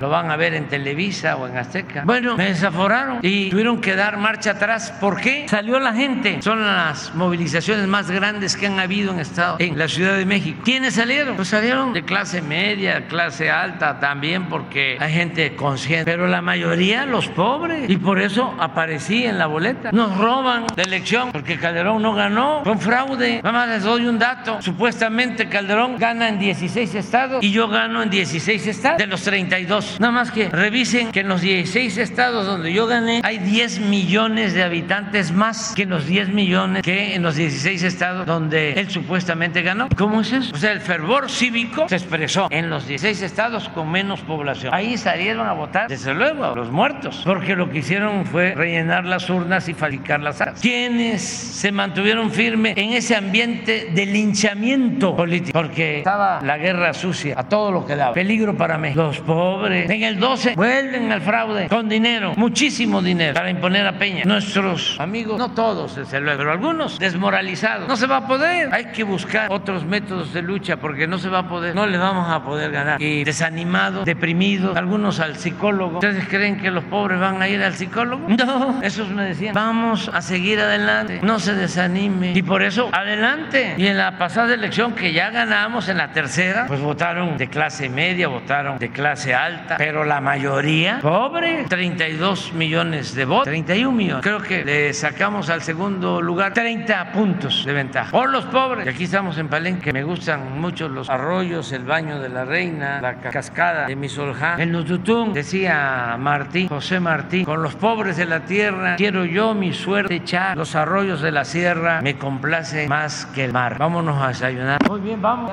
lo 0.00 0.08
van 0.08 0.30
a 0.30 0.36
ver 0.36 0.54
en 0.54 0.68
Televisa 0.68 1.36
o 1.36 1.46
en 1.46 1.56
Azteca. 1.56 2.02
Bueno, 2.04 2.36
me 2.36 2.46
desaforaron 2.46 3.18
y 3.22 3.50
tuvieron 3.50 3.80
que 3.80 3.96
dar 3.96 4.16
marcha 4.16 4.52
atrás. 4.52 4.92
¿Por 5.00 5.20
qué? 5.20 5.46
Salió 5.48 5.78
la 5.78 5.92
gente. 5.92 6.40
Son 6.42 6.64
las 6.64 7.14
movilizaciones 7.14 7.86
más 7.86 8.10
grandes 8.10 8.56
que 8.56 8.66
han 8.66 8.78
habido 8.78 9.12
en 9.12 9.20
Estado, 9.20 9.56
en 9.58 9.78
la 9.78 9.88
Ciudad 9.88 10.16
de 10.16 10.26
México. 10.26 10.60
¿Quiénes 10.64 10.94
salieron? 10.94 11.36
Pues 11.36 11.48
salieron 11.48 11.92
de 11.92 12.02
clase 12.04 12.42
media, 12.42 13.06
clase 13.06 13.50
alta 13.50 14.00
también, 14.00 14.48
porque 14.48 14.96
hay 15.00 15.12
gente 15.12 15.54
consciente, 15.56 16.10
pero 16.10 16.26
la 16.26 16.42
mayoría 16.42 17.06
los 17.06 17.28
pobres. 17.28 17.88
Y 17.88 17.96
por 17.96 18.20
eso 18.20 18.54
aparecí 18.58 19.24
en 19.24 19.38
la 19.38 19.46
boleta. 19.46 19.92
Nos 19.92 20.16
roban 20.18 20.66
la 20.76 20.82
elección 20.82 21.30
porque 21.32 21.58
Calderón 21.58 22.02
no 22.02 22.14
ganó. 22.14 22.62
Fue 22.64 22.72
un 22.72 22.80
fraude. 22.80 23.40
Nada 23.42 23.52
más 23.52 23.68
les 23.68 23.82
doy 23.82 24.06
un 24.06 24.18
dato. 24.18 24.60
Supuestamente 24.60 25.48
Calderón 25.48 25.96
gana 25.98 26.28
en 26.28 26.38
16 26.38 26.94
estados 26.94 27.44
y 27.44 27.50
yo 27.50 27.68
gano 27.68 28.02
en 28.02 28.10
16 28.10 28.66
estados 28.66 28.98
de 28.98 29.06
los 29.06 29.22
32. 29.22 29.71
Nada 29.98 30.12
más 30.12 30.30
que 30.30 30.50
revisen 30.50 31.12
que 31.12 31.20
en 31.20 31.28
los 31.28 31.40
16 31.40 31.96
estados 31.96 32.46
donde 32.46 32.72
yo 32.72 32.86
gané 32.86 33.22
hay 33.24 33.38
10 33.38 33.80
millones 33.80 34.52
de 34.52 34.62
habitantes 34.62 35.32
más 35.32 35.72
que 35.74 35.84
en 35.84 35.90
los 35.90 36.06
10 36.06 36.28
millones 36.28 36.82
que 36.82 37.14
en 37.14 37.22
los 37.22 37.36
16 37.36 37.82
estados 37.82 38.26
donde 38.26 38.72
él 38.72 38.90
supuestamente 38.90 39.62
ganó. 39.62 39.88
¿Cómo 39.96 40.20
es 40.20 40.32
eso? 40.32 40.54
O 40.54 40.58
sea, 40.58 40.72
el 40.72 40.80
fervor 40.80 41.30
cívico 41.30 41.88
se 41.88 41.96
expresó 41.96 42.48
en 42.50 42.68
los 42.68 42.86
16 42.86 43.22
estados 43.22 43.70
con 43.70 43.90
menos 43.90 44.20
población. 44.20 44.74
Ahí 44.74 44.98
salieron 44.98 45.46
a 45.46 45.52
votar, 45.52 45.88
desde 45.88 46.12
luego, 46.12 46.54
los 46.54 46.70
muertos, 46.70 47.22
porque 47.24 47.56
lo 47.56 47.70
que 47.70 47.78
hicieron 47.78 48.26
fue 48.26 48.54
rellenar 48.54 49.06
las 49.06 49.30
urnas 49.30 49.68
y 49.68 49.74
fabricar 49.74 50.20
las 50.20 50.40
actas. 50.40 50.60
¿Quiénes 50.60 51.22
se 51.22 51.72
mantuvieron 51.72 52.30
firmes 52.30 52.76
en 52.76 52.92
ese 52.92 53.16
ambiente 53.16 53.90
de 53.94 54.06
linchamiento 54.06 55.16
político? 55.16 55.58
Porque 55.58 55.98
estaba 55.98 56.40
la 56.42 56.58
guerra 56.58 56.92
sucia 56.92 57.34
a 57.38 57.48
todo 57.48 57.72
lo 57.72 57.86
que 57.86 57.96
daba. 57.96 58.12
Peligro 58.12 58.56
para 58.56 58.76
mí. 58.76 58.92
Los 58.94 59.20
pobres. 59.20 59.61
En 59.66 60.02
el 60.02 60.18
12 60.18 60.54
vuelven 60.56 61.12
al 61.12 61.20
fraude 61.20 61.68
con 61.68 61.88
dinero, 61.88 62.34
muchísimo 62.36 63.00
dinero, 63.00 63.34
para 63.34 63.50
imponer 63.50 63.86
a 63.86 63.98
Peña. 63.98 64.24
Nuestros 64.24 64.98
amigos, 64.98 65.38
no 65.38 65.52
todos, 65.52 65.96
desde 65.96 66.20
luego, 66.20 66.38
pero 66.38 66.52
algunos 66.52 66.98
desmoralizados. 66.98 67.88
No 67.88 67.96
se 67.96 68.06
va 68.06 68.18
a 68.18 68.26
poder. 68.26 68.72
Hay 68.72 68.86
que 68.86 69.04
buscar 69.04 69.50
otros 69.50 69.84
métodos 69.84 70.32
de 70.32 70.42
lucha 70.42 70.76
porque 70.76 71.06
no 71.06 71.18
se 71.18 71.28
va 71.28 71.40
a 71.40 71.48
poder. 71.48 71.74
No 71.74 71.86
le 71.86 71.98
vamos 71.98 72.30
a 72.30 72.42
poder 72.42 72.70
ganar. 72.70 73.00
Y 73.00 73.24
desanimados, 73.24 74.04
deprimidos, 74.04 74.76
algunos 74.76 75.20
al 75.20 75.36
psicólogo. 75.36 75.98
¿Ustedes 75.98 76.26
creen 76.28 76.58
que 76.58 76.70
los 76.70 76.84
pobres 76.84 77.20
van 77.20 77.40
a 77.40 77.48
ir 77.48 77.62
al 77.62 77.74
psicólogo? 77.74 78.26
No, 78.28 78.80
esos 78.82 79.08
me 79.10 79.24
decían, 79.24 79.54
vamos 79.54 80.10
a 80.12 80.20
seguir 80.22 80.60
adelante, 80.60 81.20
no 81.22 81.38
se 81.38 81.54
desanime. 81.54 82.32
Y 82.34 82.42
por 82.42 82.62
eso, 82.62 82.88
adelante. 82.92 83.74
Y 83.76 83.86
en 83.86 83.98
la 83.98 84.18
pasada 84.18 84.54
elección 84.54 84.94
que 84.94 85.12
ya 85.12 85.30
ganamos, 85.30 85.88
en 85.88 85.98
la 85.98 86.12
tercera, 86.12 86.66
pues 86.66 86.80
votaron 86.80 87.36
de 87.36 87.48
clase 87.48 87.88
media, 87.88 88.28
votaron 88.28 88.78
de 88.78 88.90
clase 88.90 89.34
alta, 89.34 89.51
pero 89.78 90.04
la 90.04 90.20
mayoría, 90.20 90.98
pobre, 91.00 91.64
32 91.68 92.52
millones 92.54 93.14
de 93.14 93.24
votos, 93.24 93.44
31 93.44 93.92
millones. 93.92 94.22
Creo 94.22 94.40
que 94.40 94.64
le 94.64 94.92
sacamos 94.92 95.50
al 95.50 95.62
segundo 95.62 96.20
lugar 96.20 96.52
30 96.52 97.12
puntos 97.12 97.64
de 97.64 97.72
ventaja. 97.72 98.10
Por 98.10 98.30
los 98.30 98.44
pobres, 98.46 98.86
y 98.86 98.88
aquí 98.88 99.04
estamos 99.04 99.38
en 99.38 99.48
Palenque, 99.48 99.92
me 99.92 100.02
gustan 100.02 100.60
mucho 100.60 100.88
los 100.88 101.08
arroyos, 101.10 101.72
el 101.72 101.84
baño 101.84 102.20
de 102.20 102.28
la 102.28 102.44
reina, 102.44 103.00
la 103.00 103.14
cascada 103.16 103.86
de 103.86 103.96
Misolján, 103.96 104.60
el 104.60 104.72
Nututún, 104.72 105.32
decía 105.32 106.16
Martín, 106.18 106.68
José 106.68 107.00
Martín, 107.00 107.44
con 107.44 107.62
los 107.62 107.74
pobres 107.74 108.16
de 108.16 108.26
la 108.26 108.40
tierra 108.40 108.96
quiero 108.96 109.24
yo 109.24 109.54
mi 109.54 109.72
suerte 109.72 110.16
echar, 110.16 110.56
los 110.56 110.74
arroyos 110.74 111.20
de 111.20 111.32
la 111.32 111.44
sierra 111.44 112.00
me 112.02 112.16
complace 112.16 112.88
más 112.88 113.26
que 113.26 113.44
el 113.44 113.52
mar. 113.52 113.78
Vámonos 113.78 114.22
a 114.22 114.28
desayunar. 114.28 114.78
Muy 114.88 115.00
bien, 115.00 115.20
vamos. 115.20 115.50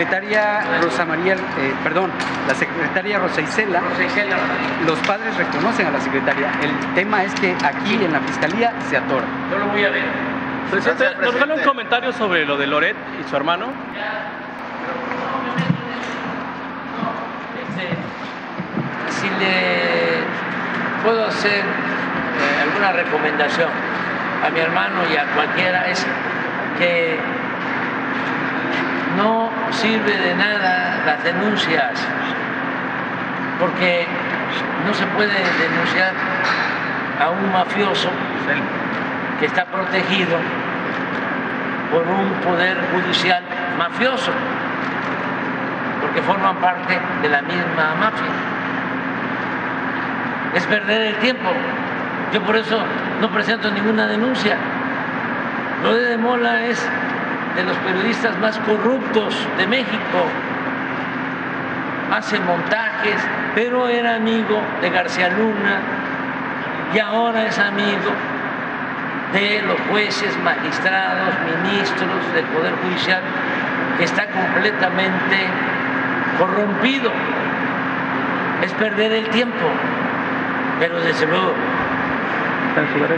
Secretaria 0.00 0.80
Rosa 0.80 1.04
María, 1.04 1.34
eh, 1.34 1.74
perdón, 1.84 2.10
la 2.48 2.54
secretaria 2.54 3.18
Rosa 3.18 3.42
Isela, 3.42 3.82
los 4.86 4.98
padres 5.00 5.36
reconocen 5.36 5.88
a 5.88 5.90
la 5.90 6.00
secretaria. 6.00 6.50
El 6.62 6.94
tema 6.94 7.22
es 7.22 7.34
que 7.34 7.54
aquí 7.62 8.02
en 8.02 8.10
la 8.10 8.20
fiscalía 8.20 8.72
se 8.88 8.96
atora. 8.96 9.26
Yo 9.50 9.58
lo 9.58 9.66
voy 9.66 9.84
a 9.84 9.90
ver. 9.90 10.04
Presidente, 10.70 11.04
¿nos 11.20 11.34
regala 11.34 11.54
un 11.54 11.62
comentario 11.64 12.12
sobre 12.14 12.46
lo 12.46 12.56
de 12.56 12.66
Loret 12.66 12.96
y 13.20 13.28
su 13.28 13.36
hermano? 13.36 13.66
si 19.10 19.28
le 19.28 20.22
puedo 21.04 21.26
hacer 21.26 21.60
eh, 21.60 22.62
alguna 22.62 22.92
recomendación 22.92 23.68
a 24.42 24.48
mi 24.48 24.60
hermano 24.60 25.02
y 25.12 25.16
a 25.16 25.26
cualquiera 25.34 25.88
es 25.88 26.06
que 26.78 27.18
sirve 29.72 30.16
de 30.16 30.34
nada 30.34 31.02
las 31.06 31.22
denuncias, 31.24 31.92
porque 33.58 34.06
no 34.86 34.94
se 34.94 35.06
puede 35.06 35.32
denunciar 35.58 36.12
a 37.20 37.30
un 37.30 37.52
mafioso 37.52 38.10
que 39.38 39.46
está 39.46 39.64
protegido 39.64 40.36
por 41.90 42.06
un 42.06 42.30
poder 42.44 42.78
judicial 42.92 43.42
mafioso, 43.78 44.32
porque 46.00 46.22
forman 46.22 46.56
parte 46.56 46.98
de 47.22 47.28
la 47.28 47.42
misma 47.42 47.94
mafia. 47.98 48.30
Es 50.54 50.66
perder 50.66 51.02
el 51.02 51.14
tiempo. 51.16 51.50
Yo 52.32 52.42
por 52.42 52.56
eso 52.56 52.78
no 53.20 53.30
presento 53.30 53.70
ninguna 53.70 54.06
denuncia. 54.06 54.56
Lo 55.82 55.94
de 55.94 56.16
Mola 56.16 56.66
es 56.66 56.86
de 57.56 57.64
los 57.64 57.76
periodistas 57.78 58.38
más 58.38 58.58
corruptos 58.58 59.36
de 59.58 59.66
México. 59.66 60.24
Hace 62.12 62.40
montajes, 62.40 63.20
pero 63.54 63.88
era 63.88 64.16
amigo 64.16 64.60
de 64.80 64.90
García 64.90 65.28
Luna 65.28 65.80
y 66.94 66.98
ahora 66.98 67.46
es 67.46 67.58
amigo 67.58 68.10
de 69.32 69.62
los 69.62 69.78
jueces, 69.90 70.36
magistrados, 70.42 71.34
ministros 71.62 72.34
del 72.34 72.44
Poder 72.46 72.72
Judicial, 72.82 73.22
que 73.96 74.04
está 74.04 74.26
completamente 74.26 75.46
corrompido. 76.38 77.12
Es 78.62 78.72
perder 78.74 79.12
el 79.12 79.28
tiempo, 79.28 79.66
pero 80.80 81.00
desde 81.00 81.26
luego 81.26 81.54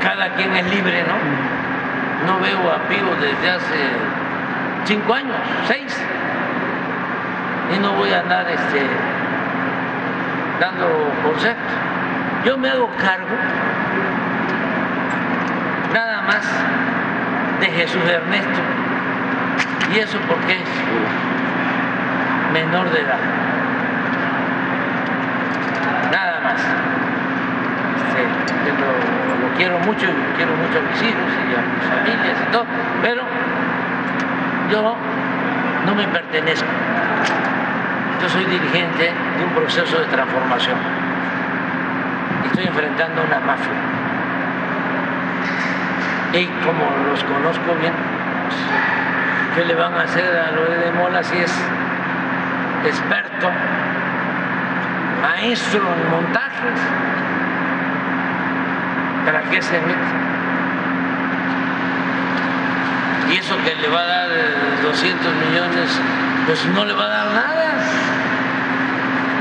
cada 0.00 0.34
quien 0.34 0.54
es 0.54 0.66
libre, 0.70 1.04
¿no? 1.04 2.32
No 2.32 2.40
veo 2.40 2.72
a 2.72 2.88
Pío 2.88 3.16
desde 3.20 3.50
hace 3.50 4.21
cinco 4.84 5.14
años, 5.14 5.36
seis, 5.66 5.96
y 7.74 7.78
no 7.78 7.92
voy 7.92 8.12
a 8.12 8.20
andar 8.20 8.46
este, 8.50 8.86
dando 10.60 11.12
consejos. 11.22 11.62
Yo 12.44 12.58
me 12.58 12.68
hago 12.68 12.90
cargo 13.00 13.36
nada 15.92 16.22
más 16.22 16.44
de 17.60 17.66
Jesús 17.66 18.02
Ernesto, 18.08 18.60
y 19.94 19.98
eso 19.98 20.18
porque 20.28 20.54
es 20.54 20.68
menor 22.52 22.90
de 22.90 23.00
edad. 23.00 23.18
Nada 26.10 26.40
más. 26.40 26.60
Este, 28.08 28.22
lo, 28.80 29.56
quiero 29.56 29.78
mucho, 29.80 30.06
quiero 30.36 30.52
mucho 30.56 30.78
a 30.78 30.82
mis 30.82 31.02
hijos 31.02 31.30
y 31.50 31.54
a 31.54 31.62
mis 31.62 31.84
familias 31.88 32.38
y 32.48 32.52
todo, 32.52 32.66
pero 33.02 33.31
yo 34.72 34.96
no 35.86 35.94
me 35.94 36.08
pertenezco. 36.08 36.66
Yo 38.22 38.28
soy 38.30 38.44
dirigente 38.46 39.12
de 39.36 39.44
un 39.44 39.50
proceso 39.50 39.98
de 39.98 40.06
transformación. 40.06 40.78
Estoy 42.46 42.64
enfrentando 42.64 43.22
una 43.22 43.38
mafia. 43.40 43.74
Y 46.32 46.46
como 46.64 46.84
los 47.10 47.22
conozco 47.24 47.74
bien, 47.78 47.92
¿qué 49.54 49.64
le 49.66 49.74
van 49.74 49.92
a 49.92 50.04
hacer 50.04 50.34
a 50.34 50.52
lo 50.52 50.64
de 50.64 50.90
Mola 50.92 51.22
si 51.22 51.36
es 51.36 51.54
experto, 52.86 53.50
maestro 55.20 55.82
en 55.82 56.10
montajes? 56.10 56.80
¿Para 59.26 59.42
qué 59.50 59.60
se 59.60 59.78
mete? 59.82 60.31
Y 63.32 63.38
eso 63.38 63.56
que 63.64 63.74
le 63.76 63.88
va 63.88 64.00
a 64.00 64.06
dar 64.06 64.28
200 64.82 65.34
millones, 65.34 65.90
pues 66.46 66.66
no 66.66 66.84
le 66.84 66.92
va 66.92 67.04
a 67.04 67.08
dar 67.08 67.26
nada. 67.32 67.72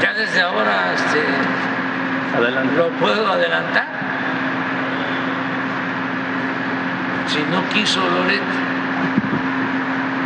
Ya 0.01 0.13
desde 0.13 0.41
ahora 0.41 0.93
este, 0.93 1.23
lo 2.77 2.89
puedo 2.91 3.31
adelantar. 3.31 3.87
Si 7.27 7.39
no 7.51 7.67
quiso 7.69 7.99
Loret 7.99 8.41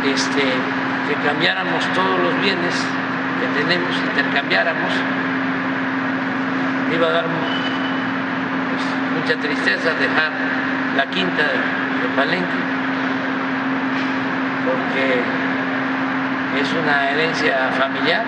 este, 0.04 0.42
que 0.42 1.14
cambiáramos 1.26 1.84
todos 1.94 2.20
los 2.20 2.40
bienes 2.40 2.74
que 3.40 3.62
tenemos, 3.62 3.90
intercambiáramos, 3.96 4.92
iba 6.94 7.06
a 7.06 7.10
dar 7.10 7.24
pues, 8.70 8.84
mucha 9.22 9.40
tristeza 9.40 9.90
dejar 9.94 10.32
la 10.96 11.06
quinta 11.06 11.42
de 11.42 12.08
Palenque 12.16 12.75
porque 14.96 16.60
es 16.60 16.72
una 16.72 17.10
herencia 17.10 17.70
familiar, 17.78 18.24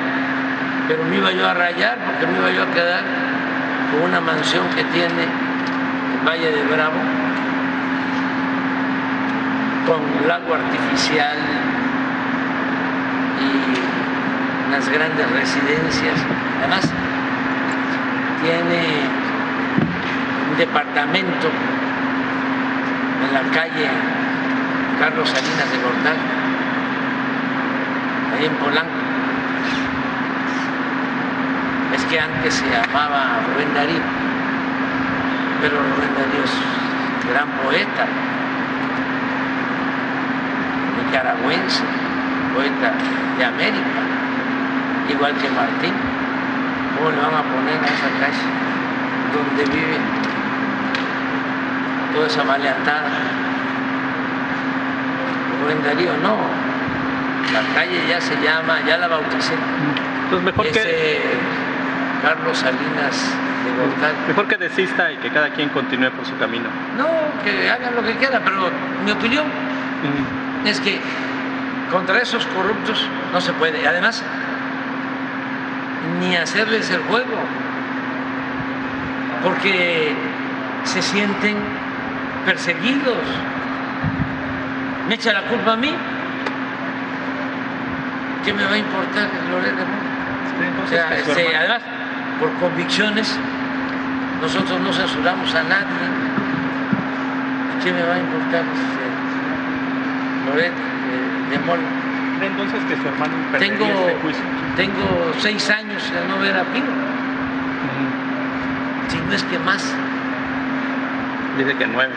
pero 0.86 1.02
me 1.04 1.16
iba 1.16 1.32
yo 1.32 1.48
a 1.48 1.54
rayar 1.54 1.96
porque 2.04 2.26
me 2.26 2.38
iba 2.38 2.50
yo 2.50 2.62
a 2.64 2.74
quedar 2.74 3.02
con 3.90 4.10
una 4.10 4.20
mansión 4.20 4.68
que 4.76 4.84
tiene 4.84 5.22
el 5.22 6.28
Valle 6.28 6.50
de 6.50 6.62
Bravo, 6.64 6.98
con 9.86 10.28
lago 10.28 10.54
artificial 10.54 11.38
y 13.40 14.68
unas 14.68 14.88
grandes 14.90 15.30
residencias. 15.30 16.20
Además, 16.58 16.90
tiene 18.42 19.08
un 20.50 20.58
departamento 20.58 21.48
en 23.26 23.34
la 23.34 23.42
calle 23.54 23.88
Carlos 24.98 25.30
Salinas 25.30 25.70
de 25.70 25.78
Gortal, 25.78 26.37
en 28.46 28.52
Polanco. 28.54 28.92
Es 31.94 32.04
que 32.04 32.20
antes 32.20 32.54
se 32.54 32.64
llamaba 32.66 33.40
Rubén 33.48 33.74
Darío, 33.74 34.00
pero 35.60 35.76
Rubén 35.76 36.14
Darío 36.14 36.44
es 36.44 36.52
gran 37.30 37.48
poeta, 37.64 38.06
nicaragüense, 41.04 41.82
poeta 42.54 42.92
de 43.38 43.44
América, 43.44 44.00
igual 45.10 45.34
que 45.34 45.48
Martín. 45.50 45.94
¿Cómo 46.96 47.10
le 47.10 47.16
van 47.16 47.34
a 47.34 47.42
poner 47.42 47.78
a 47.80 47.86
esa 47.86 48.10
calle 48.20 48.46
donde 49.32 49.64
vive 49.76 49.98
toda 52.12 52.26
esa 52.26 52.44
maleantada? 52.44 53.10
Rubén 55.62 55.82
Darío, 55.82 56.12
no. 56.22 56.57
La 57.52 57.62
calle 57.74 58.00
ya 58.08 58.20
se 58.20 58.34
llama, 58.42 58.80
ya 58.86 58.98
la 58.98 59.08
bauticé. 59.08 59.54
Entonces 60.24 60.44
mejor 60.44 60.66
que... 60.70 61.20
Carlos 62.22 62.58
Salinas 62.58 63.32
de 63.64 63.80
Gortal. 63.80 64.14
Mejor 64.26 64.48
que 64.48 64.56
desista 64.56 65.12
y 65.12 65.16
que 65.18 65.30
cada 65.30 65.50
quien 65.50 65.68
continúe 65.68 66.10
por 66.10 66.26
su 66.26 66.36
camino. 66.36 66.68
No, 66.96 67.06
que 67.44 67.70
hagan 67.70 67.94
lo 67.94 68.02
que 68.02 68.16
quieran, 68.16 68.42
pero 68.44 68.70
mi 69.04 69.12
opinión 69.12 69.46
es 70.64 70.80
que 70.80 71.00
contra 71.90 72.18
esos 72.18 72.44
corruptos 72.46 73.06
no 73.32 73.40
se 73.40 73.52
puede. 73.52 73.86
Además, 73.86 74.24
ni 76.20 76.36
hacerles 76.36 76.90
el 76.90 77.02
juego, 77.02 77.38
porque 79.44 80.12
se 80.84 81.02
sienten 81.02 81.56
perseguidos 82.44 83.16
me 85.08 85.14
echa 85.14 85.32
la 85.32 85.42
culpa 85.44 85.72
a 85.72 85.76
mí. 85.76 85.94
¿Qué 88.48 88.54
me 88.54 88.64
va 88.64 88.72
a 88.72 88.78
importar 88.78 89.28
Loret 89.50 89.76
de 89.76 89.84
Mola? 89.84 90.82
O 90.82 90.88
sea, 90.88 91.14
este, 91.14 91.54
además, 91.54 91.82
por 92.40 92.50
convicciones, 92.54 93.38
nosotros 94.40 94.80
no 94.80 94.90
censuramos 94.90 95.54
a 95.54 95.64
nadie. 95.64 95.84
¿Qué 97.84 97.92
me 97.92 98.02
va 98.04 98.14
a 98.14 98.18
importar 98.18 98.62
este, 98.62 99.04
Loret 100.48 100.72
de, 101.50 101.58
Mola? 101.58 101.82
Entonces 102.40 102.80
que 102.88 102.96
su 102.96 103.06
hermano 103.06 103.34
tengo, 103.58 103.84
este 103.84 104.14
juicio. 104.22 104.42
Tengo 104.76 105.32
seis 105.40 105.68
años 105.68 106.10
de 106.10 106.26
no 106.26 106.38
ver 106.38 106.56
a 106.56 106.64
Pino. 106.72 106.86
Si 109.08 109.18
no 109.18 109.32
es 109.34 109.42
que 109.42 109.58
más. 109.58 109.94
Dice 111.58 111.76
que 111.76 111.86
nueve. 111.86 112.14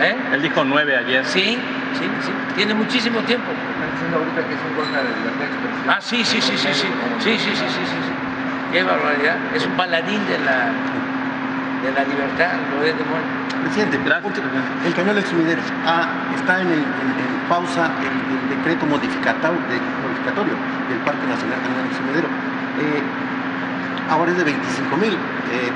¿Eh? 0.00 0.16
Él 0.32 0.40
dijo 0.40 0.64
nueve 0.64 0.96
ayer. 0.96 1.22
Sí, 1.26 1.58
sí, 1.98 2.08
sí. 2.22 2.32
Tiene 2.56 2.72
muchísimo 2.72 3.20
tiempo. 3.20 3.50
Ahorita 4.12 4.40
que 4.48 4.54
es 4.54 4.60
en 4.60 4.74
contra 4.74 5.02
de 5.02 5.08
la 5.10 5.16
libertad 5.16 5.44
de 5.44 5.52
expresión. 5.52 5.84
Ah, 5.88 6.00
sí, 6.00 6.24
sí, 6.24 6.40
sí, 6.40 6.54
sí, 6.56 6.68
sí. 6.72 6.88
Sí, 7.18 7.32
sí, 7.38 7.50
sí, 7.54 7.66
sí, 7.68 7.82
sí. 7.84 7.98
sí. 8.06 8.12
Qué 8.72 8.82
barbaridad. 8.82 9.36
Es 9.54 9.66
un 9.66 9.72
paladín 9.72 10.24
de 10.26 10.38
la, 10.40 10.72
de 11.84 11.90
la 11.92 12.04
libertad, 12.08 12.56
lo 12.72 12.84
es 12.84 12.96
de 12.96 13.04
Mola. 13.04 13.42
Presidente, 13.62 13.96
el 13.96 14.94
cañón 14.94 15.14
del 15.14 15.24
sumidero 15.24 15.62
ah, 15.86 16.08
está 16.34 16.60
en, 16.60 16.66
el, 16.66 16.80
en, 16.80 17.08
en 17.14 17.32
pausa 17.48 17.90
el, 18.02 18.10
el 18.10 18.58
decreto 18.58 18.86
modificatorio, 18.86 19.60
de, 19.70 19.78
modificatorio 20.02 20.54
del 20.88 20.98
Parque 21.06 21.24
Nacional 21.28 21.58
Cañón 21.62 21.86
del 21.86 21.96
Sumidero. 21.96 22.28
Eh, 22.82 23.02
ahora 24.10 24.32
es 24.32 24.38
de 24.38 24.44
25 24.44 24.96
mil, 24.96 25.14
eh, 25.14 25.70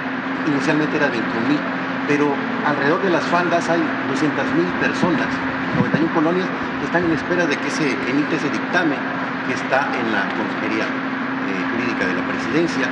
inicialmente 0.48 0.96
era 0.96 1.08
21 1.08 1.48
mil, 1.48 1.60
pero 2.08 2.34
alrededor 2.66 3.02
de 3.02 3.10
las 3.10 3.24
faldas 3.24 3.68
hay 3.68 3.82
200 4.08 4.44
mil 4.54 4.66
personas, 4.80 5.28
91 5.76 6.14
colonias, 6.14 6.48
están 6.84 7.04
en 7.04 7.12
espera 7.12 7.46
de 7.46 7.56
que 7.56 7.70
se 7.70 7.92
emite 8.10 8.36
ese 8.36 8.48
dictamen 8.50 8.98
que 9.46 9.54
está 9.54 9.86
en 9.92 10.06
la 10.12 10.24
Consejería 10.34 10.84
eh, 10.84 11.62
Jurídica 11.72 12.06
de 12.06 12.14
la 12.14 12.24
Presidencia. 12.26 12.86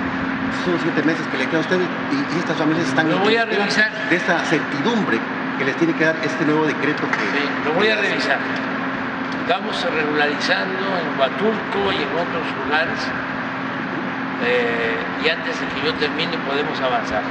Son 0.65 0.79
siete 0.81 1.03
meses 1.03 1.27
que 1.29 1.39
le 1.39 1.47
queda 1.47 1.59
a 1.59 1.61
ustedes 1.67 1.87
y, 2.13 2.17
y 2.37 2.39
estas 2.39 2.57
familias 2.57 2.87
están 2.87 3.09
Lo 3.11 3.17
en 3.17 3.23
voy 3.23 3.37
a 3.37 3.43
espera 3.43 3.59
revisar. 3.65 3.91
de 4.09 4.17
esta 4.17 4.39
certidumbre 4.47 5.19
que 5.59 5.65
les 5.65 5.77
tiene 5.77 5.93
que 5.95 6.05
dar 6.05 6.17
este 6.23 6.45
nuevo 6.45 6.67
decreto 6.67 7.03
que... 7.11 7.19
Sí, 7.39 7.45
lo 7.65 7.73
voy 7.75 7.89
a 7.89 7.97
revisar. 7.97 8.39
Estamos 9.43 9.77
regularizando 9.93 10.85
en 10.99 11.07
Huatulco 11.21 11.93
y 11.93 11.97
en 12.01 12.11
otros 12.17 12.47
lugares. 12.65 13.01
Eh, 14.45 14.97
y 15.25 15.29
antes 15.29 15.61
de 15.61 15.67
que 15.69 15.87
yo 15.87 15.93
termine 15.95 16.37
podemos 16.49 16.81
avanzar. 16.81 17.23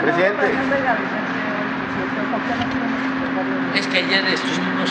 Presidente. 0.00 0.50
Es 3.74 3.86
que 3.88 3.98
ayer 3.98 4.24
estuvimos 4.26 4.90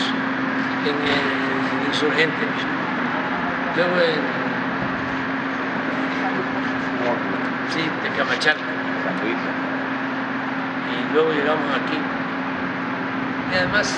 en 0.84 0.94
el 0.94 1.88
insurgente, 1.88 2.44
luego 3.76 3.96
en 4.00 4.44
sí, 7.72 7.80
de 7.80 8.08
Camachalco, 8.16 8.60
y 10.92 11.14
luego 11.14 11.32
llegamos 11.32 11.64
aquí. 11.82 11.98
Y 13.52 13.56
además, 13.56 13.88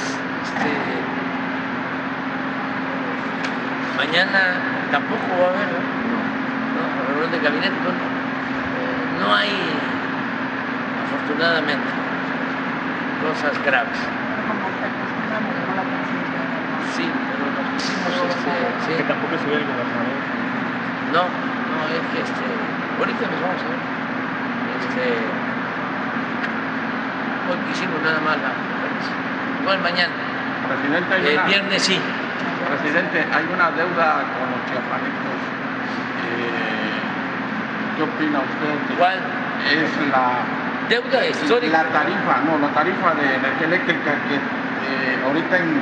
este, 0.45 0.71
mañana 3.97 4.41
tampoco 4.93 5.27
va 5.41 5.47
a 5.47 5.51
haber, 5.51 5.69
¿no? 6.07 6.19
Reunión 7.09 7.31
de 7.33 7.39
gabinete, 7.41 7.77
no, 7.83 9.27
no 9.27 9.35
hay, 9.35 9.51
afortunadamente, 11.07 11.89
cosas 13.21 13.65
graves. 13.65 14.26
Sí, 16.95 17.05
pero 17.09 17.43
nos 17.51 17.67
pusimos 17.75 18.13
este, 18.31 18.55
sí. 18.87 18.93
Que 18.97 19.05
tampoco 19.05 19.35
se 19.41 19.47
ve 19.51 19.57
el 19.59 19.67
gobernador. 19.67 20.21
No, 21.13 21.23
no, 21.27 21.79
es 21.91 22.05
que 22.13 22.19
este, 22.23 22.47
ahorita 23.01 23.23
nos 23.27 23.41
vamos 23.43 23.61
a 23.63 23.69
ver. 23.73 23.81
Este, 24.77 25.05
hoy 27.51 27.59
quisimos 27.71 27.99
nada 28.03 28.21
más 28.21 28.37
la 28.43 28.51
conferencia. 28.55 29.15
Igual 29.63 29.79
mañana. 29.83 30.15
Presidente, 30.67 31.11
hay 31.15 31.27
El 31.27 31.35
una- 31.35 31.45
viernes 31.47 31.83
sí. 31.83 31.99
Presidente, 32.67 33.19
hay 33.23 33.45
una 33.53 33.71
deuda 33.77 34.09
con 34.35 34.47
los 34.51 34.61
chiapanecos. 34.67 35.39
Eh, 36.27 36.97
¿Qué 37.97 38.03
opina 38.03 38.41
usted? 38.43 38.75
¿Cuál? 38.99 39.19
Es 39.71 39.91
la, 40.11 40.43
Deuda 40.89 41.27
histórica. 41.27 41.83
la 41.83 41.85
tarifa, 41.91 42.35
no, 42.47 42.59
la 42.59 42.69
tarifa 42.75 43.15
de 43.15 43.37
energía 43.37 43.67
eléctrica 43.67 44.11
que 44.27 44.35
eh, 44.37 45.19
ahorita 45.25 45.57
en, 45.59 45.81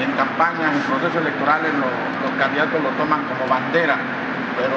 en 0.00 0.10
campañas, 0.12 0.72
en 0.72 0.80
procesos 0.88 1.16
electorales, 1.20 1.72
lo- 1.74 1.90
los 2.24 2.32
candidatos 2.38 2.80
lo 2.82 2.90
toman 2.96 3.24
como 3.28 3.46
bandera. 3.48 3.98
Pero 4.56 4.76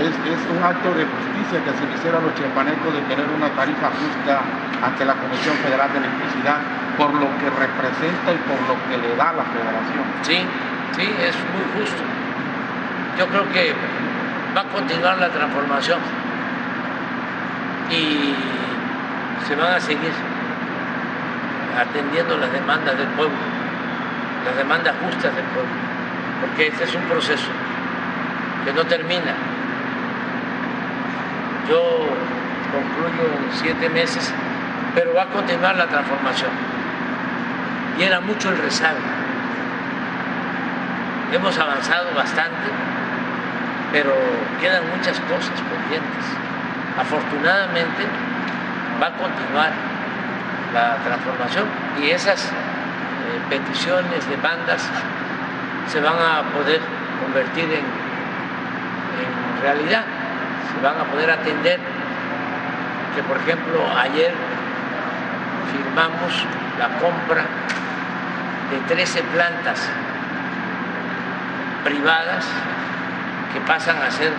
es, 0.00 0.14
es 0.14 0.40
un 0.54 0.62
acto 0.62 0.94
de 0.94 1.02
justicia 1.04 1.58
que 1.62 1.72
se 1.78 1.84
le 1.86 1.94
hiciera 1.94 2.18
a 2.18 2.20
los 2.22 2.34
chiapanecos 2.34 2.94
de 2.94 3.00
tener 3.10 3.26
una 3.26 3.50
tarifa 3.58 3.90
justa 3.98 4.40
ante 4.82 5.04
la 5.04 5.14
Comisión 5.14 5.56
Federal 5.66 5.90
de 5.92 5.98
Electricidad 5.98 6.58
por 6.96 7.10
lo 7.12 7.26
que 7.42 7.50
representa 7.50 8.32
y 8.32 8.38
por 8.46 8.58
lo 8.70 8.74
que 8.88 8.96
le 8.98 9.16
da 9.16 9.30
a 9.30 9.32
la 9.34 9.44
federación. 9.50 10.04
Sí, 10.22 10.38
sí, 10.94 11.06
es 11.20 11.34
muy 11.52 11.66
justo. 11.82 12.02
Yo 13.18 13.26
creo 13.26 13.48
que 13.50 13.74
va 14.56 14.60
a 14.62 14.68
continuar 14.70 15.18
la 15.18 15.28
transformación 15.28 15.98
y 17.90 18.34
se 19.46 19.54
van 19.56 19.74
a 19.74 19.80
seguir 19.80 20.12
atendiendo 21.78 22.36
las 22.38 22.52
demandas 22.52 22.96
del 22.96 23.08
pueblo, 23.08 23.36
las 24.46 24.56
demandas 24.56 24.94
justas 25.02 25.34
del 25.34 25.44
pueblo, 25.44 25.70
porque 26.40 26.68
este 26.68 26.84
es 26.84 26.94
un 26.94 27.02
proceso 27.02 27.48
que 28.64 28.72
no 28.72 28.84
termina. 28.84 29.34
Yo 31.68 32.06
concluyo 32.72 33.24
en 33.26 33.52
siete 33.52 33.88
meses, 33.88 34.32
pero 34.94 35.14
va 35.14 35.22
a 35.22 35.26
continuar 35.26 35.76
la 35.76 35.86
transformación. 35.86 36.50
Y 37.98 38.02
era 38.04 38.20
mucho 38.20 38.50
el 38.50 38.58
rezago. 38.58 38.98
Hemos 41.32 41.58
avanzado 41.58 42.14
bastante, 42.14 42.68
pero 43.90 44.12
quedan 44.60 44.84
muchas 44.96 45.18
cosas 45.20 45.60
pendientes. 45.60 46.24
Afortunadamente 46.98 48.04
va 49.02 49.08
a 49.08 49.12
continuar 49.12 49.72
la 50.72 50.96
transformación 51.04 51.64
y 52.00 52.10
esas 52.10 52.50
peticiones, 53.48 54.28
demandas 54.28 54.82
se 55.88 56.00
van 56.00 56.14
a 56.14 56.42
poder 56.52 56.80
convertir 57.22 57.64
en, 57.64 57.84
en 59.24 59.62
realidad, 59.62 60.04
se 60.74 60.82
van 60.82 61.00
a 61.00 61.04
poder 61.04 61.30
atender. 61.30 61.80
Que 63.14 63.22
por 63.22 63.38
ejemplo 63.38 63.80
ayer 63.96 64.32
firmamos 65.72 66.44
la 66.78 66.88
compra 66.98 67.44
de 68.70 68.94
13 68.94 69.22
plantas 69.22 69.88
privadas 71.84 72.44
que 73.52 73.60
pasan 73.60 73.96
a 74.02 74.10
ser 74.10 74.32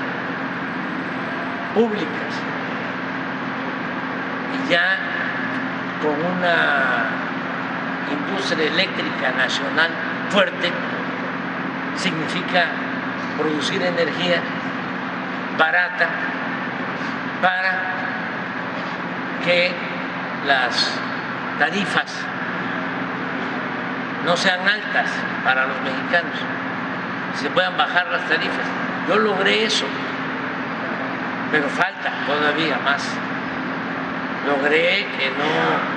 públicas 1.74 2.34
y 4.54 4.72
ya 4.72 4.98
con 6.02 6.14
una 6.38 7.27
industria 8.12 8.68
eléctrica 8.68 9.32
nacional 9.38 9.90
fuerte 10.30 10.72
significa 11.96 12.66
producir 13.38 13.82
energía 13.82 14.42
barata 15.58 16.08
para 17.42 17.80
que 19.44 19.72
las 20.46 20.92
tarifas 21.60 22.14
no 24.26 24.36
sean 24.36 24.68
altas 24.68 25.10
para 25.44 25.68
los 25.68 25.82
mexicanos, 25.82 26.38
se 27.36 27.50
puedan 27.50 27.78
bajar 27.78 28.08
las 28.08 28.28
tarifas. 28.28 28.66
Yo 29.08 29.18
logré 29.18 29.64
eso, 29.64 29.86
pero 31.52 31.70
falta 31.70 32.12
todavía 32.26 32.78
más. 32.84 33.08
Logré 34.46 35.08
que 35.18 35.30
no 35.32 35.97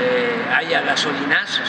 eh, 0.00 0.54
haya 0.56 0.80
gasolinazos, 0.82 1.68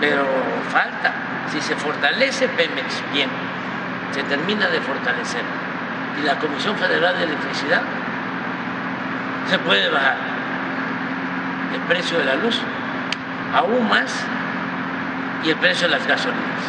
pero 0.00 0.26
falta. 0.70 1.12
Si 1.50 1.60
se 1.62 1.74
fortalece 1.76 2.46
Pemex 2.48 3.02
bien, 3.12 3.30
se 4.12 4.22
termina 4.24 4.68
de 4.68 4.80
fortalecer, 4.80 5.42
y 6.20 6.26
la 6.26 6.38
Comisión 6.38 6.76
Federal 6.76 7.16
de 7.16 7.24
Electricidad, 7.24 7.82
se 9.48 9.58
puede 9.60 9.88
bajar 9.88 10.16
el 11.74 11.80
precio 11.82 12.18
de 12.18 12.24
la 12.26 12.34
luz 12.36 12.60
aún 13.54 13.88
más 13.88 14.24
y 15.44 15.50
el 15.50 15.56
precio 15.56 15.88
de 15.88 15.96
las 15.96 16.06
gasolinas. 16.06 16.62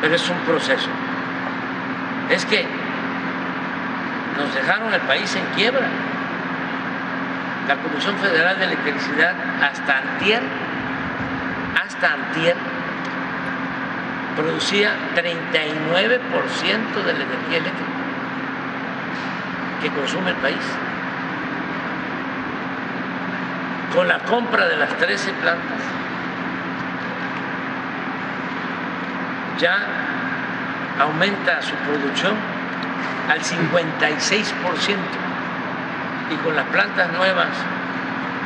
Pero 0.00 0.14
es 0.14 0.28
un 0.28 0.38
proceso. 0.40 0.88
Es 2.30 2.44
que 2.44 2.66
nos 4.36 4.54
dejaron 4.54 4.92
el 4.92 5.00
país 5.02 5.34
en 5.34 5.44
quiebra. 5.54 5.86
La 7.68 7.76
Comisión 7.76 8.16
Federal 8.18 8.58
de 8.58 8.64
Electricidad 8.64 9.34
hasta 9.60 9.98
antier, 9.98 10.40
hasta 11.84 12.12
antier, 12.12 12.54
producía 14.36 14.92
39% 15.16 17.02
de 17.04 17.12
la 17.12 17.24
energía 17.24 17.58
eléctrica 17.58 17.90
que 19.82 19.90
consume 19.90 20.30
el 20.30 20.36
país. 20.36 20.64
Con 23.92 24.06
la 24.06 24.18
compra 24.20 24.66
de 24.66 24.76
las 24.76 24.90
13 24.98 25.32
plantas, 25.32 25.80
ya 29.58 29.78
aumenta 31.00 31.62
su 31.62 31.74
producción 31.74 32.34
al 33.28 33.40
56% 33.40 35.25
y 36.30 36.36
con 36.36 36.56
las 36.56 36.66
plantas 36.66 37.12
nuevas 37.12 37.48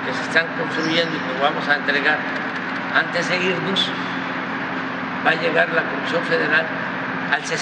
que 0.06 0.12
se 0.12 0.22
están 0.22 0.46
construyendo 0.58 1.16
y 1.16 1.18
que 1.18 1.42
vamos 1.42 1.66
a 1.68 1.76
entregar 1.76 2.18
antes 2.94 3.28
de 3.28 3.36
irnos, 3.36 3.88
va 5.24 5.30
a 5.30 5.34
llegar 5.34 5.68
la 5.70 5.82
Comisión 5.82 6.22
Federal 6.24 6.66
al 7.32 7.42
65% 7.42 7.60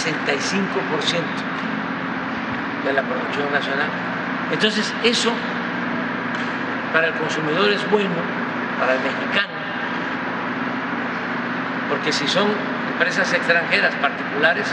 de 2.85 2.93
la 2.93 3.03
producción 3.03 3.53
nacional. 3.53 3.89
Entonces, 4.53 4.93
eso 5.05 5.33
para 6.93 7.09
el 7.09 7.15
consumidor 7.15 7.71
es 7.71 7.91
bueno, 7.91 8.15
para 8.81 8.95
el 8.95 9.01
mexicano, 9.01 9.53
porque 11.91 12.13
si 12.13 12.27
son 12.27 12.49
empresas 12.93 13.33
extranjeras 13.33 13.95
particulares, 13.97 14.67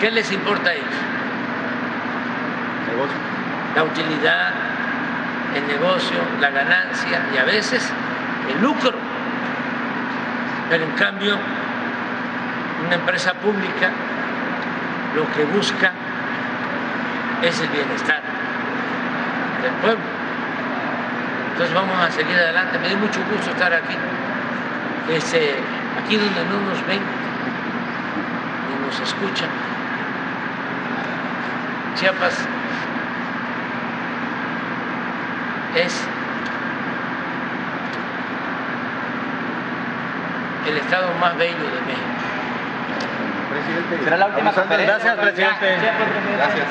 ¿qué 0.00 0.10
les 0.10 0.30
importa 0.30 0.70
a 0.70 0.74
ellos? 0.74 0.94
La 3.74 3.84
utilidad, 3.84 4.52
el 5.54 5.66
negocio, 5.66 6.18
la 6.40 6.50
ganancia 6.50 7.20
y 7.34 7.38
a 7.38 7.44
veces 7.44 7.90
el 8.50 8.62
lucro. 8.62 8.92
Pero 10.70 10.84
en 10.84 10.92
cambio, 10.92 11.36
una 12.86 12.94
empresa 12.94 13.34
pública 13.34 13.90
lo 15.14 15.30
que 15.32 15.44
busca 15.44 15.92
es 17.42 17.60
el 17.60 17.68
bienestar 17.68 18.20
del 19.62 19.72
pueblo. 19.80 20.04
Entonces 21.52 21.74
vamos 21.74 21.98
a 21.98 22.10
seguir 22.10 22.36
adelante. 22.36 22.78
Me 22.78 22.88
dio 22.88 22.98
mucho 22.98 23.20
gusto 23.32 23.50
estar 23.50 23.72
aquí. 23.72 23.96
Este, 25.10 25.54
aquí 26.04 26.16
donde 26.16 26.44
no 26.44 26.60
nos 26.70 26.86
ven 26.86 27.00
ni 28.68 28.86
nos 28.86 29.00
escuchan. 29.00 29.48
Chiapas 31.96 32.46
es 35.82 35.94
el 40.68 40.76
estado 40.76 41.12
más 41.20 41.36
bello 41.36 41.56
de 41.56 41.80
México. 41.86 42.18
Será 44.04 44.16
la 44.16 44.26
última 44.26 44.52
conferencia. 44.52 44.94
Gracias, 44.94 45.16
presidente. 45.16 45.78
Gracias. 46.36 46.68